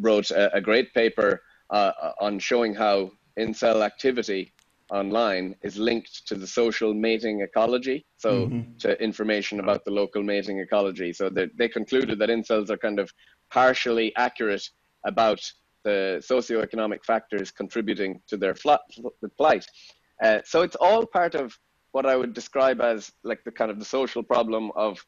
wrote 0.00 0.30
a, 0.30 0.54
a, 0.54 0.60
great 0.60 0.94
paper 0.94 1.42
uh, 1.70 2.12
on 2.20 2.38
showing 2.38 2.72
how 2.72 3.10
incel 3.36 3.84
activity 3.84 4.52
online 4.90 5.56
is 5.62 5.76
linked 5.76 6.26
to 6.28 6.36
the 6.36 6.46
social 6.46 6.94
mating 6.94 7.40
ecology, 7.40 8.04
so 8.18 8.46
mm-hmm. 8.46 8.76
to 8.78 9.02
information 9.02 9.58
about 9.58 9.84
the 9.84 9.90
local 9.90 10.22
mating 10.22 10.60
ecology. 10.60 11.12
So 11.12 11.28
they, 11.28 11.48
they 11.56 11.68
concluded 11.68 12.18
that 12.20 12.28
incels 12.28 12.70
are 12.70 12.76
kind 12.76 13.00
of 13.00 13.10
partially 13.50 14.14
accurate 14.16 14.68
about 15.04 15.40
the 15.84 16.22
socioeconomic 16.22 17.04
factors 17.04 17.50
contributing 17.50 18.20
to 18.28 18.36
their 18.36 18.54
plight. 19.36 19.66
Uh, 20.22 20.38
so 20.44 20.62
it's 20.62 20.76
all 20.76 21.04
part 21.04 21.34
of 21.34 21.56
what 21.92 22.06
I 22.06 22.16
would 22.16 22.32
describe 22.32 22.80
as 22.80 23.10
like 23.22 23.44
the 23.44 23.50
kind 23.50 23.70
of 23.70 23.78
the 23.78 23.84
social 23.84 24.22
problem 24.22 24.70
of 24.76 25.04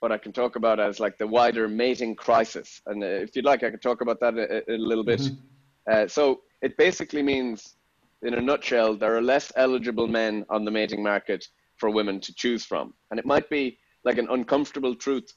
what 0.00 0.12
I 0.12 0.18
can 0.18 0.32
talk 0.32 0.56
about 0.56 0.80
as 0.80 1.00
like 1.00 1.18
the 1.18 1.26
wider 1.26 1.68
mating 1.68 2.14
crisis. 2.16 2.80
And 2.86 3.02
uh, 3.02 3.06
if 3.06 3.36
you'd 3.36 3.44
like, 3.44 3.62
I 3.62 3.70
could 3.70 3.82
talk 3.82 4.00
about 4.00 4.20
that 4.20 4.34
a, 4.36 4.72
a 4.72 4.76
little 4.76 5.04
bit. 5.04 5.20
Mm-hmm. 5.20 5.92
Uh, 5.92 6.08
so 6.08 6.40
it 6.62 6.76
basically 6.76 7.22
means, 7.22 7.76
in 8.22 8.34
a 8.34 8.40
nutshell, 8.40 8.96
there 8.96 9.14
are 9.16 9.22
less 9.22 9.52
eligible 9.56 10.06
men 10.06 10.44
on 10.48 10.64
the 10.64 10.70
mating 10.70 11.02
market 11.02 11.46
for 11.76 11.90
women 11.90 12.20
to 12.20 12.34
choose 12.34 12.64
from. 12.64 12.94
And 13.10 13.18
it 13.18 13.26
might 13.26 13.48
be 13.50 13.78
like 14.04 14.18
an 14.18 14.28
uncomfortable 14.30 14.94
truth 14.94 15.32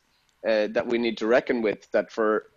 uh, 0.47 0.68
that 0.68 0.85
we 0.85 0.97
need 0.97 1.18
to 1.18 1.27
reckon 1.27 1.61
with 1.61 1.89
that 1.91 2.11
for 2.11 2.47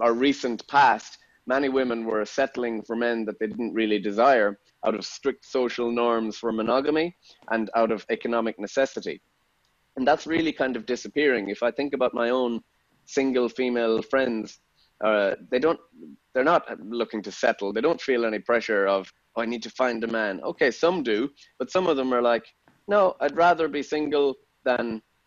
our 0.00 0.12
recent 0.12 0.66
past, 0.68 1.18
many 1.56 1.68
women 1.80 2.00
were 2.10 2.24
settling 2.40 2.76
for 2.86 2.96
men 3.06 3.16
that 3.26 3.36
they 3.38 3.48
didn't 3.52 3.78
really 3.80 4.00
desire 4.10 4.50
out 4.86 4.96
of 4.98 5.04
strict 5.16 5.42
social 5.58 5.88
norms 6.02 6.34
for 6.40 6.50
monogamy 6.60 7.08
and 7.54 7.64
out 7.80 7.92
of 7.96 8.06
economic 8.16 8.56
necessity. 8.66 9.16
And 9.96 10.04
that's 10.08 10.26
really 10.34 10.54
kind 10.62 10.74
of 10.76 10.82
disappearing. 10.94 11.44
If 11.56 11.62
I 11.68 11.70
think 11.78 11.90
about 11.94 12.20
my 12.22 12.28
own 12.40 12.52
single 13.16 13.48
female 13.58 13.96
friends, 14.12 14.46
uh, 15.06 15.30
they 15.50 15.60
don't, 15.66 15.80
they're 16.32 16.52
not 16.54 16.62
looking 17.00 17.22
to 17.26 17.32
settle. 17.44 17.68
They 17.72 17.84
don't 17.86 18.06
feel 18.08 18.22
any 18.24 18.40
pressure 18.50 18.84
of, 18.96 19.02
oh, 19.34 19.42
I 19.44 19.46
need 19.52 19.64
to 19.68 19.72
find 19.82 19.98
a 20.04 20.10
man. 20.20 20.34
Okay, 20.50 20.70
some 20.84 20.98
do, 21.12 21.18
but 21.58 21.70
some 21.74 21.86
of 21.90 21.96
them 21.98 22.10
are 22.16 22.24
like, 22.32 22.46
no, 22.94 23.02
I'd 23.22 23.36
rather 23.46 23.66
be 23.68 23.82
single 23.96 24.28
than 24.68 24.84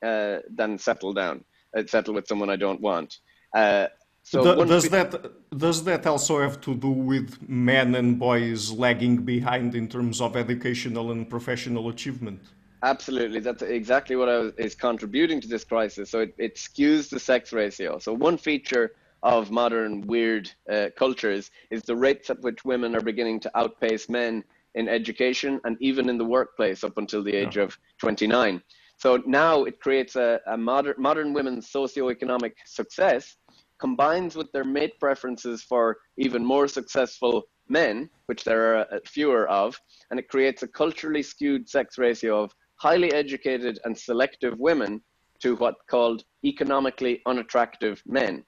uh, 0.10 0.38
than 0.60 0.72
settle 0.88 1.14
down. 1.24 1.38
uh, 1.76 1.84
settle 1.88 2.14
with 2.14 2.28
someone 2.28 2.50
I 2.50 2.56
don't 2.56 2.82
want. 2.82 3.18
Uh, 3.56 3.88
so 4.24 4.66
does 4.66 4.90
that 4.90 5.10
does 5.58 5.84
that 5.84 6.08
also 6.08 6.40
have 6.40 6.60
to 6.62 6.74
do 6.74 6.90
with 6.90 7.38
men 7.48 7.94
and 7.95 8.18
boys 8.18 8.72
lagging 8.72 9.18
behind 9.18 9.76
in 9.76 9.88
terms 9.90 10.22
of 10.22 10.38
educational 10.38 11.12
and 11.12 11.30
professional 11.30 11.90
achievement? 11.90 12.40
Absolutely, 12.84 13.41
that's 13.41 13.62
exactly 13.62 14.16
what 14.16 14.28
was, 14.28 14.54
is 14.58 14.76
contributing 14.76 15.41
to 15.41 15.48
this 15.48 15.66
crisis. 15.66 16.10
So 16.10 16.22
it, 16.22 16.34
it 16.38 16.56
skews 16.56 17.10
the 17.10 17.20
sex 17.20 17.52
ratio. 17.54 18.00
So 18.00 18.14
one 18.14 18.38
feature 18.38 18.91
of 19.24 19.52
modern 19.52 20.02
weird 20.02 20.52
uh, 20.70 20.88
cultures 20.98 21.52
is 21.70 21.84
the 21.84 21.95
rates 21.95 22.30
at 22.30 22.41
which 22.41 22.66
women 22.66 22.95
are 22.95 23.02
beginning 23.02 23.40
to 23.41 23.58
outpace 23.58 24.10
men 24.10 24.44
in 24.76 24.90
education 24.90 25.62
and 25.64 25.78
even 25.80 26.10
in 26.10 26.18
the 26.18 26.26
workplace 26.26 26.84
up 26.84 26.98
until 26.98 27.24
the 27.24 27.34
age 27.34 27.58
yeah. 27.58 27.64
of 27.64 27.78
29. 28.00 28.62
So 28.98 29.22
now 29.26 29.64
it 29.64 29.80
creates 29.80 30.16
a, 30.16 30.40
a 30.48 30.58
modern, 30.58 30.95
modern 30.98 31.34
women's 31.34 31.72
socioeconomic 31.72 32.54
success 32.66 33.36
combines 33.84 34.34
with 34.38 34.49
their 34.53 34.64
mate 34.64 34.97
preferences 34.97 35.61
for 35.61 35.97
even 36.15 36.41
more 36.45 36.69
successful 36.69 37.43
men, 37.68 38.10
which 38.27 38.45
there 38.45 38.77
are 38.77 38.88
fewer 39.05 39.45
of, 39.49 39.77
and 40.10 40.18
it 40.18 40.30
creates 40.30 40.64
a 40.64 40.68
culturally 40.69 41.22
skewed 41.22 41.68
sex 41.68 41.97
ratio 41.97 42.41
of 42.41 42.53
highly 42.77 43.11
educated 43.11 43.80
and 43.84 43.97
selective 43.97 44.57
women 44.57 45.01
to 45.41 45.57
what 45.57 45.76
called 45.89 46.23
economically 46.45 47.22
unattractive 47.26 48.01
men. 48.05 48.45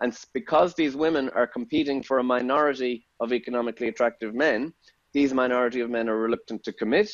And 0.00 0.16
because 0.32 0.72
these 0.72 0.96
women 0.96 1.28
are 1.40 1.46
competing 1.46 2.02
for 2.02 2.18
a 2.18 2.30
minority 2.36 3.06
of 3.20 3.34
economically 3.34 3.88
attractive 3.88 4.34
men, 4.34 4.72
these 5.12 5.34
minority 5.34 5.80
of 5.80 5.90
men 5.90 6.08
are 6.08 6.16
reluctant 6.16 6.64
to 6.64 6.72
commit 6.72 7.10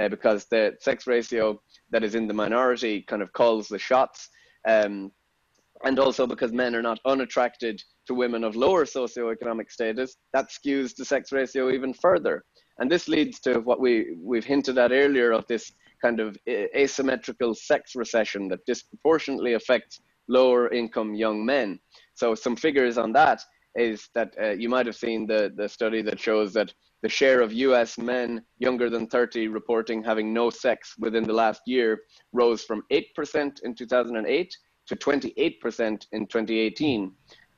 uh, 0.00 0.08
because 0.08 0.46
the 0.46 0.78
sex 0.80 1.06
ratio 1.06 1.60
that 1.90 2.04
is 2.04 2.14
in 2.14 2.26
the 2.26 2.40
minority 2.44 3.02
kind 3.02 3.20
of 3.20 3.34
calls 3.34 3.68
the 3.68 3.78
shots. 3.78 4.30
Um, 4.66 5.12
and 5.84 5.98
also 5.98 6.26
because 6.26 6.52
men 6.52 6.74
are 6.74 6.82
not 6.82 6.98
unattracted 7.04 7.82
to 8.06 8.14
women 8.14 8.44
of 8.44 8.56
lower 8.56 8.84
socioeconomic 8.84 9.70
status, 9.70 10.16
that 10.32 10.48
skews 10.50 10.94
the 10.94 11.04
sex 11.04 11.32
ratio 11.32 11.70
even 11.70 11.94
further. 11.94 12.44
And 12.78 12.90
this 12.90 13.08
leads 13.08 13.40
to 13.40 13.60
what 13.60 13.80
we, 13.80 14.16
we've 14.20 14.44
hinted 14.44 14.78
at 14.78 14.92
earlier 14.92 15.32
of 15.32 15.46
this 15.46 15.72
kind 16.02 16.20
of 16.20 16.36
asymmetrical 16.48 17.54
sex 17.54 17.94
recession 17.94 18.48
that 18.48 18.64
disproportionately 18.66 19.54
affects 19.54 20.00
lower 20.28 20.68
income 20.72 21.14
young 21.14 21.44
men. 21.44 21.78
So 22.14 22.34
some 22.34 22.56
figures 22.56 22.98
on 22.98 23.12
that 23.12 23.42
is 23.74 24.08
that 24.14 24.34
uh, 24.40 24.50
you 24.50 24.68
might 24.68 24.86
have 24.86 24.96
seen 24.96 25.26
the, 25.26 25.52
the 25.56 25.68
study 25.68 26.02
that 26.02 26.20
shows 26.20 26.52
that 26.52 26.72
the 27.02 27.08
share 27.08 27.40
of 27.40 27.52
US 27.52 27.96
men 27.96 28.42
younger 28.58 28.90
than 28.90 29.06
30 29.06 29.48
reporting 29.48 30.02
having 30.02 30.32
no 30.32 30.50
sex 30.50 30.94
within 30.98 31.24
the 31.24 31.32
last 31.32 31.62
year 31.66 32.00
rose 32.32 32.64
from 32.64 32.82
8% 32.92 33.62
in 33.62 33.74
2008 33.74 34.56
to 34.88 34.96
28% 34.96 36.06
in 36.12 36.26
2018. 36.26 37.12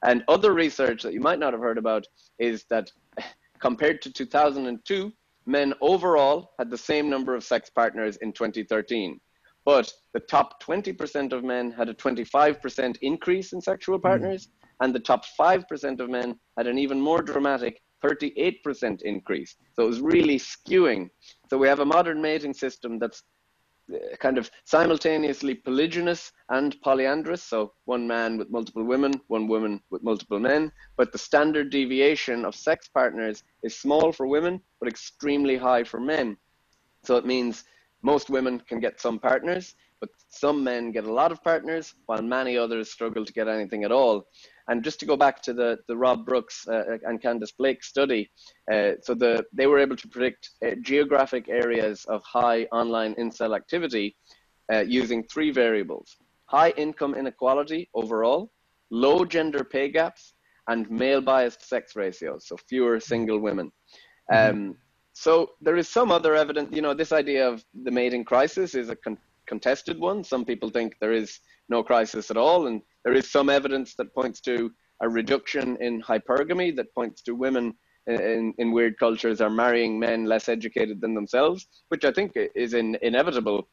And 0.05 0.24
other 0.28 0.52
research 0.52 1.02
that 1.02 1.12
you 1.12 1.20
might 1.20 1.39
not 1.39 1.52
have 1.52 1.62
heard 1.62 1.78
about 1.78 2.07
is 2.39 2.65
that 2.70 2.90
compared 3.61 4.02
to 4.02 4.12
2002, 4.12 5.12
men 5.47 5.74
overall 5.81 6.52
had 6.59 6.70
the 6.70 6.78
same 6.78 7.09
number 7.09 7.35
of 7.35 7.44
sex 7.44 7.70
partners 7.70 8.16
in 8.19 8.32
2013. 8.32 9.20
But 9.65 9.93
the 10.15 10.20
top 10.20 10.62
20% 10.62 11.32
of 11.32 11.44
men 11.44 11.70
had 11.70 11.89
a 11.89 11.94
25% 11.94 12.97
increase 13.02 13.52
in 13.52 13.61
sexual 13.61 13.98
hmm. 13.98 14.02
partners, 14.02 14.47
mm. 14.47 14.51
and 14.81 14.94
the 14.94 15.01
top 15.01 15.24
5% 15.39 16.01
of 16.01 16.09
men 16.09 16.39
had 16.57 16.66
an 16.66 16.78
even 16.78 17.01
more 17.01 17.23
dramatic 17.23 17.81
38% 18.02 19.02
increase. 19.02 19.57
So 19.74 19.85
it 19.85 19.86
was 19.86 20.01
really 20.01 20.39
skewing. 20.39 21.11
So 21.51 21.59
we 21.59 21.69
have 21.69 21.81
a 21.81 21.85
modern 21.85 22.23
mating 22.23 22.55
system 22.55 22.98
that's 22.98 23.23
Uh, 23.92 24.16
kind 24.16 24.38
of 24.38 24.50
simultaneously 24.64 25.54
polygynous 25.54 26.32
and 26.50 26.80
polyandrous. 26.82 27.42
So 27.42 27.72
one 27.84 28.06
man 28.06 28.38
with 28.38 28.50
multiple 28.50 28.84
women, 28.84 29.20
one 29.28 29.48
woman 29.48 29.80
with 29.90 30.02
multiple 30.02 30.38
men. 30.38 30.70
But 30.96 31.12
the 31.12 31.18
standard 31.18 31.70
deviation 31.70 32.44
of 32.44 32.54
sex 32.54 32.88
partners 32.88 33.42
is 33.62 33.76
small 33.76 34.12
for 34.12 34.26
women, 34.26 34.60
but 34.78 34.88
extremely 34.88 35.56
high 35.56 35.84
for 35.84 36.00
men. 36.00 36.36
So 37.02 37.16
it 37.16 37.26
means 37.26 37.64
most 38.02 38.30
women 38.30 38.60
can 38.68 38.80
get 38.80 39.00
some 39.00 39.18
partners, 39.18 39.74
but 40.00 40.10
some 40.28 40.62
men 40.64 40.92
get 40.92 41.04
a 41.04 41.12
lot 41.12 41.32
of 41.32 41.42
partners, 41.42 41.94
while 42.06 42.22
many 42.22 42.56
others 42.56 42.90
struggle 42.90 43.24
to 43.24 43.32
get 43.32 43.48
anything 43.48 43.84
at 43.84 43.92
all. 43.92 44.26
And 44.70 44.84
just 44.84 45.01
to 45.01 45.06
go 45.06 45.16
back 45.16 45.42
to 45.42 45.52
the, 45.52 45.78
the 45.88 45.97
Rob 45.97 46.24
Brooks 46.24 46.66
uh, 46.68 46.98
and 47.02 47.20
Khandis 47.20 47.52
Blake 47.59 47.82
study, 47.82 48.30
uh, 48.72 48.92
so 49.02 49.14
the, 49.14 49.44
they 49.52 49.66
were 49.66 49.80
able 49.80 49.97
to 49.97 50.09
predict 50.09 50.51
uh, 50.64 50.76
geographic 50.80 51.48
areas 51.48 52.05
of 52.05 52.22
high 52.22 52.62
online 52.70 53.14
incel 53.16 53.55
activity 53.56 54.16
uh, 54.72 54.84
using 55.01 55.24
three 55.24 55.51
variables 55.51 56.16
high 56.51 56.70
income 56.70 57.14
inequality 57.14 57.88
overall, 57.94 58.51
low 58.90 59.24
gender 59.24 59.62
pay 59.62 59.88
gaps, 59.88 60.34
and 60.66 60.90
male 60.90 61.20
biased 61.20 61.62
sex 61.68 61.94
ratios, 61.94 62.48
so 62.48 62.56
fewer 62.68 62.98
single 62.98 63.38
women. 63.38 63.70
Mm-hmm. 64.32 64.51
Um, 64.51 64.76
so 65.12 65.51
there 65.60 65.76
is 65.76 65.88
some 65.88 66.10
other 66.10 66.34
evidence, 66.34 66.74
you 66.74 66.82
know, 66.82 66.94
this 66.94 67.12
idea 67.12 67.48
of 67.48 67.64
the 67.84 67.90
mating 67.90 68.24
crisis 68.24 68.74
is 68.74 68.88
a 68.88 68.97
con- 68.97 69.18
contested 69.47 69.98
one. 69.98 70.24
Some 70.24 70.44
people 70.44 70.70
think 70.70 70.97
there 71.01 71.12
is 71.12 71.38
no 71.68 71.82
crisis 71.84 72.30
at 72.32 72.36
all, 72.36 72.66
and 72.66 72.82
there 73.05 73.14
is 73.14 73.31
some 73.31 73.48
evidence 73.48 73.94
that 73.97 74.14
points 74.14 74.40
to 74.43 74.70
a 75.02 75.09
reduction 75.09 75.77
in 75.81 76.02
hypergamy 76.02 76.77
that 76.77 76.94
points 76.94 77.22
to 77.22 77.35
women 77.35 77.74
in, 78.06 78.55
in 78.59 78.72
weird 78.72 78.98
cultures 78.98 79.40
are 79.40 79.51
marrying 79.51 79.98
men 79.98 80.24
less 80.24 80.48
educated 80.48 81.01
than 81.01 81.14
themselves, 81.14 81.66
which 81.89 82.05
I 82.05 82.12
think 82.12 82.32
is 82.55 82.74
in, 82.74 82.97
inevitable 83.02 83.68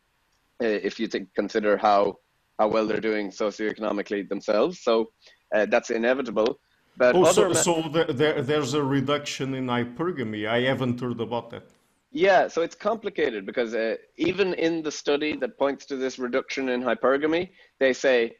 uh, 0.64 0.68
if 0.68 1.00
you 1.00 1.08
think, 1.08 1.30
consider 1.36 1.78
how 1.78 2.18
how 2.60 2.68
well 2.68 2.88
they're 2.88 3.00
doing 3.00 3.30
socioeconomically 3.30 4.28
themselves. 4.28 4.82
So 4.82 5.12
uh, 5.54 5.68
that's 5.68 5.92
inevitable. 5.92 6.60
But 6.98 7.16
oh, 7.16 7.32
so, 7.32 7.54
so 7.54 7.84
there, 7.92 8.42
there's 8.42 8.74
a 8.74 8.82
reduction 8.82 9.54
in 9.54 9.68
hypergamy. 9.68 10.48
I 10.48 10.62
haven't 10.62 11.00
heard 11.00 11.22
about 11.22 11.52
that. 11.52 11.70
Yeah, 12.12 12.48
so 12.48 12.64
it's 12.64 12.74
complicated 12.74 13.46
because 13.46 13.76
uh, 13.76 13.98
even 14.16 14.56
in 14.56 14.82
the 14.82 14.92
study 14.92 15.36
that 15.38 15.60
points 15.60 15.86
to 15.88 15.98
this 15.98 16.18
reduction 16.18 16.70
in 16.70 16.82
hypergamy, 16.82 17.52
they 17.80 17.94
say 17.94 18.38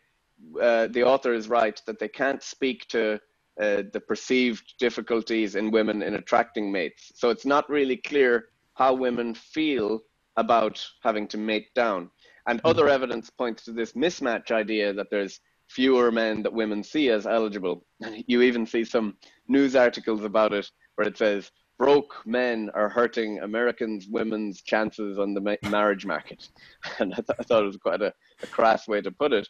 uh, 0.62 0.88
the 0.88 1.04
author 1.04 1.34
is 1.34 1.48
right 1.48 1.82
that 1.86 2.00
they 2.00 2.08
can't 2.08 2.44
speak 2.44 2.88
to 2.90 3.20
uh, 3.60 3.84
the 3.92 4.04
perceived 4.08 4.76
difficulties 4.80 5.56
in 5.56 5.72
women 5.72 6.04
in 6.04 6.16
attracting 6.16 6.72
mates. 6.72 7.12
So 7.16 7.30
it's 7.30 7.46
not 7.46 7.70
really 7.70 7.98
clear 7.98 8.50
how 8.76 8.94
women 8.94 9.34
feel 9.34 10.02
about 10.36 10.86
having 11.02 11.28
to 11.30 11.38
mate 11.38 11.74
down. 11.74 12.12
And 12.48 12.62
other 12.64 12.84
mm-hmm. 12.84 12.94
evidence 12.94 13.30
points 13.30 13.64
to 13.66 13.72
this 13.72 13.94
mismatch 13.94 14.52
idea 14.52 14.94
that 14.94 15.08
there's 15.10 15.40
fewer 15.68 16.12
men 16.12 16.44
that 16.44 16.54
women 16.54 16.84
see 16.84 17.10
as 17.10 17.28
eligible. 17.28 17.86
You 18.28 18.42
even 18.44 18.66
see 18.66 18.84
some 18.84 19.18
news 19.48 19.76
articles 19.76 20.24
about 20.24 20.54
it 20.54 20.70
where 20.96 21.08
it 21.08 21.18
says 21.18 21.52
broke 21.78 22.16
men 22.26 22.70
are 22.74 22.90
hurting 22.90 23.40
Americans' 23.40 24.08
women's 24.10 24.62
chances 24.62 25.20
on 25.20 25.34
the 25.34 25.42
ma- 25.42 25.70
marriage 25.70 26.06
market. 26.06 26.50
And 27.00 27.14
I, 27.14 27.18
th- 27.18 27.38
I, 27.40 27.44
thought 27.44 27.64
it 27.64 27.68
was 27.68 27.78
quite 27.78 28.02
a, 28.02 28.14
a 28.42 28.48
crass 28.48 28.88
way 28.88 29.02
to 29.02 29.12
put 29.12 29.34
it. 29.34 29.48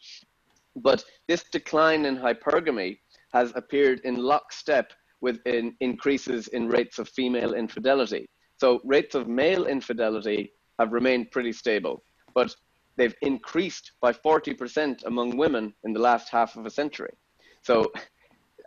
But 0.82 1.04
this 1.26 1.44
decline 1.50 2.04
in 2.04 2.16
hypergamy 2.16 2.98
has 3.32 3.52
appeared 3.54 4.00
in 4.04 4.16
lockstep 4.16 4.92
with 5.20 5.40
in 5.46 5.74
increases 5.80 6.48
in 6.48 6.68
rates 6.68 6.98
of 6.98 7.08
female 7.08 7.54
infidelity. 7.54 8.28
So 8.56 8.80
rates 8.84 9.14
of 9.14 9.28
male 9.28 9.66
infidelity 9.66 10.52
have 10.78 10.92
remained 10.92 11.30
pretty 11.30 11.52
stable, 11.52 12.02
but 12.34 12.54
they've 12.96 13.14
increased 13.22 13.92
by 14.00 14.12
40% 14.12 15.04
among 15.06 15.36
women 15.36 15.74
in 15.84 15.92
the 15.92 16.00
last 16.00 16.28
half 16.28 16.56
of 16.56 16.66
a 16.66 16.70
century. 16.70 17.14
So 17.62 17.90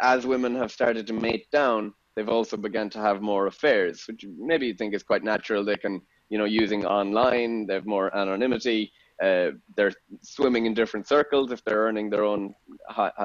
as 0.01 0.25
women 0.25 0.55
have 0.55 0.71
started 0.71 1.07
to 1.07 1.13
mate 1.13 1.47
down, 1.51 1.93
they've 2.15 2.29
also 2.29 2.57
begun 2.57 2.89
to 2.91 2.99
have 2.99 3.21
more 3.21 3.47
affairs, 3.47 4.03
which 4.07 4.25
maybe 4.37 4.67
you 4.67 4.73
think 4.73 4.93
is 4.93 5.03
quite 5.03 5.23
natural. 5.23 5.63
They 5.63 5.75
can, 5.75 6.01
you 6.29 6.37
know, 6.37 6.45
using 6.45 6.85
online, 6.85 7.67
they 7.67 7.73
have 7.75 7.85
more 7.85 8.15
anonymity. 8.15 8.91
Uh, 9.21 9.51
they're 9.75 9.93
swimming 10.21 10.65
in 10.65 10.73
different 10.73 11.07
circles 11.07 11.51
if 11.51 11.63
they're 11.63 11.83
earning 11.87 12.09
their 12.09 12.23
own 12.23 12.53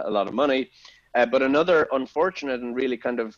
a 0.05 0.11
lot 0.11 0.29
of 0.29 0.35
money. 0.35 0.71
Uh, 1.15 1.25
but 1.25 1.43
another 1.43 1.89
unfortunate 1.93 2.61
and 2.61 2.77
really 2.77 2.97
kind 2.97 3.21
of 3.21 3.35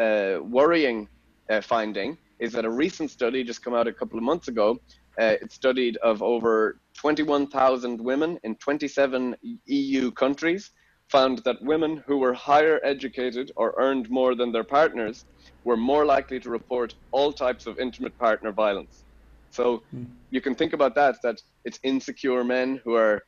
uh, 0.00 0.42
worrying 0.42 1.08
uh, 1.50 1.60
finding 1.60 2.16
is 2.38 2.52
that 2.52 2.64
a 2.64 2.70
recent 2.70 3.10
study 3.10 3.44
just 3.44 3.62
come 3.62 3.74
out 3.74 3.86
a 3.86 3.92
couple 3.92 4.16
of 4.16 4.24
months 4.24 4.48
ago. 4.48 4.78
Uh, 5.20 5.34
it 5.42 5.52
studied 5.52 5.96
of 5.98 6.22
over 6.22 6.80
21,000 6.94 8.00
women 8.00 8.38
in 8.44 8.54
27 8.56 9.36
EU 9.66 10.10
countries 10.12 10.70
found 11.08 11.38
that 11.38 11.60
women 11.62 12.02
who 12.06 12.18
were 12.18 12.34
higher 12.34 12.80
educated 12.84 13.50
or 13.56 13.74
earned 13.78 14.08
more 14.10 14.34
than 14.34 14.52
their 14.52 14.64
partners 14.64 15.24
were 15.64 15.76
more 15.76 16.04
likely 16.04 16.38
to 16.38 16.50
report 16.50 16.94
all 17.10 17.32
types 17.32 17.66
of 17.66 17.78
intimate 17.78 18.16
partner 18.18 18.52
violence. 18.52 19.04
So 19.50 19.82
mm. 19.94 20.06
you 20.30 20.40
can 20.40 20.54
think 20.54 20.72
about 20.72 20.94
that, 20.94 21.16
that 21.22 21.40
it's 21.64 21.80
insecure 21.82 22.44
men 22.44 22.80
who 22.84 22.94
are 22.94 23.22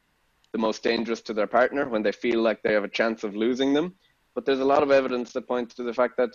the 0.53 0.59
most 0.59 0.83
dangerous 0.83 1.21
to 1.23 1.35
their 1.35 1.47
partner 1.47 1.89
when 1.89 2.03
they 2.03 2.13
feel 2.13 2.43
like 2.43 2.63
they 2.63 2.73
have 2.73 2.85
a 2.85 2.89
chance 2.89 3.25
of 3.25 3.37
losing 3.37 3.73
them. 3.73 3.95
But 4.35 4.45
there's 4.45 4.61
a 4.61 4.65
lot 4.65 4.83
of 4.83 4.91
evidence 4.91 5.33
that 5.33 5.49
points 5.49 5.75
to 5.77 5.83
the 5.83 5.95
fact 5.95 6.17
that 6.17 6.31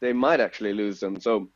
they 0.00 0.12
might 0.12 0.40
actually 0.40 0.72
lose 0.72 1.00
them. 1.00 1.20
So 1.20 1.48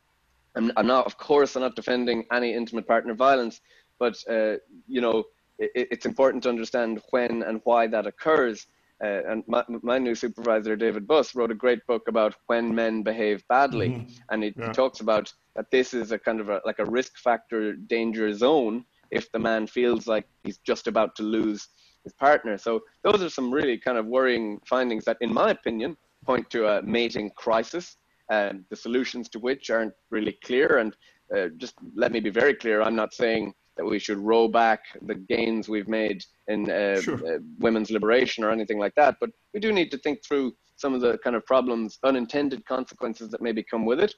I'm, 0.55 0.71
I'm 0.77 0.87
not, 0.87 1.05
of 1.05 1.17
course, 1.17 1.55
I'm 1.55 1.61
not 1.61 1.75
defending 1.75 2.25
any 2.31 2.53
intimate 2.53 2.87
partner 2.87 3.13
violence, 3.13 3.61
but 3.99 4.17
uh, 4.29 4.55
you 4.87 5.01
know, 5.01 5.23
it, 5.57 5.87
it's 5.91 6.05
important 6.05 6.43
to 6.43 6.49
understand 6.49 7.01
when 7.11 7.43
and 7.43 7.61
why 7.63 7.87
that 7.87 8.07
occurs. 8.07 8.67
Uh, 9.03 9.21
and 9.27 9.43
my, 9.47 9.63
my, 9.83 9.97
new 9.97 10.15
supervisor, 10.15 10.75
David 10.75 11.05
Buss, 11.05 11.35
wrote 11.35 11.51
a 11.51 11.55
great 11.55 11.85
book 11.85 12.03
about 12.07 12.33
when 12.47 12.73
men 12.73 13.03
behave 13.03 13.43
badly. 13.49 13.89
Mm-hmm. 13.89 14.13
And 14.29 14.43
he, 14.43 14.53
yeah. 14.57 14.67
he, 14.67 14.73
talks 14.73 15.01
about 15.01 15.33
that 15.55 15.69
this 15.69 15.93
is 15.93 16.13
a 16.13 16.17
kind 16.17 16.39
of 16.39 16.49
a, 16.49 16.61
like 16.65 16.79
a 16.79 16.85
risk 16.85 17.17
factor 17.17 17.73
danger 17.73 18.33
zone 18.33 18.85
if 19.11 19.29
the 19.33 19.39
man 19.39 19.67
feels 19.67 20.07
like 20.07 20.25
he's 20.43 20.59
just 20.59 20.87
about 20.87 21.13
to 21.17 21.23
lose 21.23 21.67
his 22.05 22.13
partner. 22.13 22.57
So 22.57 22.81
those 23.03 23.21
are 23.21 23.29
some 23.29 23.53
really 23.53 23.77
kind 23.77 23.97
of 23.97 24.05
worrying 24.05 24.59
findings 24.65 25.03
that, 25.05 25.17
in 25.19 25.33
my 25.33 25.51
opinion, 25.51 25.97
point 26.25 26.49
to 26.51 26.67
a 26.67 26.81
mating 26.81 27.31
crisis, 27.35 27.97
and 28.29 28.63
the 28.69 28.75
solutions 28.75 29.29
to 29.29 29.39
which 29.39 29.69
aren't 29.69 29.93
really 30.09 30.37
clear. 30.43 30.77
And 30.77 30.95
uh, 31.35 31.49
just 31.57 31.75
let 31.95 32.11
me 32.11 32.19
be 32.21 32.29
very 32.29 32.53
clear: 32.53 32.81
I'm 32.81 32.95
not 32.95 33.13
saying 33.13 33.53
that 33.77 33.85
we 33.85 33.99
should 33.99 34.17
roll 34.17 34.47
back 34.47 34.81
the 35.01 35.15
gains 35.15 35.67
we've 35.67 35.87
made 35.87 36.23
in 36.47 36.69
uh, 36.69 37.01
sure. 37.01 37.15
uh, 37.15 37.39
women's 37.59 37.91
liberation 37.91 38.43
or 38.43 38.51
anything 38.51 38.79
like 38.79 38.95
that, 38.95 39.15
but 39.19 39.29
we 39.53 39.59
do 39.59 39.71
need 39.71 39.91
to 39.91 39.97
think 39.97 40.23
through 40.23 40.53
some 40.77 40.93
of 40.93 41.01
the 41.01 41.17
kind 41.19 41.35
of 41.35 41.45
problems, 41.45 41.99
unintended 42.03 42.65
consequences 42.65 43.29
that 43.29 43.41
maybe 43.41 43.63
come 43.63 43.85
with 43.85 43.99
it. 43.99 44.13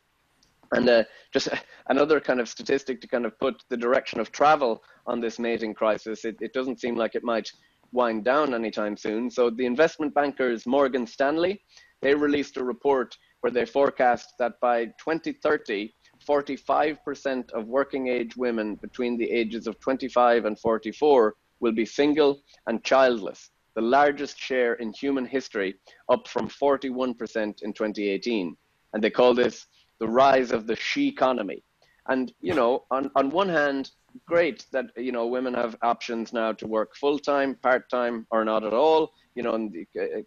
And 0.74 0.90
uh, 0.90 1.04
just 1.34 1.50
another 1.90 2.20
kind 2.20 2.40
of 2.40 2.50
statistic 2.50 3.02
to 3.02 3.08
kind 3.08 3.26
of 3.26 3.38
put 3.40 3.64
the 3.70 3.78
direction 3.78 4.20
of 4.20 4.32
travel 4.32 4.84
on 5.06 5.22
this 5.22 5.40
mating 5.40 5.74
crisis, 5.74 6.26
it, 6.26 6.38
it 6.42 6.54
doesn't 6.54 6.82
seem 6.82 6.96
like 6.96 7.16
it 7.16 7.24
might 7.24 7.50
wind 7.92 8.26
down 8.26 8.54
anytime 8.54 8.98
soon. 8.98 9.30
So 9.30 9.50
the 9.50 9.66
investment 9.66 10.14
bankers 10.14 10.66
Morgan 10.66 11.08
Stanley, 11.08 11.62
they 12.02 12.14
released 12.14 12.58
a 12.58 12.64
report 12.64 13.16
where 13.42 13.52
they 13.52 13.66
forecast 13.66 14.34
that 14.40 14.60
by 14.62 14.86
2030, 14.86 15.94
45% 16.28 17.52
of 17.52 17.68
working 17.68 18.08
age 18.08 18.36
women 18.36 18.76
between 18.76 19.18
the 19.18 19.30
ages 19.30 19.68
of 19.68 19.80
25 19.80 20.46
and 20.46 20.60
44 20.60 21.36
will 21.60 21.72
be 21.72 21.86
single 21.86 22.42
and 22.68 22.84
childless, 22.84 23.50
the 23.76 23.82
largest 23.82 24.38
share 24.40 24.74
in 24.76 24.94
human 24.94 25.26
history, 25.26 25.76
up 26.10 26.28
from 26.28 26.50
41% 26.50 27.62
in 27.62 27.74
2018. 27.74 28.56
And 28.94 29.04
they 29.04 29.10
call 29.10 29.34
this 29.34 29.68
the 30.00 30.08
rise 30.08 30.52
of 30.52 30.68
the 30.68 30.76
she 30.76 31.08
economy. 31.08 31.64
And, 32.08 32.32
you 32.42 32.54
know, 32.54 32.86
on, 32.92 33.12
on 33.16 33.30
one 33.30 33.50
hand, 33.50 33.92
great 34.26 34.66
that 34.72 34.86
you 34.96 35.12
know 35.12 35.28
women 35.28 35.54
have 35.54 35.76
options 35.82 36.34
now 36.34 36.52
to 36.54 36.68
work 36.68 36.96
full 36.96 37.20
time, 37.20 37.56
part 37.56 37.90
time, 37.90 38.26
or 38.32 38.44
not 38.44 38.64
at 38.64 38.74
all. 38.74 39.14
You 39.36 39.44
know, 39.44 39.54
and 39.54 39.76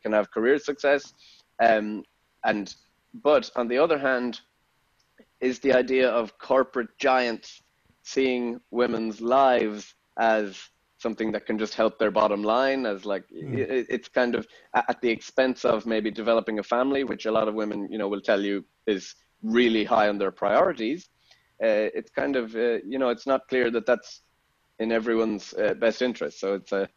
can 0.02 0.12
have 0.12 0.30
career 0.30 0.58
success. 0.58 1.14
Um, 1.60 2.04
and 2.44 2.74
but 3.14 3.50
on 3.56 3.68
the 3.68 3.78
other 3.78 3.98
hand, 3.98 4.40
is 5.40 5.58
the 5.60 5.72
idea 5.72 6.08
of 6.08 6.36
corporate 6.38 6.96
giants 6.98 7.62
seeing 8.02 8.60
women's 8.70 9.20
lives 9.20 9.94
as 10.18 10.58
something 10.98 11.32
that 11.32 11.46
can 11.46 11.58
just 11.58 11.74
help 11.74 11.98
their 11.98 12.10
bottom 12.10 12.42
line 12.42 12.84
as 12.84 13.06
like 13.06 13.24
mm. 13.30 13.56
it, 13.56 13.86
it's 13.88 14.08
kind 14.08 14.34
of 14.34 14.46
at 14.74 15.00
the 15.00 15.08
expense 15.08 15.64
of 15.64 15.86
maybe 15.86 16.10
developing 16.10 16.58
a 16.58 16.62
family 16.62 17.04
which 17.04 17.24
a 17.26 17.32
lot 17.32 17.48
of 17.48 17.54
women 17.54 17.88
you 17.90 17.96
know 17.96 18.08
will 18.08 18.20
tell 18.20 18.42
you 18.42 18.64
is 18.86 19.14
really 19.42 19.84
high 19.84 20.08
on 20.08 20.18
their 20.18 20.30
priorities 20.30 21.08
uh, 21.62 21.88
it's 21.94 22.10
kind 22.10 22.36
of 22.36 22.54
uh, 22.54 22.78
you 22.86 22.98
know 22.98 23.08
it's 23.08 23.26
not 23.26 23.48
clear 23.48 23.70
that 23.70 23.86
that's 23.86 24.22
in 24.80 24.90
everyone's 24.90 25.54
uh, 25.54 25.74
best 25.74 26.02
interest. 26.02 26.40
So 26.40 26.54
it's 26.54 26.72
a 26.72 26.88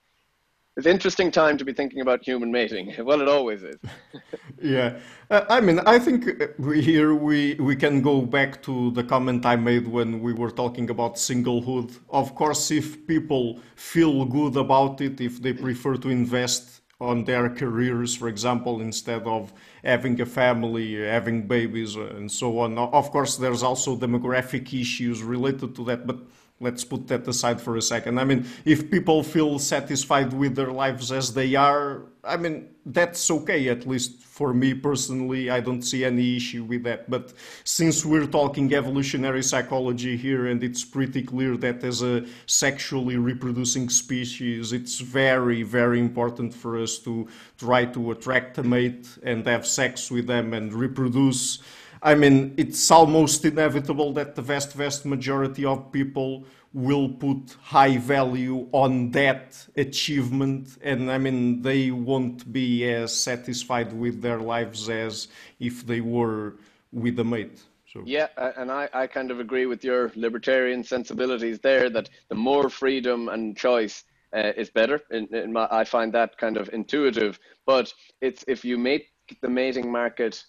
it's 0.76 0.88
interesting 0.88 1.30
time 1.32 1.58
to 1.58 1.66
be 1.66 1.74
thinking 1.74 2.02
about 2.02 2.24
human 2.24 2.52
mating. 2.52 2.94
Well, 3.04 3.22
it 3.22 3.28
always 3.28 3.64
is. 3.64 3.76
yeah, 4.62 4.98
uh, 5.30 5.46
I 5.50 5.60
mean, 5.62 5.80
I 5.86 6.00
think 6.00 6.30
we, 6.58 6.82
here 6.82 7.14
we 7.14 7.56
we 7.56 7.76
can 7.76 8.02
go 8.02 8.22
back 8.22 8.62
to 8.64 8.92
the 8.92 9.04
comment 9.04 9.46
I 9.46 9.56
made 9.56 9.88
when 9.88 10.22
we 10.22 10.34
were 10.34 10.52
talking 10.52 10.90
about 10.90 11.16
singlehood. 11.16 11.90
Of 12.10 12.34
course, 12.36 12.72
if 12.72 13.06
people 13.08 13.60
feel 13.76 14.26
good 14.26 14.56
about 14.58 15.02
it, 15.02 15.22
if 15.22 15.42
they 15.42 15.54
prefer 15.54 15.96
to 15.98 16.10
invest 16.10 16.82
on 17.00 17.26
their 17.26 17.50
careers, 17.50 18.16
for 18.16 18.30
example, 18.30 18.82
instead 18.82 19.24
of 19.24 19.52
having 19.84 20.20
a 20.22 20.26
family, 20.26 21.04
having 21.04 21.46
babies, 21.48 21.96
and 21.96 22.32
so 22.32 22.60
on. 22.60 22.78
Of 22.78 23.12
course, 23.12 23.36
there's 23.36 23.64
also 23.64 23.98
demographic 23.98 24.74
issues 24.74 25.22
related 25.22 25.76
to 25.76 25.84
that, 25.86 26.08
but 26.08 26.20
let's 26.64 26.84
put 26.84 27.08
that 27.08 27.28
aside 27.28 27.62
for 27.62 27.78
a 27.78 27.82
second. 27.82 28.20
I 28.20 28.24
mean, 28.24 28.46
if 28.66 28.90
people 28.90 29.22
feel 29.24 29.60
satisfied 29.60 30.34
with 30.34 30.56
their 30.56 30.72
lives 30.72 31.12
as 31.12 31.34
they 31.34 31.56
are, 31.56 32.04
I 32.24 32.38
mean, 32.38 32.70
that's 32.86 33.30
okay, 33.30 33.68
at 33.68 33.86
least 33.86 34.22
for 34.22 34.54
me 34.54 34.74
personally. 34.74 35.50
I 35.50 35.60
don't 35.60 35.82
see 35.82 36.06
any 36.06 36.38
issue 36.38 36.64
with 36.64 36.84
that. 36.84 37.10
But 37.10 37.34
since 37.66 38.06
we're 38.06 38.28
talking 38.28 38.74
evolutionary 38.74 39.44
psychology 39.44 40.16
here, 40.16 40.48
and 40.48 40.64
it's 40.64 40.86
pretty 40.86 41.22
clear 41.22 41.58
that 41.58 41.84
as 41.84 42.02
a 42.02 42.26
sexually 42.46 43.18
reproducing 43.18 43.90
species, 43.90 44.72
it's 44.72 45.00
very, 45.02 45.64
very 45.64 46.00
important 46.00 46.54
for 46.54 46.80
us 46.80 46.98
to 47.00 47.28
try 47.58 47.86
to 47.86 48.12
attract 48.12 48.58
a 48.58 48.64
mate 48.64 49.08
and 49.24 49.46
have 49.46 49.68
sex 49.68 50.10
with 50.10 50.28
them 50.28 50.54
and 50.54 50.74
reproduce. 50.74 51.60
I 52.04 52.16
mean, 52.16 52.54
it's 52.58 52.92
almost 52.92 53.46
inevitable 53.46 54.12
that 54.14 54.36
the 54.36 54.42
vast, 54.42 54.74
vast 54.74 55.06
majority 55.06 55.64
of 55.64 55.92
people 55.92 56.46
will 56.74 57.08
put 57.08 57.56
high 57.62 57.98
value 57.98 58.68
on 58.72 59.12
that 59.12 59.66
achievement 59.78 60.76
and 60.82 61.12
i 61.12 61.20
mean 61.20 61.62
they 61.62 61.92
won't 61.92 62.52
be 62.52 62.90
as 62.90 63.16
satisfied 63.16 63.94
with 63.94 64.22
their 64.22 64.40
lives 64.40 64.90
as 64.90 65.28
if 65.60 65.86
they 65.86 66.02
were 66.02 66.56
with 66.92 67.20
a 67.20 67.24
mate 67.24 67.62
so. 67.86 68.02
yeah 68.06 68.28
and 68.58 68.72
I, 68.72 68.90
I 68.92 69.06
kind 69.06 69.30
of 69.30 69.40
agree 69.40 69.68
with 69.68 69.84
your 69.84 70.12
libertarian 70.16 70.84
sensibilities 70.84 71.60
there 71.60 71.92
that 71.92 72.10
the 72.30 72.36
more 72.36 72.70
freedom 72.70 73.30
and 73.30 73.56
choice 73.56 74.04
uh, 74.36 74.52
is 74.58 74.72
better 74.72 75.00
in, 75.12 75.28
in 75.32 75.54
my, 75.54 75.68
i 75.70 75.84
find 75.84 76.12
that 76.14 76.40
kind 76.40 76.58
of 76.58 76.72
intuitive 76.74 77.40
but 77.68 77.94
it's 78.20 78.44
if 78.48 78.66
you 78.66 78.80
make 78.80 79.12
the 79.42 79.50
mating 79.50 79.92
market 79.92 80.44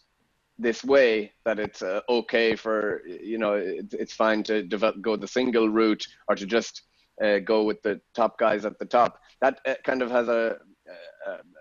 this 0.59 0.85
way 0.85 1.33
that 1.45 1.59
it's 1.59 1.83
uh, 1.83 2.01
okay 2.09 2.55
for 2.55 3.03
you 3.07 3.39
know 3.39 3.55
it, 3.55 3.93
it's 3.93 4.15
fine 4.15 4.43
to 4.45 4.63
develop, 4.63 5.01
go 5.01 5.17
the 5.17 5.27
single 5.27 5.69
route 5.69 6.07
or 6.29 6.35
to 6.35 6.47
just 6.47 6.83
uh, 7.23 7.39
go 7.39 7.65
with 7.65 7.83
the 7.83 8.01
top 8.15 8.39
guys 8.39 8.65
at 8.65 8.79
the 8.79 8.85
top 8.85 9.21
that 9.41 9.61
uh, 9.67 9.75
kind 9.85 10.03
of 10.03 10.11
has 10.11 10.29
a, 10.29 10.57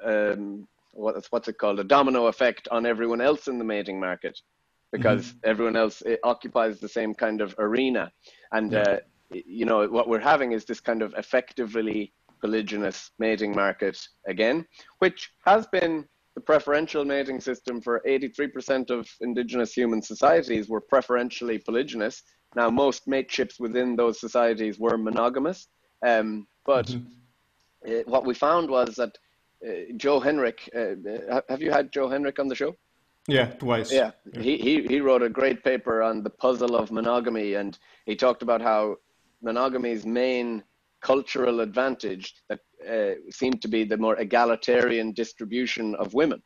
um, 0.06 0.68
what's 0.94 1.32
what's 1.32 1.48
it 1.48 1.57
called 1.57 1.80
a 1.80 1.84
domino 1.84 2.28
effect 2.28 2.68
on 2.70 2.86
everyone 2.86 3.22
else 3.22 3.48
in 3.48 3.57
the 3.57 3.64
mating 3.64 3.99
market 3.99 4.40
because 4.91 5.28
mm-hmm. 5.28 5.49
everyone 5.49 5.76
else 5.76 6.03
occupies 6.24 6.80
the 6.80 6.90
same 6.90 7.14
kind 7.14 7.41
of 7.41 7.56
arena 7.57 8.11
and 8.52 8.74
yeah. 8.74 8.82
Uh, 8.82 8.98
you 9.32 9.65
know 9.65 9.88
what 9.88 10.07
we're 10.07 10.20
having 10.20 10.52
is 10.52 10.64
this 10.65 10.80
kind 10.80 11.02
of 11.02 11.11
effectively 11.18 12.14
polygynous 12.44 13.10
mating 13.18 13.56
market 13.56 13.98
again 14.28 14.64
which 14.99 15.32
has 15.44 15.65
been 15.68 16.06
the 16.35 16.41
preferential 16.41 17.05
mating 17.05 17.39
system 17.39 17.81
for 17.81 18.01
83% 18.07 18.89
of 18.89 19.07
indigenous 19.22 19.73
human 19.73 20.01
societies 20.01 20.68
were 20.68 20.81
preferentially 20.81 21.60
polygynous. 21.60 22.22
Now, 22.55 22.69
most 22.69 23.07
mateships 23.07 23.60
within 23.60 23.95
those 23.95 24.19
societies 24.19 24.80
were 24.80 24.97
monogamous. 24.97 25.68
Um, 26.05 26.47
but 26.65 26.88
mm-hmm. 26.88 27.07
Uh, 27.85 28.01
what 28.05 28.26
we 28.26 28.34
found 28.34 28.69
was 28.69 28.95
that 28.95 29.18
uh, 29.65 29.93
Joe 29.97 30.19
Henrich, 30.19 30.69
uh, 30.76 31.41
have 31.49 31.61
you 31.61 31.72
had 31.72 31.91
Joe 31.91 32.07
Henrich 32.07 32.39
on 32.39 32.47
the 32.47 32.55
show? 32.55 32.76
Yeah, 33.27 33.47
twice. 33.47 33.91
Yeah, 33.91 34.11
yeah. 34.34 34.41
He, 34.41 34.57
he, 34.57 34.84
he 34.84 34.99
wrote 34.99 35.22
a 35.22 35.30
great 35.30 35.64
paper 35.64 36.01
on 36.01 36.23
the 36.23 36.30
puzzle 36.30 36.76
of 36.76 36.91
monogamy, 36.91 37.53
and 37.55 37.77
he 38.05 38.15
talked 38.15 38.41
about 38.41 38.61
how 38.61 38.97
monogamy's 39.41 40.05
main 40.05 40.64
cultural 41.04 41.60
advantage 41.60 42.34
that 42.50 42.60
uh, 42.90 43.14
seemed 43.30 43.62
to 43.62 43.68
be 43.68 43.84
the 43.84 43.98
more 43.98 44.16
egalitarian 44.16 45.12
distribution 45.14 45.96
of 45.96 46.14
women. 46.14 46.42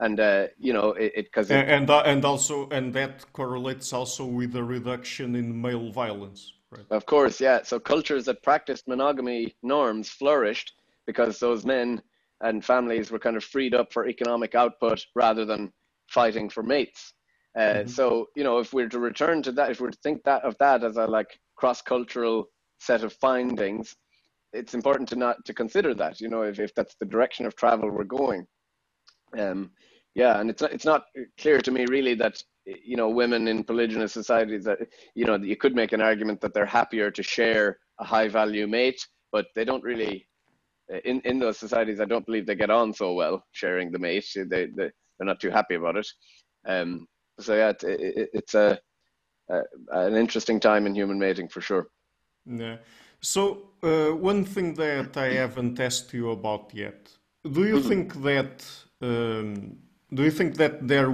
And 0.00 0.18
uh, 0.18 0.46
you 0.58 0.72
know 0.72 0.92
it 0.92 1.12
because 1.14 1.50
and 1.50 1.68
and, 1.68 1.90
uh, 1.90 2.02
and, 2.06 2.24
also 2.24 2.68
and 2.70 2.92
that 2.94 3.30
correlates 3.34 3.92
also 3.92 4.24
with 4.24 4.52
the 4.52 4.64
reduction 4.64 5.36
in 5.36 5.60
male 5.60 5.92
violence 5.92 6.54
right? 6.70 6.86
Of 6.90 7.06
course 7.06 7.40
yeah. 7.40 7.60
So 7.62 7.78
cultures 7.78 8.24
that 8.24 8.42
practiced 8.42 8.88
monogamy 8.88 9.54
norms 9.62 10.08
flourished 10.08 10.72
because 11.06 11.38
those 11.38 11.64
men 11.64 12.02
and 12.40 12.64
families 12.64 13.10
were 13.10 13.18
kind 13.18 13.36
of 13.36 13.44
freed 13.44 13.74
up 13.74 13.92
for 13.92 14.06
economic 14.06 14.54
output 14.54 15.04
rather 15.14 15.44
than 15.44 15.72
fighting 16.08 16.48
for 16.48 16.62
mates. 16.62 17.12
Uh, 17.56 17.60
mm-hmm. 17.60 17.88
so 17.88 18.26
you 18.36 18.44
know 18.44 18.58
if 18.58 18.72
we're 18.72 18.88
to 18.88 19.00
return 19.00 19.42
to 19.42 19.52
that 19.52 19.70
if 19.72 19.80
we're 19.80 19.90
to 19.90 19.98
think 20.02 20.22
that 20.22 20.42
of 20.44 20.56
that 20.58 20.84
as 20.84 20.96
a 20.96 21.06
like 21.06 21.38
cross-cultural 21.56 22.48
set 22.80 23.04
of 23.04 23.12
findings, 23.14 23.94
it's 24.52 24.74
important 24.74 25.08
to 25.10 25.16
not 25.16 25.44
to 25.44 25.54
consider 25.54 25.94
that. 25.94 26.20
You 26.20 26.28
know, 26.28 26.42
if, 26.42 26.58
if 26.58 26.74
that's 26.74 26.96
the 26.96 27.06
direction 27.06 27.46
of 27.46 27.56
travel 27.56 27.90
we're 27.90 28.04
going. 28.04 28.46
Um, 29.38 29.70
yeah, 30.14 30.40
and 30.40 30.50
it's 30.50 30.62
it's 30.62 30.84
not 30.84 31.04
clear 31.38 31.60
to 31.60 31.70
me 31.70 31.86
really 31.86 32.14
that 32.14 32.42
you 32.66 32.96
know 32.96 33.08
women 33.08 33.48
in 33.48 33.64
polygynous 33.64 34.10
societies 34.10 34.64
that 34.64 34.78
you 35.14 35.24
know 35.24 35.36
you 35.36 35.56
could 35.56 35.74
make 35.76 35.92
an 35.92 36.00
argument 36.00 36.40
that 36.40 36.52
they're 36.52 36.66
happier 36.66 37.10
to 37.12 37.22
share 37.22 37.78
a 38.00 38.04
high 38.04 38.28
value 38.28 38.66
mate, 38.66 39.06
but 39.30 39.46
they 39.54 39.64
don't 39.64 39.84
really 39.84 40.26
in 41.04 41.20
in 41.20 41.38
those 41.38 41.58
societies. 41.58 42.00
I 42.00 42.06
don't 42.06 42.26
believe 42.26 42.46
they 42.46 42.56
get 42.56 42.70
on 42.70 42.92
so 42.92 43.14
well 43.14 43.44
sharing 43.52 43.92
the 43.92 43.98
mate. 43.98 44.26
They 44.34 44.66
they 44.66 44.90
they're 45.18 45.26
not 45.26 45.40
too 45.40 45.50
happy 45.50 45.76
about 45.76 45.96
it. 45.96 46.08
Um, 46.66 47.06
so 47.38 47.54
yeah, 47.54 47.68
it, 47.70 47.82
it, 47.84 48.30
it's 48.32 48.54
a, 48.54 48.78
a 49.50 49.62
an 49.92 50.16
interesting 50.16 50.58
time 50.60 50.86
in 50.86 50.94
human 50.94 51.18
mating 51.18 51.48
for 51.48 51.60
sure. 51.60 51.88
Yeah. 52.46 52.76
So, 53.20 53.70
uh, 53.82 54.10
one 54.10 54.44
thing 54.44 54.74
that 54.74 55.16
I 55.16 55.34
haven't 55.34 55.78
asked 55.78 56.12
you 56.12 56.30
about 56.30 56.70
yet: 56.72 57.10
Do 57.42 57.64
you 57.64 57.76
mm-hmm. 57.76 57.88
think 57.88 58.22
that 58.22 58.64
um, 59.02 59.76
do 60.12 60.24
you 60.24 60.30
think 60.30 60.56
that 60.56 60.86
there 60.86 61.12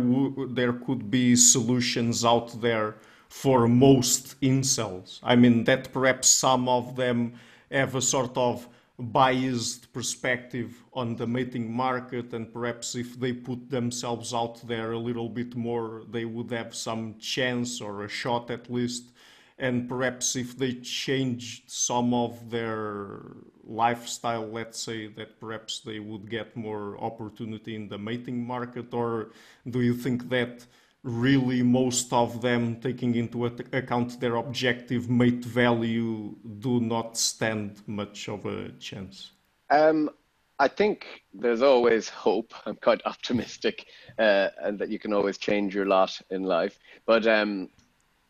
there 0.48 0.72
could 0.72 1.10
be 1.10 1.36
solutions 1.36 2.24
out 2.24 2.60
there 2.60 2.96
for 3.28 3.68
most 3.68 4.40
incels? 4.40 5.20
I 5.22 5.36
mean, 5.36 5.64
that 5.64 5.92
perhaps 5.92 6.28
some 6.28 6.68
of 6.68 6.96
them 6.96 7.34
have 7.70 7.94
a 7.94 8.00
sort 8.00 8.36
of 8.36 8.68
biased 8.98 9.92
perspective 9.92 10.82
on 10.94 11.16
the 11.16 11.26
mating 11.26 11.70
market, 11.70 12.32
and 12.32 12.50
perhaps 12.50 12.94
if 12.94 13.20
they 13.20 13.32
put 13.32 13.68
themselves 13.68 14.32
out 14.32 14.66
there 14.66 14.92
a 14.92 14.98
little 14.98 15.28
bit 15.28 15.54
more, 15.54 16.04
they 16.10 16.24
would 16.24 16.50
have 16.50 16.74
some 16.74 17.16
chance 17.18 17.80
or 17.82 18.04
a 18.04 18.08
shot 18.08 18.50
at 18.50 18.70
least 18.70 19.12
and 19.58 19.88
perhaps 19.88 20.36
if 20.36 20.56
they 20.56 20.74
changed 20.74 21.70
some 21.70 22.12
of 22.12 22.50
their 22.50 23.20
lifestyle, 23.64 24.46
let's 24.46 24.80
say 24.80 25.06
that 25.06 25.40
perhaps 25.40 25.80
they 25.80 25.98
would 25.98 26.30
get 26.30 26.56
more 26.56 26.98
opportunity 26.98 27.74
in 27.74 27.88
the 27.88 27.98
mating 27.98 28.46
market, 28.46 28.92
or 28.92 29.30
do 29.68 29.80
you 29.80 29.94
think 29.94 30.28
that 30.28 30.66
really 31.02 31.62
most 31.62 32.12
of 32.12 32.42
them, 32.42 32.80
taking 32.80 33.14
into 33.14 33.46
account 33.46 34.20
their 34.20 34.36
objective 34.36 35.08
mate 35.08 35.44
value, 35.44 36.34
do 36.58 36.80
not 36.80 37.16
stand 37.16 37.80
much 37.86 38.28
of 38.28 38.44
a 38.44 38.70
chance? 38.72 39.30
Um, 39.70 40.10
I 40.58 40.68
think 40.68 41.06
there's 41.34 41.62
always 41.62 42.08
hope. 42.08 42.52
I'm 42.66 42.76
quite 42.76 43.00
optimistic, 43.06 43.86
uh, 44.18 44.48
and 44.62 44.78
that 44.78 44.88
you 44.88 44.98
can 44.98 45.12
always 45.12 45.38
change 45.38 45.74
your 45.74 45.86
lot 45.86 46.20
in 46.30 46.42
life. 46.42 46.78
But 47.06 47.26
um, 47.26 47.68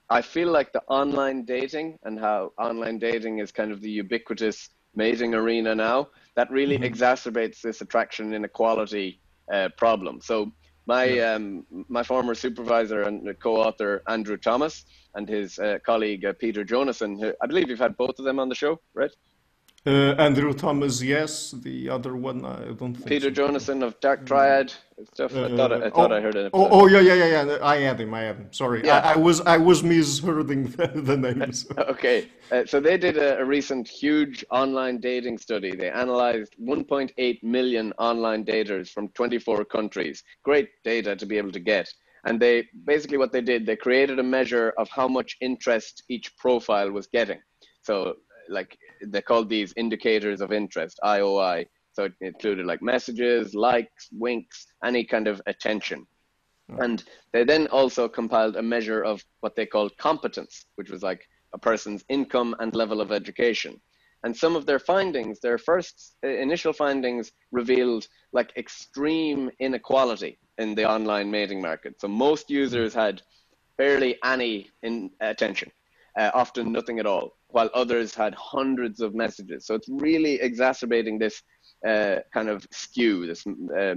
I 0.09 0.23
feel 0.23 0.51
like 0.51 0.73
the 0.73 0.83
online 0.89 1.45
dating 1.45 1.99
and 2.05 2.19
how 2.19 2.53
online 2.59 2.99
dating 2.99 3.39
is 3.41 3.51
kind 3.51 3.73
of 3.73 3.81
the 3.81 3.91
ubiquitous 3.91 4.71
mating 4.95 5.35
arena 5.35 5.75
now, 5.75 6.09
that 6.37 6.51
really 6.51 6.79
mm-hmm. 6.79 6.85
exacerbates 6.85 7.61
this 7.61 7.81
attraction 7.81 8.33
inequality 8.33 9.21
uh, 9.53 9.69
problem. 9.77 10.21
So 10.21 10.53
my 10.87 11.05
yeah. 11.05 11.35
um, 11.35 11.67
my 11.89 12.03
former 12.03 12.35
supervisor 12.35 13.03
and 13.03 13.29
co-author 13.41 14.03
Andrew 14.09 14.37
Thomas 14.37 14.85
and 15.15 15.29
his 15.29 15.59
uh, 15.59 15.79
colleague 15.85 16.25
uh, 16.25 16.33
Peter 16.39 16.65
Jonason, 16.65 17.19
who 17.19 17.33
I 17.43 17.47
believe 17.47 17.69
you've 17.69 17.79
had 17.79 17.97
both 17.97 18.19
of 18.19 18.25
them 18.25 18.39
on 18.39 18.49
the 18.49 18.55
show, 18.55 18.81
right? 18.95 19.11
Uh, 19.87 20.17
Andrew 20.19 20.53
Thomas, 20.53 21.01
yes. 21.01 21.53
The 21.53 21.89
other 21.89 22.17
one, 22.17 22.45
I 22.45 22.73
don't 22.73 22.95
think. 22.95 23.07
Peter 23.07 23.29
so. 23.29 23.31
Jonason 23.31 23.85
of 23.85 23.99
Dark 24.01 24.27
Triad 24.27 24.73
stuff. 25.15 25.33
Uh, 25.33 25.45
I 25.45 25.57
thought, 25.57 25.73
I, 25.73 25.77
I, 25.77 25.91
thought 25.91 26.11
oh, 26.11 26.17
I 26.17 26.21
heard 26.21 26.35
it. 26.35 26.51
Oh, 26.53 26.69
oh, 26.69 26.87
yeah, 26.89 26.99
yeah, 26.99 27.15
yeah, 27.15 27.45
yeah. 27.45 27.59
I 27.63 27.77
had 27.77 28.01
him. 28.01 28.13
I 28.13 28.23
had 28.23 28.37
him. 28.37 28.49
Sorry, 28.53 28.85
yeah. 28.85 28.99
I, 28.99 29.13
I 29.13 29.17
was 29.17 29.41
I 29.43 29.59
was 29.59 29.83
mishearing 29.83 30.75
the, 30.77 31.01
the 31.01 31.17
names. 31.17 31.69
okay, 31.79 32.29
uh, 32.51 32.65
so 32.67 32.81
they 32.81 32.99
did 32.99 33.17
a, 33.17 33.39
a, 33.39 33.45
recent 33.45 33.87
huge 33.87 34.45
online 34.51 34.99
dating 34.99 35.39
study. 35.39 35.77
They 35.77 35.91
analyzed 35.91 36.57
1.8 36.61 37.43
million 37.45 37.93
online 37.99 38.45
daters 38.45 38.89
from 38.89 39.09
24 39.11 39.67
countries. 39.67 40.25
Great 40.43 40.69
data 40.83 41.15
to 41.15 41.27
be 41.27 41.39
able 41.39 41.53
to 41.53 41.61
get. 41.61 41.89
And 42.25 42.41
they 42.41 42.67
basically 42.85 43.19
what 43.19 43.31
they 43.31 43.41
did, 43.41 43.67
they 43.67 43.77
created 43.77 44.19
a 44.19 44.25
measure 44.25 44.75
of 44.79 44.89
how 44.89 45.07
much 45.07 45.37
interest 45.41 46.03
each 46.09 46.37
profile 46.39 46.91
was 46.91 47.07
getting. 47.07 47.39
So 47.83 48.17
like 48.49 48.77
they 49.05 49.23
called 49.23 49.49
these 49.49 49.73
indicators 49.77 50.41
of 50.41 50.53
interest, 50.53 50.99
IOI. 51.05 51.67
So 51.93 52.05
it 52.05 52.13
included 52.21 52.67
like 52.67 52.83
messages, 52.83 53.55
likes, 53.55 54.09
winks, 54.13 54.67
any 54.85 55.05
kind 55.05 55.27
of 55.29 55.41
attention. 55.47 56.07
And 56.79 57.05
they 57.33 57.45
then 57.45 57.69
also 57.69 58.09
compiled 58.09 58.57
a 58.57 58.63
measure 58.63 59.03
of 59.03 59.25
what 59.41 59.55
they 59.55 59.67
called 59.67 59.97
competence, 59.99 60.67
which 60.75 60.91
was 60.91 61.03
like 61.03 61.23
a 61.55 61.59
person's 61.59 62.05
income 62.09 62.55
and 62.59 62.75
level 62.75 63.01
of 63.01 63.13
education. 63.13 63.81
And 64.25 64.37
some 64.37 64.57
of 64.57 64.67
their 64.67 64.81
findings, 64.81 65.39
their 65.41 65.59
first 65.59 66.17
uh, 66.25 66.29
initial 66.29 66.73
findings, 66.73 67.33
revealed 67.53 68.09
like 68.33 68.53
extreme 68.57 69.51
inequality 69.61 70.39
in 70.59 70.75
the 70.75 70.89
online 70.91 71.31
mating 71.31 71.63
market. 71.63 72.01
So 72.01 72.09
most 72.09 72.51
users 72.51 72.93
had 72.93 73.23
barely 73.79 74.19
any 74.25 74.71
in 74.83 75.11
attention, 75.21 75.71
uh, 76.19 76.31
often 76.35 76.73
nothing 76.73 76.99
at 76.99 77.07
all 77.07 77.37
while 77.57 77.71
others 77.73 78.15
had 78.15 78.35
hundreds 78.35 79.01
of 79.01 79.15
messages. 79.15 79.65
So 79.67 79.75
it's 79.79 79.89
really 79.89 80.35
exacerbating 80.49 81.19
this 81.19 81.43
uh, 81.91 82.17
kind 82.35 82.51
of 82.51 82.67
skew, 82.71 83.27
this 83.27 83.47
uh, 83.47 83.95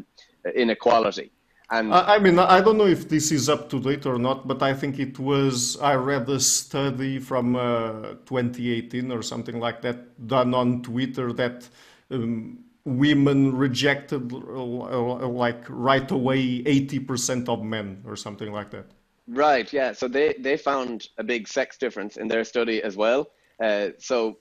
inequality. 0.56 1.28
And 1.70 1.94
I 1.94 2.18
mean, 2.18 2.40
I 2.40 2.62
don't 2.62 2.78
know 2.78 2.92
if 2.98 3.10
this 3.10 3.32
is 3.32 3.48
up 3.48 3.70
to 3.72 3.80
date 3.80 4.06
or 4.06 4.18
not, 4.18 4.48
but 4.48 4.64
I 4.64 4.74
think 4.74 4.98
it 4.98 5.20
was. 5.20 5.78
I 5.92 5.94
read 5.96 6.28
a 6.30 6.40
study 6.40 7.20
from 7.20 7.56
uh, 7.56 8.16
2018 8.26 9.12
or 9.12 9.22
something 9.22 9.60
like 9.60 9.82
that 9.82 10.00
done 10.26 10.54
on 10.56 10.82
Twitter 10.82 11.32
that 11.34 11.70
um, 12.10 12.64
women 12.86 13.56
rejected 13.56 14.34
uh, 14.34 15.28
like 15.28 15.64
right 15.70 16.10
away 16.10 16.64
80% 16.64 17.50
of 17.50 17.62
men 17.62 18.04
or 18.08 18.16
something 18.16 18.52
like 18.52 18.72
that. 18.72 18.88
Right. 19.28 19.72
Yeah. 19.72 19.92
So 19.94 20.08
they 20.08 20.34
they 20.40 20.58
found 20.58 21.10
a 21.18 21.24
big 21.24 21.48
sex 21.48 21.78
difference 21.78 22.18
in 22.18 22.28
their 22.30 22.44
study 22.44 22.82
as 22.82 22.96
well. 22.96 23.28
Uh, 23.62 23.90
so 23.98 24.40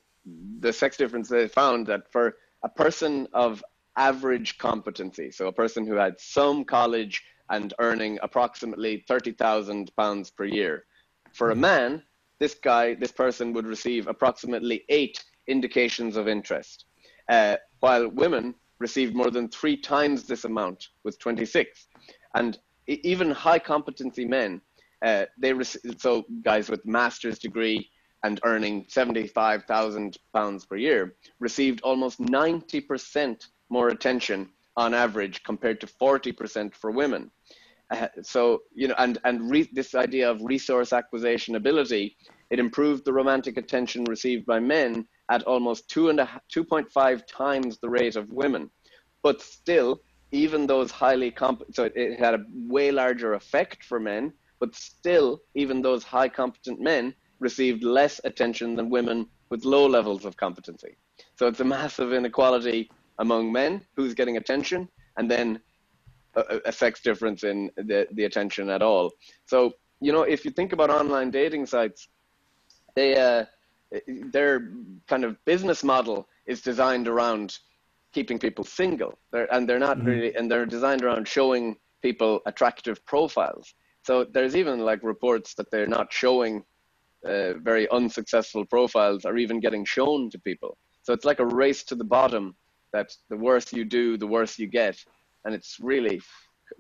the 0.61 0.73
sex 0.73 0.97
difference 0.97 1.29
they 1.29 1.49
found 1.49 1.87
that 1.87 2.11
for 2.13 2.37
a 2.65 2.69
person 2.69 3.27
of 3.33 3.63
average 3.97 4.59
competency, 4.59 5.31
so 5.31 5.49
a 5.49 5.53
person 5.53 5.87
who 5.87 5.95
had 5.95 6.19
some 6.21 6.65
college 6.65 7.23
and 7.51 7.75
earning 7.79 8.19
approximately 8.23 9.05
thirty 9.09 9.33
thousand 9.33 9.91
pounds 9.97 10.31
per 10.31 10.45
year, 10.45 10.85
for 11.33 11.51
a 11.51 11.55
hmm. 11.55 11.61
man, 11.61 12.03
this 12.39 12.55
guy, 12.55 12.95
this 12.95 13.13
person 13.13 13.53
would 13.53 13.67
receive 13.67 14.07
approximately 14.07 14.85
eight 14.89 15.25
indications 15.47 16.17
of 16.17 16.29
interest, 16.29 16.85
uh, 17.29 17.57
while 17.81 18.09
women 18.09 18.55
received 18.79 19.15
more 19.15 19.31
than 19.31 19.49
three 19.49 19.77
times 19.77 20.25
this 20.25 20.45
amount 20.45 20.89
with 21.05 21.19
26. 21.19 21.89
And 22.35 22.59
even 22.87 23.31
high 23.31 23.59
competency 23.59 24.25
men, 24.25 24.61
uh, 25.05 25.25
they 25.39 25.53
rec- 25.53 25.77
so 25.99 26.25
guys 26.43 26.69
with 26.69 26.85
master's 26.87 27.39
degree 27.39 27.91
and 28.25 28.41
earning 28.45 28.85
75,000 28.89 30.17
pounds 30.35 30.65
per 30.67 30.77
year 30.77 31.15
received 31.39 31.81
almost 31.83 32.21
90% 32.21 33.47
more 33.71 33.89
attention 33.89 34.49
on 34.77 34.95
average 34.95 35.43
compared 35.43 35.81
to 35.81 35.87
40% 35.87 36.75
for 36.75 36.91
women. 36.91 37.31
Uh, 37.91 38.09
so, 38.23 38.63
you 38.75 38.89
know, 38.89 38.95
and, 38.99 39.19
and 39.25 39.51
re- 39.51 39.69
this 39.73 39.95
idea 39.95 40.31
of 40.31 40.41
resource 40.43 40.93
acquisition 40.93 41.57
ability, 41.57 42.17
it 42.51 42.59
improved 42.59 43.05
the 43.05 43.13
romantic 43.13 43.57
attention 43.57 44.05
received 44.05 44.47
by 44.47 44.61
men 44.61 45.07
at 45.31 45.43
almost 45.45 45.89
two 45.89 46.11
and 46.11 46.21
a, 46.21 46.41
2.5 46.55 47.23
times 47.27 47.79
the 47.79 47.89
rate 47.89 48.17
of 48.17 48.31
women. 48.31 48.71
But 49.23 49.41
still, 49.41 50.01
even 50.33 50.67
those 50.67 50.91
highly 50.91 51.31
comp, 51.31 51.63
so 51.73 51.85
it, 51.85 51.93
it 51.97 52.19
had 52.19 52.35
a 52.35 52.45
way 52.53 52.91
larger 52.91 53.35
effect 53.35 53.85
for 53.85 53.99
men, 53.99 54.33
but 54.61 54.75
still, 54.75 55.41
even 55.55 55.81
those 55.81 56.05
high 56.05 56.29
competent 56.29 56.81
men 56.81 57.15
received 57.41 57.85
less 57.85 58.21
attention 58.25 58.75
than 58.77 58.91
women 58.91 59.27
with 59.51 59.65
low 59.65 59.87
levels 59.87 60.25
of 60.25 60.37
competency. 60.37 60.97
So 61.37 61.47
it's 61.47 61.61
a 61.61 61.65
massive 61.65 62.13
inequality 62.13 62.91
among 63.19 63.53
men 63.53 63.83
who's 63.97 64.15
getting 64.15 64.37
attention, 64.37 64.89
and 65.17 65.31
then 65.31 65.61
a, 66.35 66.61
a 66.67 66.73
sex 66.73 67.01
difference 67.01 67.45
in 67.45 67.71
the, 67.77 68.07
the 68.13 68.25
attention 68.25 68.71
at 68.71 68.83
all. 68.83 69.13
So, 69.47 69.73
you 70.01 70.13
know, 70.13 70.23
if 70.23 70.45
you 70.45 70.51
think 70.51 70.73
about 70.73 70.91
online 70.91 71.31
dating 71.31 71.67
sites, 71.67 72.09
they, 72.95 73.17
uh, 73.17 73.45
their 74.07 74.71
kind 75.09 75.25
of 75.25 75.43
business 75.45 75.83
model 75.83 76.29
is 76.47 76.61
designed 76.61 77.09
around 77.09 77.59
keeping 78.13 78.39
people 78.39 78.65
single. 78.65 79.19
They're, 79.33 79.53
and 79.53 79.69
they're 79.69 79.79
not 79.79 79.99
mm-hmm. 79.99 80.07
really, 80.07 80.35
and 80.35 80.51
they're 80.51 80.67
designed 80.67 81.03
around 81.03 81.27
showing 81.27 81.77
people 82.03 82.41
attractive 82.47 83.05
profiles. 83.07 83.75
So 84.03 84.25
there's 84.25 84.57
even 84.57 84.81
like 84.81 85.03
reports 85.03 85.55
that 85.55 85.71
they're 85.71 85.87
not 85.87 86.13
showing 86.13 86.63
uh, 87.25 87.55
very 87.55 87.89
unsuccessful 87.91 88.65
profiles 88.67 89.25
are 89.25 89.37
even 89.37 89.61
getting 89.61 89.85
shown 89.85 90.31
to 90.31 90.39
people. 90.39 90.77
So 91.03 91.13
it's 91.13 91.25
like 91.25 91.41
a 91.41 91.47
race 91.47 91.83
to 91.85 91.95
the 91.95 92.05
bottom 92.05 92.55
that 92.93 93.13
the 93.29 93.37
worse 93.37 93.73
you 93.73 93.85
do, 93.85 94.17
the 94.17 94.27
worse 94.27 94.59
you 94.59 94.67
get. 94.67 94.97
And 95.45 95.55
it's 95.55 95.79
really 95.81 96.21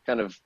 kind 0.07 0.21
of, 0.21 0.39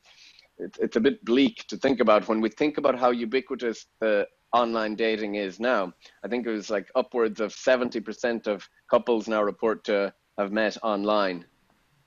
it's, 0.58 0.78
it's 0.78 0.96
a 0.96 1.00
bit 1.00 1.24
bleak 1.24 1.64
to 1.68 1.76
think 1.76 2.00
about 2.00 2.28
when 2.28 2.40
we 2.40 2.48
think 2.48 2.78
about 2.78 2.98
how 2.98 3.10
ubiquitous 3.10 3.86
the 4.00 4.26
online 4.52 4.94
dating 4.94 5.36
is 5.36 5.58
now. 5.58 5.92
I 6.24 6.28
think 6.28 6.46
it 6.46 6.50
was 6.50 6.70
like 6.70 6.90
upwards 6.94 7.40
of 7.40 7.54
70% 7.54 8.46
of 8.46 8.66
couples 8.90 9.28
now 9.28 9.42
report 9.42 9.84
to 9.84 10.12
have 10.38 10.52
met 10.52 10.76
online. 10.82 11.44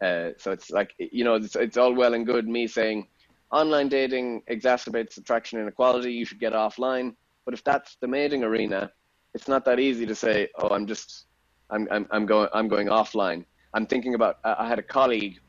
Uh, 0.02 0.30
so 0.38 0.52
it's 0.52 0.72
like, 0.72 0.94
you 0.98 1.24
know, 1.24 1.36
it's, 1.36 1.56
it's 1.56 1.78
all 1.78 1.94
well 1.94 2.14
and 2.14 2.26
good 2.26 2.48
me 2.48 2.68
saying 2.68 3.08
online 3.52 3.90
dating 3.90 4.42
exacerbates 4.50 5.18
attraction 5.18 5.60
inequality, 5.60 6.12
you 6.12 6.26
should 6.26 6.40
get 6.40 6.54
offline 6.54 7.16
but 7.46 7.54
if 7.54 7.64
that's 7.64 7.96
the 8.02 8.08
mating 8.08 8.44
arena, 8.44 8.92
it's 9.34 9.48
not 9.48 9.66
that 9.66 9.80
easy 9.80 10.06
to 10.06 10.16
say, 10.16 10.50
oh, 10.58 10.70
I'm 10.70 10.88
just, 10.88 11.26
I'm, 11.70 11.88
I'm, 11.92 12.08
I'm 12.12 12.26
going, 12.26 12.50
I'm 12.54 12.68
going 12.68 12.88
offline. 12.88 13.46
I'm 13.74 13.86
thinking 13.86 14.16
about, 14.16 14.38
I 14.44 14.68
had 14.68 14.80
a 14.80 14.84
colleague 14.84 15.40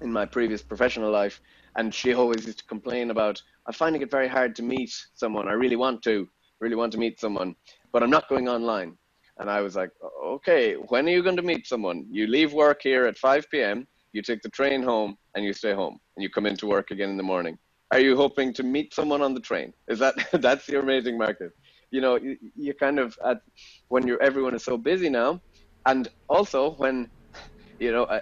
in 0.00 0.12
my 0.12 0.24
previous 0.24 0.62
professional 0.62 1.10
life, 1.10 1.40
and 1.76 1.94
she 1.94 2.14
always 2.14 2.46
used 2.46 2.58
to 2.58 2.64
complain 2.64 3.10
about, 3.10 3.40
I'm 3.66 3.74
finding 3.74 4.02
it 4.02 4.10
very 4.10 4.28
hard 4.28 4.56
to 4.56 4.62
meet 4.62 4.92
someone. 5.14 5.48
I 5.48 5.52
really 5.52 5.76
want 5.76 6.02
to, 6.04 6.28
really 6.60 6.76
want 6.76 6.92
to 6.92 6.98
meet 6.98 7.20
someone, 7.20 7.54
but 7.92 8.02
I'm 8.02 8.10
not 8.10 8.28
going 8.28 8.48
online. 8.48 8.96
And 9.38 9.48
I 9.48 9.60
was 9.60 9.76
like, 9.76 9.90
okay, 10.24 10.74
when 10.74 11.06
are 11.06 11.12
you 11.12 11.22
going 11.22 11.36
to 11.36 11.42
meet 11.42 11.66
someone? 11.66 12.06
You 12.10 12.26
leave 12.26 12.52
work 12.52 12.80
here 12.82 13.06
at 13.06 13.16
5 13.18 13.50
p.m., 13.50 13.86
you 14.12 14.22
take 14.22 14.42
the 14.42 14.48
train 14.48 14.82
home, 14.82 15.16
and 15.34 15.44
you 15.44 15.52
stay 15.52 15.74
home, 15.74 16.00
and 16.16 16.22
you 16.22 16.30
come 16.30 16.46
into 16.46 16.66
work 16.66 16.90
again 16.90 17.10
in 17.10 17.16
the 17.16 17.22
morning. 17.22 17.58
Are 17.90 18.00
you 18.00 18.16
hoping 18.16 18.52
to 18.54 18.62
meet 18.62 18.92
someone 18.94 19.22
on 19.22 19.34
the 19.34 19.40
train? 19.40 19.72
Is 19.88 19.98
that 20.00 20.14
that's 20.32 20.68
your 20.68 20.82
amazing 20.82 21.16
market? 21.18 21.52
You 21.90 22.00
know, 22.00 22.16
you, 22.16 22.36
you 22.54 22.74
kind 22.74 22.98
of 22.98 23.18
at 23.24 23.40
when 23.88 24.06
you're 24.06 24.22
everyone 24.22 24.54
is 24.54 24.64
so 24.64 24.76
busy 24.76 25.08
now, 25.08 25.40
and 25.86 26.08
also 26.28 26.72
when 26.72 27.08
you 27.78 27.92
know, 27.92 28.04
I, 28.04 28.20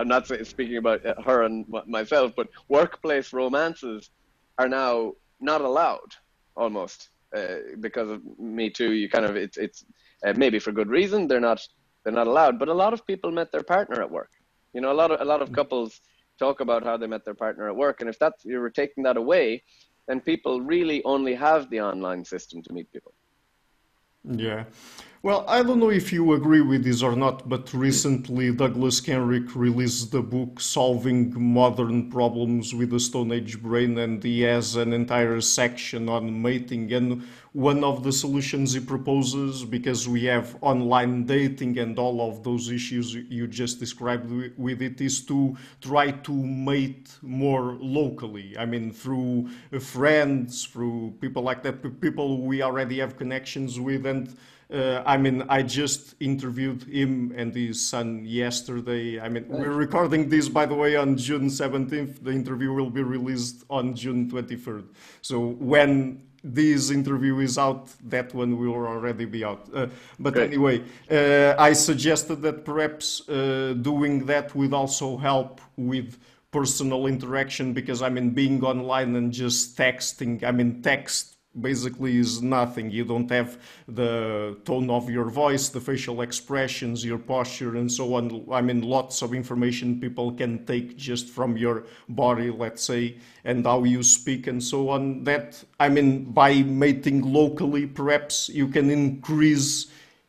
am 0.00 0.08
not 0.08 0.26
speaking 0.46 0.78
about 0.78 1.02
her 1.24 1.42
and 1.44 1.66
myself, 1.86 2.32
but 2.36 2.48
workplace 2.68 3.32
romances 3.32 4.10
are 4.58 4.68
now 4.68 5.12
not 5.40 5.60
allowed 5.60 6.14
almost 6.56 7.10
uh, 7.36 7.56
because 7.80 8.10
of 8.10 8.22
Me 8.38 8.70
Too. 8.70 8.92
You 8.92 9.08
kind 9.08 9.24
of 9.24 9.36
it's 9.36 9.56
it's 9.56 9.84
uh, 10.26 10.32
maybe 10.36 10.58
for 10.58 10.72
good 10.72 10.88
reason 10.88 11.28
they're 11.28 11.40
not 11.40 11.60
they're 12.02 12.12
not 12.12 12.26
allowed, 12.26 12.58
but 12.58 12.68
a 12.68 12.74
lot 12.74 12.92
of 12.92 13.06
people 13.06 13.30
met 13.30 13.52
their 13.52 13.62
partner 13.62 14.00
at 14.00 14.10
work. 14.10 14.30
You 14.72 14.80
know, 14.80 14.90
a 14.90 14.98
lot 15.00 15.10
of 15.10 15.20
a 15.20 15.24
lot 15.24 15.42
of 15.42 15.52
couples 15.52 16.00
talk 16.38 16.60
about 16.60 16.84
how 16.84 16.96
they 16.96 17.06
met 17.06 17.24
their 17.24 17.34
partner 17.34 17.68
at 17.68 17.76
work, 17.76 18.00
and 18.00 18.10
if 18.10 18.18
that's 18.18 18.44
you 18.44 18.58
were 18.60 18.70
taking 18.70 19.02
that 19.04 19.16
away, 19.16 19.62
then 20.08 20.20
people 20.20 20.60
really 20.60 21.02
only 21.04 21.34
have 21.34 21.68
the 21.70 21.80
online 21.80 22.24
system 22.24 22.62
to 22.62 22.72
meet 22.72 22.90
people. 22.92 23.14
Yeah. 24.24 24.64
Well, 25.26 25.44
I 25.48 25.64
don't 25.64 25.80
know 25.80 25.90
if 25.90 26.12
you 26.12 26.34
agree 26.34 26.60
with 26.60 26.84
this 26.84 27.02
or 27.02 27.16
not, 27.16 27.48
but 27.48 27.74
recently 27.74 28.52
Douglas 28.52 29.00
Kenrick 29.00 29.56
released 29.56 30.12
the 30.12 30.22
book 30.22 30.60
Solving 30.60 31.34
Modern 31.36 32.08
Problems 32.12 32.72
with 32.72 32.90
the 32.90 33.00
Stone 33.00 33.32
Age 33.32 33.60
Brain, 33.60 33.98
and 33.98 34.22
he 34.22 34.42
has 34.42 34.76
an 34.76 34.92
entire 34.92 35.40
section 35.40 36.08
on 36.08 36.40
mating. 36.40 36.92
And 36.92 37.24
one 37.54 37.82
of 37.82 38.04
the 38.04 38.12
solutions 38.12 38.74
he 38.74 38.78
proposes, 38.78 39.64
because 39.64 40.06
we 40.06 40.22
have 40.26 40.56
online 40.60 41.26
dating 41.26 41.76
and 41.80 41.98
all 41.98 42.30
of 42.30 42.44
those 42.44 42.70
issues 42.70 43.12
you 43.14 43.48
just 43.48 43.80
described 43.80 44.30
with 44.56 44.80
it, 44.80 45.00
is 45.00 45.26
to 45.26 45.56
try 45.80 46.12
to 46.12 46.32
mate 46.32 47.18
more 47.20 47.76
locally. 47.80 48.56
I 48.56 48.64
mean, 48.64 48.92
through 48.92 49.48
friends, 49.80 50.66
through 50.66 51.14
people 51.20 51.42
like 51.42 51.64
that, 51.64 52.00
people 52.00 52.42
we 52.42 52.62
already 52.62 53.00
have 53.00 53.16
connections 53.16 53.80
with. 53.80 54.06
And 54.06 54.32
uh, 54.72 55.02
I 55.06 55.16
mean, 55.16 55.44
I 55.48 55.62
just 55.62 56.16
interviewed 56.18 56.82
him 56.84 57.32
and 57.36 57.54
his 57.54 57.86
son 57.88 58.24
yesterday. 58.24 59.20
I 59.20 59.28
mean, 59.28 59.46
we're 59.48 59.70
recording 59.70 60.28
this, 60.28 60.48
by 60.48 60.66
the 60.66 60.74
way, 60.74 60.96
on 60.96 61.16
June 61.16 61.46
17th. 61.46 62.24
The 62.24 62.32
interview 62.32 62.72
will 62.72 62.90
be 62.90 63.02
released 63.02 63.64
on 63.70 63.94
June 63.94 64.28
23rd. 64.28 64.86
So 65.22 65.38
when 65.38 66.22
this 66.42 66.90
interview 66.90 67.38
is 67.38 67.58
out, 67.58 67.90
that 68.08 68.34
one 68.34 68.58
will 68.58 68.74
already 68.74 69.24
be 69.24 69.44
out. 69.44 69.68
Uh, 69.72 69.86
but 70.18 70.36
anyway, 70.36 70.82
uh, 71.10 71.54
I 71.58 71.72
suggested 71.72 72.42
that 72.42 72.64
perhaps 72.64 73.28
uh, 73.28 73.74
doing 73.80 74.26
that 74.26 74.54
would 74.54 74.74
also 74.74 75.16
help 75.16 75.60
with 75.76 76.18
personal 76.50 77.06
interaction 77.06 77.72
because 77.72 78.02
I 78.02 78.08
mean, 78.08 78.30
being 78.30 78.64
online 78.64 79.14
and 79.14 79.32
just 79.32 79.76
texting, 79.76 80.42
I 80.42 80.50
mean, 80.50 80.82
text 80.82 81.35
basically 81.60 82.16
is 82.16 82.42
nothing. 82.42 82.90
You 82.90 83.04
don't 83.04 83.30
have 83.30 83.58
the 83.88 84.56
tone 84.64 84.90
of 84.90 85.10
your 85.10 85.30
voice, 85.30 85.68
the 85.68 85.80
facial 85.80 86.22
expressions, 86.22 87.04
your 87.04 87.18
posture, 87.18 87.76
and 87.76 87.90
so 87.90 88.14
on. 88.14 88.46
I 88.52 88.60
mean, 88.60 88.82
lots 88.82 89.22
of 89.22 89.34
information 89.34 90.00
people 90.00 90.32
can 90.32 90.64
take 90.66 90.96
just 90.96 91.28
from 91.28 91.56
your 91.56 91.84
body, 92.08 92.50
let's 92.50 92.82
say, 92.82 93.18
and 93.44 93.64
how 93.64 93.84
you 93.84 94.02
speak 94.02 94.46
and 94.46 94.62
so 94.62 94.88
on. 94.88 95.24
That, 95.24 95.62
I 95.80 95.88
mean, 95.88 96.24
by 96.32 96.62
mating 96.62 97.32
locally, 97.32 97.86
perhaps 97.86 98.48
you 98.48 98.68
can 98.68 98.90
increase 98.90 99.86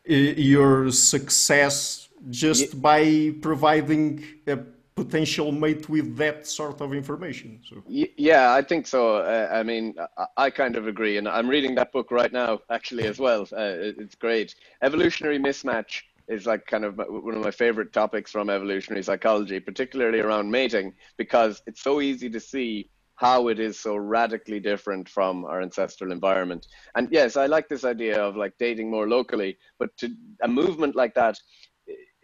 uh, 0.10 0.14
your 0.14 0.92
success 0.92 2.10
just 2.30 2.74
yeah. 2.74 2.80
by 2.80 3.34
providing 3.42 4.24
a 4.48 4.58
potential 4.98 5.52
mate 5.52 5.88
with 5.88 6.18
that 6.18 6.48
sort 6.48 6.82
of 6.82 6.92
information. 6.92 7.60
So. 7.70 7.84
Yeah, 7.88 8.52
I 8.52 8.64
think 8.64 8.88
so. 8.88 9.18
Uh, 9.18 9.48
I 9.52 9.62
mean, 9.62 9.94
I, 10.18 10.26
I, 10.46 10.50
kind 10.50 10.76
of 10.76 10.88
agree, 10.88 11.18
and 11.18 11.28
I'm 11.28 11.48
reading 11.48 11.76
that 11.76 11.92
book 11.92 12.10
right 12.10 12.34
now, 12.34 12.60
actually, 12.72 13.06
as 13.06 13.20
well. 13.20 13.44
Uh, 13.44 14.02
it's 14.04 14.16
great. 14.16 14.56
Evolutionary 14.82 15.38
mismatch 15.38 16.02
is 16.28 16.48
like 16.48 16.66
kind 16.66 16.84
of 16.84 16.98
one 16.98 17.36
of 17.36 17.44
my 17.44 17.52
favorite 17.52 17.94
topics 17.94 18.32
from 18.32 18.50
evolutionary 18.50 19.04
psychology, 19.04 19.60
particularly 19.60 20.20
around 20.20 20.50
mating, 20.50 20.94
because 21.16 21.62
it's 21.68 21.84
so 21.84 22.02
easy 22.02 22.30
to 22.32 22.40
see 22.40 22.90
how 23.18 23.50
it 23.50 23.60
is 23.60 23.80
so 23.80 23.96
radically 23.96 24.60
different 24.60 25.08
from 25.10 25.46
our 25.46 25.62
ancestral 25.62 26.12
environment. 26.12 26.68
And 26.96 27.08
yes, 27.12 27.38
I 27.38 27.46
like 27.46 27.68
this 27.70 27.84
idea 27.84 28.20
of 28.20 28.36
like 28.36 28.54
dating 28.58 28.90
more 28.90 29.08
locally, 29.08 29.58
but 29.80 29.96
to 29.98 30.10
a 30.42 30.48
movement 30.48 30.96
like 30.96 31.14
that 31.16 31.40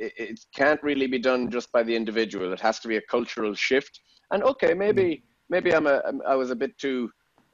it, 0.04 0.14
it 0.18 0.40
can't 0.56 0.82
really 0.84 1.08
be 1.08 1.20
done 1.20 1.50
just 1.50 1.72
by 1.72 1.84
the 1.84 1.96
individual. 1.96 2.54
It 2.54 2.60
has 2.60 2.80
to 2.80 2.88
be 2.88 2.98
a 2.98 3.02
cultural 3.02 3.54
shift. 3.54 4.00
And 4.32 4.44
okay, 4.44 4.74
maybe 4.74 5.04
mm. 5.04 5.22
maybe 5.50 5.74
I'm 5.74 5.88
a 5.88 6.02
I 6.28 6.36
was 6.36 6.52
a 6.52 6.56
bit 6.56 6.78
too 6.78 7.10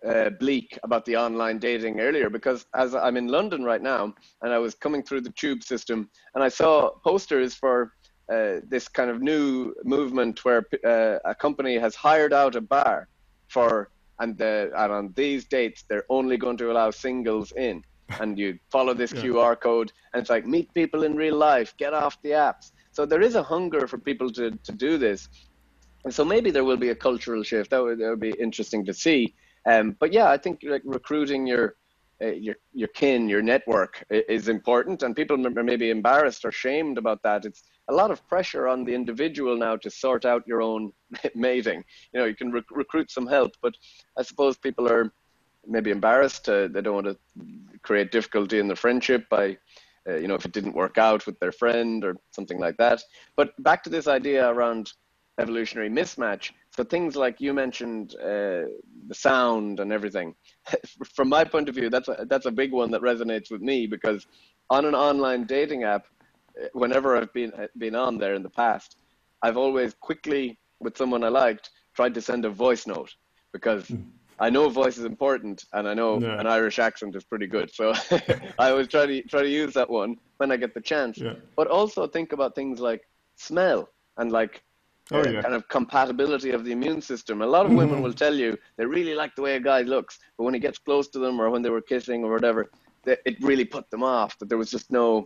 uh, 0.08 0.30
bleak 0.40 0.78
about 0.84 1.06
the 1.06 1.18
online 1.18 1.60
dating 1.60 2.00
earlier 2.00 2.30
because 2.30 2.66
as 2.74 2.96
I'm 2.96 3.18
in 3.18 3.28
London 3.28 3.64
right 3.64 3.82
now 3.82 4.14
and 4.42 4.54
I 4.54 4.60
was 4.60 4.74
coming 4.76 5.04
through 5.04 5.22
the 5.22 5.32
tube 5.32 5.64
system 5.64 6.10
and 6.36 6.44
I 6.44 6.50
saw 6.50 6.92
posters 7.04 7.54
for 7.54 7.94
uh, 8.32 8.62
this 8.68 8.88
kind 8.88 9.10
of 9.10 9.22
new 9.22 9.74
movement 9.84 10.46
where 10.46 10.64
uh, 10.86 11.18
a 11.26 11.36
company 11.36 11.78
has 11.78 11.96
hired 11.96 12.32
out 12.32 12.56
a 12.56 12.62
bar 12.62 13.10
for 13.48 13.90
and, 14.20 14.38
the, 14.38 14.72
and 14.78 14.92
on 14.92 15.14
these 15.16 15.46
dates 15.46 15.84
they're 15.90 16.06
only 16.10 16.38
going 16.38 16.58
to 16.58 16.72
allow 16.72 16.92
singles 16.92 17.52
in 17.58 17.84
and 18.20 18.38
you 18.38 18.58
follow 18.72 18.94
this 18.94 19.14
yeah. 19.14 19.22
QR 19.22 19.60
code, 19.60 19.92
and 20.14 20.22
it's 20.22 20.30
like 20.30 20.46
meet 20.46 20.74
people 20.74 21.04
in 21.04 21.16
real 21.16 21.36
life, 21.36 21.76
get 21.78 21.94
off 21.94 22.22
the 22.22 22.32
apps. 22.32 22.72
So 22.92 23.06
there 23.06 23.22
is 23.22 23.36
a 23.36 23.44
hunger 23.44 23.88
for 23.88 23.98
people 23.98 24.32
to, 24.32 24.52
to 24.52 24.72
do 24.72 24.98
this. 24.98 25.30
And 26.06 26.14
so 26.14 26.24
maybe 26.24 26.52
there 26.52 26.64
will 26.64 26.78
be 26.78 26.90
a 26.90 26.96
cultural 26.96 27.44
shift. 27.44 27.72
That 27.72 27.84
would, 27.84 28.00
that 28.00 28.10
would 28.10 28.20
be 28.20 28.32
interesting 28.32 28.86
to 28.86 28.94
see. 28.94 29.36
Um, 29.66 29.96
but 30.00 30.14
yeah, 30.14 30.30
I 30.30 30.38
think 30.38 30.62
like 30.64 30.82
recruiting 30.86 31.46
your 31.46 31.76
uh, 32.22 32.28
your 32.28 32.56
your 32.74 32.90
kin, 32.90 33.30
your 33.30 33.42
network 33.42 34.04
is 34.10 34.50
important, 34.50 35.04
and 35.04 35.16
people 35.16 35.38
are 35.48 35.64
maybe 35.64 35.90
embarrassed 35.90 36.44
or 36.44 36.52
shamed 36.52 36.98
about 36.98 37.24
that. 37.24 37.46
It's 37.46 37.64
a 37.88 37.94
lot 37.94 38.12
of 38.12 38.28
pressure 38.28 38.68
on 38.68 38.84
the 38.84 38.94
individual 38.94 39.56
now 39.58 39.78
to 39.78 39.90
sort 39.90 40.26
out 40.26 40.44
your 40.46 40.62
own 40.62 40.92
mating. 41.36 41.84
You 42.14 42.20
know, 42.20 42.26
you 42.26 42.36
can 42.36 42.52
rec- 42.52 42.72
recruit 42.72 43.10
some 43.10 43.26
help, 43.26 43.54
but 43.62 43.74
I 44.18 44.24
suppose 44.24 44.58
people 44.58 44.88
are 44.90 45.14
maybe 45.68 45.92
embarrassed. 45.92 46.48
Uh, 46.50 46.68
they 46.68 46.82
don't 46.82 46.96
want 46.96 47.08
to 47.08 47.18
create 47.82 48.12
difficulty 48.12 48.60
in 48.60 48.68
the 48.68 48.76
friendship 48.76 49.26
by, 49.30 49.58
uh, 50.08 50.16
you 50.16 50.28
know, 50.28 50.36
if 50.36 50.46
it 50.46 50.52
didn't 50.52 50.76
work 50.76 50.98
out 50.98 51.26
with 51.26 51.40
their 51.40 51.52
friend 51.52 52.04
or 52.04 52.16
something 52.32 52.60
like 52.60 52.78
that. 52.78 53.02
But 53.36 53.52
back 53.64 53.84
to 53.84 53.90
this 53.90 54.08
idea 54.08 54.50
around 54.50 54.92
evolutionary 55.40 55.90
mismatch. 55.90 56.52
So 56.76 56.84
things 56.84 57.16
like 57.16 57.42
you 57.42 57.54
mentioned, 57.54 58.16
uh, 58.22 58.68
the 59.08 59.16
sound 59.16 59.80
and 59.80 59.92
everything. 59.92 60.36
From 61.16 61.30
my 61.30 61.44
point 61.44 61.70
of 61.70 61.76
view, 61.76 61.90
that's 61.90 62.08
a, 62.08 62.26
that's 62.30 62.46
a 62.46 62.52
big 62.52 62.72
one 62.72 62.92
that 62.92 63.02
resonates 63.02 63.50
with 63.50 63.62
me 63.62 63.88
because 63.88 64.28
on 64.70 64.86
an 64.86 64.96
online 64.96 65.46
dating 65.46 65.84
app, 65.84 66.06
uh, 66.62 66.68
whenever 66.74 67.18
I've 67.18 67.34
been 67.34 67.54
uh, 67.54 67.68
been 67.78 67.96
on 67.96 68.18
there 68.18 68.36
in 68.36 68.44
the 68.44 68.50
past, 68.50 68.98
I've 69.42 69.58
always 69.58 69.94
quickly 69.94 70.60
with 70.80 70.98
someone 70.98 71.24
I 71.24 71.30
liked 71.30 71.70
tried 71.96 72.14
to 72.14 72.22
send 72.22 72.46
a 72.46 72.50
voice 72.50 72.86
note 72.86 73.14
because 73.52 73.88
mm. 73.88 74.06
I 74.40 74.50
know 74.50 74.70
voice 74.70 74.98
is 74.98 75.06
important, 75.06 75.66
and 75.74 75.88
I 75.88 75.94
know 75.94 76.20
yeah. 76.20 76.40
an 76.40 76.48
Irish 76.48 76.80
accent 76.80 77.16
is 77.16 77.24
pretty 77.24 77.48
good. 77.48 77.74
So 77.74 77.94
I 78.60 78.70
always 78.72 78.88
try 78.88 79.06
to 79.06 79.22
try 79.24 79.42
to 79.42 79.50
use 79.50 79.74
that 79.74 79.90
one 79.90 80.18
when 80.38 80.52
I 80.52 80.58
get 80.58 80.74
the 80.74 80.82
chance. 80.82 81.18
Yeah. 81.18 81.34
But 81.56 81.68
also 81.68 82.08
think 82.08 82.32
about 82.32 82.56
things 82.56 82.80
like 82.80 83.02
smell 83.36 83.90
and 84.18 84.32
like 84.32 84.64
oh, 85.12 85.22
uh, 85.22 85.30
yeah. 85.30 85.42
kind 85.42 85.54
of 85.54 85.68
compatibility 85.68 86.52
of 86.52 86.64
the 86.64 86.72
immune 86.72 87.02
system. 87.02 87.42
A 87.42 87.46
lot 87.46 87.66
of 87.66 87.74
women 87.74 88.02
will 88.02 88.14
tell 88.14 88.34
you 88.34 88.58
they 88.78 88.86
really 88.86 89.14
like 89.14 89.36
the 89.36 89.42
way 89.42 89.56
a 89.56 89.60
guy 89.60 89.82
looks, 89.82 90.20
but 90.38 90.44
when 90.44 90.54
he 90.54 90.60
gets 90.60 90.78
close 90.78 91.08
to 91.10 91.20
them 91.20 91.40
or 91.40 91.50
when 91.50 91.62
they 91.62 91.70
were 91.70 91.82
kissing 91.82 92.24
or 92.24 92.32
whatever, 92.32 92.70
it 93.06 93.38
really 93.42 93.66
put 93.66 93.90
them 93.90 94.04
off. 94.04 94.38
That 94.40 94.50
there 94.50 94.58
was 94.58 94.72
just 94.72 94.92
no 94.92 95.26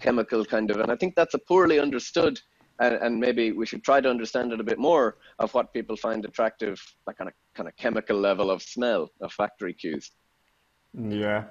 chemical 0.00 0.44
kind 0.44 0.70
of, 0.70 0.78
and 0.78 0.90
I 0.90 0.96
think 0.96 1.14
that's 1.14 1.34
a 1.34 1.38
poorly 1.38 1.78
understood 1.78 2.40
and, 2.82 2.94
and, 3.04 3.20
maybe 3.26 3.52
we 3.52 3.66
should 3.66 3.84
try 3.84 4.00
to 4.00 4.10
understand 4.10 4.52
it 4.52 4.60
a 4.60 4.64
bit 4.64 4.78
more 4.78 5.16
of 5.38 5.52
what 5.54 5.72
people 5.72 5.96
find 5.96 6.24
attractive, 6.24 6.76
like 7.06 7.20
on 7.20 7.28
a 7.28 7.32
kind 7.54 7.68
of 7.68 7.76
chemical 7.76 8.16
level 8.16 8.50
of 8.50 8.62
smell 8.62 9.08
olfactory 9.20 9.74
cues. 9.74 10.10
Yeah. 10.92 11.44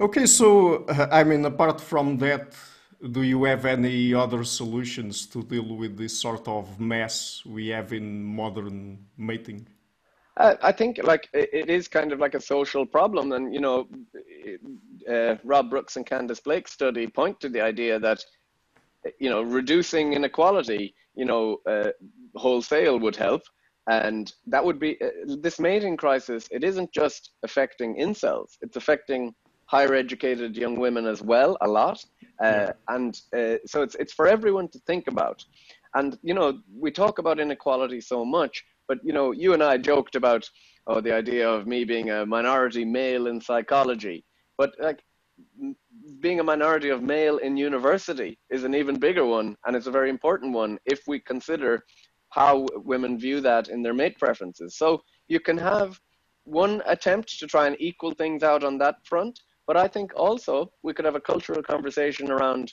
Okay, 0.00 0.26
so 0.26 0.84
uh, 0.84 1.08
I 1.10 1.24
mean, 1.24 1.44
apart 1.44 1.80
from 1.80 2.18
that, 2.18 2.54
do 3.16 3.22
you 3.22 3.44
have 3.44 3.64
any 3.66 4.14
other 4.14 4.44
solutions 4.44 5.26
to 5.26 5.42
deal 5.42 5.76
with 5.76 5.96
this 5.96 6.18
sort 6.18 6.46
of 6.48 6.78
mess 6.80 7.42
we 7.44 7.68
have 7.68 7.92
in 7.92 8.22
modern 8.22 9.06
mating? 9.16 9.66
I 10.38 10.70
think 10.70 11.00
like 11.02 11.30
it 11.32 11.70
is 11.70 11.88
kind 11.88 12.12
of 12.12 12.18
like 12.18 12.34
a 12.34 12.40
social 12.40 12.84
problem, 12.84 13.32
and 13.32 13.54
you 13.54 13.60
know, 13.60 13.88
uh, 15.10 15.36
Rob 15.44 15.70
Brooks 15.70 15.96
and 15.96 16.04
Khandis 16.04 16.44
Blake 16.44 16.68
study 16.68 17.06
point 17.06 17.40
to 17.40 17.48
the 17.48 17.62
idea 17.62 17.98
that 18.00 18.22
you 19.18 19.30
know, 19.30 19.42
reducing 19.42 20.12
inequality, 20.12 20.94
you 21.14 21.24
know, 21.24 21.58
uh, 21.68 21.90
wholesale 22.34 22.98
would 22.98 23.16
help. 23.16 23.42
And 23.88 24.32
that 24.46 24.64
would 24.64 24.80
be 24.80 25.00
uh, 25.00 25.36
this 25.40 25.60
mating 25.60 25.96
crisis. 25.96 26.48
It 26.50 26.64
isn't 26.64 26.92
just 26.92 27.30
affecting 27.44 27.96
incels; 27.96 28.56
it's 28.60 28.76
affecting 28.76 29.34
higher 29.66 29.94
educated 29.94 30.56
young 30.56 30.76
women 30.78 31.06
as 31.06 31.22
well, 31.22 31.56
a 31.60 31.68
lot. 31.68 31.98
Uh. 32.42 32.72
And 32.88 33.20
uh, 33.36 33.56
so 33.66 33.82
it's, 33.82 33.96
it's 33.96 34.12
for 34.12 34.26
everyone 34.28 34.68
to 34.68 34.78
think 34.86 35.08
about. 35.08 35.44
And, 35.94 36.18
you 36.22 36.34
know, 36.34 36.60
we 36.78 36.90
talk 36.90 37.18
about 37.18 37.40
inequality 37.40 38.00
so 38.00 38.24
much, 38.24 38.64
but, 38.86 38.98
you 39.02 39.12
know, 39.12 39.32
you 39.32 39.54
and 39.54 39.62
I 39.62 39.78
joked 39.78 40.14
about, 40.14 40.48
oh, 40.86 41.00
the 41.00 41.12
idea 41.12 41.48
of 41.48 41.66
me 41.66 41.84
being 41.84 42.10
a 42.10 42.26
minority 42.26 42.84
male 42.84 43.26
in 43.26 43.40
psychology. 43.40 44.24
But, 44.58 44.72
like, 44.78 45.00
being 46.20 46.40
a 46.40 46.44
minority 46.44 46.88
of 46.90 47.02
male 47.02 47.38
in 47.38 47.56
university 47.56 48.38
is 48.50 48.64
an 48.64 48.74
even 48.74 48.98
bigger 48.98 49.24
one, 49.24 49.56
and 49.66 49.76
it's 49.76 49.86
a 49.86 49.90
very 49.90 50.10
important 50.10 50.52
one 50.52 50.78
if 50.86 51.00
we 51.06 51.20
consider 51.20 51.84
how 52.30 52.66
women 52.76 53.18
view 53.18 53.40
that 53.40 53.68
in 53.68 53.82
their 53.82 53.94
mate 53.94 54.18
preferences. 54.18 54.76
So 54.76 55.02
you 55.28 55.40
can 55.40 55.58
have 55.58 55.98
one 56.44 56.82
attempt 56.86 57.38
to 57.38 57.46
try 57.46 57.66
and 57.66 57.76
equal 57.80 58.12
things 58.12 58.42
out 58.42 58.64
on 58.64 58.78
that 58.78 58.96
front, 59.04 59.38
but 59.66 59.76
I 59.76 59.88
think 59.88 60.12
also 60.16 60.70
we 60.82 60.94
could 60.94 61.04
have 61.04 61.16
a 61.16 61.20
cultural 61.20 61.62
conversation 61.62 62.30
around 62.30 62.72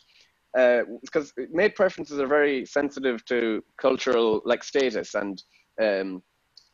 because 0.54 1.34
uh, 1.40 1.44
mate 1.52 1.76
preferences 1.76 2.20
are 2.20 2.28
very 2.28 2.66
sensitive 2.66 3.26
to 3.26 3.64
cultural 3.82 4.42
like 4.46 4.64
status 4.64 5.16
and 5.16 5.42
um, 5.82 6.22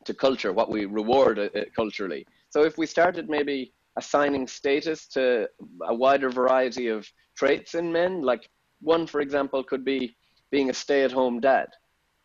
to 0.04 0.14
culture, 0.14 0.52
what 0.52 0.70
we 0.70 0.84
reward 0.84 1.38
uh, 1.38 1.48
culturally. 1.74 2.26
So 2.50 2.64
if 2.64 2.76
we 2.76 2.86
started 2.86 3.28
maybe 3.28 3.72
assigning 3.96 4.46
status 4.46 5.06
to 5.08 5.48
a 5.86 5.94
wider 5.94 6.30
variety 6.30 6.88
of 6.88 7.06
traits 7.36 7.74
in 7.74 7.92
men, 7.92 8.22
like 8.22 8.48
one, 8.80 9.06
for 9.06 9.20
example, 9.20 9.62
could 9.62 9.84
be 9.84 10.16
being 10.50 10.70
a 10.70 10.74
stay-at-home 10.74 11.40
dad. 11.40 11.68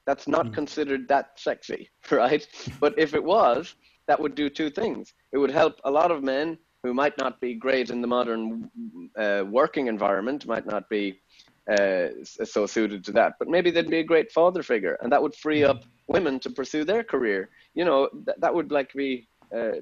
That's 0.06 0.28
not 0.28 0.48
mm. 0.48 0.54
considered 0.54 1.08
that 1.08 1.32
sexy, 1.38 1.90
right? 2.12 2.48
but 2.80 2.98
if 2.98 3.14
it 3.14 3.24
was, 3.24 3.76
that 4.08 4.20
would 4.20 4.36
do 4.36 4.50
two 4.50 4.70
things. 4.70 5.14
It 5.32 5.38
would 5.38 5.52
help 5.52 5.80
a 5.84 5.92
lot 5.92 6.12
of 6.12 6.24
men 6.24 6.58
who 6.84 6.94
might 6.94 7.18
not 7.18 7.42
be 7.42 7.56
great 7.56 7.90
in 7.90 8.02
the 8.02 8.08
modern 8.08 8.70
uh, 9.18 9.44
working 9.50 9.88
environment, 9.88 10.46
might 10.46 10.68
not 10.68 10.88
be 10.88 11.20
uh, 11.72 12.10
so 12.24 12.68
suited 12.68 13.04
to 13.04 13.12
that, 13.12 13.34
but 13.40 13.48
maybe 13.48 13.72
they'd 13.72 13.90
be 13.90 14.00
a 14.00 14.04
great 14.04 14.32
father 14.32 14.62
figure, 14.62 14.98
and 15.02 15.12
that 15.12 15.22
would 15.22 15.34
free 15.36 15.64
up 15.64 15.84
women 16.08 16.40
to 16.40 16.50
pursue 16.52 16.84
their 16.84 17.04
career. 17.04 17.50
You 17.74 17.86
know, 17.86 18.10
th- 18.26 18.38
that 18.40 18.54
would 18.54 18.72
like 18.72 18.94
be 18.94 19.28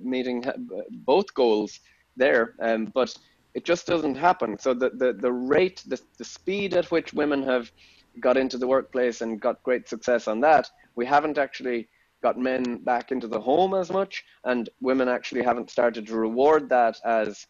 meeting 0.01 0.43
both 0.91 1.33
goals 1.33 1.79
there, 2.15 2.53
um, 2.59 2.85
but 2.93 3.17
it 3.53 3.65
just 3.65 3.87
doesn't 3.87 4.15
happen. 4.15 4.57
So 4.59 4.73
the 4.73 4.89
the, 4.89 5.13
the 5.13 5.31
rate, 5.31 5.83
the, 5.87 5.99
the 6.17 6.25
speed 6.25 6.73
at 6.73 6.91
which 6.91 7.13
women 7.13 7.43
have 7.43 7.71
got 8.19 8.37
into 8.37 8.57
the 8.57 8.67
workplace 8.67 9.21
and 9.21 9.41
got 9.41 9.63
great 9.63 9.89
success 9.89 10.27
on 10.27 10.39
that, 10.41 10.69
we 10.95 11.05
haven't 11.05 11.37
actually 11.37 11.87
got 12.21 12.37
men 12.37 12.77
back 12.77 13.11
into 13.11 13.27
the 13.27 13.41
home 13.41 13.73
as 13.73 13.91
much, 13.91 14.23
and 14.43 14.69
women 14.81 15.09
actually 15.09 15.43
haven't 15.43 15.69
started 15.69 16.07
to 16.07 16.15
reward 16.15 16.69
that 16.69 16.97
as 17.03 17.47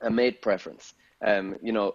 a 0.00 0.10
mate 0.10 0.40
preference. 0.40 0.94
Um, 1.26 1.56
you 1.60 1.72
know, 1.72 1.92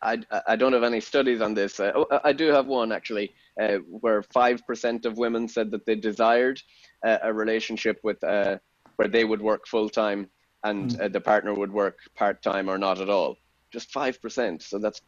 I, 0.00 0.22
I 0.46 0.54
don't 0.54 0.72
have 0.72 0.84
any 0.84 1.00
studies 1.00 1.40
on 1.40 1.54
this. 1.54 1.80
Uh, 1.80 1.90
oh, 1.96 2.06
I 2.22 2.32
do 2.32 2.46
have 2.52 2.66
one 2.66 2.92
actually, 2.92 3.34
uh, 3.60 3.78
where 3.88 4.22
five 4.22 4.64
percent 4.64 5.06
of 5.06 5.18
women 5.18 5.48
said 5.48 5.72
that 5.72 5.84
they 5.86 5.96
desired 5.96 6.62
uh, 7.04 7.18
a 7.22 7.32
relationship 7.32 7.98
with 8.04 8.22
uh, 8.22 8.58
where 9.00 9.08
they 9.08 9.24
would 9.24 9.40
work 9.40 9.66
full 9.66 9.88
time 9.88 10.28
and 10.68 10.90
mm. 10.90 11.10
the 11.10 11.22
partner 11.32 11.54
would 11.54 11.72
work 11.72 11.96
part 12.22 12.42
time 12.42 12.68
or 12.68 12.76
not 12.76 13.00
at 13.00 13.08
all. 13.08 13.34
Just 13.72 13.90
five 14.00 14.20
percent. 14.20 14.56
So 14.62 14.78
that's, 14.78 15.00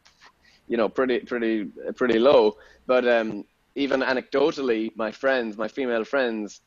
you 0.67 0.79
know, 0.79 0.89
pretty 0.89 1.19
pretty 1.31 1.55
pretty 2.01 2.19
low. 2.19 2.57
But 2.87 3.05
um, 3.07 3.45
even 3.75 4.01
anecdotally, 4.01 4.83
my 4.97 5.11
friends, 5.23 5.59
my 5.59 5.69
female 5.69 6.05
friends, 6.05 6.63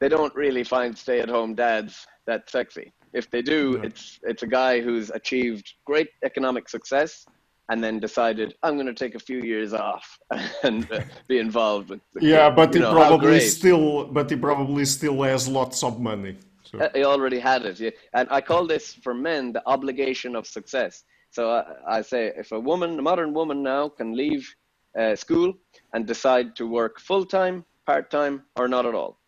they 0.00 0.08
don't 0.08 0.34
really 0.44 0.62
find 0.62 0.96
stay-at-home 0.96 1.56
dads 1.56 2.06
that 2.28 2.48
sexy. 2.48 2.92
If 3.20 3.24
they 3.32 3.42
do, 3.42 3.60
it's 3.86 4.20
it's 4.22 4.44
a 4.44 4.50
guy 4.60 4.80
who's 4.80 5.10
achieved 5.10 5.66
great 5.90 6.10
economic 6.30 6.68
success 6.68 7.26
and 7.68 7.82
then 7.82 7.98
decided 7.98 8.54
I'm 8.62 8.74
going 8.74 8.86
to 8.86 8.94
take 8.94 9.14
a 9.14 9.18
few 9.18 9.40
years 9.40 9.72
off 9.72 10.18
and 10.62 10.90
uh, 10.92 11.00
be 11.28 11.38
involved 11.38 11.90
with. 11.90 12.00
yeah, 12.20 12.50
but 12.50 12.74
he 12.74 12.80
know, 12.80 12.92
probably 12.92 13.40
still, 13.40 14.06
but 14.06 14.30
he 14.30 14.36
probably 14.36 14.84
still 14.84 15.22
has 15.22 15.48
lots 15.48 15.82
of 15.82 16.00
money. 16.00 16.36
So. 16.64 16.78
Uh, 16.78 16.88
he 16.94 17.04
already 17.04 17.38
had 17.38 17.64
it, 17.64 17.80
yeah. 17.80 17.90
And 18.12 18.28
I 18.30 18.40
call 18.40 18.66
this 18.66 18.94
for 18.94 19.14
men 19.14 19.52
the 19.52 19.62
obligation 19.66 20.34
of 20.36 20.46
success. 20.46 21.04
So 21.30 21.50
I, 21.50 21.98
I 21.98 22.02
say, 22.02 22.32
if 22.36 22.52
a 22.52 22.60
woman, 22.60 22.98
a 22.98 23.02
modern 23.02 23.32
woman 23.34 23.62
now, 23.62 23.88
can 23.88 24.14
leave 24.16 24.54
uh, 24.98 25.16
school 25.16 25.54
and 25.92 26.06
decide 26.06 26.54
to 26.56 26.66
work 26.66 27.00
full 27.00 27.24
time, 27.24 27.64
part 27.86 28.10
time, 28.10 28.44
or 28.56 28.68
not 28.68 28.86
at 28.86 28.94
all, 28.94 29.18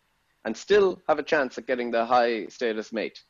and 0.45 0.55
still 0.55 1.01
have 1.07 1.19
a 1.19 1.23
chance 1.23 1.57
at 1.57 1.67
getting 1.67 1.91
the 1.91 2.05
high 2.05 2.47
status 2.47 2.93
mate. 2.93 3.23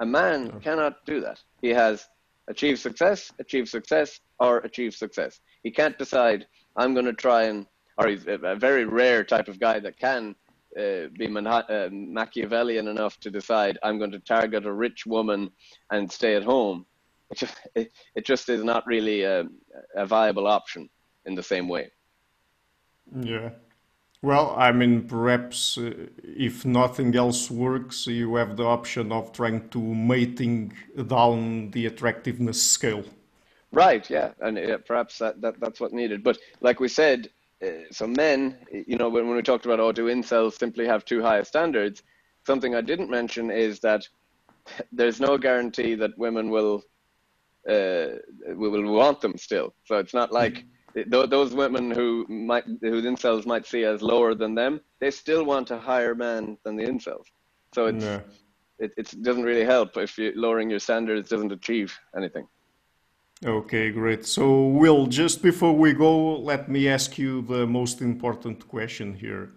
A 0.00 0.06
man 0.06 0.60
cannot 0.60 1.04
do 1.06 1.20
that. 1.20 1.40
He 1.62 1.68
has 1.68 2.08
achieved 2.48 2.80
success, 2.80 3.32
achieve 3.38 3.68
success, 3.68 4.20
or 4.38 4.58
achieve 4.58 4.94
success. 4.94 5.40
He 5.62 5.70
can't 5.70 5.98
decide, 5.98 6.46
I'm 6.76 6.94
going 6.94 7.06
to 7.06 7.12
try 7.12 7.44
and, 7.44 7.66
or 7.98 8.08
he's 8.08 8.26
a 8.26 8.56
very 8.56 8.84
rare 8.84 9.24
type 9.24 9.48
of 9.48 9.58
guy 9.60 9.78
that 9.80 9.98
can 9.98 10.34
uh, 10.78 11.08
be 11.16 11.26
uh, 11.26 11.88
Machiavellian 11.90 12.88
enough 12.88 13.18
to 13.20 13.30
decide, 13.30 13.78
I'm 13.82 13.98
going 13.98 14.10
to 14.12 14.18
target 14.18 14.66
a 14.66 14.72
rich 14.72 15.06
woman 15.06 15.50
and 15.90 16.10
stay 16.10 16.34
at 16.34 16.42
home. 16.42 16.84
It 17.30 17.38
just, 17.38 17.56
it, 17.74 17.92
it 18.14 18.26
just 18.26 18.48
is 18.48 18.64
not 18.64 18.86
really 18.86 19.22
a, 19.22 19.44
a 19.96 20.06
viable 20.06 20.46
option 20.46 20.90
in 21.26 21.34
the 21.34 21.42
same 21.42 21.68
way. 21.68 21.90
Yeah. 23.20 23.50
Well, 24.24 24.54
I 24.56 24.72
mean, 24.72 25.02
perhaps 25.02 25.76
uh, 25.76 25.92
if 26.22 26.64
nothing 26.64 27.14
else 27.14 27.50
works, 27.50 28.06
you 28.06 28.36
have 28.36 28.56
the 28.56 28.64
option 28.64 29.12
of 29.12 29.32
trying 29.32 29.68
to 29.68 29.78
mating 29.78 30.72
down 31.08 31.70
the 31.72 31.84
attractiveness 31.84 32.62
scale. 32.62 33.04
Right. 33.70 34.08
Yeah, 34.08 34.30
and 34.40 34.58
uh, 34.58 34.78
perhaps 34.78 35.18
that, 35.18 35.42
that 35.42 35.60
that's 35.60 35.78
what 35.78 35.92
needed. 35.92 36.24
But 36.24 36.38
like 36.62 36.80
we 36.80 36.88
said, 36.88 37.28
uh, 37.62 37.84
so 37.90 38.06
men, 38.06 38.56
you 38.72 38.96
know, 38.96 39.10
when, 39.10 39.26
when 39.26 39.36
we 39.36 39.42
talked 39.42 39.66
about 39.66 39.78
oh, 39.78 39.92
do 39.92 40.06
incels 40.06 40.58
simply 40.58 40.86
have 40.86 41.04
too 41.04 41.20
high 41.20 41.42
standards? 41.42 42.02
Something 42.46 42.74
I 42.74 42.80
didn't 42.80 43.10
mention 43.10 43.50
is 43.50 43.78
that 43.80 44.08
there's 44.90 45.20
no 45.20 45.36
guarantee 45.36 45.96
that 45.96 46.16
women 46.16 46.48
will 46.48 46.82
uh, 47.68 48.06
will 48.54 48.90
want 48.90 49.20
them 49.20 49.36
still. 49.36 49.74
So 49.84 49.98
it's 49.98 50.14
not 50.14 50.32
like. 50.32 50.64
Those 51.06 51.54
women 51.54 51.90
who 51.90 52.26
might 52.28 52.64
who 52.64 53.00
the 53.00 53.08
incels 53.08 53.46
might 53.46 53.66
see 53.66 53.84
as 53.84 54.00
lower 54.00 54.34
than 54.34 54.54
them, 54.54 54.80
they 55.00 55.10
still 55.10 55.44
want 55.44 55.70
a 55.70 55.78
higher 55.78 56.14
man 56.14 56.56
than 56.64 56.76
the 56.76 56.84
incels. 56.84 57.26
So 57.74 57.86
it's 57.86 58.04
it, 58.78 58.92
it 58.96 59.22
doesn't 59.22 59.42
really 59.44 59.64
help 59.64 59.96
if 59.96 60.18
you 60.18 60.32
lowering 60.34 60.70
your 60.70 60.78
standards 60.78 61.28
doesn't 61.28 61.52
achieve 61.52 61.96
anything. 62.16 62.46
Okay, 63.44 63.90
great. 63.90 64.24
So, 64.24 64.68
Will, 64.68 65.06
just 65.06 65.42
before 65.42 65.74
we 65.74 65.92
go, 65.92 66.36
let 66.36 66.68
me 66.68 66.88
ask 66.88 67.18
you 67.18 67.42
the 67.42 67.66
most 67.66 68.00
important 68.00 68.66
question 68.68 69.14
here: 69.14 69.50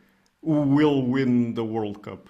Who 0.43 0.61
will 0.61 1.03
win 1.03 1.53
the 1.53 1.63
World 1.63 2.01
Cup? 2.01 2.29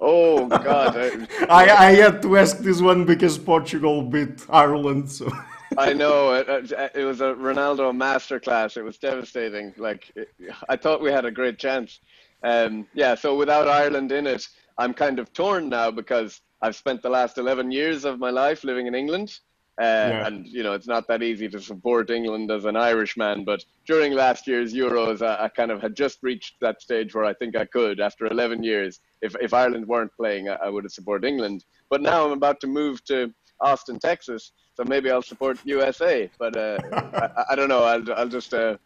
Oh 0.00 0.48
God! 0.48 0.96
I, 1.48 1.70
I 1.70 1.92
had 1.92 2.22
to 2.22 2.36
ask 2.38 2.58
this 2.58 2.80
one 2.80 3.04
because 3.04 3.38
Portugal 3.38 4.02
beat 4.02 4.46
Ireland, 4.48 5.10
so. 5.10 5.30
I 5.78 5.92
know 5.92 6.34
it, 6.34 6.72
it, 6.94 7.04
was 7.04 7.20
a 7.20 7.34
Ronaldo 7.34 7.94
masterclass. 7.96 8.76
It 8.76 8.82
was 8.82 8.98
devastating. 8.98 9.72
Like 9.76 10.10
it, 10.16 10.28
I 10.68 10.76
thought 10.76 11.00
we 11.00 11.10
had 11.10 11.24
a 11.24 11.30
great 11.30 11.58
chance. 11.58 12.00
Um, 12.42 12.86
yeah. 12.94 13.14
So 13.14 13.36
without 13.36 13.68
Ireland 13.68 14.12
in 14.12 14.26
it, 14.26 14.48
I'm 14.78 14.94
kind 14.94 15.18
of 15.18 15.32
torn 15.32 15.68
now 15.68 15.90
because 15.90 16.40
I've 16.62 16.76
spent 16.76 17.02
the 17.02 17.10
last 17.10 17.38
11 17.38 17.70
years 17.70 18.04
of 18.04 18.18
my 18.18 18.30
life 18.30 18.64
living 18.64 18.86
in 18.86 18.94
England. 18.94 19.38
Uh, 19.80 19.84
yeah. 19.84 20.26
And 20.26 20.46
you 20.46 20.62
know 20.62 20.74
it's 20.74 20.86
not 20.86 21.08
that 21.08 21.22
easy 21.22 21.48
to 21.48 21.58
support 21.58 22.10
England 22.10 22.50
as 22.50 22.66
an 22.66 22.76
Irishman, 22.76 23.44
but 23.44 23.64
during 23.86 24.12
last 24.12 24.46
year's 24.46 24.74
Euros, 24.74 25.22
I, 25.26 25.44
I, 25.44 25.48
kind 25.48 25.70
of 25.70 25.80
had 25.80 25.94
just 25.94 26.18
reached 26.22 26.56
that 26.60 26.82
stage 26.82 27.14
where 27.14 27.24
I 27.24 27.32
think 27.32 27.56
I 27.56 27.64
could, 27.64 27.98
after 27.98 28.26
11 28.26 28.62
years, 28.62 29.00
if 29.22 29.34
if 29.40 29.54
Ireland 29.54 29.86
weren't 29.86 30.12
playing, 30.14 30.50
I, 30.50 30.56
I 30.56 30.68
would 30.68 30.84
have 30.84 30.92
supported 30.92 31.26
England. 31.26 31.64
But 31.88 32.02
now 32.02 32.26
I'm 32.26 32.32
about 32.32 32.60
to 32.60 32.66
move 32.66 33.02
to 33.04 33.32
Austin, 33.60 33.98
Texas, 33.98 34.52
so 34.74 34.84
maybe 34.84 35.10
I'll 35.10 35.22
support 35.22 35.58
USA. 35.64 36.30
But 36.38 36.56
uh, 36.56 36.78
I, 36.92 37.44
I, 37.50 37.54
don't 37.54 37.68
know. 37.68 37.84
I'll 37.84 38.12
I'll 38.14 38.28
just 38.28 38.54
uh, 38.54 38.76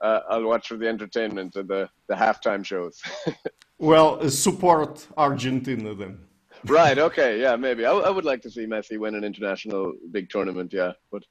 uh, 0.00 0.20
I'll 0.28 0.44
watch 0.44 0.68
for 0.68 0.76
the 0.76 0.88
entertainment 0.88 1.56
and 1.56 1.68
the 1.68 1.88
the 2.08 2.14
halftime 2.14 2.64
shows. 2.64 3.02
well, 3.78 4.18
uh, 4.20 4.30
support 4.30 5.06
Argentina 5.16 5.94
then. 5.94 6.18
right. 6.66 6.98
Okay. 7.08 7.40
Yeah. 7.40 7.56
Maybe 7.56 7.84
I, 7.84 7.92
I 7.92 8.10
would 8.10 8.24
like 8.24 8.42
to 8.42 8.50
see 8.50 8.66
Messi 8.66 8.98
win 8.98 9.14
an 9.14 9.24
international 9.24 9.92
big 10.10 10.30
tournament. 10.30 10.72
Yeah, 10.72 10.92
but 11.10 11.24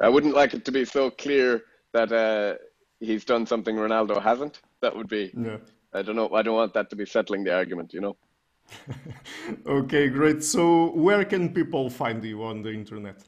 I 0.00 0.08
wouldn't 0.08 0.34
like 0.34 0.54
it 0.54 0.64
to 0.66 0.72
be 0.72 0.84
so 0.84 1.10
clear 1.10 1.62
that 1.92 2.12
uh, 2.12 2.56
he's 3.00 3.24
done 3.24 3.46
something 3.46 3.76
Ronaldo 3.76 4.22
hasn't. 4.22 4.60
That 4.82 4.94
would 4.94 5.08
be. 5.08 5.32
Yeah. 5.36 5.58
I 5.94 6.02
don't 6.02 6.16
know. 6.16 6.30
I 6.34 6.42
don't 6.42 6.56
want 6.56 6.74
that 6.74 6.90
to 6.90 6.96
be 6.96 7.06
settling 7.06 7.44
the 7.44 7.54
argument. 7.54 7.94
You 7.94 8.02
know. 8.02 8.16
okay, 9.66 10.08
great. 10.08 10.42
So, 10.42 10.90
where 10.92 11.24
can 11.24 11.52
people 11.52 11.90
find 11.90 12.22
you 12.24 12.42
on 12.44 12.62
the 12.62 12.72
internet? 12.72 13.22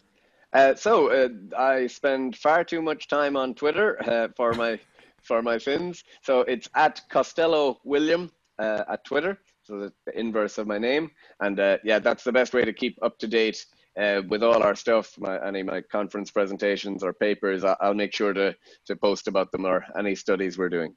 Uh, 0.53 0.75
so 0.75 1.11
uh, 1.13 1.29
I 1.57 1.87
spend 1.87 2.37
far 2.37 2.65
too 2.65 2.81
much 2.81 3.09
time 3.09 3.37
on 3.37 3.55
Twitter 3.55 4.03
uh, 4.09 4.29
for 4.37 4.55
my 4.55 4.79
for 5.23 5.43
my 5.43 5.59
sins. 5.59 6.05
So 6.23 6.41
it's 6.41 6.69
at 6.75 7.03
Costello 7.11 7.81
William 7.85 8.31
uh, 8.59 8.85
at 8.89 9.05
Twitter. 9.05 9.39
So 9.63 9.79
the, 9.79 9.93
the, 10.07 10.19
inverse 10.19 10.57
of 10.57 10.67
my 10.67 10.79
name, 10.79 11.11
and 11.41 11.61
uh, 11.61 11.77
yeah, 11.85 11.99
that's 11.99 12.25
the 12.25 12.33
best 12.33 12.55
way 12.55 12.65
to 12.65 12.73
keep 12.73 12.99
up 13.03 13.19
to 13.19 13.27
date 13.27 13.67
uh, 13.99 14.23
with 14.29 14.43
all 14.43 14.63
our 14.63 14.75
stuff, 14.75 15.19
my, 15.19 15.45
any 15.47 15.63
my 15.63 15.81
conference 15.81 16.31
presentations 16.31 17.03
or 17.03 17.13
papers, 17.13 17.65
I'll 17.65 17.95
make 17.95 18.15
sure 18.15 18.33
to, 18.33 18.55
to 18.87 18.97
post 18.97 19.29
about 19.29 19.51
them 19.51 19.67
or 19.67 19.85
any 19.99 20.15
studies 20.15 20.57
we're 20.57 20.69
doing. 20.69 20.95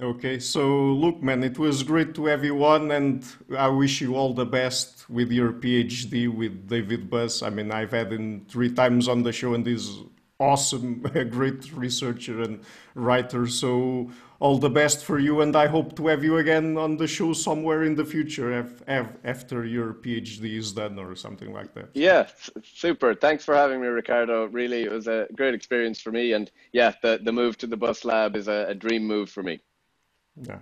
Okay, 0.00 0.38
so 0.38 0.66
look, 0.76 1.22
man, 1.22 1.44
it 1.44 1.58
was 1.58 1.82
great 1.82 2.14
to 2.14 2.26
have 2.26 2.44
you 2.44 2.64
on, 2.64 2.90
and 2.90 3.24
I 3.56 3.68
wish 3.68 4.00
you 4.00 4.16
all 4.16 4.32
the 4.32 4.46
best 4.46 5.08
with 5.08 5.30
your 5.30 5.52
PhD 5.52 6.28
with 6.34 6.68
David 6.68 7.08
Buss. 7.10 7.42
I 7.42 7.50
mean, 7.50 7.70
I've 7.70 7.92
had 7.92 8.12
him 8.12 8.44
three 8.48 8.72
times 8.72 9.06
on 9.06 9.22
the 9.22 9.32
show, 9.32 9.54
and 9.54 9.64
he's 9.66 9.98
awesome, 10.40 11.00
great 11.30 11.72
researcher 11.72 12.42
and 12.42 12.64
writer. 12.94 13.46
So 13.46 14.10
all 14.40 14.58
the 14.58 14.70
best 14.70 15.04
for 15.04 15.20
you, 15.20 15.40
and 15.40 15.54
I 15.54 15.68
hope 15.68 15.94
to 15.96 16.08
have 16.08 16.24
you 16.24 16.38
again 16.38 16.76
on 16.76 16.96
the 16.96 17.06
show 17.06 17.32
somewhere 17.32 17.84
in 17.84 17.94
the 17.94 18.04
future 18.04 18.66
after 19.24 19.64
your 19.64 19.94
PhD 19.94 20.56
is 20.56 20.72
done 20.72 20.98
or 20.98 21.14
something 21.14 21.52
like 21.52 21.74
that. 21.74 21.90
Yeah, 21.94 22.26
super. 22.64 23.14
Thanks 23.14 23.44
for 23.44 23.54
having 23.54 23.80
me, 23.80 23.86
Ricardo. 23.86 24.46
Really, 24.46 24.82
it 24.82 24.90
was 24.90 25.06
a 25.06 25.28
great 25.36 25.54
experience 25.54 26.00
for 26.00 26.10
me, 26.10 26.32
and 26.32 26.50
yeah, 26.72 26.94
the 27.02 27.20
the 27.22 27.30
move 27.30 27.56
to 27.58 27.68
the 27.68 27.76
Buss 27.76 28.04
Lab 28.04 28.34
is 28.34 28.48
a, 28.48 28.66
a 28.68 28.74
dream 28.74 29.04
move 29.04 29.30
for 29.30 29.44
me. 29.44 29.60
Yeah. 30.40 30.60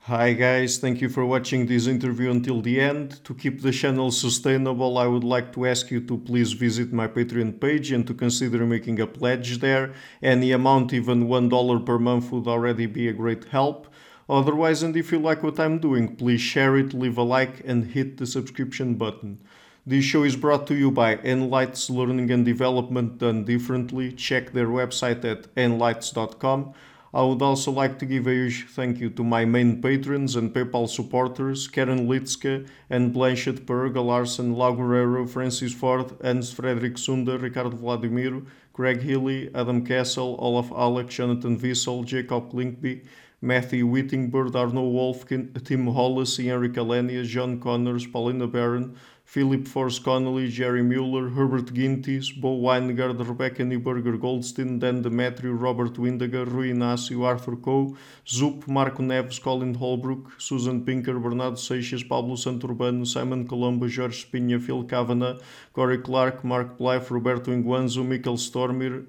Hi 0.00 0.34
guys, 0.34 0.78
thank 0.78 1.00
you 1.00 1.08
for 1.08 1.24
watching 1.24 1.66
this 1.66 1.88
interview 1.88 2.30
until 2.30 2.60
the 2.60 2.80
end. 2.80 3.24
To 3.24 3.34
keep 3.34 3.62
the 3.62 3.72
channel 3.72 4.12
sustainable, 4.12 4.98
I 4.98 5.06
would 5.06 5.24
like 5.24 5.52
to 5.54 5.66
ask 5.66 5.90
you 5.90 6.00
to 6.02 6.18
please 6.18 6.52
visit 6.52 6.92
my 6.92 7.08
Patreon 7.08 7.60
page 7.60 7.90
and 7.90 8.06
to 8.06 8.14
consider 8.14 8.64
making 8.66 9.00
a 9.00 9.06
pledge 9.06 9.58
there. 9.58 9.94
Any 10.22 10.52
amount, 10.52 10.92
even 10.92 11.26
$1 11.26 11.86
per 11.86 11.98
month, 11.98 12.30
would 12.30 12.46
already 12.46 12.86
be 12.86 13.08
a 13.08 13.12
great 13.12 13.44
help. 13.46 13.88
Otherwise, 14.28 14.82
and 14.82 14.96
if 14.96 15.10
you 15.10 15.18
like 15.18 15.42
what 15.42 15.58
I'm 15.58 15.78
doing, 15.78 16.14
please 16.14 16.40
share 16.40 16.76
it, 16.76 16.94
leave 16.94 17.18
a 17.18 17.22
like, 17.22 17.62
and 17.64 17.86
hit 17.86 18.18
the 18.18 18.26
subscription 18.26 18.94
button. 18.94 19.40
This 19.84 20.04
show 20.04 20.22
is 20.22 20.36
brought 20.36 20.66
to 20.68 20.74
you 20.74 20.90
by 20.90 21.16
Enlites 21.16 21.90
Learning 21.90 22.30
and 22.30 22.44
Development 22.44 23.18
Done 23.18 23.44
Differently. 23.44 24.12
Check 24.12 24.52
their 24.52 24.68
website 24.68 25.24
at 25.24 25.52
enlites.com. 25.54 26.74
I 27.16 27.22
would 27.22 27.40
also 27.40 27.72
like 27.72 27.98
to 28.00 28.04
give 28.04 28.26
a 28.26 28.30
huge 28.30 28.66
thank 28.68 29.00
you 29.00 29.08
to 29.08 29.24
my 29.24 29.46
main 29.46 29.80
patrons 29.80 30.36
and 30.36 30.52
PayPal 30.52 30.86
supporters 30.86 31.66
Karen 31.66 32.06
Litske 32.06 32.68
and 32.90 33.14
Blanchett 33.14 33.60
Perga 33.64 34.04
Larson, 34.04 34.54
Laguerrero, 34.54 35.26
Francis 35.26 35.72
Ford, 35.72 36.12
Hans 36.22 36.52
Frederick 36.52 36.98
Sunder, 36.98 37.38
Ricardo 37.38 37.74
Vladimiro, 37.74 38.44
Greg 38.74 39.00
Healy, 39.00 39.50
Adam 39.54 39.82
Castle, 39.86 40.36
Olaf 40.38 40.70
Alex, 40.70 41.14
Jonathan 41.14 41.58
Vissel, 41.58 42.04
Jacob 42.04 42.52
Linkby, 42.52 43.06
Matthew 43.40 43.86
Whittingbird, 43.86 44.54
Arno 44.54 44.82
Wolfkin, 44.82 45.64
Tim 45.64 45.86
Hollis, 45.86 46.36
Henry 46.36 46.68
Kalenia, 46.68 47.24
John 47.24 47.58
Connors, 47.58 48.06
Paulina 48.06 48.46
Barron, 48.46 48.94
Philip 49.26 49.66
Force 49.66 49.98
Connolly, 49.98 50.48
Jerry 50.48 50.84
Mueller, 50.84 51.30
Herbert 51.30 51.74
Gintis, 51.74 52.30
Bo 52.30 52.60
Weingard, 52.60 53.18
Rebecca 53.18 53.64
Neuberger 53.64 54.16
Goldstein, 54.18 54.78
Dan 54.78 55.02
Demetrio, 55.02 55.52
Robert 55.52 55.98
Windiger, 55.98 56.46
Rui 56.46 56.70
Inácio, 56.70 57.24
Arthur 57.24 57.56
Coe, 57.56 57.96
Zup, 58.24 58.68
Marco 58.68 59.02
Neves, 59.02 59.40
Colin 59.42 59.74
Holbrook, 59.74 60.40
Susan 60.40 60.84
Pinker, 60.84 61.18
Bernardo 61.18 61.56
Seixas, 61.56 62.08
Pablo 62.08 62.36
Santurbano, 62.36 63.04
Simon 63.04 63.48
Colombo, 63.48 63.88
Jorge 63.88 64.24
Spinha, 64.24 64.60
Phil 64.60 64.84
Kavanagh, 64.84 65.40
Corey 65.72 65.98
Clark, 65.98 66.44
Mark 66.44 66.78
Blythe, 66.78 67.10
Roberto 67.10 67.50
Inguanzo, 67.50 68.06
Michael 68.06 68.36
Stormir, 68.36 69.06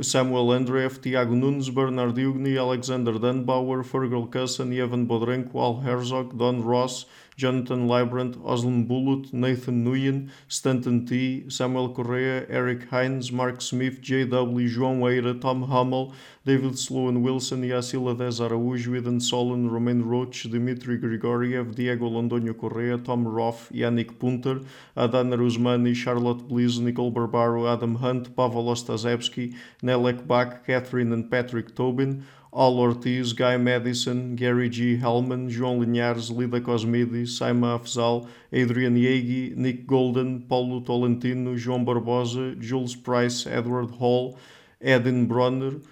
Samuel 0.00 0.46
Andreev, 0.48 1.00
Tiago 1.00 1.34
Nunes, 1.34 1.70
Bernard 1.70 2.16
Ugni, 2.16 2.56
Alexander 2.56 3.12
Dunbauer, 3.12 3.84
Fergal 3.84 4.28
Cusson, 4.28 4.72
Evan 4.72 5.06
Bodrenko, 5.06 5.56
Al 5.56 5.80
Herzog, 5.80 6.36
Don 6.36 6.62
Ross, 6.62 7.06
Jonathan 7.36 7.86
Librand, 7.86 8.34
Oslan 8.38 8.88
Bullitt, 8.88 9.30
Nathan 9.32 9.84
Nguyen, 9.84 10.30
Stanton 10.48 11.04
T, 11.04 11.44
Samuel 11.50 11.90
Correa, 11.90 12.46
Eric 12.48 12.88
Hines, 12.88 13.30
Mark 13.30 13.60
Smith, 13.60 14.00
J.W., 14.00 14.68
João 14.68 15.00
Eira, 15.02 15.38
Tom 15.38 15.64
Hummel, 15.64 16.14
David 16.46 16.78
Sloan 16.78 17.22
Wilson, 17.22 17.62
Yacila 17.62 18.16
Dez 18.16 18.40
Araújo, 18.40 18.96
Eden 18.96 19.20
Solon, 19.20 19.68
Romain 19.70 20.02
Roach, 20.02 20.44
Dmitry 20.44 20.96
Grigoriev, 20.98 21.74
Diego 21.74 22.08
Londonio 22.08 22.54
Correa, 22.54 22.96
Tom 22.96 23.28
Roth, 23.28 23.68
Yannick 23.70 24.18
Punter, 24.18 24.60
Adana 24.96 25.36
Rusmani, 25.36 25.94
Charlotte 25.94 26.48
Blease, 26.48 26.78
Nicole 26.78 27.10
Barbaro, 27.10 27.66
Adam 27.70 27.96
Hunt, 27.96 28.34
Pavel 28.34 28.64
Ostazewski, 28.64 29.54
Nelek 29.82 30.26
Bach, 30.26 30.64
Catherine 30.64 31.12
and 31.12 31.30
Patrick 31.30 31.74
Tobin, 31.74 32.24
Al 32.56 32.78
Ortiz, 32.78 33.34
Guy 33.34 33.58
Madison, 33.58 34.34
Gary 34.34 34.70
G. 34.70 34.96
Hellman, 34.96 35.50
João 35.50 35.78
Linhares, 35.78 36.30
Lida 36.30 36.58
Cosmides, 36.58 37.38
Saima 37.38 37.78
Afzal, 37.78 38.26
Adrian 38.50 38.94
Yegi, 38.94 39.54
Nick 39.54 39.86
Golden, 39.86 40.40
Paulo 40.40 40.80
Tolentino, 40.80 41.54
João 41.54 41.84
Barbosa, 41.84 42.56
Jules 42.58 42.96
Price, 42.96 43.46
Edward 43.46 43.90
Hall, 43.90 44.38
Edin 44.80 45.26
Bronner, 45.26 45.82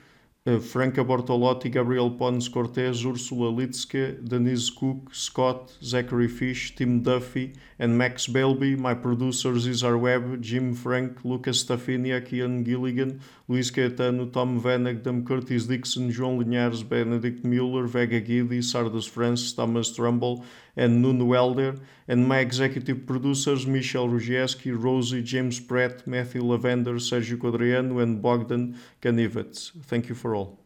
Eh, 0.47 0.59
Franca 0.59 1.03
Bortolotti, 1.03 1.71
Gabriel 1.71 2.11
Pons 2.11 2.49
Cortez, 2.49 3.03
Ursula 3.03 3.51
Litske, 3.51 4.19
Denise 4.23 4.69
Cook, 4.69 5.09
Scott, 5.15 5.73
Zachary 5.83 6.29
Fish, 6.29 6.75
Tim 6.75 7.01
Duffy, 7.01 7.55
and 7.79 7.97
Max 7.97 8.27
Belby. 8.27 8.77
My 8.77 8.93
producers 8.93 9.67
Isar 9.67 9.97
Webb, 9.97 10.43
Jim 10.43 10.75
Frank, 10.75 11.25
Lucas 11.25 11.65
Staffinia, 11.65 12.21
Ian 12.31 12.63
Gilligan, 12.63 13.21
Luís 13.49 13.71
Caetano, 13.71 14.31
Tom 14.31 14.61
Vanagdam, 14.61 15.25
Curtis 15.25 15.67
Dixon, 15.67 16.11
João 16.11 16.39
Linhares, 16.39 16.83
Benedict 16.87 17.43
Mueller, 17.43 17.87
Vega 17.87 18.21
Guidi, 18.21 18.61
Sardas 18.61 19.07
Francis, 19.07 19.55
Thomas 19.55 19.93
Trumbull, 19.93 20.45
and 20.77 21.01
Nuno 21.01 21.25
Welder. 21.25 21.77
And 22.07 22.29
my 22.29 22.39
executive 22.39 23.07
producers 23.07 23.67
Michel 23.67 24.09
Rugieski, 24.09 24.73
Rosie, 24.77 25.23
James 25.23 25.61
Pratt, 25.61 26.07
Matthew 26.07 26.43
Lavender, 26.43 26.95
Sergio 26.95 27.39
Quadriano, 27.39 28.03
and 28.03 28.21
Bogdan 28.21 28.79
Kanivets. 29.01 29.73
Thank 29.85 30.09
you 30.09 30.15
for 30.15 30.35
all. 30.35 30.59